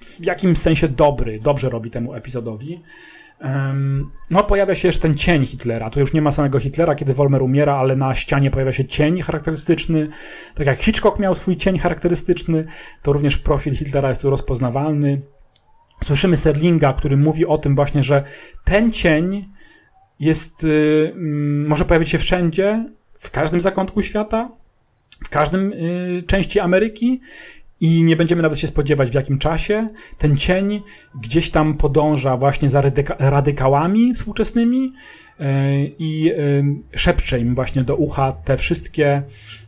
w 0.02 0.26
jakimś 0.26 0.58
sensie 0.58 0.88
dobry, 0.88 1.40
dobrze 1.40 1.70
robi 1.70 1.92
temu 1.92 2.14
epizodowi. 2.14 2.82
No, 4.30 4.44
pojawia 4.44 4.76
się 4.76 4.88
jeszcze 4.88 5.02
ten 5.02 5.18
cień 5.18 5.46
Hitlera. 5.46 5.90
Tu 5.90 6.00
już 6.00 6.14
nie 6.14 6.22
ma 6.22 6.32
samego 6.32 6.60
Hitlera, 6.60 6.96
kiedy 6.96 7.14
Wolmer 7.14 7.42
umiera, 7.42 7.76
ale 7.76 7.96
na 7.96 8.16
ścianie 8.16 8.52
pojawia 8.52 8.72
się 8.72 8.86
cień 8.86 9.22
charakterystyczny. 9.22 10.08
Tak 10.56 10.68
jak 10.68 10.80
Hitchcock 10.80 11.20
miał 11.20 11.36
swój 11.36 11.58
cień 11.58 11.78
charakterystyczny, 11.78 12.64
to 13.02 13.14
również 13.14 13.38
profil 13.38 13.76
Hitlera 13.76 14.10
jest 14.10 14.22
tu 14.22 14.30
rozpoznawalny. 14.30 15.22
Słyszymy 16.04 16.38
Serlinga, 16.38 16.94
który 16.94 17.18
mówi 17.18 17.46
o 17.46 17.58
tym 17.58 17.76
właśnie, 17.76 18.04
że 18.04 18.24
ten 18.64 18.92
cień 18.92 19.50
jest, 20.20 20.64
y, 20.64 21.14
może 21.68 21.86
pojawić 21.86 22.10
się 22.10 22.18
wszędzie, 22.18 22.86
w 23.20 23.32
każdym 23.32 23.62
zakątku 23.62 24.02
świata, 24.02 24.50
w 25.23 25.30
każdym 25.30 25.73
y, 25.73 26.23
części 26.27 26.60
Ameryki 26.60 27.22
i 27.80 28.03
nie 28.03 28.15
będziemy 28.15 28.41
nawet 28.41 28.60
się 28.60 28.68
spodziewać 28.68 29.11
w 29.11 29.14
jakim 29.14 29.39
czasie. 29.39 29.89
Ten 30.18 30.38
cień 30.38 30.81
gdzieś 31.22 31.49
tam 31.49 31.73
podąża 31.73 32.38
właśnie 32.38 32.69
za 32.69 32.81
radyka 32.81 33.15
radykałami 33.19 34.14
współczesnymi 34.14 34.94
y, 35.39 35.44
i 35.99 36.31
y, 36.31 36.64
szepcze 36.98 37.39
im 37.39 37.56
właśnie 37.56 37.84
do 37.84 37.95
ucha 37.95 38.31
te 38.31 38.57
wszystkie 38.57 39.22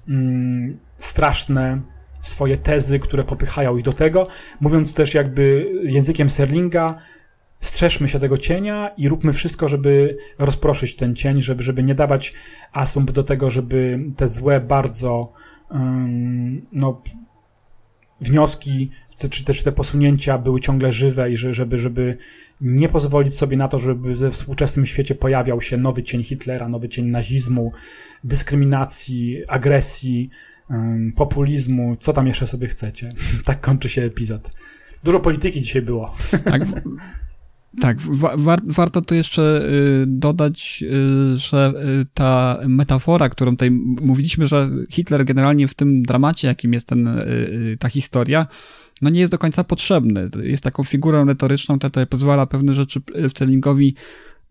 mm, 0.07 0.77
straszne 0.99 1.81
swoje 2.21 2.57
tezy, 2.57 2.99
które 2.99 3.23
popychają 3.23 3.77
ich 3.77 3.83
do 3.83 3.93
tego, 3.93 4.27
mówiąc 4.59 4.93
też 4.93 5.13
jakby 5.13 5.71
językiem 5.83 6.29
Serlinga, 6.29 6.95
strzeżmy 7.61 8.07
się 8.07 8.19
tego 8.19 8.37
cienia 8.37 8.91
i 8.97 9.09
róbmy 9.09 9.33
wszystko, 9.33 9.67
żeby 9.67 10.17
rozproszyć 10.39 10.95
ten 10.95 11.15
cień, 11.15 11.41
żeby, 11.41 11.63
żeby 11.63 11.83
nie 11.83 11.95
dawać 11.95 12.33
asump 12.71 13.11
do 13.11 13.23
tego, 13.23 13.49
żeby 13.49 13.97
te 14.17 14.27
złe 14.27 14.59
bardzo 14.59 15.33
um, 15.69 16.65
no, 16.71 17.01
wnioski 18.21 18.89
te, 19.19 19.29
czy 19.29 19.43
też 19.43 19.63
te 19.63 19.71
posunięcia 19.71 20.37
były 20.37 20.59
ciągle 20.59 20.91
żywe 20.91 21.31
i 21.31 21.37
że, 21.37 21.53
żeby, 21.53 21.77
żeby 21.77 22.17
nie 22.61 22.89
pozwolić 22.89 23.35
sobie 23.35 23.57
na 23.57 23.67
to, 23.67 23.79
żeby 23.79 24.15
we 24.15 24.31
współczesnym 24.31 24.85
świecie 24.85 25.15
pojawiał 25.15 25.61
się 25.61 25.77
nowy 25.77 26.03
cień 26.03 26.23
Hitlera, 26.23 26.69
nowy 26.69 26.89
cień 26.89 27.05
nazizmu, 27.05 27.71
dyskryminacji, 28.23 29.43
agresji, 29.47 30.29
um, 30.69 31.13
populizmu, 31.15 31.95
co 31.95 32.13
tam 32.13 32.27
jeszcze 32.27 32.47
sobie 32.47 32.67
chcecie. 32.67 33.11
tak 33.45 33.61
kończy 33.61 33.89
się 33.89 34.03
epizod. 34.03 34.51
Dużo 35.03 35.19
polityki 35.19 35.61
dzisiaj 35.61 35.81
było. 35.81 36.15
Tak, 36.45 36.61
Tak, 37.81 38.01
wa 38.01 38.57
warto 38.67 39.01
tu 39.01 39.15
jeszcze 39.15 39.61
y, 40.01 40.05
dodać, 40.07 40.83
y, 41.33 41.37
że 41.37 41.73
y, 42.01 42.05
ta 42.13 42.59
metafora, 42.67 43.29
którą 43.29 43.51
tutaj 43.51 43.71
mówiliśmy, 44.01 44.47
że 44.47 44.69
Hitler 44.89 45.25
generalnie 45.25 45.67
w 45.67 45.73
tym 45.73 46.03
dramacie, 46.03 46.47
jakim 46.47 46.73
jest 46.73 46.87
ten, 46.87 47.09
ta 47.79 47.89
historia, 47.89 48.47
no 49.01 49.09
nie 49.09 49.19
jest 49.19 49.31
do 49.31 49.37
końca 49.37 49.63
potrzebny. 49.63 50.29
Jest 50.43 50.63
taką 50.63 50.83
figurą 50.83 51.25
retoryczną, 51.25 51.79
która 51.79 52.05
pozwala 52.05 52.45
pewne 52.45 52.73
rzeczy 52.73 53.01
Sterlingowi 53.29 53.95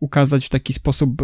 ukazać 0.00 0.46
w 0.46 0.48
taki 0.48 0.72
sposób 0.72 1.22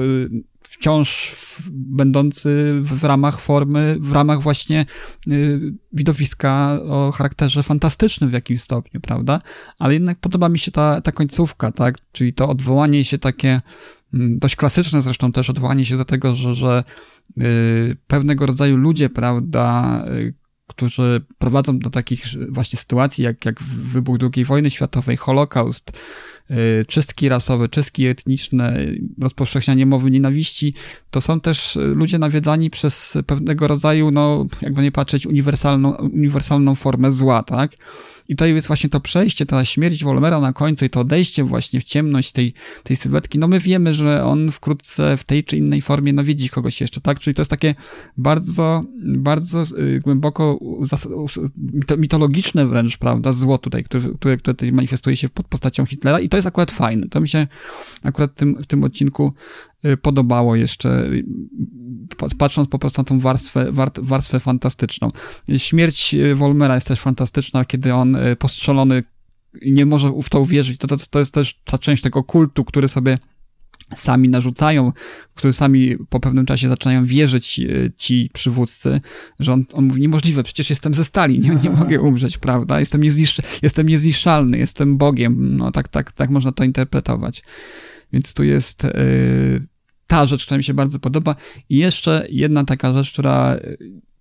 wciąż 0.74 1.36
będący 1.70 2.74
w 2.82 3.04
ramach 3.04 3.40
formy, 3.40 3.96
w 4.00 4.12
ramach 4.12 4.42
właśnie 4.42 4.86
y, 5.28 5.60
widowiska 5.92 6.78
o 6.82 7.12
charakterze 7.12 7.62
fantastycznym 7.62 8.30
w 8.30 8.32
jakimś 8.32 8.62
stopniu, 8.62 9.00
prawda? 9.00 9.40
Ale 9.78 9.94
jednak 9.94 10.18
podoba 10.18 10.48
mi 10.48 10.58
się 10.58 10.70
ta, 10.70 11.00
ta 11.00 11.12
końcówka, 11.12 11.72
tak? 11.72 11.96
Czyli 12.12 12.34
to 12.34 12.48
odwołanie 12.48 13.04
się 13.04 13.18
takie, 13.18 13.60
mm, 14.14 14.38
dość 14.38 14.56
klasyczne 14.56 15.02
zresztą 15.02 15.32
też 15.32 15.50
odwołanie 15.50 15.86
się 15.86 15.96
do 15.96 16.04
tego, 16.04 16.34
że, 16.34 16.54
że 16.54 16.84
y, 17.40 17.96
pewnego 18.06 18.46
rodzaju 18.46 18.76
ludzie, 18.76 19.10
prawda, 19.10 20.04
y, 20.08 20.34
którzy 20.66 21.24
prowadzą 21.38 21.78
do 21.78 21.90
takich 21.90 22.24
właśnie 22.50 22.78
sytuacji, 22.78 23.24
jak, 23.24 23.44
jak 23.44 23.62
wybuch 23.62 24.18
II 24.34 24.44
wojny 24.44 24.70
światowej, 24.70 25.16
Holokaust, 25.16 25.90
Y, 25.90 26.33
czystki 26.86 27.28
rasowe, 27.28 27.68
czystki 27.68 28.06
etniczne, 28.06 28.76
rozpowszechnianie 29.20 29.86
mowy 29.86 30.10
nienawiści, 30.10 30.74
to 31.10 31.20
są 31.20 31.40
też 31.40 31.78
ludzie 31.80 32.18
nawiedzani 32.18 32.70
przez 32.70 33.18
pewnego 33.26 33.68
rodzaju, 33.68 34.10
no, 34.10 34.46
jakby 34.62 34.82
nie 34.82 34.92
patrzeć, 34.92 35.26
uniwersalną, 35.26 35.94
uniwersalną 35.94 36.74
formę 36.74 37.12
zła, 37.12 37.42
tak? 37.42 37.72
I 38.28 38.36
tutaj 38.36 38.54
jest 38.54 38.66
właśnie 38.66 38.90
to 38.90 39.00
przejście, 39.00 39.46
ta 39.46 39.64
śmierć 39.64 40.04
Wolmera 40.04 40.40
na 40.40 40.52
końcu 40.52 40.84
i 40.84 40.90
to 40.90 41.00
odejście 41.00 41.44
właśnie 41.44 41.80
w 41.80 41.84
ciemność 41.84 42.32
tej, 42.32 42.54
tej 42.82 42.96
sylwetki. 42.96 43.38
No 43.38 43.48
my 43.48 43.60
wiemy, 43.60 43.94
że 43.94 44.24
on 44.24 44.50
wkrótce 44.50 45.16
w 45.16 45.24
tej 45.24 45.44
czy 45.44 45.56
innej 45.56 45.82
formie 45.82 46.12
nawiedzi 46.12 46.48
kogoś 46.48 46.80
jeszcze, 46.80 47.00
tak? 47.00 47.18
Czyli 47.20 47.34
to 47.34 47.42
jest 47.42 47.50
takie 47.50 47.74
bardzo, 48.16 48.84
bardzo 48.98 49.62
y, 49.78 50.00
głęboko 50.04 50.58
mitologiczne 51.98 52.66
wręcz, 52.66 52.96
prawda, 52.96 53.32
zło 53.32 53.58
tutaj, 53.58 53.84
które, 53.84 54.00
które, 54.00 54.36
które 54.36 54.54
tutaj 54.54 54.72
manifestuje 54.72 55.16
się 55.16 55.28
pod 55.28 55.48
postacią 55.48 55.86
Hitlera 55.86 56.20
i 56.20 56.28
to 56.28 56.36
jest 56.36 56.46
akurat 56.46 56.70
fajne. 56.70 57.08
To 57.08 57.20
mi 57.20 57.28
się 57.28 57.46
akurat 58.02 58.34
tym, 58.34 58.62
w 58.62 58.66
tym 58.66 58.84
odcinku 58.84 59.32
podobało 60.02 60.56
jeszcze, 60.56 61.06
y, 61.06 61.24
patrząc 62.38 62.68
po 62.68 62.78
prostu 62.78 63.00
na 63.00 63.04
tą 63.04 63.20
warstwę, 63.20 63.72
warstwę 64.02 64.40
fantastyczną. 64.40 65.08
Śmierć 65.56 66.14
Wolmera 66.34 66.74
jest 66.74 66.86
też 66.86 67.00
fantastyczna, 67.00 67.64
kiedy 67.64 67.94
on 67.94 68.16
postrzelony 68.38 69.02
nie 69.66 69.86
może 69.86 70.12
w 70.22 70.28
to 70.28 70.40
uwierzyć. 70.40 70.78
To, 70.78 70.86
to, 70.86 70.96
to 71.10 71.18
jest 71.18 71.32
też 71.32 71.60
ta 71.64 71.78
część 71.78 72.02
tego 72.02 72.24
kultu, 72.24 72.64
który 72.64 72.88
sobie 72.88 73.18
sami 73.94 74.28
narzucają, 74.28 74.92
które 75.34 75.52
sami 75.52 75.96
po 76.08 76.20
pewnym 76.20 76.46
czasie 76.46 76.68
zaczynają 76.68 77.04
wierzyć 77.04 77.60
ci 77.96 78.30
przywódcy, 78.32 79.00
że 79.40 79.52
on, 79.52 79.64
on 79.72 79.84
mówi, 79.84 80.00
niemożliwe, 80.00 80.42
przecież 80.42 80.70
jestem 80.70 80.94
ze 80.94 81.04
stali, 81.04 81.38
nie, 81.38 81.54
nie 81.64 81.70
mogę 81.70 82.00
umrzeć, 82.00 82.38
prawda? 82.38 82.80
Jestem, 82.80 83.02
niezniszcz, 83.02 83.40
jestem 83.62 83.88
niezniszczalny, 83.88 84.58
jestem 84.58 84.96
Bogiem. 84.96 85.56
No 85.56 85.72
tak, 85.72 85.88
tak, 85.88 86.12
tak 86.12 86.30
można 86.30 86.52
to 86.52 86.64
interpretować. 86.64 87.42
Więc 88.12 88.34
tu 88.34 88.44
jest 88.44 88.84
yy, 88.84 88.90
ta 90.06 90.26
rzecz, 90.26 90.44
która 90.44 90.58
mi 90.58 90.64
się 90.64 90.74
bardzo 90.74 90.98
podoba. 90.98 91.36
I 91.68 91.76
jeszcze 91.76 92.26
jedna 92.30 92.64
taka 92.64 92.94
rzecz, 92.94 93.12
która 93.12 93.56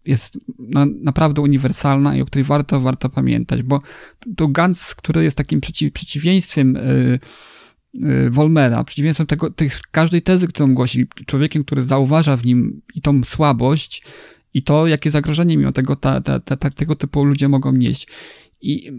jest 0.06 0.38
no, 0.60 0.86
naprawdę 0.86 1.42
uniwersalna 1.42 2.16
i 2.16 2.22
o 2.22 2.26
której 2.26 2.44
warto, 2.44 2.82
warto 2.82 3.10
pamiętać, 3.10 3.64
bo 3.64 3.82
tu 4.38 4.50
Gantz, 4.50 4.96
który 4.96 5.24
jest 5.24 5.38
takim 5.38 5.62
przeciw, 5.62 5.94
przeciwieństwem 5.94 6.74
yy, 6.74 7.20
Y, 7.96 8.30
Wolmera, 8.30 8.84
przeciwieństwem 8.84 9.28
tego, 9.28 9.50
tych, 9.50 9.82
każdej 9.92 10.22
tezy, 10.22 10.48
którą 10.48 10.74
głosi, 10.74 11.08
człowiekiem, 11.26 11.64
który 11.64 11.84
zauważa 11.84 12.38
w 12.38 12.46
nim 12.46 12.82
i 12.96 13.02
tą 13.02 13.24
słabość 13.24 14.04
i 14.54 14.64
to, 14.64 14.88
jakie 14.88 15.12
zagrożenie 15.12 15.58
mimo 15.58 15.72
tego 15.72 15.96
ta, 15.96 16.22
ta, 16.22 16.40
ta, 16.40 16.70
tego 16.70 16.96
typu 16.96 17.26
ludzie 17.26 17.50
mogą 17.50 17.72
nieść. 17.72 18.08
I 18.62 18.92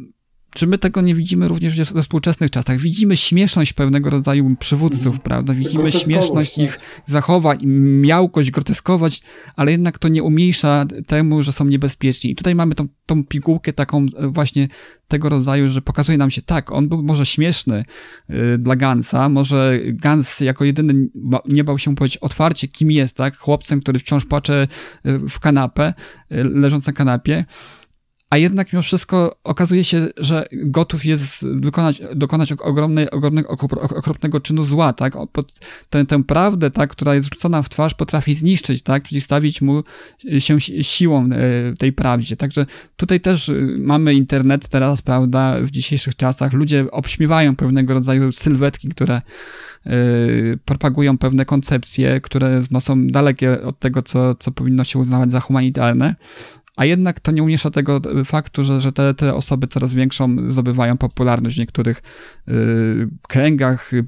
czy 0.55 0.66
my 0.66 0.78
tego 0.78 1.01
nie 1.01 1.14
widzimy 1.14 1.48
również 1.48 1.93
we 1.93 2.02
współczesnych 2.02 2.51
czasach? 2.51 2.81
Widzimy 2.81 3.16
śmieszność 3.16 3.72
pewnego 3.72 4.10
rodzaju 4.10 4.56
przywódców, 4.59 5.06
mm. 5.06 5.18
prawda? 5.18 5.55
Widzimy 5.55 5.93
śmieszność 5.93 6.55
tak. 6.55 6.64
ich 6.64 6.78
zachowań, 7.06 7.59
miałkość, 8.01 8.51
groteskować, 8.51 9.22
ale 9.56 9.72
jednak 9.72 9.98
to 9.98 10.09
nie 10.09 10.22
umniejsza 10.22 10.86
temu, 11.06 11.43
że 11.43 11.52
są 11.52 11.64
niebezpieczni. 11.64 12.31
I 12.31 12.35
tutaj 12.35 12.55
mamy 12.55 12.74
tą, 12.74 12.89
tą 13.06 13.24
pigułkę 13.24 13.72
taką 13.72 14.06
e, 14.16 14.28
właśnie 14.28 14.68
tego 15.09 15.28
rodzaju, 15.28 15.70
że 15.70 15.82
pokazuje 15.82 16.18
nam 16.18 16.31
się, 16.31 16.43
tak, 16.43 16.72
on 16.72 16.89
był 16.89 17.02
może 17.02 17.26
śmieszny 17.26 17.85
y, 18.31 18.59
dla 18.59 18.76
Gansa, 18.76 19.28
może 19.28 19.78
Gans 19.85 20.40
jako 20.40 20.64
jedyny 20.64 21.09
nie 21.48 21.64
bał 21.64 21.78
się 21.78 21.94
powiedzieć 21.94 22.16
otwarcie, 22.16 22.68
kim 22.68 22.90
jest, 22.90 23.16
tak? 23.16 23.36
Chłopcem, 23.36 23.81
który 23.81 23.98
wciąż 23.98 24.24
płacze 24.24 24.68
y, 25.06 25.18
w 25.28 25.40
kanapę, 25.40 25.94
y, 26.32 26.44
leżąc 26.44 26.86
na 26.86 26.93
kanapie, 26.93 27.44
a 28.35 28.39
jednak 28.39 28.73
mimo 28.73 28.82
wszystko 28.82 29.36
okazuje 29.44 29.85
się, 29.85 30.06
że 30.16 30.47
gotów 30.52 31.05
jest 31.05 31.47
wykonać, 31.47 32.02
dokonać 32.15 32.52
ogromnej, 32.52 33.11
ogromnego, 33.11 33.48
okropnego 33.81 34.40
czynu 34.40 34.65
zła, 34.65 34.93
tak? 34.93 35.15
Tę, 35.90 36.05
tę 36.05 36.24
prawdę, 36.24 36.70
tak, 36.70 36.90
która 36.90 37.15
jest 37.15 37.28
rzucona 37.35 37.62
w 37.62 37.69
twarz, 37.69 37.94
potrafi 37.94 38.35
zniszczyć, 38.35 38.82
tak? 38.82 39.02
Przeciwstawić 39.02 39.62
mu 39.62 39.82
się 40.39 40.61
siłą 40.61 41.28
e, 41.32 41.77
tej 41.77 41.93
prawdzie. 41.93 42.36
Także 42.36 42.66
tutaj 42.97 43.20
też 43.20 43.48
e, 43.48 43.52
mamy 43.78 44.15
internet 44.15 44.69
teraz, 44.69 45.02
prawda, 45.02 45.61
w 45.61 45.70
dzisiejszych 45.70 46.16
czasach. 46.16 46.52
Ludzie 46.52 46.90
obśmiewają 46.90 47.56
pewnego 47.56 47.94
rodzaju 47.94 48.32
sylwetki, 48.32 48.89
które 48.89 49.23
propagują 50.65 51.19
pewne 51.19 51.44
koncepcje, 51.44 52.20
które 52.20 52.62
no, 52.70 52.81
są 52.81 53.06
dalekie 53.06 53.62
od 53.62 53.78
tego, 53.78 54.02
co, 54.02 54.35
co 54.35 54.52
powinno 54.52 54.85
się 54.85 54.98
uznawać 54.98 55.32
za 55.32 55.40
humanitarne 55.40 56.15
a 56.76 56.84
jednak 56.84 57.20
to 57.20 57.32
nie 57.32 57.42
umniejsza 57.42 57.70
tego 57.70 58.01
faktu, 58.24 58.64
że, 58.64 58.80
że 58.80 58.92
te, 58.92 59.14
te 59.14 59.34
osoby 59.34 59.66
coraz 59.66 59.92
większą 59.92 60.51
zdobywają 60.51 60.96
popularność 60.96 61.56
w 61.56 61.59
niektórych 61.59 62.02
y, 62.48 63.09
kręgach, 63.28 63.92
y, 63.92 64.05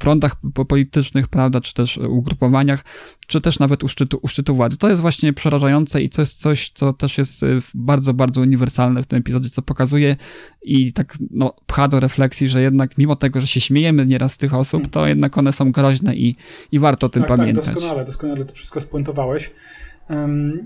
prądach 0.00 0.36
politycznych, 0.68 1.28
prawda, 1.28 1.60
czy 1.60 1.74
też 1.74 1.98
ugrupowaniach, 1.98 2.84
czy 3.26 3.40
też 3.40 3.58
nawet 3.58 3.84
u 3.84 3.88
szczytu, 3.88 4.18
u 4.22 4.28
szczytu 4.28 4.54
władzy. 4.54 4.76
To 4.76 4.88
jest 4.88 5.00
właśnie 5.00 5.32
przerażające 5.32 6.02
i 6.02 6.10
to 6.10 6.22
jest 6.22 6.40
coś, 6.40 6.70
co 6.74 6.92
też 6.92 7.18
jest 7.18 7.42
y, 7.42 7.60
bardzo, 7.74 8.14
bardzo 8.14 8.40
uniwersalne 8.40 9.02
w 9.02 9.06
tym 9.06 9.18
epizodzie, 9.18 9.50
co 9.50 9.62
pokazuje 9.62 10.16
i 10.62 10.92
tak 10.92 11.18
no, 11.30 11.54
pcha 11.66 11.88
do 11.88 12.00
refleksji, 12.00 12.48
że 12.48 12.62
jednak 12.62 12.98
mimo 12.98 13.16
tego, 13.16 13.40
że 13.40 13.46
się 13.46 13.60
śmiejemy 13.60 14.06
nieraz 14.06 14.32
z 14.32 14.38
tych 14.38 14.54
osób, 14.54 14.90
to 14.90 15.06
jednak 15.06 15.38
one 15.38 15.52
są 15.52 15.72
groźne 15.72 16.16
i, 16.16 16.36
i 16.72 16.78
warto 16.78 17.06
o 17.06 17.10
tym 17.10 17.22
tak, 17.22 17.36
pamiętać. 17.36 17.64
Tak, 17.64 17.74
doskonale, 17.74 18.04
doskonale 18.04 18.44
to 18.44 18.54
wszystko 18.54 18.80
spuentowałeś. 18.80 19.50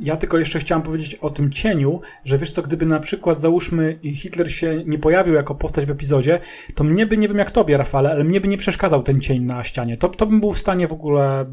Ja 0.03 0.17
tylko 0.17 0.39
jeszcze 0.39 0.59
chciałem 0.59 0.83
powiedzieć 0.83 1.15
o 1.15 1.31
tym 1.31 1.51
cieniu, 1.51 2.01
że 2.25 2.39
wiesz 2.39 2.51
co, 2.51 2.63
gdyby 2.63 2.87
na 2.87 3.01
przykład 3.01 3.41
załóżmy 3.41 3.99
Hitler 4.15 4.53
się 4.53 4.85
nie 4.87 4.99
pojawił 4.99 5.35
jako 5.35 5.55
postać 5.55 5.87
w 5.87 5.91
epizodzie, 5.91 6.41
to 6.75 6.85
mnie 6.85 7.07
by, 7.07 7.17
nie 7.17 7.29
wiem 7.29 7.39
jak 7.39 7.51
tobie 7.51 7.77
Rafale, 7.77 8.11
ale 8.11 8.25
mnie 8.25 8.41
by 8.41 8.49
nie 8.49 8.59
przeszkadzał 8.59 9.03
ten 9.03 9.21
cień 9.21 9.43
na 9.43 9.65
ścianie. 9.65 9.97
To, 9.97 10.09
to 10.09 10.27
bym 10.27 10.41
był 10.41 10.53
w 10.53 10.59
stanie 10.59 10.89
w 10.89 10.93
ogóle 10.93 11.47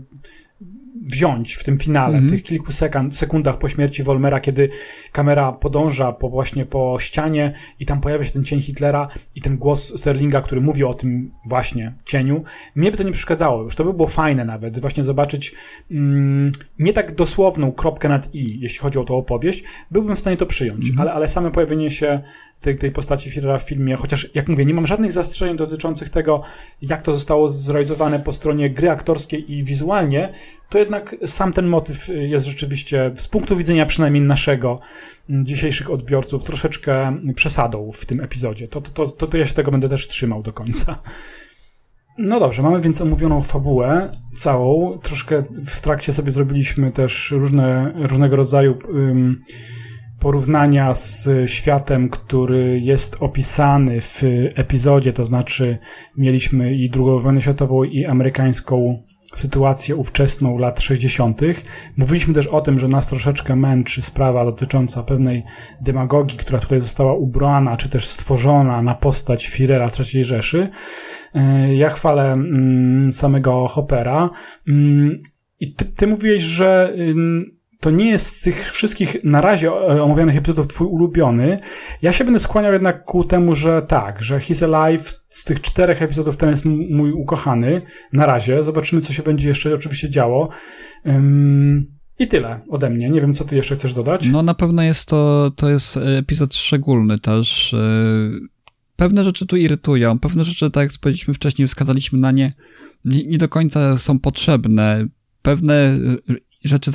wziąć 1.01 1.53
w 1.53 1.63
tym 1.63 1.79
finale, 1.79 2.07
mm 2.07 2.19
-hmm. 2.19 2.23
w 2.23 2.25
mhm. 2.25 2.39
tych 2.39 2.49
kilku 2.49 2.71
sekund, 2.71 3.15
sekundach 3.15 3.57
po 3.57 3.69
śmierci 3.69 4.03
Wolmera, 4.03 4.39
kiedy 4.39 4.69
kamera 5.11 5.51
podąża 5.51 6.11
po, 6.11 6.29
właśnie 6.29 6.65
po 6.65 6.97
ścianie 6.99 7.53
i 7.79 7.85
tam 7.85 8.01
pojawia 8.01 8.23
się 8.23 8.31
ten 8.31 8.43
cień 8.43 8.61
Hitlera 8.61 9.07
i 9.35 9.41
ten 9.41 9.57
głos 9.57 9.99
Sterlinga, 9.99 10.41
który 10.41 10.61
mówi 10.61 10.83
o 10.83 10.93
tym 10.93 11.31
właśnie 11.45 11.93
cieniu. 12.05 12.43
Mnie 12.75 12.91
by 12.91 12.97
to 12.97 13.03
nie 13.03 13.11
przeszkadzało 13.11 13.63
już. 13.63 13.75
To 13.75 13.83
by 13.83 13.93
było 13.93 14.07
fajne 14.07 14.45
nawet, 14.45 14.79
właśnie 14.79 15.03
zobaczyć 15.03 15.53
mm, 15.91 16.51
nie 16.79 16.93
tak 16.93 17.15
dosłowną 17.15 17.71
kropkę 17.71 18.09
nad 18.09 18.35
i, 18.35 18.59
jeśli 18.59 18.79
chodzi 18.79 18.99
o 18.99 19.03
tą 19.03 19.15
opowieść. 19.15 19.63
Byłbym 19.91 20.15
w 20.15 20.19
stanie 20.19 20.37
to 20.37 20.45
przyjąć, 20.45 20.85
mm 20.85 20.97
-hmm. 20.97 21.01
ale, 21.01 21.13
ale 21.13 21.27
same 21.27 21.51
pojawienie 21.51 21.89
się 21.89 22.21
tej, 22.61 22.77
tej 22.77 22.91
postaci 22.91 23.29
Hitlera 23.29 23.57
w 23.57 23.63
filmie, 23.63 23.95
chociaż 23.95 24.29
jak 24.33 24.47
mówię, 24.47 24.65
nie 24.65 24.73
mam 24.73 24.87
żadnych 24.87 25.11
zastrzeżeń 25.11 25.57
dotyczących 25.57 26.09
tego, 26.09 26.41
jak 26.81 27.03
to 27.03 27.13
zostało 27.13 27.49
zrealizowane 27.49 28.19
po 28.19 28.33
stronie 28.33 28.69
gry 28.69 28.89
aktorskiej 28.89 29.51
i 29.51 29.63
wizualnie, 29.63 30.33
to 30.69 30.77
jednak 30.77 31.15
sam 31.25 31.53
ten 31.53 31.67
motyw 31.67 32.07
jest 32.07 32.45
rzeczywiście, 32.45 33.11
z 33.15 33.27
punktu 33.27 33.55
widzenia 33.55 33.85
przynajmniej 33.85 34.23
naszego, 34.23 34.79
dzisiejszych 35.29 35.91
odbiorców, 35.91 36.43
troszeczkę 36.43 37.17
przesadą 37.35 37.91
w 37.91 38.05
tym 38.05 38.21
epizodzie. 38.21 38.67
To, 38.67 38.81
to, 38.81 39.07
to, 39.07 39.27
to 39.27 39.37
ja 39.37 39.45
się 39.45 39.53
tego 39.53 39.71
będę 39.71 39.89
też 39.89 40.07
trzymał 40.07 40.43
do 40.43 40.53
końca. 40.53 41.01
No 42.17 42.39
dobrze, 42.39 42.61
mamy 42.61 42.81
więc 42.81 43.01
omówioną 43.01 43.41
fabułę 43.41 44.11
całą. 44.35 44.99
Troszkę 44.99 45.43
w 45.65 45.81
trakcie 45.81 46.13
sobie 46.13 46.31
zrobiliśmy 46.31 46.91
też 46.91 47.31
różne, 47.31 47.91
różnego 47.95 48.35
rodzaju 48.35 48.77
porównania 50.21 50.93
z 50.93 51.29
światem, 51.49 52.09
który 52.09 52.79
jest 52.79 53.17
opisany 53.19 54.01
w 54.01 54.23
epizodzie, 54.55 55.13
to 55.13 55.25
znaczy 55.25 55.77
mieliśmy 56.17 56.75
i 56.75 56.91
II 56.95 57.21
wojnę 57.21 57.41
światową, 57.41 57.83
i 57.83 58.05
amerykańską 58.05 59.03
sytuację 59.33 59.95
ówczesną 59.95 60.57
lat 60.57 60.81
60. 60.81 61.41
Mówiliśmy 61.97 62.33
też 62.33 62.47
o 62.47 62.61
tym, 62.61 62.79
że 62.79 62.87
nas 62.87 63.07
troszeczkę 63.07 63.55
męczy 63.55 64.01
sprawa 64.01 64.45
dotycząca 64.45 65.03
pewnej 65.03 65.43
demagogii, 65.81 66.37
która 66.37 66.59
tutaj 66.59 66.81
została 66.81 67.13
ubrana, 67.13 67.77
czy 67.77 67.89
też 67.89 68.07
stworzona 68.07 68.81
na 68.81 68.95
postać 68.95 69.47
Firera 69.47 69.89
III 69.99 70.23
Rzeszy. 70.23 70.69
E, 71.35 71.75
ja 71.75 71.89
chwalę 71.89 72.31
mm, 72.31 73.11
samego 73.11 73.67
Hoppera. 73.67 74.29
Mm, 74.67 75.19
I 75.59 75.75
ty, 75.75 75.85
ty 75.85 76.07
mówiłeś, 76.07 76.41
że 76.41 76.93
to 77.81 77.91
nie 77.91 78.09
jest 78.09 78.35
z 78.35 78.41
tych 78.41 78.71
wszystkich 78.71 79.23
na 79.23 79.41
razie 79.41 79.67
e, 79.67 80.03
omawianych 80.03 80.37
epizodów 80.37 80.67
twój 80.67 80.87
ulubiony. 80.87 81.59
Ja 82.01 82.11
się 82.11 82.23
będę 82.23 82.39
skłaniał 82.39 82.73
jednak 82.73 83.05
ku 83.05 83.23
temu, 83.23 83.55
że 83.55 83.81
tak, 83.81 84.23
że 84.23 84.37
He's 84.37 84.75
Alive 84.75 85.09
z 85.29 85.45
tych 85.45 85.61
czterech 85.61 86.01
epizodów 86.01 86.37
ten 86.37 86.49
jest 86.49 86.65
mój 86.65 87.11
ukochany. 87.11 87.81
Na 88.13 88.25
razie. 88.25 88.63
Zobaczymy, 88.63 89.01
co 89.01 89.13
się 89.13 89.23
będzie 89.23 89.47
jeszcze 89.47 89.73
oczywiście 89.73 90.09
działo. 90.09 90.49
Um, 91.05 91.85
I 92.19 92.27
tyle 92.27 92.61
ode 92.69 92.89
mnie. 92.89 93.09
Nie 93.09 93.21
wiem, 93.21 93.33
co 93.33 93.43
ty 93.43 93.55
jeszcze 93.55 93.75
chcesz 93.75 93.93
dodać. 93.93 94.29
No 94.29 94.43
na 94.43 94.53
pewno 94.53 94.83
jest 94.83 95.07
to, 95.07 95.51
to 95.55 95.69
jest 95.69 95.97
epizod 95.97 96.55
szczególny 96.55 97.19
też. 97.19 97.73
E, 97.73 97.79
pewne 98.95 99.23
rzeczy 99.23 99.45
tu 99.45 99.55
irytują. 99.55 100.19
Pewne 100.19 100.43
rzeczy, 100.43 100.71
tak 100.71 100.91
jak 100.91 101.01
powiedzieliśmy 101.01 101.33
wcześniej, 101.33 101.67
wskazaliśmy 101.67 102.19
na 102.19 102.31
nie, 102.31 102.53
nie, 103.05 103.27
nie 103.27 103.37
do 103.37 103.49
końca 103.49 103.97
są 103.97 104.19
potrzebne. 104.19 105.07
Pewne 105.41 105.97
rzeczy 106.63 106.91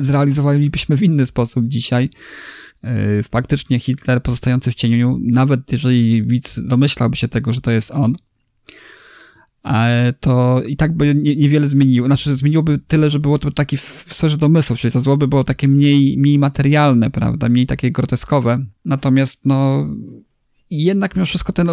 zrealizowalibyśmy 0.00 0.96
w 0.96 1.02
inny 1.02 1.26
sposób 1.26 1.68
dzisiaj. 1.68 2.10
E, 2.84 3.22
faktycznie 3.22 3.78
Hitler 3.78 4.22
pozostający 4.22 4.72
w 4.72 4.74
cieniu, 4.74 5.18
nawet 5.22 5.72
jeżeli 5.72 6.22
widz 6.22 6.60
domyślałby 6.62 7.16
się 7.16 7.28
tego, 7.28 7.52
że 7.52 7.60
to 7.60 7.70
jest 7.70 7.90
on, 7.90 8.16
to 10.20 10.62
i 10.66 10.76
tak 10.76 10.96
by 10.96 11.14
niewiele 11.14 11.68
zmieniło. 11.68 12.06
Znaczy, 12.06 12.34
zmieniłoby 12.34 12.78
tyle, 12.86 13.10
że 13.10 13.20
było 13.20 13.38
to 13.38 13.50
taki 13.50 13.76
w 13.76 14.04
sferze 14.06 14.38
domysłów, 14.38 14.78
czyli 14.78 14.92
to 14.92 15.00
zło 15.00 15.16
by 15.16 15.28
było 15.28 15.44
takie 15.44 15.68
mniej, 15.68 16.18
mniej 16.18 16.38
materialne, 16.38 17.10
prawda, 17.10 17.48
mniej 17.48 17.66
takie 17.66 17.90
groteskowe. 17.90 18.64
Natomiast, 18.84 19.40
no, 19.44 19.86
jednak 20.70 21.16
mimo 21.16 21.26
wszystko 21.26 21.52
ten, 21.52 21.68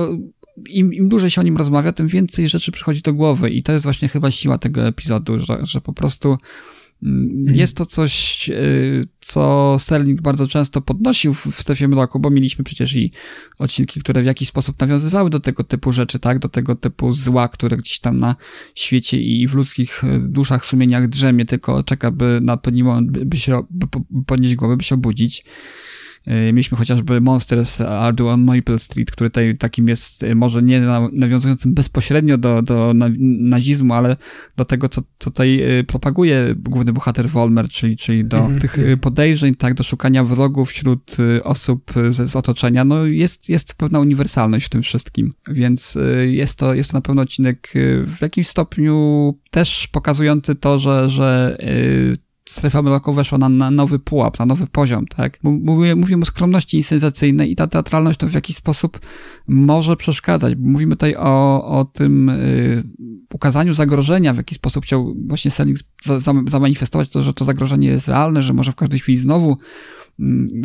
im, 0.69 0.93
im 0.93 1.09
dłużej 1.09 1.30
się 1.30 1.41
o 1.41 1.43
nim 1.43 1.57
rozmawia, 1.57 1.91
tym 1.91 2.07
więcej 2.07 2.49
rzeczy 2.49 2.71
przychodzi 2.71 3.01
do 3.01 3.13
głowy 3.13 3.49
i 3.49 3.63
to 3.63 3.71
jest 3.71 3.84
właśnie 3.84 4.07
chyba 4.07 4.31
siła 4.31 4.57
tego 4.57 4.88
epizodu, 4.88 5.39
że, 5.39 5.59
że 5.63 5.81
po 5.81 5.93
prostu. 5.93 6.38
Jest 7.45 7.77
to 7.77 7.85
coś, 7.85 8.49
e, 8.49 8.53
co 9.19 9.76
Sterling 9.80 10.21
bardzo 10.21 10.47
często 10.47 10.81
podnosił 10.81 11.34
w 11.34 11.61
strefie 11.61 11.88
mroku, 11.88 12.19
bo 12.19 12.30
mieliśmy 12.30 12.63
przecież 12.63 12.95
i 12.95 13.11
odcinki, 13.59 13.99
które 13.99 14.21
w 14.21 14.26
jakiś 14.26 14.47
sposób 14.47 14.80
nawiązywały 14.80 15.30
do 15.30 15.39
tego 15.39 15.63
typu 15.63 15.93
rzeczy, 15.93 16.19
tak? 16.19 16.39
Do 16.39 16.49
tego 16.49 16.76
typu 16.76 17.13
zła, 17.13 17.47
które 17.47 17.77
gdzieś 17.77 17.99
tam 17.99 18.17
na 18.17 18.35
świecie 18.76 19.21
i 19.21 19.47
w 19.47 19.53
ludzkich 19.53 20.03
e, 20.03 20.19
duszach, 20.19 20.65
sumieniach 20.65 21.07
drzemie, 21.07 21.45
tylko 21.45 21.84
czeka, 21.84 22.11
by 22.11 22.39
na 22.41 22.57
pewien 22.57 22.85
moment 22.85 23.11
by 23.11 23.38
się 23.38 23.61
by 23.69 23.88
podnieść 24.26 24.55
głowę, 24.55 24.77
by 24.77 24.84
się 24.84 24.95
obudzić. 24.95 25.43
E, 26.26 26.54
mieliśmy 26.54 26.78
chociażby 26.78 27.22
Monsters 27.22 27.82
Are 27.82 28.26
on 28.26 28.44
Maple 28.44 28.80
Street, 28.80 29.12
który 29.12 29.30
tutaj 29.30 29.58
takim 29.58 29.88
jest, 29.88 30.24
e, 30.24 30.36
może 30.36 30.64
nie 30.64 30.82
nawiązującym 31.12 31.74
bezpośrednio 31.74 32.38
do, 32.38 32.62
do 32.62 32.94
nazizmu, 33.40 33.94
ale 33.94 34.16
do 34.58 34.66
tego, 34.66 34.90
co, 34.90 35.02
co 35.20 35.32
tutaj 35.32 35.62
e, 35.62 35.84
propaguje 35.84 36.56
główny 36.58 36.94
bohater 36.94 37.30
Wolmer, 37.30 37.68
czyli, 37.68 37.98
czyli 37.98 38.26
do 38.26 38.38
mm 38.38 38.58
-hmm. 38.58 38.62
tych 38.62 38.78
podejrzeń, 39.02 39.56
tak, 39.56 39.74
do 39.74 39.84
szukania 39.84 40.24
wrogów 40.24 40.70
wśród 40.70 41.18
osób 41.44 41.91
z, 42.10 42.32
z 42.32 42.36
otoczenia. 42.36 42.86
No 42.86 43.06
jest, 43.06 43.50
jest 43.50 43.74
pewna 43.74 44.00
uniwersalność 44.00 44.66
w 44.66 44.70
tym 44.70 44.82
wszystkim, 44.82 45.34
więc 45.48 45.98
jest 46.28 46.60
to, 46.60 46.74
jest 46.74 46.91
to 46.91 46.98
na 46.98 47.02
pewno 47.02 47.22
odcinek 47.22 47.74
w 48.06 48.22
jakimś 48.22 48.48
stopniu 48.48 49.34
też 49.52 49.88
pokazujący 49.88 50.56
to, 50.56 50.80
że, 50.80 51.10
że 51.10 51.58
strefa 52.49 52.81
mroku 52.81 53.13
weszła 53.13 53.38
na, 53.38 53.49
na 53.49 53.71
nowy 53.71 53.99
pułap, 53.99 54.39
na 54.39 54.45
nowy 54.45 54.67
poziom, 54.67 55.07
tak? 55.07 55.43
Mówimy, 55.43 55.95
mówimy 55.95 56.21
o 56.21 56.26
skromności 56.26 56.77
inscenacyjnej 56.77 57.51
i 57.51 57.55
ta 57.55 57.67
teatralność 57.67 58.19
to 58.19 58.27
w 58.27 58.34
jakiś 58.34 58.55
sposób 58.55 58.99
może 59.47 59.95
przeszkadzać. 59.95 60.53
Mówimy 60.59 60.95
tutaj 60.95 61.15
o, 61.15 61.65
o 61.65 61.85
tym 61.85 62.30
y, 62.30 62.84
ukazaniu 63.34 63.73
zagrożenia, 63.73 64.34
w 64.34 64.38
jaki 64.38 64.55
sposób 64.55 64.84
chciał 64.84 65.15
właśnie 65.27 65.51
Selling 65.51 65.77
zamanifestować 66.51 67.09
to, 67.09 67.23
że 67.23 67.34
to 67.34 67.45
zagrożenie 67.45 67.88
jest 67.88 68.07
realne, 68.07 68.41
że 68.41 68.53
może 68.53 68.71
w 68.71 68.76
każdej 68.76 68.99
chwili 68.99 69.17
znowu 69.17 69.57
mm, 70.19 70.61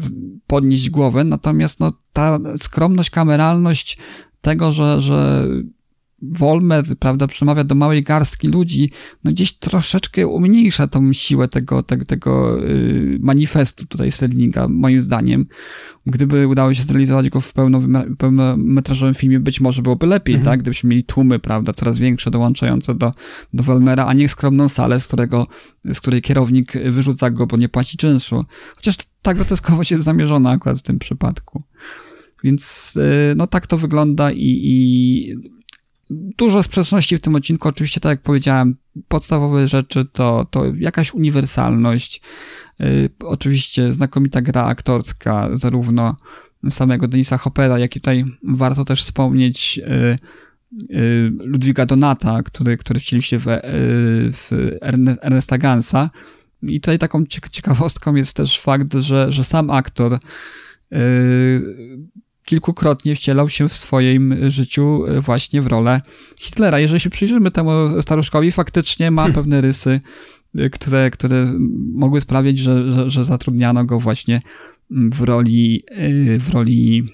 podnieść 0.46 0.90
głowę, 0.90 1.24
natomiast 1.24 1.80
no, 1.80 1.92
ta 2.12 2.38
skromność, 2.58 3.10
kameralność 3.10 3.98
tego, 4.40 4.72
że, 4.72 5.00
że 5.00 5.48
Wolmer, 6.30 6.84
prawda, 6.98 7.26
przemawia 7.26 7.64
do 7.64 7.74
małej 7.74 8.02
garstki 8.02 8.48
ludzi, 8.48 8.90
no 9.24 9.30
gdzieś 9.30 9.52
troszeczkę 9.52 10.26
umniejsza 10.26 10.86
tą 10.86 11.12
siłę 11.12 11.48
tego, 11.48 11.82
tego, 11.82 12.04
tego 12.04 12.58
yy, 12.58 13.18
manifestu 13.20 13.86
tutaj 13.86 14.12
Sterlinga, 14.12 14.68
moim 14.68 15.02
zdaniem. 15.02 15.46
Gdyby 16.06 16.48
udało 16.48 16.74
się 16.74 16.82
zrealizować 16.82 17.30
go 17.30 17.40
w 17.40 17.52
pełnometrażowym 18.18 19.14
filmie, 19.14 19.40
być 19.40 19.60
może 19.60 19.82
byłoby 19.82 20.06
lepiej, 20.06 20.34
mhm. 20.34 20.52
tak? 20.52 20.60
Gdybyśmy 20.60 20.90
mieli 20.90 21.04
tłumy, 21.04 21.38
prawda, 21.38 21.72
coraz 21.72 21.98
większe 21.98 22.30
dołączające 22.30 22.94
do, 22.94 23.12
do 23.52 23.62
Wolmera, 23.62 24.06
a 24.06 24.12
nie 24.12 24.28
skromną 24.28 24.68
salę, 24.68 25.00
z 25.00 25.06
którego, 25.06 25.46
z 25.92 26.00
której 26.00 26.22
kierownik 26.22 26.72
wyrzuca 26.90 27.30
go, 27.30 27.46
bo 27.46 27.56
nie 27.56 27.68
płaci 27.68 27.96
czynszu. 27.96 28.44
Chociaż 28.76 28.96
ta 29.22 29.34
groteskowość 29.34 29.90
jest 29.90 30.04
zamierzona 30.04 30.50
akurat 30.50 30.78
w 30.78 30.82
tym 30.82 30.98
przypadku. 30.98 31.62
Więc 32.44 32.94
y, 32.96 33.34
no 33.36 33.46
tak 33.46 33.66
to 33.66 33.78
wygląda 33.78 34.32
i, 34.32 34.60
i 34.62 35.53
dużo 36.38 36.62
sprzeczności 36.62 37.18
w 37.18 37.20
tym 37.20 37.34
odcinku. 37.34 37.68
Oczywiście, 37.68 38.00
tak 38.00 38.10
jak 38.10 38.22
powiedziałem, 38.22 38.76
podstawowe 39.08 39.68
rzeczy 39.68 40.04
to, 40.12 40.46
to 40.50 40.64
jakaś 40.78 41.14
uniwersalność. 41.14 42.20
Yy, 42.78 43.08
oczywiście 43.20 43.94
znakomita 43.94 44.42
gra 44.42 44.64
aktorska, 44.64 45.48
zarówno 45.54 46.16
samego 46.70 47.08
Denisa 47.08 47.38
Hoppera, 47.38 47.78
jak 47.78 47.96
i 47.96 48.00
tutaj 48.00 48.24
warto 48.42 48.84
też 48.84 49.02
wspomnieć 49.02 49.76
yy, 49.76 50.18
yy, 50.88 51.32
Ludwiga 51.44 51.86
Donata, 51.86 52.42
który, 52.42 52.76
który 52.76 53.00
wcielił 53.00 53.22
się 53.22 53.38
w, 53.38 53.44
w 54.32 54.70
Ernesta 55.22 55.58
Gansa. 55.58 56.10
I 56.62 56.80
tutaj 56.80 56.98
taką 56.98 57.24
ciekawostką 57.50 58.14
jest 58.14 58.36
też 58.36 58.60
fakt, 58.60 58.94
że, 58.94 59.32
że 59.32 59.44
sam 59.44 59.70
aktor 59.70 60.18
kilkukrotnie 62.44 63.16
wcielał 63.16 63.48
się 63.48 63.68
w 63.68 63.72
swoim 63.72 64.50
życiu 64.50 65.06
e, 65.06 65.20
właśnie 65.20 65.62
w 65.62 65.66
rolę 65.66 66.00
Hitlera. 66.38 66.78
Jeżeli 66.78 67.00
się 67.00 67.10
przyjrzymy 67.10 67.50
temu 67.50 67.70
staruszkowi, 68.02 68.52
faktycznie 68.52 69.10
ma 69.10 69.22
hmm. 69.22 69.34
pewne 69.34 69.60
rysy, 69.60 70.00
e, 70.58 70.70
które, 70.70 71.10
które 71.10 71.52
mogły 71.94 72.20
sprawić, 72.20 72.58
że, 72.58 72.92
że, 72.92 73.10
że 73.10 73.24
zatrudniano 73.24 73.84
go 73.84 74.00
właśnie 74.00 74.40
w 74.90 75.22
roli, 75.22 75.84
e, 75.90 76.38
w 76.38 76.54
roli 76.54 77.04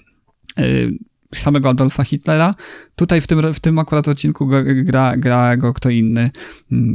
samego 1.35 1.69
Adolfa 1.69 2.03
Hitlera. 2.03 2.55
Tutaj 2.95 3.21
w 3.21 3.27
tym, 3.27 3.53
w 3.53 3.59
tym 3.59 3.79
akurat 3.79 4.07
odcinku 4.07 4.49
gra, 4.83 5.17
gra 5.17 5.57
go 5.57 5.73
kto 5.73 5.89
inny, 5.89 6.31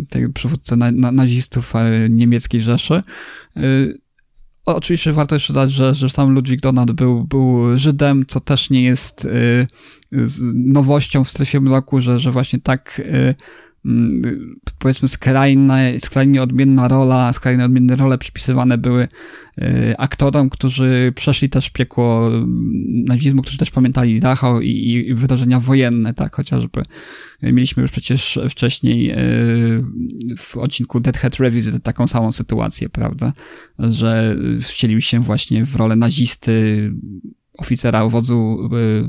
tego 0.08 0.32
przywódca 0.32 0.76
na, 0.76 0.92
na, 0.92 1.12
nazistów 1.12 1.72
niemieckiej 2.10 2.62
Rzeszy. 2.62 3.02
Oczywiście 4.66 5.12
warto 5.12 5.34
jeszcze 5.34 5.52
dodać, 5.52 5.72
że, 5.72 5.94
że 5.94 6.10
sam 6.10 6.32
Ludwik 6.32 6.60
Donat 6.60 6.92
był, 6.92 7.24
był 7.24 7.78
Żydem, 7.78 8.24
co 8.28 8.40
też 8.40 8.70
nie 8.70 8.82
jest 8.82 9.24
y, 9.24 9.66
nowością 10.54 11.24
w 11.24 11.30
strefie 11.30 11.60
mroku, 11.60 12.00
że, 12.00 12.20
że 12.20 12.32
właśnie 12.32 12.60
tak 12.60 12.98
y, 13.04 13.34
powiedzmy 14.78 15.08
skrajna, 15.08 15.78
skrajnie 15.98 16.42
odmienna 16.42 16.88
rola, 16.88 17.32
skrajnie 17.32 17.64
odmienne 17.64 17.96
role 17.96 18.18
przypisywane 18.18 18.78
były 18.78 19.08
y, 19.58 19.94
aktorom, 19.98 20.50
którzy 20.50 21.12
przeszli 21.16 21.50
też 21.50 21.70
piekło 21.70 22.30
nazizmu, 23.04 23.42
którzy 23.42 23.58
też 23.58 23.70
pamiętali 23.70 24.20
Dachau 24.20 24.60
i, 24.60 24.70
i 24.70 25.14
wydarzenia 25.14 25.60
wojenne, 25.60 26.14
tak, 26.14 26.36
chociażby 26.36 26.82
mieliśmy 27.42 27.82
już 27.82 27.90
przecież 27.90 28.38
wcześniej 28.50 29.10
y, 29.10 29.16
w 30.38 30.56
odcinku 30.56 31.00
Deadhead 31.00 31.36
Revisit 31.36 31.82
taką 31.82 32.06
samą 32.06 32.32
sytuację, 32.32 32.88
prawda, 32.88 33.32
że 33.78 34.36
wcielił 34.62 35.00
się 35.00 35.20
właśnie 35.20 35.64
w 35.64 35.76
rolę 35.76 35.96
nazisty, 35.96 36.92
oficera 37.58 38.06
y, 38.06 39.08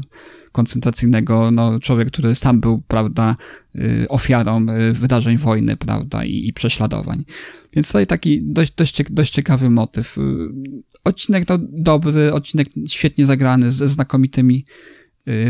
koncentracyjnego, 0.51 1.51
no, 1.51 1.79
człowiek, 1.79 2.07
który 2.07 2.35
sam 2.35 2.59
był, 2.59 2.81
prawda, 2.87 3.35
y, 3.77 4.05
ofiarą 4.09 4.65
y, 4.69 4.93
wydarzeń 4.93 5.37
wojny, 5.37 5.77
prawda, 5.77 6.25
i, 6.25 6.47
i 6.47 6.53
prześladowań. 6.53 7.25
Więc 7.73 7.87
tutaj 7.87 8.07
taki 8.07 8.41
dość, 8.43 8.73
dość, 8.75 9.03
dość 9.09 9.33
ciekawy 9.33 9.69
motyw. 9.69 10.17
Y, 10.17 10.21
odcinek 11.03 11.45
to 11.45 11.57
dobry, 11.61 12.33
odcinek 12.33 12.67
świetnie 12.87 13.25
zagrany, 13.25 13.71
ze 13.71 13.87
znakomitymi 13.87 14.65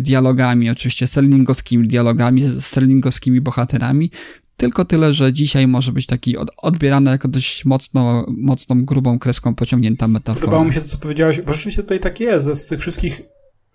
dialogami, 0.01 0.69
oczywiście 0.69 1.07
sterlingowskimi 1.07 1.87
dialogami, 1.87 2.43
sterlingowskimi 2.59 3.41
bohaterami, 3.41 4.11
tylko 4.57 4.85
tyle, 4.85 5.13
że 5.13 5.33
dzisiaj 5.33 5.67
może 5.67 5.91
być 5.91 6.05
taki 6.05 6.37
odbierany 6.57 7.11
jako 7.11 7.27
dość 7.27 7.65
mocno, 7.65 8.25
mocną, 8.29 8.85
grubą 8.85 9.19
kreską 9.19 9.55
pociągnięta 9.55 10.07
metafora. 10.07 10.41
Podobało 10.41 10.65
mi 10.65 10.73
się 10.73 10.81
to, 10.81 10.87
co 10.87 10.97
powiedziałeś, 10.97 11.41
bo 11.41 11.53
rzeczywiście 11.53 11.83
tutaj 11.83 11.99
tak 11.99 12.19
jest, 12.19 12.53
z 12.53 12.67
tych 12.67 12.79
wszystkich 12.79 13.21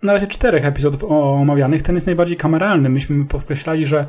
na 0.03 0.13
razie 0.13 0.27
czterech 0.27 0.65
epizodów 0.65 1.03
omawianych. 1.09 1.81
Ten 1.81 1.95
jest 1.95 2.07
najbardziej 2.07 2.37
kameralny. 2.37 2.89
Myśmy 2.89 3.25
podkreślali, 3.25 3.85
że 3.85 4.07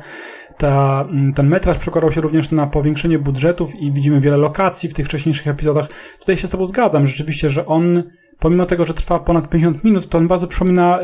ta, 0.57 1.05
mm, 1.09 1.33
ten 1.33 1.47
metraż 1.47 1.77
przekładał 1.77 2.11
się 2.11 2.21
również 2.21 2.51
na 2.51 2.67
powiększenie 2.67 3.19
budżetów 3.19 3.75
i 3.75 3.91
widzimy 3.91 4.19
wiele 4.21 4.37
lokacji 4.37 4.89
w 4.89 4.93
tych 4.93 5.05
wcześniejszych 5.05 5.47
epizodach. 5.47 5.87
Tutaj 6.19 6.37
się 6.37 6.47
z 6.47 6.49
Tobą 6.49 6.65
zgadzam, 6.65 7.07
rzeczywiście, 7.07 7.49
że 7.49 7.65
on, 7.65 8.03
pomimo 8.39 8.65
tego, 8.65 8.85
że 8.85 8.93
trwa 8.93 9.19
ponad 9.19 9.49
50 9.49 9.83
minut, 9.83 10.09
to 10.09 10.17
on 10.17 10.27
bardzo 10.27 10.47
przypomina 10.47 10.99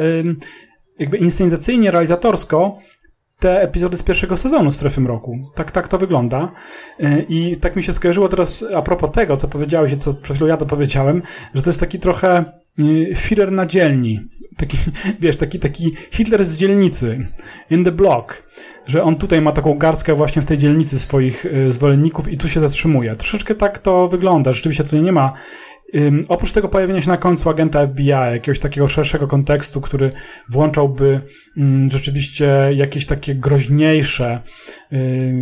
jakby 0.99 1.17
inscenizacyjnie, 1.17 1.91
realizatorsko 1.91 2.77
te 3.41 3.61
epizody 3.61 3.97
z 3.97 4.03
pierwszego 4.03 4.37
sezonu 4.37 4.71
Strefy 4.71 5.01
Mroku. 5.01 5.37
Tak, 5.55 5.71
tak 5.71 5.87
to 5.87 5.97
wygląda. 5.97 6.51
Y, 6.99 7.25
I 7.29 7.57
tak 7.57 7.75
mi 7.75 7.83
się 7.83 7.93
skojarzyło 7.93 8.29
teraz 8.29 8.65
a 8.75 8.81
propos 8.81 9.11
tego, 9.11 9.37
co 9.37 9.47
powiedziałeś, 9.47 9.95
co 9.95 10.13
przed 10.13 10.35
chwilą 10.35 10.49
ja 10.49 10.57
dopowiedziałem, 10.57 11.21
że 11.53 11.61
to 11.61 11.69
jest 11.69 11.79
taki 11.79 11.99
trochę 11.99 12.39
y, 12.79 13.13
Führer 13.13 13.51
na 13.51 13.65
dzielni. 13.65 14.19
Taki, 14.57 14.77
wiesz, 15.21 15.37
taki, 15.37 15.59
taki 15.59 15.91
Hitler 16.11 16.45
z 16.45 16.57
dzielnicy. 16.57 17.27
In 17.69 17.83
the 17.83 17.91
block. 17.91 18.43
Że 18.85 19.03
on 19.03 19.15
tutaj 19.15 19.41
ma 19.41 19.51
taką 19.51 19.77
garstkę 19.77 20.15
właśnie 20.15 20.41
w 20.41 20.45
tej 20.45 20.57
dzielnicy 20.57 20.99
swoich 20.99 21.45
y, 21.45 21.71
zwolenników 21.71 22.31
i 22.31 22.37
tu 22.37 22.47
się 22.47 22.59
zatrzymuje. 22.59 23.15
Troszeczkę 23.15 23.55
tak 23.55 23.79
to 23.79 24.07
wygląda. 24.07 24.51
Rzeczywiście 24.51 24.83
tutaj 24.83 25.01
nie 25.01 25.11
ma 25.11 25.29
Um, 25.93 26.19
oprócz 26.27 26.51
tego 26.51 26.69
pojawienia 26.69 27.01
się 27.01 27.09
na 27.09 27.17
końcu 27.17 27.49
agenta 27.49 27.87
FBI, 27.87 28.07
jakiegoś 28.07 28.59
takiego 28.59 28.87
szerszego 28.87 29.27
kontekstu, 29.27 29.81
który 29.81 30.09
włączałby 30.49 31.21
um, 31.57 31.89
rzeczywiście 31.91 32.69
jakieś 32.75 33.05
takie 33.05 33.35
groźniejsze 33.35 34.41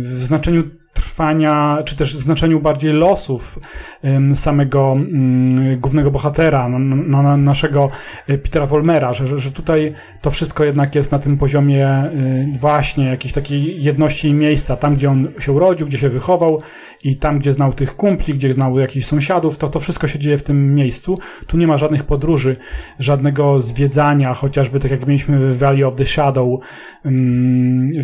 w 0.00 0.06
znaczeniu 0.06 0.64
trwania, 1.02 1.82
czy 1.84 1.96
też 1.96 2.16
znaczeniu 2.16 2.60
bardziej 2.60 2.92
losów 2.92 3.58
samego 4.34 4.96
głównego 5.78 6.10
bohatera, 6.10 6.68
na, 6.68 7.22
na, 7.22 7.36
naszego 7.36 7.90
e, 8.26 8.38
Petera 8.38 8.66
Wolmera, 8.66 9.12
że, 9.12 9.38
że 9.38 9.52
tutaj 9.52 9.92
to 10.20 10.30
wszystko 10.30 10.64
jednak 10.64 10.94
jest 10.94 11.12
na 11.12 11.18
tym 11.18 11.38
poziomie 11.38 11.86
e, 11.86 12.12
właśnie 12.60 13.04
jakiejś 13.04 13.32
takiej 13.32 13.82
jedności 13.82 14.34
miejsca, 14.34 14.76
tam 14.76 14.94
gdzie 14.94 15.10
on 15.10 15.28
się 15.38 15.52
urodził, 15.52 15.86
gdzie 15.86 15.98
się 15.98 16.08
wychował 16.08 16.60
i 17.04 17.16
tam 17.16 17.38
gdzie 17.38 17.52
znał 17.52 17.72
tych 17.72 17.96
kumpli, 17.96 18.34
gdzie 18.34 18.52
znał 18.52 18.78
jakichś 18.78 19.06
sąsiadów, 19.06 19.58
to 19.58 19.68
to 19.68 19.80
wszystko 19.80 20.06
się 20.06 20.18
dzieje 20.18 20.38
w 20.38 20.42
tym 20.42 20.74
miejscu. 20.74 21.18
Tu 21.46 21.56
nie 21.56 21.66
ma 21.66 21.78
żadnych 21.78 22.04
podróży, 22.04 22.56
żadnego 22.98 23.60
zwiedzania, 23.60 24.34
chociażby 24.34 24.80
tak 24.80 24.90
jak 24.90 25.06
mieliśmy 25.06 25.38
w 25.38 25.58
Valley 25.58 25.84
of 25.84 25.96
the 25.96 26.06
Shadow 26.06 26.60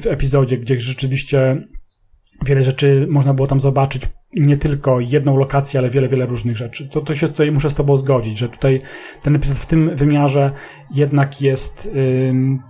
w 0.01 0.06
epizodzie, 0.06 0.59
gdzie 0.59 0.81
rzeczywiście 0.81 1.56
wiele 2.44 2.62
rzeczy 2.62 3.06
można 3.10 3.34
było 3.34 3.46
tam 3.46 3.60
zobaczyć, 3.60 4.02
nie 4.34 4.56
tylko 4.56 5.00
jedną 5.00 5.36
lokację, 5.36 5.80
ale 5.80 5.90
wiele, 5.90 6.08
wiele 6.08 6.26
różnych 6.26 6.56
rzeczy. 6.56 6.88
To, 6.88 7.00
to 7.00 7.14
się 7.14 7.28
tutaj 7.28 7.52
muszę 7.52 7.70
z 7.70 7.74
Tobą 7.74 7.96
zgodzić, 7.96 8.38
że 8.38 8.48
tutaj 8.48 8.80
ten 9.22 9.36
epizod 9.36 9.56
w 9.56 9.66
tym 9.66 9.96
wymiarze 9.96 10.50
jednak 10.94 11.42
jest 11.42 11.90
ym, 12.28 12.62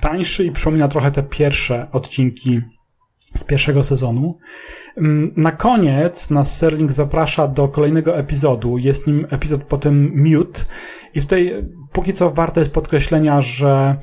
tańszy 0.00 0.44
i 0.44 0.50
przypomina 0.50 0.88
trochę 0.88 1.12
te 1.12 1.22
pierwsze 1.22 1.86
odcinki 1.92 2.60
z 3.34 3.44
pierwszego 3.44 3.82
sezonu. 3.82 4.38
Na 5.36 5.52
koniec 5.52 6.30
nas 6.30 6.56
Serling 6.56 6.92
zaprasza 6.92 7.48
do 7.48 7.68
kolejnego 7.68 8.18
epizodu. 8.18 8.78
Jest 8.78 9.06
nim 9.06 9.26
epizod 9.30 9.64
potem 9.64 10.12
Mute. 10.14 10.64
I 11.14 11.20
tutaj 11.20 11.64
póki 11.98 12.12
co 12.12 12.30
warte 12.30 12.60
jest 12.60 12.72
podkreślenia, 12.72 13.40
że 13.40 13.96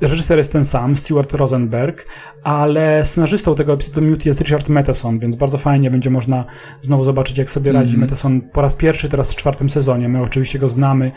reżyser 0.00 0.38
jest 0.38 0.52
ten 0.52 0.64
sam, 0.64 0.96
Stuart 0.96 1.34
Rosenberg, 1.34 2.06
ale 2.42 3.04
scenarzystą 3.04 3.54
tego 3.54 3.72
epizodu 3.72 4.02
Mute 4.02 4.28
jest 4.28 4.40
Richard 4.40 4.68
Matheson, 4.68 5.18
więc 5.18 5.36
bardzo 5.36 5.58
fajnie 5.58 5.90
będzie 5.90 6.10
można 6.10 6.44
znowu 6.82 7.04
zobaczyć, 7.04 7.38
jak 7.38 7.50
sobie 7.50 7.72
radzi 7.72 7.94
mm. 7.94 8.00
Matheson 8.00 8.40
po 8.40 8.62
raz 8.62 8.74
pierwszy 8.74 9.08
teraz 9.08 9.32
w 9.32 9.36
czwartym 9.36 9.70
sezonie. 9.70 10.08
My 10.08 10.22
oczywiście 10.22 10.58
go 10.58 10.68
znamy 10.68 11.12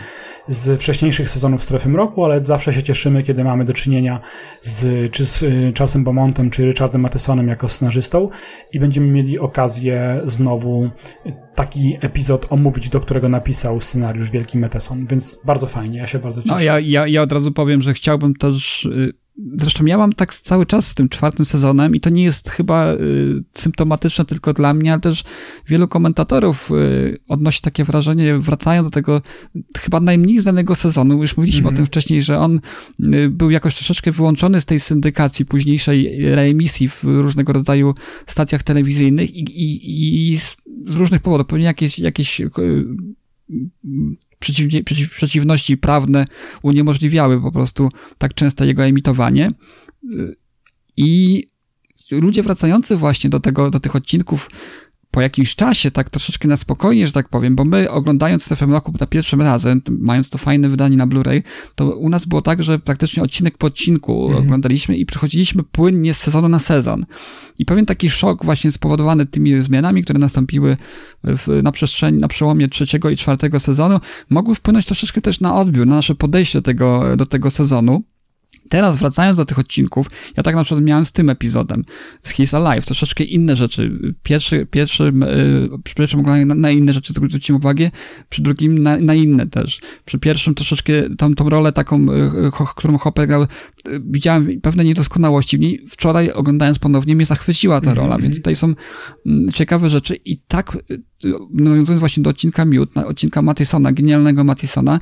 z 0.47 0.81
wcześniejszych 0.81 1.29
sezonów 1.29 1.63
Strefy 1.63 1.89
Mroku, 1.89 2.25
ale 2.25 2.43
zawsze 2.43 2.73
się 2.73 2.83
cieszymy, 2.83 3.23
kiedy 3.23 3.43
mamy 3.43 3.65
do 3.65 3.73
czynienia 3.73 4.19
z, 4.63 5.11
czy 5.11 5.25
z 5.25 5.43
y, 5.43 5.73
Charlesem 5.77 6.03
Beaumontem, 6.03 6.49
czy 6.49 6.65
Richardem 6.65 7.01
Mathesonem 7.01 7.23
Mathesonem 7.23 7.47
jako 7.47 7.69
scenarzystą 7.69 8.29
i 8.71 8.79
będziemy 8.79 9.07
mieli 9.07 9.39
okazję 9.39 10.21
znowu 10.25 10.89
taki 11.55 11.97
epizod 12.01 12.47
omówić, 12.49 12.89
do 12.89 12.99
którego 12.99 13.29
napisał 13.29 13.81
scenariusz 13.81 14.31
Wielki 14.31 14.57
Matheson, 14.57 15.07
więc 15.07 15.39
bardzo 15.45 15.67
fajnie, 15.67 15.97
ja 15.97 16.07
się 16.07 16.19
bardzo 16.19 16.41
cieszę. 16.41 16.55
No 16.55 16.61
ja, 16.61 16.79
ja, 16.79 17.07
ja 17.07 17.21
od 17.21 17.31
razu 17.31 17.51
powiem, 17.51 17.81
że 17.81 17.93
chciałbym 17.93 18.35
też 18.35 18.85
y, 18.85 19.13
Zresztą 19.57 19.85
ja 19.85 19.97
mam 19.97 20.13
tak 20.13 20.33
cały 20.33 20.65
czas 20.65 20.87
z 20.87 20.95
tym 20.95 21.09
czwartym 21.09 21.45
sezonem 21.45 21.95
i 21.95 21.99
to 21.99 22.09
nie 22.09 22.23
jest 22.23 22.49
chyba 22.49 22.93
y, 22.93 23.43
symptomatyczne 23.53 24.25
tylko 24.25 24.53
dla 24.53 24.73
mnie, 24.73 24.91
ale 24.91 25.01
też 25.01 25.23
wielu 25.67 25.87
komentatorów 25.87 26.71
y, 26.71 27.19
odnosi 27.27 27.61
takie 27.61 27.83
wrażenie, 27.83 28.39
wracając 28.39 28.87
do 28.87 28.91
tego 28.91 29.21
chyba 29.77 29.99
najmniej 29.99 30.41
znanego 30.41 30.75
sezonu, 30.75 31.21
już 31.21 31.37
mówiliśmy 31.37 31.61
mm 31.61 31.71
-hmm. 31.71 31.73
o 31.73 31.77
tym 31.77 31.85
wcześniej, 31.85 32.21
że 32.21 32.39
on 32.39 32.59
y, 33.13 33.29
był 33.29 33.51
jakoś 33.51 33.75
troszeczkę 33.75 34.11
wyłączony 34.11 34.61
z 34.61 34.65
tej 34.65 34.79
syndykacji 34.79 35.45
późniejszej 35.45 36.17
reemisji 36.35 36.89
w 36.89 37.03
różnego 37.03 37.53
rodzaju 37.53 37.93
stacjach 38.27 38.63
telewizyjnych 38.63 39.35
i, 39.35 39.39
i, 39.39 40.33
i 40.33 40.39
z 40.87 40.95
różnych 40.95 41.21
powodów, 41.21 41.47
pewnie 41.47 41.65
jakieś, 41.65 41.99
jakieś 41.99 42.41
y, 42.41 42.49
przeciw, 44.39 44.83
przeciw, 44.85 45.11
przeciwności 45.11 45.77
prawne 45.77 46.25
uniemożliwiały 46.61 47.41
po 47.41 47.51
prostu 47.51 47.89
tak 48.17 48.33
często 48.33 48.65
jego 48.65 48.85
emitowanie. 48.85 49.51
I 50.97 51.43
ludzie 52.11 52.43
wracający 52.43 52.97
właśnie 52.97 53.29
do 53.29 53.39
tego, 53.39 53.69
do 53.69 53.79
tych 53.79 53.95
odcinków 53.95 54.49
po 55.13 55.21
jakimś 55.21 55.55
czasie, 55.55 55.91
tak 55.91 56.09
troszeczkę 56.09 56.47
na 56.47 56.57
spokojnie, 56.57 57.07
że 57.07 57.13
tak 57.13 57.29
powiem, 57.29 57.55
bo 57.55 57.65
my 57.65 57.91
oglądając 57.91 58.43
Strefę 58.43 58.67
Mroku 58.67 58.93
za 58.99 59.07
pierwszym 59.07 59.41
razem, 59.41 59.81
mając 59.89 60.29
to 60.29 60.37
fajne 60.37 60.69
wydanie 60.69 60.97
na 60.97 61.07
Blu-ray, 61.07 61.41
to 61.75 61.95
u 61.95 62.09
nas 62.09 62.25
było 62.25 62.41
tak, 62.41 62.63
że 62.63 62.79
praktycznie 62.79 63.23
odcinek 63.23 63.57
po 63.57 63.67
odcinku 63.67 64.25
mhm. 64.25 64.45
oglądaliśmy 64.45 64.97
i 64.97 65.05
przechodziliśmy 65.05 65.63
płynnie 65.63 66.13
z 66.13 66.17
sezonu 66.17 66.49
na 66.49 66.59
sezon. 66.59 67.05
I 67.59 67.65
pewien 67.65 67.85
taki 67.85 68.09
szok 68.09 68.45
właśnie 68.45 68.71
spowodowany 68.71 69.25
tymi 69.25 69.63
zmianami, 69.63 70.03
które 70.03 70.19
nastąpiły 70.19 70.77
w, 71.23 71.59
na 71.63 71.71
przestrzeni, 71.71 72.19
na 72.19 72.27
przełomie 72.27 72.67
trzeciego 72.67 73.09
i 73.09 73.17
czwartego 73.17 73.59
sezonu, 73.59 73.99
mogły 74.29 74.55
wpłynąć 74.55 74.85
troszeczkę 74.85 75.21
też 75.21 75.39
na 75.39 75.55
odbiór, 75.55 75.87
na 75.87 75.95
nasze 75.95 76.15
podejście 76.15 76.57
do 76.59 76.63
tego, 76.63 77.17
do 77.17 77.25
tego 77.25 77.51
sezonu. 77.51 78.03
Teraz 78.73 78.97
wracając 78.97 79.37
do 79.37 79.45
tych 79.45 79.59
odcinków, 79.59 80.07
ja 80.37 80.43
tak 80.43 80.55
na 80.55 80.63
przykład 80.63 80.83
miałem 80.83 81.05
z 81.05 81.11
tym 81.11 81.29
epizodem, 81.29 81.83
z 82.23 82.33
He's 82.33 82.55
Alive, 82.55 82.85
troszeczkę 82.85 83.23
inne 83.23 83.55
rzeczy. 83.55 83.91
Pierwszy, 84.23 84.67
pierwszy 84.71 85.03
yy, 85.03 85.79
przy 85.83 85.95
pierwszym 85.95 86.19
oglądaniu 86.19 86.45
na, 86.45 86.55
na, 86.55 86.71
inne 86.71 86.93
rzeczy 86.93 87.13
zwróciłem 87.13 87.61
uwagę, 87.61 87.91
przy 88.29 88.41
drugim 88.41 88.83
na, 88.83 88.97
na, 88.97 89.13
inne 89.13 89.47
też. 89.47 89.79
Przy 90.05 90.19
pierwszym 90.19 90.55
troszeczkę 90.55 90.93
tą, 91.17 91.35
tą 91.35 91.49
rolę 91.49 91.71
taką, 91.71 92.05
yy, 92.05 92.51
którą 92.75 92.97
Hopper 92.97 93.27
grał, 93.27 93.45
widziałem 94.01 94.61
pewne 94.61 94.83
niedoskonałości 94.83 95.57
w 95.57 95.59
niej. 95.59 95.85
Wczoraj 95.89 96.31
oglądając 96.31 96.79
ponownie 96.79 97.15
mnie 97.15 97.25
zachwyciła 97.25 97.81
ta 97.81 97.93
rola, 97.93 98.07
mm 98.07 98.19
-hmm. 98.19 98.23
więc 98.23 98.37
tutaj 98.37 98.55
są 98.55 98.73
mm, 99.25 99.51
ciekawe 99.51 99.89
rzeczy 99.89 100.15
i 100.25 100.37
tak 100.37 100.77
y, 100.91 101.01
nawiązując 101.53 101.99
właśnie 101.99 102.23
do 102.23 102.29
odcinka 102.29 102.65
Mute, 102.65 103.05
odcinka 103.05 103.41
Mattisona, 103.41 103.91
genialnego 103.91 104.43
Mattisona, 104.43 104.99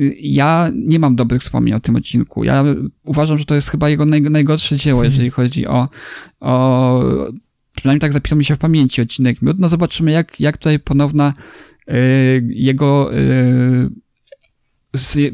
y, 0.00 0.16
ja 0.20 0.70
nie 0.74 0.98
mam 0.98 1.16
dobrych 1.16 1.42
wspomnień 1.42 1.74
o 1.74 1.80
tym 1.80 1.96
odcinku. 1.96 2.44
Ja 2.44 2.64
uważam, 3.04 3.38
że 3.38 3.44
to 3.44 3.54
jest 3.54 3.70
chyba 3.70 3.88
jego 3.88 4.06
naj, 4.06 4.22
najgorsze 4.22 4.76
dzieło, 4.76 5.00
hmm. 5.00 5.12
jeżeli 5.12 5.30
chodzi 5.30 5.66
o, 5.66 5.88
o 6.40 7.02
przynajmniej 7.76 8.00
tak 8.00 8.12
zapisał 8.12 8.38
mi 8.38 8.44
się 8.44 8.56
w 8.56 8.58
pamięci 8.58 9.02
odcinek 9.02 9.42
Mute. 9.42 9.58
No 9.58 9.68
zobaczymy, 9.68 10.10
jak, 10.10 10.40
jak 10.40 10.58
tutaj 10.58 10.78
ponowna 10.78 11.34
y, 11.88 11.94
jego 12.48 13.10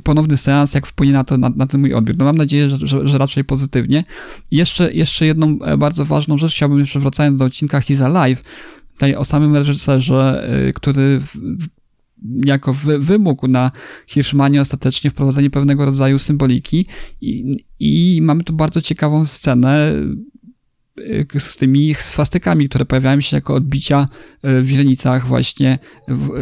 ponowny 0.04 0.36
seans, 0.36 0.74
jak 0.74 0.86
wpłynie 0.86 1.12
na 1.12 1.24
to, 1.24 1.38
na, 1.38 1.50
na 1.56 1.66
ten 1.66 1.80
mój 1.80 1.94
odbiór. 1.94 2.16
No 2.18 2.24
mam 2.24 2.36
nadzieję, 2.36 2.70
że, 2.70 2.78
że, 2.82 3.08
że, 3.08 3.18
raczej 3.18 3.44
pozytywnie. 3.44 4.04
Jeszcze, 4.50 4.92
jeszcze 4.92 5.26
jedną 5.26 5.58
e, 5.62 5.76
bardzo 5.76 6.04
ważną 6.04 6.38
rzecz 6.38 6.54
chciałbym 6.54 6.78
jeszcze 6.78 7.00
wracając 7.00 7.38
do 7.38 7.44
odcinka 7.44 7.80
He's 7.80 8.04
Alive, 8.04 8.42
tutaj 8.92 9.14
o 9.14 9.24
samym 9.24 9.56
reżyserze, 9.56 10.50
y, 10.68 10.72
który 10.72 11.20
jako 12.44 12.74
wy, 12.74 12.98
wymógł 12.98 13.48
na 13.48 13.70
Hirschmanie 14.06 14.60
ostatecznie 14.60 15.10
wprowadzenie 15.10 15.50
pewnego 15.50 15.84
rodzaju 15.84 16.18
symboliki 16.18 16.86
i, 17.20 17.56
i 17.80 18.20
mamy 18.22 18.44
tu 18.44 18.52
bardzo 18.52 18.82
ciekawą 18.82 19.26
scenę 19.26 19.92
z 21.38 21.56
tymi 21.56 21.94
swastykami, 21.94 22.68
które 22.68 22.84
pojawiają 22.84 23.20
się 23.20 23.36
jako 23.36 23.54
odbicia 23.54 24.08
e, 24.42 24.62
w 24.62 24.68
źrenicach 24.68 25.26
właśnie 25.26 25.78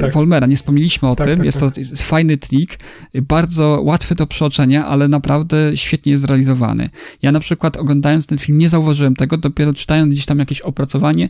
tak. 0.00 0.12
Wolmera. 0.12 0.46
Nie 0.46 0.56
wspomnieliśmy 0.56 1.08
o 1.08 1.16
tak, 1.16 1.26
tym. 1.26 1.36
Tak, 1.36 1.46
jest 1.46 1.60
to 1.60 1.70
tak. 1.70 1.84
fajny 1.96 2.36
trik, 2.36 2.78
bardzo 3.22 3.80
łatwy 3.82 4.14
do 4.14 4.26
przeoczenia, 4.26 4.86
ale 4.86 5.08
naprawdę 5.08 5.56
świetnie 5.74 6.12
jest 6.12 6.22
zrealizowany. 6.22 6.90
Ja 7.22 7.32
na 7.32 7.40
przykład 7.40 7.76
oglądając 7.76 8.26
ten 8.26 8.38
film 8.38 8.58
nie 8.58 8.68
zauważyłem 8.68 9.16
tego, 9.16 9.36
dopiero 9.36 9.74
czytając 9.74 10.12
gdzieś 10.12 10.26
tam 10.26 10.38
jakieś 10.38 10.60
opracowanie, 10.60 11.28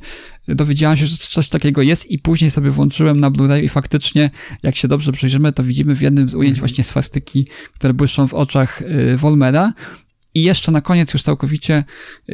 dowiedziałem 0.48 0.96
się, 0.96 1.06
że 1.06 1.16
coś 1.16 1.48
takiego 1.48 1.82
jest 1.82 2.10
i 2.10 2.18
później 2.18 2.50
sobie 2.50 2.70
włączyłem 2.70 3.20
na 3.20 3.30
Blu-ray 3.30 3.64
i 3.64 3.68
faktycznie, 3.68 4.30
jak 4.62 4.76
się 4.76 4.88
dobrze 4.88 5.12
przyjrzymy, 5.12 5.52
to 5.52 5.64
widzimy 5.64 5.94
w 5.94 6.02
jednym 6.02 6.28
z 6.28 6.34
ujęć 6.34 6.58
mhm. 6.58 6.60
właśnie 6.60 6.84
swastyki, 6.84 7.46
które 7.74 7.94
błyszczą 7.94 8.28
w 8.28 8.34
oczach 8.34 8.82
Wolmera 9.16 9.72
i 10.38 10.42
jeszcze 10.42 10.72
na 10.72 10.80
koniec 10.80 11.12
już 11.14 11.22
całkowicie, 11.22 11.84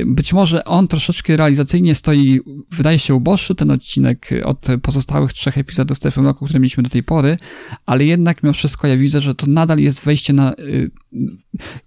być 0.07 0.33
może 0.33 0.65
on 0.65 0.89
troszeczkę 0.89 1.37
realizacyjnie 1.37 1.95
stoi, 1.95 2.41
wydaje 2.71 2.99
się 2.99 3.15
uboższy 3.15 3.55
ten 3.55 3.71
odcinek 3.71 4.31
od 4.45 4.67
pozostałych 4.83 5.33
trzech 5.33 5.59
epizodów 5.59 5.97
Strefy 5.97 6.21
Mroku, 6.21 6.45
które 6.45 6.61
mieliśmy 6.61 6.83
do 6.83 6.91
tej 6.91 7.03
pory, 7.03 7.37
ale 7.87 8.05
jednak 8.05 8.43
mimo 8.43 8.53
wszystko 8.53 8.87
ja 8.87 8.97
widzę, 8.97 9.21
że 9.21 9.35
to 9.35 9.47
nadal 9.47 9.79
jest 9.79 10.05
wejście 10.05 10.33
na 10.33 10.53
y, 10.53 10.91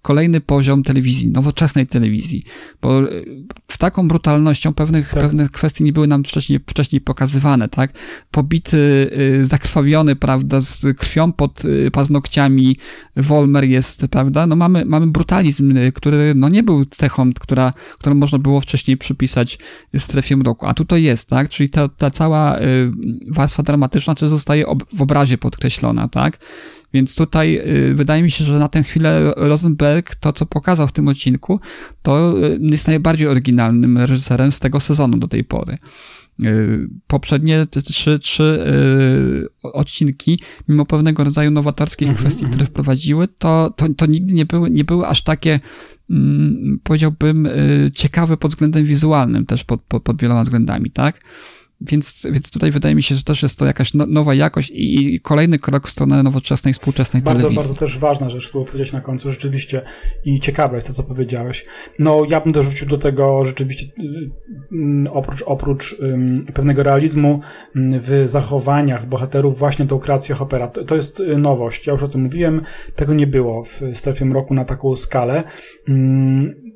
kolejny 0.02 0.40
poziom 0.40 0.82
telewizji, 0.82 1.28
nowoczesnej 1.28 1.86
telewizji, 1.86 2.44
bo 2.82 3.02
w 3.68 3.78
taką 3.78 4.08
brutalnością 4.08 4.74
pewnych, 4.74 5.10
tak. 5.10 5.22
pewnych 5.22 5.50
kwestii 5.50 5.84
nie 5.84 5.92
były 5.92 6.06
nam 6.06 6.24
wcześniej, 6.24 6.60
wcześniej 6.66 7.00
pokazywane, 7.00 7.68
tak? 7.68 7.92
Pobity, 8.30 9.10
y, 9.42 9.46
zakrwawiony, 9.46 10.16
prawda, 10.16 10.60
z 10.60 10.96
krwią 10.98 11.32
pod 11.32 11.64
y, 11.64 11.90
paznokciami 11.90 12.76
Wolmer 13.16 13.64
jest, 13.64 14.06
prawda? 14.10 14.46
No 14.46 14.56
mamy, 14.56 14.84
mamy 14.84 15.06
brutalizm, 15.06 15.74
który 15.94 16.32
no 16.36 16.48
nie 16.48 16.62
był 16.62 16.84
cechą, 16.84 17.32
która, 17.32 17.72
którą 17.98 18.14
można 18.14 18.38
było 18.38 18.60
wcześniej 18.60 18.96
przypisać 18.96 19.58
strefie 19.98 20.36
mroku, 20.36 20.66
a 20.66 20.74
tutaj 20.74 21.02
jest, 21.02 21.28
tak? 21.28 21.48
Czyli 21.48 21.70
ta, 21.70 21.88
ta 21.88 22.10
cała 22.10 22.58
warstwa 23.30 23.62
dramatyczna 23.62 24.14
też 24.14 24.30
zostaje 24.30 24.64
w 24.94 25.02
obrazie 25.02 25.38
podkreślona, 25.38 26.08
tak? 26.08 26.38
Więc 26.94 27.16
tutaj 27.16 27.60
y, 27.90 27.94
wydaje 27.94 28.22
mi 28.22 28.30
się, 28.30 28.44
że 28.44 28.58
na 28.58 28.68
tę 28.68 28.82
chwilę 28.82 29.32
Rosenberg, 29.36 30.14
to 30.14 30.32
co 30.32 30.46
pokazał 30.46 30.88
w 30.88 30.92
tym 30.92 31.08
odcinku, 31.08 31.60
to 32.02 32.44
y, 32.46 32.58
jest 32.60 32.86
najbardziej 32.86 33.28
oryginalnym 33.28 33.98
reżyserem 33.98 34.52
z 34.52 34.60
tego 34.60 34.80
sezonu 34.80 35.16
do 35.16 35.28
tej 35.28 35.44
pory. 35.44 35.78
Y, 36.44 36.88
poprzednie 37.06 37.66
trzy, 37.84 38.18
trzy 38.18 38.68
odcinki, 39.62 40.40
mimo 40.68 40.86
pewnego 40.86 41.24
rodzaju 41.24 41.50
nowatorskich 41.50 42.08
-hmm, 42.08 42.16
kwestii, 42.16 42.44
które 42.44 42.66
wprowadziły, 42.66 43.28
to, 43.38 43.74
to, 43.76 43.86
to 43.96 44.06
nigdy 44.06 44.34
nie 44.34 44.46
były, 44.46 44.70
nie 44.70 44.84
były 44.84 45.06
aż 45.06 45.22
takie, 45.22 45.60
mm, 46.10 46.80
powiedziałbym, 46.82 47.48
ciekawe 47.94 48.36
pod 48.36 48.50
względem 48.50 48.84
wizualnym, 48.84 49.46
też 49.46 49.64
pod, 49.64 49.80
pod, 49.80 50.02
pod 50.02 50.20
wieloma 50.20 50.44
względami, 50.44 50.90
tak? 50.90 51.20
Więc, 51.80 52.26
więc 52.30 52.50
tutaj 52.50 52.70
wydaje 52.70 52.94
mi 52.94 53.02
się, 53.02 53.14
że 53.14 53.22
też 53.22 53.42
jest 53.42 53.58
to 53.58 53.66
jakaś 53.66 53.94
no, 53.94 54.06
nowa 54.06 54.34
jakość 54.34 54.72
i 54.74 55.20
kolejny 55.22 55.58
krok 55.58 55.88
w 55.88 55.90
stronę 55.90 56.22
nowoczesnej, 56.22 56.74
współczesnej 56.74 57.22
bardzo, 57.22 57.40
telewizji. 57.40 57.64
Bardzo 57.64 57.74
też 57.80 57.98
ważna 57.98 58.28
rzecz, 58.28 58.48
którą 58.48 58.64
powiedziałeś 58.64 58.92
na 58.92 59.00
końcu, 59.00 59.30
rzeczywiście 59.30 59.82
i 60.24 60.40
ciekawe 60.40 60.76
jest 60.76 60.86
to, 60.86 60.92
co 60.92 61.02
powiedziałeś. 61.02 61.66
No, 61.98 62.22
ja 62.28 62.40
bym 62.40 62.52
dorzucił 62.52 62.88
do 62.88 62.98
tego 62.98 63.44
rzeczywiście 63.44 63.86
y, 63.86 65.10
oprócz, 65.10 65.42
oprócz 65.42 65.96
um, 66.00 66.44
pewnego 66.54 66.82
realizmu 66.82 67.40
w 67.74 68.22
zachowaniach 68.24 69.06
bohaterów 69.06 69.58
właśnie 69.58 69.86
tą 69.86 69.98
kreację 69.98 70.34
Hoppera. 70.34 70.68
To, 70.68 70.84
to 70.84 70.96
jest 70.96 71.20
y, 71.20 71.38
nowość, 71.38 71.86
ja 71.86 71.92
już 71.92 72.02
o 72.02 72.08
tym 72.08 72.22
mówiłem, 72.22 72.62
tego 72.96 73.14
nie 73.14 73.26
było 73.26 73.64
w 73.64 73.80
Strefie 73.94 74.24
Mroku 74.24 74.54
na 74.54 74.64
taką 74.64 74.96
skalę. 74.96 75.42
Um, 75.88 76.68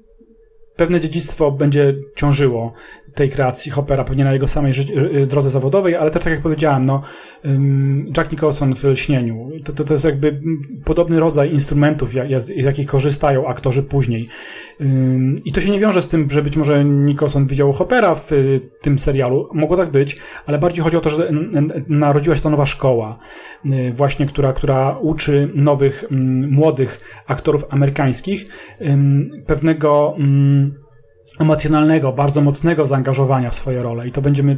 pewne 0.76 1.00
dziedzictwo 1.00 1.50
będzie 1.50 1.94
ciążyło 2.16 2.72
tej 3.14 3.30
kreacji 3.30 3.72
Hoppera, 3.72 4.04
pewnie 4.04 4.24
na 4.24 4.32
jego 4.32 4.48
samej 4.48 4.72
drodze 5.26 5.50
zawodowej, 5.50 5.96
ale 5.96 6.10
też 6.10 6.22
tak 6.24 6.32
jak 6.32 6.42
powiedziałem, 6.42 6.86
no, 6.86 7.02
Jack 8.16 8.32
Nicholson 8.32 8.74
w 8.74 8.84
Lśnieniu, 8.84 9.50
to, 9.64 9.72
to, 9.72 9.84
to 9.84 9.94
jest 9.94 10.04
jakby 10.04 10.40
podobny 10.84 11.20
rodzaj 11.20 11.52
instrumentów, 11.52 12.10
z 12.36 12.48
jakich 12.48 12.86
korzystają 12.86 13.46
aktorzy 13.46 13.82
później. 13.82 14.26
I 15.44 15.52
to 15.52 15.60
się 15.60 15.70
nie 15.70 15.80
wiąże 15.80 16.02
z 16.02 16.08
tym, 16.08 16.30
że 16.30 16.42
być 16.42 16.56
może 16.56 16.84
Nicholson 16.84 17.46
widział 17.46 17.72
Hoppera 17.72 18.14
w 18.14 18.32
y, 18.32 18.60
tym 18.80 18.98
serialu, 18.98 19.48
mogło 19.54 19.76
tak 19.76 19.90
być, 19.90 20.18
ale 20.46 20.58
bardziej 20.58 20.84
chodzi 20.84 20.96
o 20.96 21.00
to, 21.00 21.10
że 21.10 21.30
narodziła 21.88 22.36
się 22.36 22.42
ta 22.42 22.50
nowa 22.50 22.66
szkoła, 22.66 23.18
y, 23.66 23.92
właśnie, 23.94 24.26
która, 24.26 24.52
która 24.52 24.98
uczy 25.00 25.50
nowych, 25.54 26.04
młodych 26.50 27.22
aktorów 27.26 27.64
amerykańskich. 27.70 28.46
Pewnego 29.46 30.16
emocjonalnego, 31.38 32.12
bardzo 32.12 32.40
mocnego 32.40 32.86
zaangażowania 32.86 33.50
w 33.50 33.54
swoje 33.54 33.82
role. 33.82 34.08
I 34.08 34.12
to 34.12 34.22
będziemy 34.22 34.56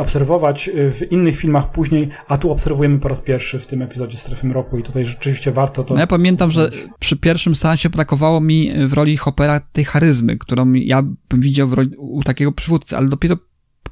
obserwować 0.00 0.70
w 0.74 1.12
innych 1.12 1.36
filmach 1.36 1.70
później, 1.70 2.08
a 2.28 2.38
tu 2.38 2.50
obserwujemy 2.50 2.98
po 2.98 3.08
raz 3.08 3.22
pierwszy 3.22 3.58
w 3.58 3.66
tym 3.66 3.82
epizodzie 3.82 4.16
Strefy 4.16 4.46
Mroku 4.46 4.78
i 4.78 4.82
tutaj 4.82 5.04
rzeczywiście 5.04 5.52
warto 5.52 5.84
to... 5.84 5.94
No 5.94 6.00
ja 6.00 6.06
pamiętam, 6.06 6.50
że 6.50 6.70
przy 6.98 7.16
pierwszym 7.16 7.54
seansie 7.54 7.90
brakowało 7.90 8.40
mi 8.40 8.72
w 8.86 8.92
roli 8.92 9.16
Hoppera 9.16 9.60
tej 9.60 9.84
charyzmy, 9.84 10.38
którą 10.38 10.72
ja 10.72 11.02
bym 11.02 11.40
widział 11.40 11.68
u 11.98 12.22
takiego 12.22 12.52
przywódcy, 12.52 12.96
ale 12.96 13.08
dopiero 13.08 13.36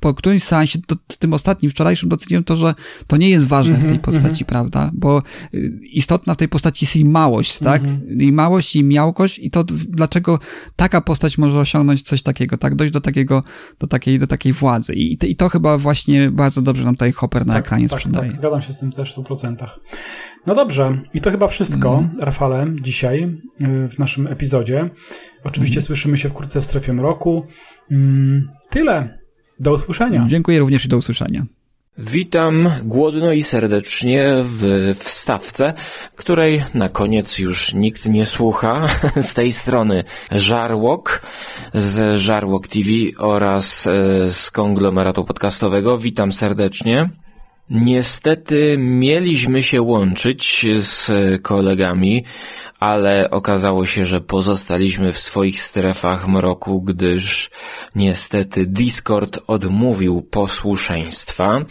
po 0.01 0.15
którymś 0.15 0.43
seansie, 0.43 0.79
to, 0.87 0.97
tym 1.19 1.35
ostatnim, 1.35 1.71
wczorajszym 1.71 2.09
doceniłem 2.09 2.45
to, 2.45 2.57
że 2.57 2.75
to 3.07 3.17
nie 3.17 3.31
jest 3.31 3.47
ważne 3.47 3.75
mm 3.75 3.83
-hmm, 3.83 3.85
w 3.85 3.89
tej 3.89 3.97
mhm, 3.97 4.13
postaci, 4.13 4.27
mm 4.27 4.35
-hmm. 4.35 4.45
prawda? 4.45 4.91
Bo 4.95 5.23
y, 5.55 5.81
istotna 5.93 6.35
w 6.35 6.37
tej 6.37 6.49
postaci 6.49 6.85
jest 6.85 6.97
jej 6.97 7.05
małość, 7.05 7.59
tak? 7.59 7.83
Mm 7.83 7.97
-hmm. 7.97 8.21
Jej 8.21 8.33
małość 8.33 8.77
i 8.77 8.85
miałkość 8.85 9.39
i 9.39 9.51
to 9.51 9.65
dlaczego 9.89 10.39
taka 10.77 11.01
postać 11.01 11.39
może 11.39 11.59
osiągnąć 11.59 12.03
coś 12.03 12.23
takiego, 12.23 12.57
tak? 12.57 12.75
Dojść 12.75 12.93
do 12.93 13.01
takiego, 13.01 13.43
do 13.79 13.87
takiej, 13.87 14.19
do 14.19 14.27
takiej 14.27 14.53
władzy. 14.53 14.95
I, 14.95 15.31
i 15.31 15.37
to 15.37 15.49
chyba 15.49 15.79
właśnie 15.79 16.31
bardzo 16.31 16.63
dobrze 16.63 16.85
nam 16.85 16.95
tutaj 16.95 17.13
Hopper 17.13 17.47
na 17.47 17.53
tak, 17.53 17.67
ekranie 17.67 17.89
tak, 17.89 18.01
sprzedaje. 18.01 18.29
Tak, 18.29 18.37
zgadzam 18.37 18.63
się 18.63 18.73
z 18.73 18.79
tym 18.79 18.91
też 18.91 19.15
w 19.15 19.17
100%. 19.17 19.67
No 20.47 20.55
dobrze, 20.55 21.03
i 21.15 21.21
to 21.21 21.31
chyba 21.31 21.49
wszystko, 21.49 21.99
mm. 21.99 22.11
Rafale, 22.21 22.67
dzisiaj 22.81 23.23
y, 23.61 23.89
w 23.89 23.99
naszym 23.99 24.27
epizodzie. 24.27 24.91
Oczywiście 25.45 25.81
słyszymy 25.81 26.17
się 26.17 26.29
wkrótce 26.29 26.61
w 26.61 26.65
strefie 26.65 26.93
mroku. 26.93 27.47
Mm, 27.91 28.49
tyle. 28.71 29.24
Do 29.65 29.73
usłyszenia. 29.73 30.25
Dziękuję 30.29 30.59
również 30.59 30.85
i 30.85 30.89
do 30.89 30.97
usłyszenia. 30.97 31.45
Witam 31.99 32.71
głodno 32.83 33.33
i 33.33 33.43
serdecznie 33.43 34.25
w 34.43 34.95
wstawce, 34.99 35.75
której 36.17 36.65
na 36.75 36.89
koniec 36.89 37.39
już 37.39 37.75
nikt 37.75 38.07
nie 38.07 38.27
słucha. 38.27 38.89
Z 39.31 39.35
tej 39.35 39.53
strony 39.53 40.05
Żarłok 40.31 41.23
z 41.75 42.21
Żarłok 42.21 42.69
TV 42.69 42.89
oraz 43.19 43.87
e, 43.87 44.31
z 44.31 44.51
konglomeratu 44.51 45.25
podcastowego. 45.25 45.99
Witam 45.99 46.33
serdecznie. 46.33 47.11
Niestety 47.71 48.77
mieliśmy 48.79 49.63
się 49.63 49.83
łączyć 49.83 50.67
z 50.79 51.11
kolegami, 51.43 52.25
ale 52.81 53.31
okazało 53.31 53.87
się, 53.87 54.07
że 54.07 54.21
pozostaliśmy 54.21 55.13
w 55.13 55.19
swoich 55.19 55.63
strefach 55.63 56.29
mroku, 56.29 56.83
gdyż 56.83 57.51
niestety 57.95 58.67
Discord 58.67 59.39
odmówił 59.47 60.23
posłuszeństwa. 60.23 61.65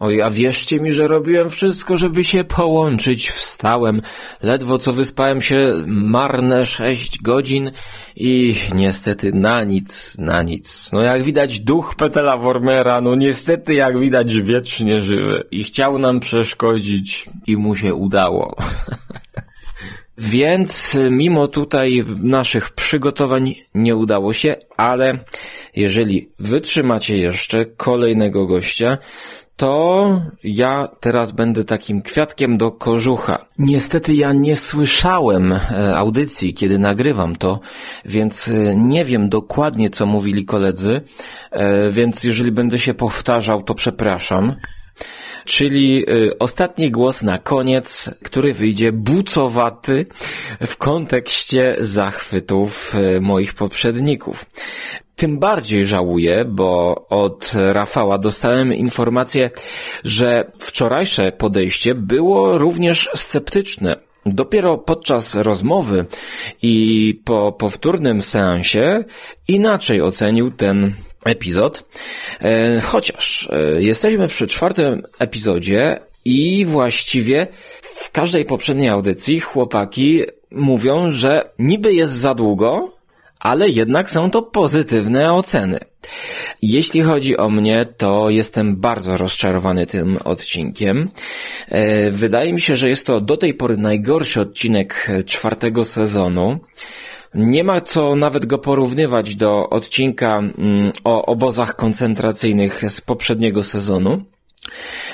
Oj, 0.00 0.22
a 0.22 0.30
wierzcie 0.30 0.80
mi, 0.80 0.92
że 0.92 1.06
robiłem 1.06 1.50
wszystko, 1.50 1.96
żeby 1.96 2.24
się 2.24 2.44
połączyć. 2.44 3.30
Wstałem, 3.30 4.02
ledwo 4.42 4.78
co 4.78 4.92
wyspałem 4.92 5.42
się 5.42 5.74
marne 5.86 6.66
sześć 6.66 7.22
godzin 7.22 7.70
i 8.16 8.56
niestety 8.74 9.32
na 9.32 9.64
nic, 9.64 10.18
na 10.18 10.42
nic. 10.42 10.90
No 10.92 11.02
jak 11.02 11.22
widać 11.22 11.60
duch 11.60 11.94
Petela 11.94 12.36
Wormera, 12.36 13.00
no 13.00 13.14
niestety 13.14 13.74
jak 13.74 13.98
widać 13.98 14.40
wiecznie 14.40 15.00
żywy 15.00 15.25
i 15.50 15.64
chciał 15.64 15.98
nam 15.98 16.20
przeszkodzić 16.20 17.26
i 17.46 17.56
mu 17.56 17.76
się 17.76 17.94
udało. 17.94 18.56
Więc 20.18 20.98
mimo 21.10 21.48
tutaj 21.48 22.04
naszych 22.22 22.70
przygotowań 22.70 23.54
nie 23.74 23.96
udało 23.96 24.32
się, 24.32 24.56
ale 24.76 25.18
jeżeli 25.76 26.28
wytrzymacie 26.38 27.18
jeszcze 27.18 27.66
kolejnego 27.66 28.46
gościa, 28.46 28.98
to 29.56 30.22
ja 30.44 30.88
teraz 31.00 31.32
będę 31.32 31.64
takim 31.64 32.02
kwiatkiem 32.02 32.58
do 32.58 32.72
kożucha. 32.72 33.46
Niestety 33.58 34.14
ja 34.14 34.32
nie 34.32 34.56
słyszałem 34.56 35.52
e, 35.52 35.96
audycji, 35.96 36.54
kiedy 36.54 36.78
nagrywam 36.78 37.36
to, 37.36 37.60
więc 38.04 38.48
e, 38.48 38.76
nie 38.76 39.04
wiem 39.04 39.28
dokładnie, 39.28 39.90
co 39.90 40.06
mówili 40.06 40.44
koledzy, 40.44 41.00
e, 41.50 41.90
więc 41.90 42.24
jeżeli 42.24 42.52
będę 42.52 42.78
się 42.78 42.94
powtarzał, 42.94 43.62
to 43.62 43.74
przepraszam 43.74 44.54
czyli 45.46 46.04
y, 46.10 46.38
ostatni 46.38 46.90
głos 46.90 47.22
na 47.22 47.38
koniec, 47.38 48.10
który 48.22 48.54
wyjdzie 48.54 48.92
bucowaty 48.92 50.06
w 50.66 50.76
kontekście 50.76 51.76
zachwytów 51.80 52.94
y, 53.16 53.20
moich 53.20 53.54
poprzedników. 53.54 54.46
Tym 55.16 55.38
bardziej 55.38 55.86
żałuję, 55.86 56.44
bo 56.44 56.94
od 57.08 57.52
Rafała 57.72 58.18
dostałem 58.18 58.74
informację, 58.74 59.50
że 60.04 60.52
wczorajsze 60.58 61.32
podejście 61.32 61.94
było 61.94 62.58
również 62.58 63.08
sceptyczne. 63.14 63.96
Dopiero 64.26 64.78
podczas 64.78 65.34
rozmowy 65.34 66.04
i 66.62 67.20
po 67.24 67.52
powtórnym 67.52 68.22
seansie 68.22 69.04
inaczej 69.48 70.02
ocenił 70.02 70.50
ten 70.50 70.92
epizod. 71.26 71.84
E, 72.40 72.80
chociaż 72.80 73.48
e, 73.52 73.82
jesteśmy 73.82 74.28
przy 74.28 74.46
czwartym 74.46 75.02
epizodzie 75.18 76.00
i 76.24 76.64
właściwie 76.64 77.46
w 77.82 78.10
każdej 78.10 78.44
poprzedniej 78.44 78.88
audycji 78.88 79.40
chłopaki 79.40 80.22
mówią, 80.50 81.10
że 81.10 81.50
niby 81.58 81.94
jest 81.94 82.12
za 82.12 82.34
długo, 82.34 82.92
ale 83.38 83.68
jednak 83.68 84.10
są 84.10 84.30
to 84.30 84.42
pozytywne 84.42 85.34
oceny. 85.34 85.78
Jeśli 86.62 87.02
chodzi 87.02 87.36
o 87.36 87.48
mnie, 87.48 87.86
to 87.96 88.30
jestem 88.30 88.76
bardzo 88.76 89.16
rozczarowany 89.16 89.86
tym 89.86 90.18
odcinkiem. 90.24 91.08
E, 91.68 92.10
wydaje 92.10 92.52
mi 92.52 92.60
się, 92.60 92.76
że 92.76 92.88
jest 92.88 93.06
to 93.06 93.20
do 93.20 93.36
tej 93.36 93.54
pory 93.54 93.76
najgorszy 93.76 94.40
odcinek 94.40 95.08
czwartego 95.26 95.84
sezonu. 95.84 96.58
Nie 97.36 97.64
ma 97.64 97.80
co 97.80 98.16
nawet 98.16 98.46
go 98.46 98.58
porównywać 98.58 99.36
do 99.36 99.70
odcinka 99.70 100.38
mm, 100.38 100.92
o 101.04 101.26
obozach 101.26 101.76
koncentracyjnych 101.76 102.90
z 102.90 103.00
poprzedniego 103.00 103.64
sezonu. 103.64 104.24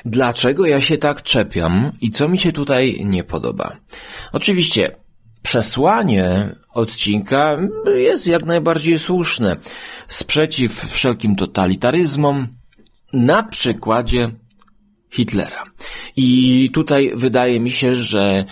Dlaczego 0.04 0.66
ja 0.66 0.80
się 0.80 0.98
tak 0.98 1.22
czepiam 1.22 1.92
i 2.00 2.10
co 2.10 2.28
mi 2.28 2.38
się 2.38 2.52
tutaj 2.52 3.04
nie 3.04 3.24
podoba? 3.24 3.76
Oczywiście, 4.32 4.96
przesłanie 5.42 6.56
odcinka 6.74 7.58
jest 7.96 8.26
jak 8.26 8.44
najbardziej 8.44 8.98
słuszne. 8.98 9.56
Sprzeciw 10.08 10.90
wszelkim 10.90 11.36
totalitaryzmom, 11.36 12.48
na 13.12 13.42
przykładzie 13.42 14.30
Hitlera. 15.10 15.64
I 16.16 16.70
tutaj 16.74 17.12
wydaje 17.14 17.60
mi 17.60 17.70
się, 17.70 17.94
że 17.94 18.44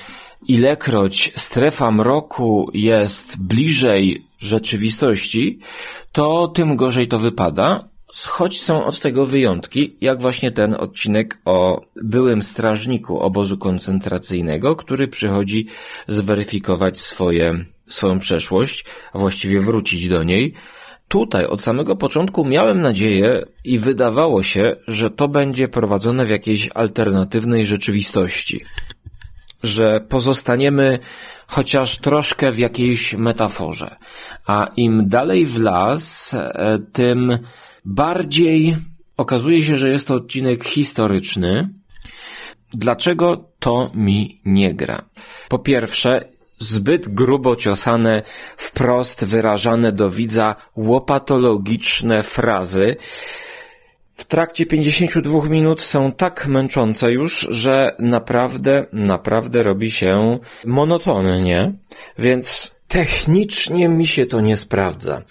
ilekroć 0.51 1.33
strefa 1.37 1.91
mroku 1.91 2.71
jest 2.75 3.43
bliżej 3.43 4.27
rzeczywistości, 4.39 5.59
to 6.13 6.49
tym 6.49 6.77
gorzej 6.77 7.09
to 7.09 7.19
wypada, 7.19 7.89
choć 8.27 8.63
są 8.63 8.85
od 8.85 9.01
tego 9.01 9.27
wyjątki, 9.27 9.97
jak 10.01 10.21
właśnie 10.21 10.51
ten 10.51 10.75
odcinek 10.75 11.39
o 11.45 11.81
byłym 12.03 12.43
strażniku 12.43 13.21
obozu 13.21 13.59
koncentracyjnego, 13.59 14.77
który 14.77 15.09
przychodzi 15.09 15.67
zweryfikować 16.09 17.01
swoje, 17.01 17.65
swoją 17.89 18.19
przeszłość, 18.19 18.85
a 19.13 19.19
właściwie 19.19 19.61
wrócić 19.61 20.09
do 20.09 20.23
niej. 20.23 20.55
Tutaj 21.09 21.47
od 21.47 21.63
samego 21.63 21.97
początku 21.97 22.45
miałem 22.45 22.81
nadzieję 22.83 23.47
i 23.65 23.79
wydawało 23.79 24.43
się, 24.43 24.77
że 24.89 25.11
to 25.11 25.29
będzie 25.29 25.69
prowadzone 25.69 26.27
w 26.27 26.31
jakiejś 26.31 26.69
alternatywnej 26.75 27.67
rzeczywistości 27.67 28.65
że 29.63 30.01
pozostaniemy 30.01 30.99
chociaż 31.47 31.99
troszkę 31.99 32.53
w 32.53 32.59
jakiejś 32.59 33.15
metaforze. 33.15 33.97
A 34.47 34.67
im 34.77 35.09
dalej 35.09 35.47
w 35.47 35.61
las, 35.61 36.35
e, 36.35 36.79
tym 36.93 37.39
bardziej 37.85 38.77
okazuje 39.17 39.63
się, 39.63 39.77
że 39.79 39.89
jest 39.89 40.09
to 40.09 40.15
odcinek 40.15 40.65
historyczny. 40.65 41.69
Dlaczego 42.75 43.51
to 43.59 43.91
mi 43.95 44.41
nie 44.45 44.75
gra? 44.75 45.05
Po 45.49 45.59
pierwsze, 45.59 46.25
zbyt 46.59 47.15
grubo 47.15 47.57
ciosane, 47.57 48.23
wprost 48.57 49.25
wyrażane 49.25 49.93
do 49.93 50.11
widza 50.11 50.57
łopatologiczne 50.77 52.23
frazy, 52.23 52.97
w 54.21 54.25
trakcie 54.25 54.67
52 54.67 55.49
minut 55.49 55.83
są 55.83 56.13
tak 56.13 56.47
męczące 56.47 57.13
już, 57.13 57.47
że 57.51 57.97
naprawdę, 57.99 58.87
naprawdę 58.93 59.63
robi 59.63 59.91
się 59.91 60.39
monotonnie, 60.65 61.73
więc 62.19 62.75
technicznie 62.89 63.89
mi 63.89 64.07
się 64.07 64.27
to 64.27 64.41
nie 64.41 64.57
sprawdza. 64.57 65.23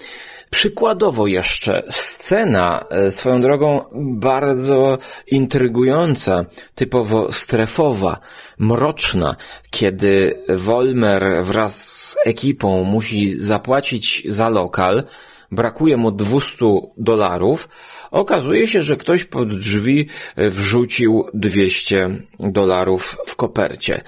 Przykładowo 0.49 1.27
jeszcze 1.27 1.83
scena, 1.89 2.85
e, 2.89 3.11
swoją 3.11 3.41
drogą 3.41 3.85
bardzo 3.93 4.97
intrygująca, 5.27 6.45
typowo 6.75 7.31
strefowa, 7.31 8.19
mroczna, 8.59 9.35
kiedy 9.69 10.43
Wolmer 10.49 11.43
wraz 11.43 11.85
z 11.85 12.15
ekipą 12.25 12.83
musi 12.83 13.39
zapłacić 13.39 14.23
za 14.29 14.49
lokal, 14.49 15.03
brakuje 15.51 15.97
mu 15.97 16.11
200 16.11 16.65
dolarów, 16.97 17.69
Okazuje 18.11 18.67
się, 18.67 18.83
że 18.83 18.97
ktoś 18.97 19.23
pod 19.23 19.59
drzwi 19.59 20.07
wrzucił 20.37 21.25
200 21.33 22.09
dolarów 22.39 23.17
w 23.25 23.35
kopercie. 23.35 24.03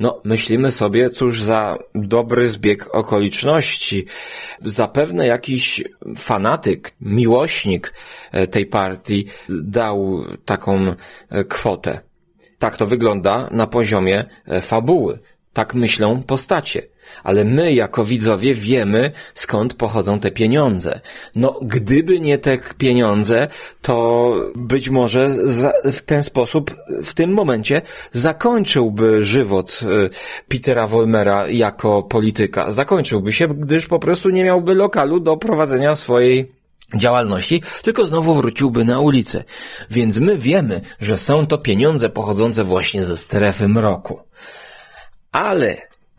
No, 0.00 0.20
myślimy 0.24 0.70
sobie, 0.70 1.10
cóż 1.10 1.42
za 1.42 1.78
dobry 1.94 2.48
zbieg 2.48 2.94
okoliczności. 2.94 4.06
Zapewne 4.60 5.26
jakiś 5.26 5.84
fanatyk, 6.16 6.92
miłośnik 7.00 7.94
e, 8.32 8.46
tej 8.46 8.66
partii 8.66 9.26
dał 9.48 10.24
taką 10.44 10.94
e, 11.30 11.44
kwotę. 11.44 12.00
Tak 12.58 12.76
to 12.76 12.86
wygląda 12.86 13.48
na 13.52 13.66
poziomie 13.66 14.24
e, 14.46 14.60
fabuły. 14.60 15.18
Tak 15.52 15.74
myślą 15.74 16.22
postacie. 16.22 16.82
Ale 17.24 17.44
my, 17.44 17.72
jako 17.72 18.04
widzowie, 18.04 18.54
wiemy, 18.54 19.10
skąd 19.34 19.74
pochodzą 19.74 20.20
te 20.20 20.30
pieniądze. 20.30 21.00
No, 21.36 21.60
gdyby 21.62 22.20
nie 22.20 22.38
te 22.38 22.58
pieniądze, 22.78 23.48
to 23.82 24.34
być 24.56 24.88
może 24.88 25.48
za, 25.48 25.72
w 25.92 26.02
ten 26.02 26.22
sposób, 26.22 26.74
w 27.04 27.14
tym 27.14 27.32
momencie, 27.32 27.82
zakończyłby 28.12 29.24
żywot 29.24 29.80
y, 29.82 30.10
Petera 30.48 30.86
Wolmera 30.86 31.48
jako 31.48 32.02
polityka. 32.02 32.70
Zakończyłby 32.70 33.32
się, 33.32 33.48
gdyż 33.48 33.86
po 33.86 33.98
prostu 33.98 34.30
nie 34.30 34.44
miałby 34.44 34.74
lokalu 34.74 35.20
do 35.20 35.36
prowadzenia 35.36 35.96
swojej 35.96 36.52
działalności, 36.96 37.62
tylko 37.82 38.06
znowu 38.06 38.34
wróciłby 38.34 38.84
na 38.84 39.00
ulicę. 39.00 39.44
Więc 39.90 40.18
my 40.18 40.38
wiemy, 40.38 40.80
że 41.00 41.18
są 41.18 41.46
to 41.46 41.58
pieniądze 41.58 42.08
pochodzące 42.08 42.64
właśnie 42.64 43.04
ze 43.04 43.16
strefy 43.16 43.68
mroku. 43.68 44.20
Ale 45.32 45.76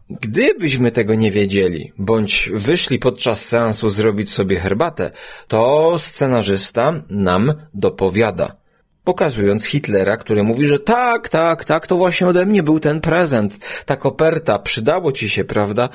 Gdybyśmy 0.10 0.92
tego 0.92 1.16
nie 1.16 1.32
wiedzieli, 1.32 1.94
bądź 1.98 2.50
wyszli 2.54 3.00
podczas 3.00 3.46
seansu 3.46 3.90
zrobić 3.90 4.32
sobie 4.32 4.60
herbatę, 4.60 5.12
to 5.48 5.94
scenarzysta 6.00 6.94
nam 7.10 7.54
dopowiada. 7.74 8.56
Pokazując 9.04 9.66
Hitlera, 9.66 10.18
który 10.18 10.44
mówi, 10.44 10.68
że 10.68 10.80
tak, 10.80 11.30
tak, 11.30 11.66
tak, 11.66 11.88
to 11.88 11.98
właśnie 11.98 12.28
ode 12.28 12.46
mnie 12.46 12.64
był 12.64 12.80
ten 12.80 13.02
prezent, 13.02 13.60
ta 13.86 13.96
koperta, 13.96 14.60
przydało 14.60 15.12
ci 15.12 15.30
się, 15.30 15.44
prawda? 15.44 15.90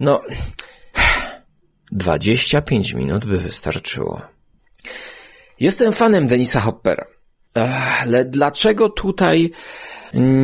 No, 0.00 0.22
25 1.92 2.92
minut 2.92 3.26
by 3.26 3.38
wystarczyło. 3.38 4.22
Jestem 5.60 5.92
fanem 5.92 6.26
Denisa 6.26 6.60
Hoppera. 6.60 7.04
Ale 8.00 8.24
dlaczego 8.24 8.88
tutaj 8.88 9.50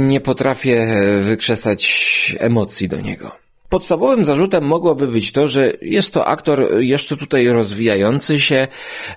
nie 0.09 0.20
potrafię 0.20 0.86
wykrzesać 1.23 2.36
emocji 2.39 2.89
do 2.89 3.01
niego? 3.01 3.43
Podstawowym 3.73 4.24
zarzutem 4.24 4.65
mogłoby 4.65 5.07
być 5.07 5.32
to, 5.32 5.49
że 5.49 5.73
jest 5.82 6.15
to 6.15 6.27
aktor 6.27 6.81
jeszcze 6.81 7.16
tutaj 7.16 7.49
rozwijający 7.49 8.40
się, 8.40 8.69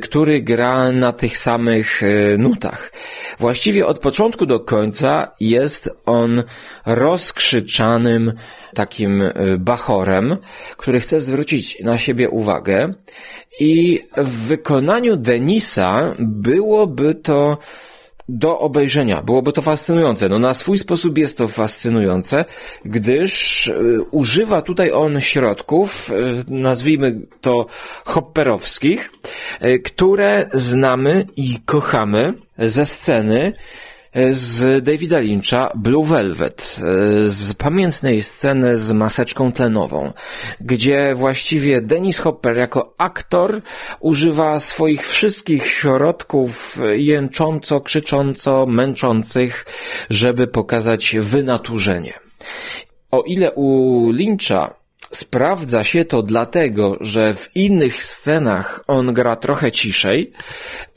który 0.01 0.41
gra 0.41 0.91
na 0.91 1.13
tych 1.13 1.37
samych 1.37 2.03
e, 2.03 2.37
nutach. 2.37 2.91
Właściwie 3.39 3.85
od 3.85 3.99
początku 3.99 4.45
do 4.45 4.59
końca 4.59 5.31
jest 5.39 5.89
on 6.05 6.43
rozkrzyczanym 6.85 8.33
takim 8.73 9.21
e, 9.21 9.33
bachorem, 9.57 10.37
który 10.77 10.99
chce 10.99 11.21
zwrócić 11.21 11.79
na 11.79 11.97
siebie 11.97 12.29
uwagę 12.29 12.93
i 13.59 14.03
w 14.17 14.47
wykonaniu 14.47 15.17
Denisa 15.17 16.15
byłoby 16.19 17.15
to 17.15 17.57
do 18.29 18.59
obejrzenia. 18.59 19.21
Byłoby 19.21 19.51
to 19.51 19.61
fascynujące. 19.61 20.29
No 20.29 20.39
na 20.39 20.53
swój 20.53 20.77
sposób 20.77 21.17
jest 21.17 21.37
to 21.37 21.47
fascynujące, 21.47 22.45
gdyż 22.85 23.67
y, 23.67 24.01
używa 24.11 24.61
tutaj 24.61 24.91
on 24.91 25.21
środków, 25.21 26.11
y, 26.11 26.13
nazwijmy 26.47 27.21
to 27.41 27.65
hopperowskich, 28.05 29.11
y, 29.63 29.79
które 29.79 30.49
znamy 30.53 31.25
i 31.35 31.57
kochamy 31.65 32.33
ze 32.57 32.85
sceny 32.85 33.53
z 34.31 34.83
Davida 34.83 35.19
Lyncha 35.19 35.71
Blue 35.75 36.05
Velvet, 36.05 36.79
z 37.25 37.53
pamiętnej 37.53 38.23
sceny 38.23 38.77
z 38.77 38.91
maseczką 38.91 39.51
tlenową, 39.51 40.13
gdzie 40.61 41.15
właściwie 41.15 41.81
Dennis 41.81 42.19
Hopper 42.19 42.57
jako 42.57 42.93
aktor 42.97 43.61
używa 43.99 44.59
swoich 44.59 45.07
wszystkich 45.07 45.67
środków 45.67 46.79
jęcząco, 46.95 47.81
krzycząco, 47.81 48.65
męczących, 48.65 49.65
żeby 50.09 50.47
pokazać 50.47 51.15
wynaturzenie. 51.19 52.13
O 53.11 53.21
ile 53.21 53.51
u 53.51 54.09
Lyncha 54.11 54.84
Sprawdza 55.15 55.83
się 55.83 56.05
to 56.05 56.23
dlatego, 56.23 56.97
że 57.01 57.33
w 57.33 57.55
innych 57.55 58.03
scenach 58.03 58.83
on 58.87 59.13
gra 59.13 59.35
trochę 59.35 59.71
ciszej 59.71 60.31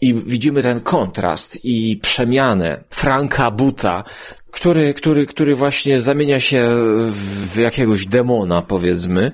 i 0.01 0.15
widzimy 0.15 0.62
ten 0.62 0.81
kontrast 0.81 1.59
i 1.65 1.97
przemianę 2.03 2.85
Franka 2.90 3.51
Buta, 3.51 4.05
który, 4.51 4.95
który, 4.95 5.27
który 5.27 5.55
właśnie 5.55 6.01
zamienia 6.01 6.40
się 6.40 6.69
w 7.11 7.57
jakiegoś 7.57 8.07
demona, 8.07 8.62
powiedzmy, 8.62 9.32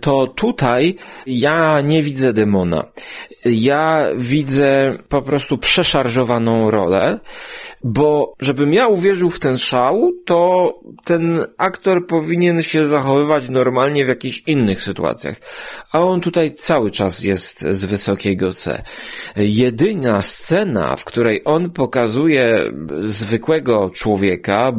to 0.00 0.26
tutaj 0.26 0.96
ja 1.26 1.80
nie 1.80 2.02
widzę 2.02 2.32
demona. 2.32 2.84
Ja 3.44 4.06
widzę 4.16 4.98
po 5.08 5.22
prostu 5.22 5.58
przeszarżowaną 5.58 6.70
rolę 6.70 7.18
bo 7.84 8.34
żebym 8.40 8.74
ja 8.74 8.88
uwierzył 8.88 9.30
w 9.30 9.38
ten 9.38 9.58
szał, 9.58 10.12
to 10.24 10.74
ten 11.04 11.44
aktor 11.58 12.06
powinien 12.06 12.62
się 12.62 12.86
zachowywać 12.86 13.48
normalnie 13.48 14.04
w 14.04 14.08
jakichś 14.08 14.42
innych 14.46 14.82
sytuacjach. 14.82 15.36
A 15.92 16.00
on 16.00 16.20
tutaj 16.20 16.54
cały 16.54 16.90
czas 16.90 17.24
jest 17.24 17.60
z 17.60 17.84
wysokiego 17.84 18.52
C. 18.52 18.82
Jedyna 19.36 20.22
scena, 20.22 20.96
w 20.96 21.04
której 21.04 21.42
on 21.44 21.70
pokazuje 21.70 22.72
zwykłego 23.00 23.90
człowieka, 23.90 24.72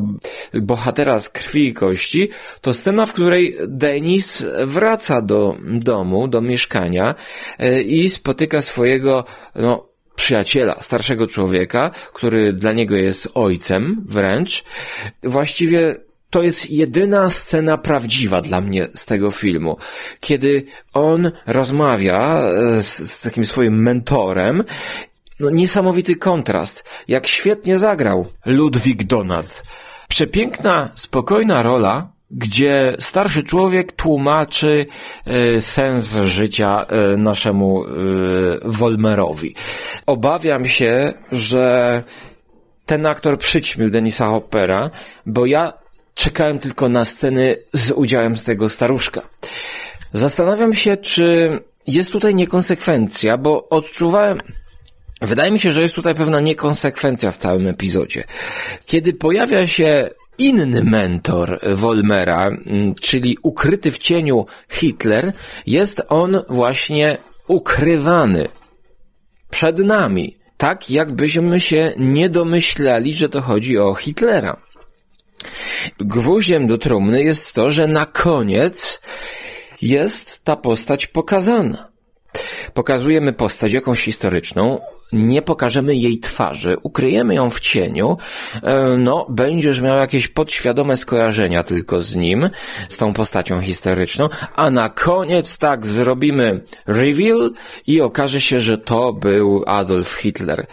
bohatera 0.54 1.20
z 1.20 1.30
krwi 1.30 1.68
i 1.68 1.74
kości, 1.74 2.30
to 2.62 2.74
scena, 2.74 3.06
w 3.06 3.14
której 3.14 3.58
Denis 3.68 4.46
wraca 4.66 5.22
do 5.22 5.58
domu, 5.64 6.28
do 6.28 6.42
mieszkania 6.42 7.16
e, 7.60 7.82
i 7.82 8.10
spotyka 8.10 8.55
swojego, 8.62 9.24
no, 9.56 9.90
przyjaciela, 10.16 10.76
starszego 10.82 11.28
człowieka, 11.28 11.92
który 12.14 12.54
dla 12.54 12.72
niego 12.72 12.96
jest 12.96 13.30
ojcem 13.34 14.06
wręcz. 14.06 14.64
Właściwie 15.24 15.96
to 16.30 16.44
jest 16.44 16.72
jedyna 16.72 17.30
scena 17.30 17.78
prawdziwa 17.78 18.42
dla 18.42 18.62
mnie 18.62 18.88
z 18.96 19.06
tego 19.06 19.32
filmu, 19.32 19.78
kiedy 20.20 20.66
on 20.94 21.32
rozmawia 21.48 22.40
e, 22.40 22.84
z, 22.84 23.12
z 23.12 23.20
takim 23.20 23.46
swoim 23.46 23.82
mentorem 23.82 24.64
no, 25.40 25.50
niesamowity 25.50 26.16
kontrast. 26.16 26.84
Jak 27.08 27.28
świetnie 27.28 27.80
zagrał 27.80 28.28
Ludwig 28.46 29.04
Donald. 29.04 29.64
Przepiękna, 30.08 30.90
spokojna 30.96 31.64
rola, 31.64 32.15
gdzie 32.32 32.96
starszy 33.00 33.44
człowiek 33.44 33.92
tłumaczy 33.92 34.86
e, 35.26 35.62
sens 35.62 36.18
życia 36.26 36.86
e, 36.86 37.18
naszemu 37.18 37.84
e, 37.84 37.90
Wolmerowi. 38.66 39.56
Obawiam 40.06 40.68
się, 40.68 41.14
że 41.32 42.04
ten 42.86 43.06
aktor 43.06 43.38
przyćmił 43.38 43.90
Denisa 43.90 44.28
Hoppera, 44.28 44.90
bo 45.26 45.46
ja 45.46 45.74
czekałem 46.14 46.60
tylko 46.60 46.90
na 46.90 47.06
sceny 47.06 47.58
z 47.74 47.92
udziałem 47.92 48.36
tego 48.36 48.70
staruszka. 48.70 49.22
Zastanawiam 50.14 50.74
się, 50.74 50.98
czy 50.98 51.60
jest 51.88 52.12
tutaj 52.12 52.36
niekonsekwencja, 52.36 53.38
bo 53.38 53.70
odczuwałem, 53.70 54.42
wydaje 55.22 55.52
mi 55.52 55.60
się, 55.60 55.72
że 55.72 55.82
jest 55.82 55.96
tutaj 55.96 56.16
pewna 56.16 56.40
niekonsekwencja 56.40 57.32
w 57.32 57.38
całym 57.38 57.68
epizodzie. 57.68 58.24
Kiedy 58.86 59.14
pojawia 59.14 59.68
się 59.68 60.10
inny 60.38 60.84
mentor 60.84 61.60
Wolmera, 61.76 62.48
mm, 62.48 62.96
czyli 62.96 63.38
ukryty 63.44 63.92
w 63.92 63.98
cieniu 63.98 64.46
Hitler, 64.70 65.34
jest 65.68 66.02
on 66.10 66.42
właśnie 66.50 67.18
ukrywany 67.48 68.48
przed 69.50 69.80
nami. 69.80 70.36
Tak 70.58 70.90
jakbyśmy 70.90 71.60
się 71.60 71.94
nie 71.98 72.30
domyślali, 72.30 73.14
że 73.14 73.30
to 73.30 73.42
chodzi 73.42 73.78
o 73.78 73.96
Hitlera. 73.96 74.58
Gwóździem 76.00 76.68
do 76.68 76.78
trumny 76.78 77.24
jest 77.24 77.54
to, 77.54 77.72
że 77.72 77.88
na 77.88 78.06
koniec 78.06 79.02
jest 79.82 80.44
ta 80.44 80.56
postać 80.56 81.08
pokazana. 81.08 81.95
Pokazujemy 82.74 83.34
postać 83.34 83.74
jakąś 83.74 84.04
historyczną, 84.04 84.80
nie 85.14 85.42
pokażemy 85.42 85.96
jej 85.96 86.20
twarzy, 86.20 86.78
ukryjemy 86.84 87.36
ją 87.36 87.50
w 87.50 87.60
cieniu, 87.60 88.18
e, 88.64 88.98
no, 88.98 89.26
będziesz 89.30 89.82
miał 89.82 89.98
jakieś 89.98 90.28
podświadome 90.28 90.98
skojarzenia 90.98 91.64
tylko 91.64 92.02
z 92.02 92.16
nim, 92.16 92.50
z 92.90 92.98
tą 92.98 93.14
postacią 93.14 93.62
historyczną, 93.62 94.30
a 94.56 94.70
na 94.70 94.90
koniec 94.90 95.58
tak 95.58 95.86
zrobimy 95.86 96.64
reveal 96.88 97.52
i 97.88 98.02
okaże 98.02 98.42
się, 98.42 98.62
że 98.62 98.78
to 98.78 99.14
był 99.14 99.64
Adolf 99.68 100.14
Hitler. 100.14 100.68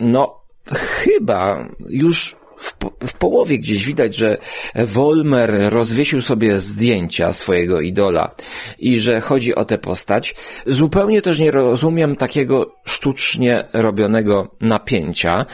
No, 0.00 0.40
chyba 0.72 1.68
już 1.88 2.36
w, 2.60 2.74
po, 2.74 2.92
w 3.06 3.12
połowie 3.12 3.58
gdzieś 3.58 3.84
widać, 3.84 4.16
że 4.16 4.38
Wolmer 4.74 5.54
rozwiesił 5.68 6.22
sobie 6.22 6.60
zdjęcia 6.60 7.32
swojego 7.32 7.80
idola 7.80 8.30
i 8.78 9.00
że 9.00 9.20
chodzi 9.20 9.54
o 9.54 9.64
tę 9.64 9.78
postać. 9.78 10.34
Zupełnie 10.66 11.22
też 11.22 11.38
nie 11.38 11.50
rozumiem 11.50 12.16
takiego 12.16 12.74
sztucznie 12.84 13.64
robionego 13.72 14.54
napięcia 14.60 15.46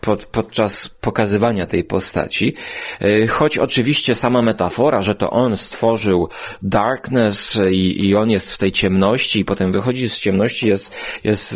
pod, 0.00 0.26
podczas 0.26 0.88
pokazywania 0.88 1.66
tej 1.66 1.84
postaci. 1.84 2.54
E, 3.00 3.26
choć 3.26 3.58
oczywiście 3.58 4.14
sama 4.14 4.42
metafora, 4.42 5.02
że 5.02 5.14
to 5.14 5.30
on 5.30 5.56
stworzył 5.56 6.28
Darkness 6.62 7.60
i, 7.70 8.08
i 8.08 8.16
on 8.16 8.30
jest 8.30 8.52
w 8.52 8.58
tej 8.58 8.72
ciemności 8.72 9.40
i 9.40 9.44
potem 9.44 9.72
wychodzi 9.72 10.08
z 10.08 10.20
ciemności 10.20 10.68
jest, 10.68 10.92
jest, 11.24 11.52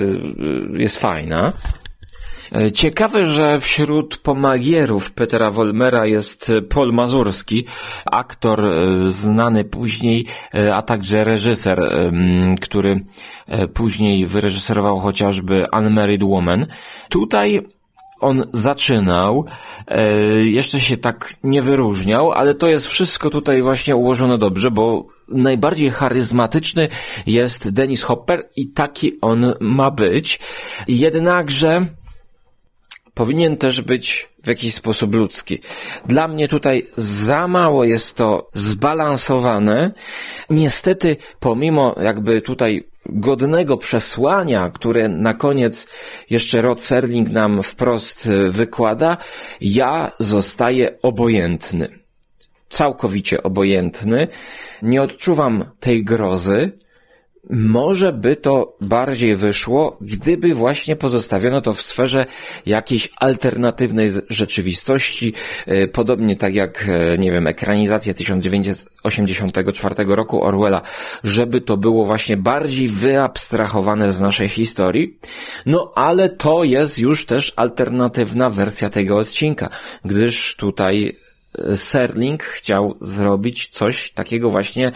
e, 0.77 0.79
jest 0.79 0.97
fajna. 0.97 1.53
E, 2.55 2.73
ciekawe, 2.73 3.27
że 3.27 3.61
wśród 3.61 4.17
pomagierów 4.17 5.13
Petera 5.13 5.51
Wolmera 5.51 6.07
jest 6.07 6.53
Paul 6.69 6.93
Mazurski, 6.93 7.65
aktor 8.05 8.61
e, 8.67 9.11
znany 9.11 9.65
później, 9.65 10.27
e, 10.55 10.75
a 10.75 10.83
także 10.83 11.25
reżyser, 11.25 11.81
który 12.61 13.01
później 13.75 14.27
wyreżyserował 14.27 14.99
chociażby 14.99 15.67
Unmarried 15.79 16.23
Woman. 16.23 16.67
Tutaj 17.09 17.63
on 18.21 18.45
zaczynał, 18.53 19.45
jeszcze 20.45 20.81
się 20.81 20.97
tak 20.97 21.35
nie 21.43 21.63
wyróżniał, 21.63 22.33
ale 22.33 22.55
to 22.55 22.67
jest 22.67 22.87
wszystko 22.87 23.31
tutaj 23.31 23.63
właśnie 23.63 23.97
ułożone 23.97 24.39
dobrze, 24.39 24.71
bo 24.71 25.07
najbardziej 25.29 25.91
charyzmatyczny 25.91 26.89
jest 27.27 27.71
Dennis 27.71 28.03
Hopper 28.03 28.49
i 28.57 28.69
taki 28.69 29.21
on 29.21 29.55
ma 29.61 29.91
być. 29.91 30.41
Jednakże 30.89 31.87
powinien 33.15 33.57
też 33.57 33.81
być 33.81 34.29
w 34.45 34.49
jakiś 34.49 34.75
sposób 34.75 35.15
ludzki. 35.15 35.59
Dla 36.07 36.29
mnie 36.29 36.49
tutaj 36.49 36.87
za 36.97 37.49
mało 37.49 37.85
jest 37.85 38.17
to 38.17 38.51
zbalansowane. 38.53 39.93
Niestety, 40.51 41.17
pomimo 41.41 41.95
jakby 42.03 42.43
tutaj 42.43 42.89
godnego 43.07 43.77
przesłania, 43.77 44.71
które 44.71 45.09
na 45.09 45.35
koniec 45.35 45.87
jeszcze 46.31 46.63
Rod 46.63 46.83
Serling 46.83 47.31
nam 47.31 47.63
wprost 47.63 48.31
wykłada, 48.49 49.17
ja 49.61 50.13
zostaję 50.19 50.99
obojętny. 51.03 51.89
Całkowicie 52.69 53.43
obojętny. 53.43 54.29
Nie 54.83 55.03
odczuwam 55.03 55.65
tej 55.81 56.05
grozy, 56.05 56.73
może 57.51 58.13
by 58.13 58.37
to 58.37 58.77
bardziej 58.81 59.37
wyszło, 59.37 59.97
gdyby 60.01 60.55
właśnie 60.55 60.97
pozostawiono 60.97 61.61
to 61.61 61.75
w 61.75 61.83
sferze 61.83 62.27
jakiejś 62.67 63.09
alternatywnej 63.17 64.11
rzeczywistości, 64.29 65.33
e, 65.67 65.89
podobnie 65.89 66.37
tak 66.37 66.55
jak, 66.55 66.89
e, 66.89 67.19
nie 67.19 67.33
wiem, 67.33 67.47
ekranizacja 67.47 68.15
1984 68.15 70.15
roku 70.15 70.45
Orwella, 70.45 70.83
żeby 71.25 71.61
to 71.61 71.77
było 71.77 72.05
właśnie 72.05 72.37
bardziej 72.37 72.89
wyabstrahowane 72.89 74.13
z 74.13 74.21
naszej 74.21 74.49
historii. 74.49 75.19
No 75.67 75.93
ale 75.95 76.29
to 76.29 76.65
jest 76.65 76.99
już 76.99 77.27
też 77.27 77.53
alternatywna 77.57 78.51
wersja 78.51 78.91
tego 78.91 79.19
odcinka, 79.19 79.69
gdyż 80.05 80.57
tutaj 80.57 81.17
e, 81.59 81.77
Serling 81.77 82.43
chciał 82.43 82.97
zrobić 83.01 83.69
coś 83.69 84.11
takiego 84.11 84.51
właśnie 84.51 84.93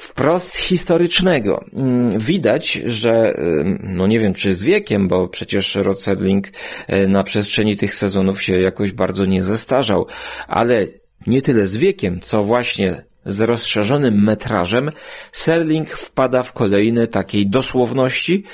wprost 0.00 0.56
historycznego. 0.56 1.64
Mm, 1.72 2.18
widać, 2.18 2.72
że, 2.72 3.40
no 3.80 4.06
nie 4.06 4.20
wiem 4.20 4.34
czy 4.34 4.54
z 4.54 4.62
wiekiem, 4.62 5.08
bo 5.08 5.28
przecież 5.28 5.74
Rod 5.74 6.02
Serling 6.02 6.48
e, 6.86 7.08
na 7.08 7.24
przestrzeni 7.24 7.76
tych 7.76 7.94
sezonów 7.94 8.42
się 8.42 8.60
jakoś 8.60 8.92
bardzo 8.92 9.26
nie 9.26 9.44
zestarzał, 9.44 10.06
ale 10.48 10.86
nie 11.26 11.42
tyle 11.42 11.66
z 11.66 11.76
wiekiem, 11.76 12.20
co 12.20 12.44
właśnie 12.44 13.02
z 13.26 13.40
rozszerzonym 13.40 14.24
metrażem, 14.24 14.90
Serling 15.32 15.88
wpada 15.88 16.42
w 16.42 16.52
kolejne 16.52 17.06
takiej 17.06 17.46
dosłowności, 17.46 18.44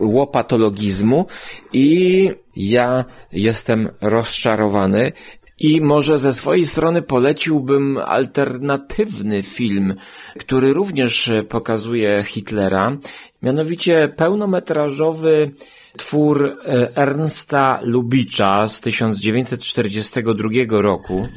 łopatologizmu 0.00 1.26
i 1.72 2.30
ja 2.56 3.04
jestem 3.32 3.88
rozczarowany 4.00 5.12
i 5.60 5.80
może 5.80 6.18
ze 6.18 6.32
swojej 6.32 6.66
strony 6.66 7.02
poleciłbym 7.02 7.98
alternatywny 7.98 9.42
film, 9.42 9.94
który 10.38 10.72
również 10.72 11.30
pokazuje 11.48 12.24
Hitlera, 12.26 12.96
mianowicie 13.42 14.12
pełnometrażowy 14.16 15.50
twór 15.96 16.44
e, 16.44 16.96
Ernsta 16.96 17.80
Lubicza 17.82 18.66
z 18.66 18.80
1942 18.80 20.50
roku 20.68 21.28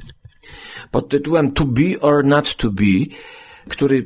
pod 0.91 1.09
tytułem 1.09 1.51
To 1.51 1.65
Be 1.65 1.99
or 1.99 2.25
Not 2.25 2.55
To 2.55 2.71
Be, 2.71 3.15
który 3.69 4.03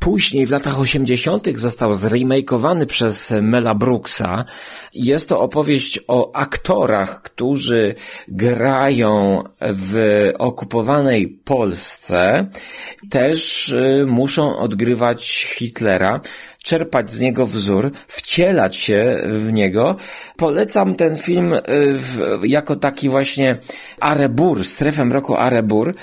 Później 0.00 0.46
w 0.46 0.50
latach 0.50 0.80
80. 0.80 1.58
został 1.58 1.94
zremakeowany 1.94 2.86
przez 2.86 3.34
Mela 3.42 3.74
Brooksa. 3.74 4.44
Jest 4.94 5.28
to 5.28 5.40
opowieść 5.40 6.00
o 6.08 6.36
aktorach, 6.36 7.22
którzy 7.22 7.94
grają 8.28 9.42
w 9.60 9.94
okupowanej 10.38 11.28
Polsce. 11.28 12.46
Też 13.10 13.68
y, 13.68 14.04
muszą 14.08 14.58
odgrywać 14.58 15.46
Hitlera, 15.56 16.20
czerpać 16.62 17.12
z 17.12 17.20
niego 17.20 17.46
wzór, 17.46 17.90
wcielać 18.08 18.76
się 18.76 19.20
w 19.24 19.52
niego. 19.52 19.96
Polecam 20.36 20.94
ten 20.94 21.16
film 21.16 21.52
y, 21.52 21.60
jako 22.42 22.76
taki 22.76 23.08
właśnie 23.08 23.56
Arebur, 24.00 24.64
strefę 24.64 25.04
roku 25.04 25.36
Arebur. 25.36 25.94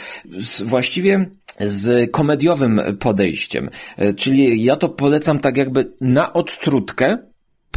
Właściwie 0.65 1.36
z 1.59 2.11
komediowym 2.11 2.81
podejściem. 2.99 3.69
E, 3.97 4.13
czyli 4.13 4.63
ja 4.63 4.75
to 4.75 4.89
polecam 4.89 5.39
tak 5.39 5.57
jakby 5.57 5.91
na 6.01 6.33
odtrutkę 6.33 7.17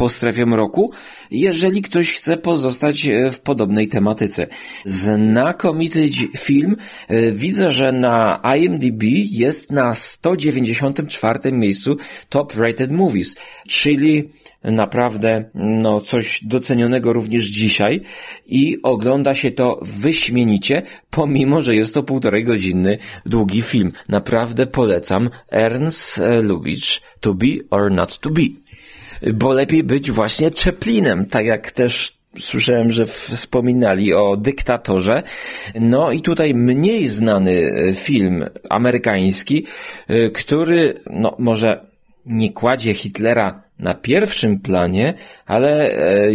po 0.01 0.09
strefie 0.09 0.45
mroku, 0.45 0.91
jeżeli 1.31 1.81
ktoś 1.81 2.13
chce 2.13 2.37
pozostać 2.37 3.07
e, 3.07 3.31
w 3.31 3.39
podobnej 3.39 3.87
tematyce. 3.87 4.47
Znakomity 4.85 6.09
film. 6.37 6.75
E, 7.07 7.31
widzę, 7.31 7.71
że 7.71 7.91
na 7.91 8.41
IMDb 8.57 9.03
jest 9.31 9.71
na 9.71 9.93
194 9.93 11.51
miejscu 11.51 11.97
Top 12.29 12.55
Rated 12.55 12.91
Movies, 12.91 13.35
czyli 13.67 14.29
naprawdę 14.63 15.45
no, 15.55 16.01
coś 16.01 16.43
docenionego 16.43 17.13
również 17.13 17.45
dzisiaj 17.45 18.01
i 18.47 18.77
ogląda 18.83 19.35
się 19.35 19.51
to 19.51 19.79
wyśmienicie, 19.81 20.81
pomimo, 21.09 21.61
że 21.61 21.75
jest 21.75 21.93
to 21.93 22.03
półtorej 22.03 22.43
godzinny 22.43 22.97
długi 23.25 23.61
film. 23.61 23.91
Naprawdę 24.09 24.67
polecam 24.67 25.29
Ernst 25.51 26.21
Lubitsch 26.43 27.01
To 27.19 27.33
Be 27.33 27.47
or 27.69 27.91
Not 27.91 28.19
To 28.19 28.29
Be. 28.29 28.43
Bo 29.33 29.53
lepiej 29.53 29.83
być 29.83 30.11
właśnie 30.11 30.51
Chaplinem, 30.63 31.25
tak 31.25 31.45
jak 31.45 31.71
też 31.71 32.17
słyszałem, 32.39 32.91
że 32.91 33.05
wspominali 33.05 34.13
o 34.13 34.37
dyktatorze. 34.37 35.23
No 35.79 36.11
i 36.11 36.21
tutaj 36.21 36.53
mniej 36.53 37.07
znany 37.07 37.71
film 37.95 38.45
amerykański, 38.69 39.65
który, 40.33 41.01
no 41.09 41.35
może 41.39 41.85
nie 42.25 42.53
kładzie 42.53 42.93
Hitlera 42.93 43.63
na 43.79 43.93
pierwszym 43.93 44.59
planie, 44.59 45.13
ale 45.45 45.91
e, 45.91 46.31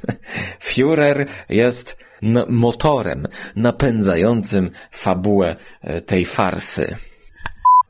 Führer 0.68 1.26
jest 1.48 1.96
motorem 2.48 3.26
napędzającym 3.56 4.70
fabułę 4.90 5.56
e, 5.80 6.00
tej 6.00 6.24
farsy. 6.24 6.96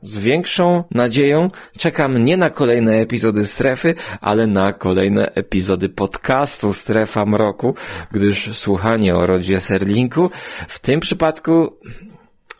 Z 0.05 0.17
większą 0.17 0.83
nadzieją 0.91 1.49
czekam 1.77 2.25
nie 2.25 2.37
na 2.37 2.49
kolejne 2.49 2.93
epizody 2.95 3.45
strefy, 3.45 3.93
ale 4.21 4.47
na 4.47 4.73
kolejne 4.73 5.31
epizody 5.33 5.89
podcastu 5.89 6.73
Strefa 6.73 7.25
Mroku, 7.25 7.75
gdyż 8.11 8.57
słuchanie 8.57 9.15
o 9.15 9.25
rodzie 9.25 9.61
Serlinku 9.61 10.29
w 10.67 10.79
tym 10.79 10.99
przypadku 10.99 11.77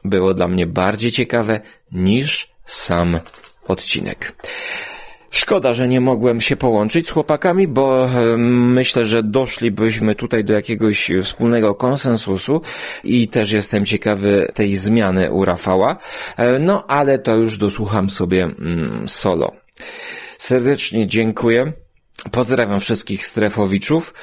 było 0.04 0.34
dla 0.34 0.48
mnie 0.48 0.68
bardziej 0.68 1.12
ciekawe 1.12 1.60
niż 1.92 2.52
sam 2.66 3.20
odcinek. 3.68 4.36
Szkoda, 5.36 5.74
że 5.74 5.88
nie 5.88 6.02
mogłem 6.02 6.42
się 6.42 6.56
połączyć 6.56 7.08
z 7.08 7.12
chłopakami, 7.12 7.68
bo 7.68 8.10
myślę, 8.38 9.06
że 9.06 9.24
doszlibyśmy 9.24 10.16
tutaj 10.16 10.44
do 10.44 10.54
jakiegoś 10.54 11.12
wspólnego 11.24 11.76
konsensusu 11.76 12.62
i 13.04 13.28
też 13.28 13.52
jestem 13.52 13.86
ciekawy 13.86 14.52
tej 14.54 14.78
zmiany 14.78 15.32
u 15.32 15.46
Rafała. 15.46 15.98
E, 16.38 16.60
no, 16.60 16.88
ale 16.88 17.20
to 17.20 17.36
już 17.36 17.58
dosłucham 17.58 18.10
sobie 18.10 18.44
mm, 18.44 19.08
solo. 19.08 19.52
Serdecznie 20.38 21.08
dziękuję. 21.08 21.74
Pozdrawiam 22.32 22.80
wszystkich 22.80 23.26
strefowiczów. 23.26 24.14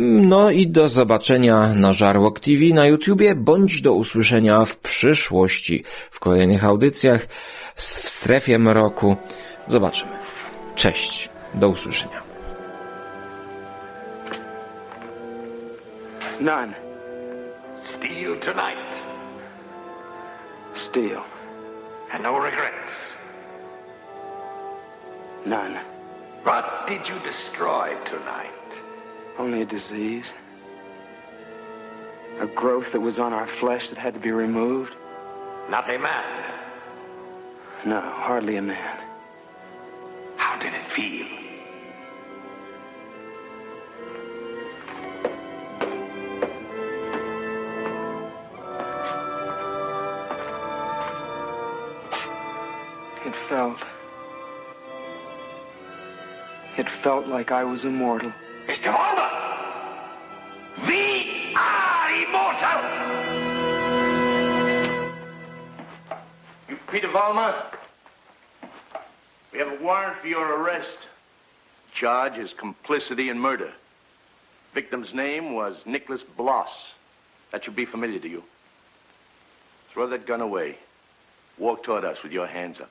No 0.00 0.50
i 0.50 0.68
do 0.68 0.88
zobaczenia 0.88 1.74
na 1.74 1.92
Żarłok 1.92 2.40
TV 2.40 2.64
na 2.74 2.86
YouTubie, 2.86 3.34
bądź 3.34 3.80
do 3.80 3.92
usłyszenia 3.92 4.64
w 4.64 4.76
przyszłości 4.76 5.84
w 6.10 6.20
kolejnych 6.20 6.64
audycjach 6.64 7.26
w 7.74 7.82
strefie 7.82 8.58
mroku. 8.58 9.16
Zobaczymy. 9.68 10.23
Cześć. 10.74 11.30
Do 11.54 11.68
usłyszenia. 11.68 12.22
None. 16.40 16.74
Steal 17.82 18.36
tonight. 18.40 19.00
Steal. 20.74 21.22
And 22.12 22.22
no 22.22 22.38
regrets. 22.38 22.92
None. 25.46 25.78
What 26.44 26.86
did 26.88 27.08
you 27.08 27.18
destroy 27.20 27.96
tonight? 28.04 28.78
Only 29.38 29.62
a 29.62 29.66
disease. 29.66 30.34
A 32.40 32.46
growth 32.46 32.92
that 32.92 33.00
was 33.00 33.18
on 33.18 33.32
our 33.32 33.46
flesh 33.46 33.88
that 33.88 33.98
had 33.98 34.14
to 34.14 34.20
be 34.20 34.32
removed. 34.32 34.92
Not 35.70 35.88
a 35.88 35.98
man. 35.98 36.24
No, 37.86 38.00
hardly 38.00 38.56
a 38.56 38.62
man. 38.62 39.03
How 40.36 40.58
did 40.58 40.74
it 40.74 40.86
feel? 40.90 41.26
It 53.26 53.34
felt. 53.48 53.78
It 56.76 56.88
felt 56.90 57.26
like 57.26 57.52
I 57.52 57.64
was 57.64 57.84
immortal. 57.84 58.32
Mr. 58.66 58.92
Vollmer! 58.92 59.30
We 60.86 61.54
are 61.56 62.10
immortal! 62.24 62.80
You 66.68 66.76
Peter 66.90 67.08
Vollmer? 67.08 67.54
We 69.54 69.60
have 69.60 69.70
a 69.70 69.82
warrant 69.84 70.16
for 70.18 70.26
your 70.26 70.60
arrest. 70.60 70.98
Charge 71.92 72.38
is 72.38 72.52
complicity 72.52 73.28
in 73.30 73.38
murder. 73.38 73.72
Victim's 74.74 75.14
name 75.14 75.54
was 75.54 75.76
Nicholas 75.86 76.24
Bloss. 76.36 76.92
That 77.52 77.62
should 77.62 77.76
be 77.76 77.84
familiar 77.84 78.18
to 78.18 78.28
you. 78.28 78.42
Throw 79.90 80.08
that 80.08 80.26
gun 80.26 80.40
away. 80.40 80.76
Walk 81.56 81.84
toward 81.84 82.04
us 82.04 82.20
with 82.24 82.32
your 82.32 82.48
hands 82.48 82.80
up. 82.80 82.90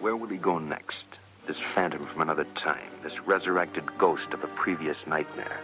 Where 0.00 0.16
will 0.16 0.28
he 0.28 0.38
go 0.38 0.58
next? 0.58 1.04
This 1.46 1.58
phantom 1.58 2.06
from 2.06 2.22
another 2.22 2.46
time, 2.54 2.90
this 3.02 3.20
resurrected 3.20 3.98
ghost 3.98 4.32
of 4.32 4.42
a 4.42 4.48
previous 4.48 5.06
nightmare. 5.06 5.60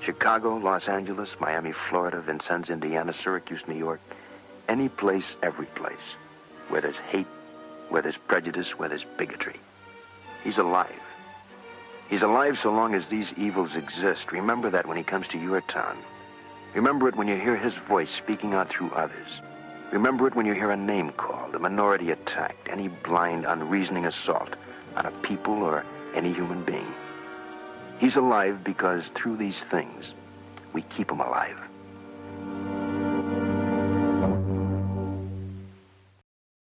Chicago, 0.00 0.56
Los 0.56 0.88
Angeles, 0.88 1.36
Miami, 1.38 1.72
Florida, 1.72 2.22
Vincennes, 2.22 2.70
Indiana, 2.70 3.12
Syracuse, 3.12 3.68
New 3.68 3.76
York. 3.76 4.00
Any 4.70 4.88
place, 4.88 5.36
every 5.42 5.66
place. 5.66 6.14
Where 6.70 6.80
there's 6.80 6.96
hate, 6.96 7.26
where 7.90 8.02
there's 8.02 8.16
prejudice, 8.16 8.78
where 8.78 8.88
there's 8.88 9.06
bigotry. 9.16 9.60
He's 10.42 10.58
alive. 10.58 11.02
He's 12.08 12.22
alive 12.22 12.58
so 12.58 12.72
long 12.72 12.94
as 12.94 13.06
these 13.06 13.32
evils 13.36 13.76
exist. 13.76 14.32
Remember 14.32 14.70
that 14.70 14.86
when 14.86 14.96
he 14.96 15.02
comes 15.02 15.28
to 15.28 15.38
your 15.38 15.60
town. 15.60 15.96
Remember 16.74 17.08
it 17.08 17.16
when 17.16 17.28
you 17.28 17.36
hear 17.36 17.56
his 17.56 17.74
voice 17.74 18.10
speaking 18.10 18.54
out 18.54 18.68
through 18.68 18.90
others. 18.90 19.40
Remember 19.92 20.26
it 20.26 20.34
when 20.34 20.46
you 20.46 20.54
hear 20.54 20.70
a 20.70 20.76
name 20.76 21.10
called, 21.10 21.54
a 21.54 21.58
minority 21.58 22.10
attacked, 22.10 22.68
any 22.68 22.88
blind, 22.88 23.44
unreasoning 23.44 24.06
assault 24.06 24.54
on 24.96 25.06
a 25.06 25.10
people 25.22 25.62
or 25.62 25.84
any 26.14 26.32
human 26.32 26.64
being. 26.64 26.94
He's 27.98 28.16
alive 28.16 28.64
because 28.64 29.08
through 29.08 29.36
these 29.36 29.58
things, 29.58 30.14
we 30.72 30.82
keep 30.82 31.10
him 31.10 31.20
alive. 31.20 31.58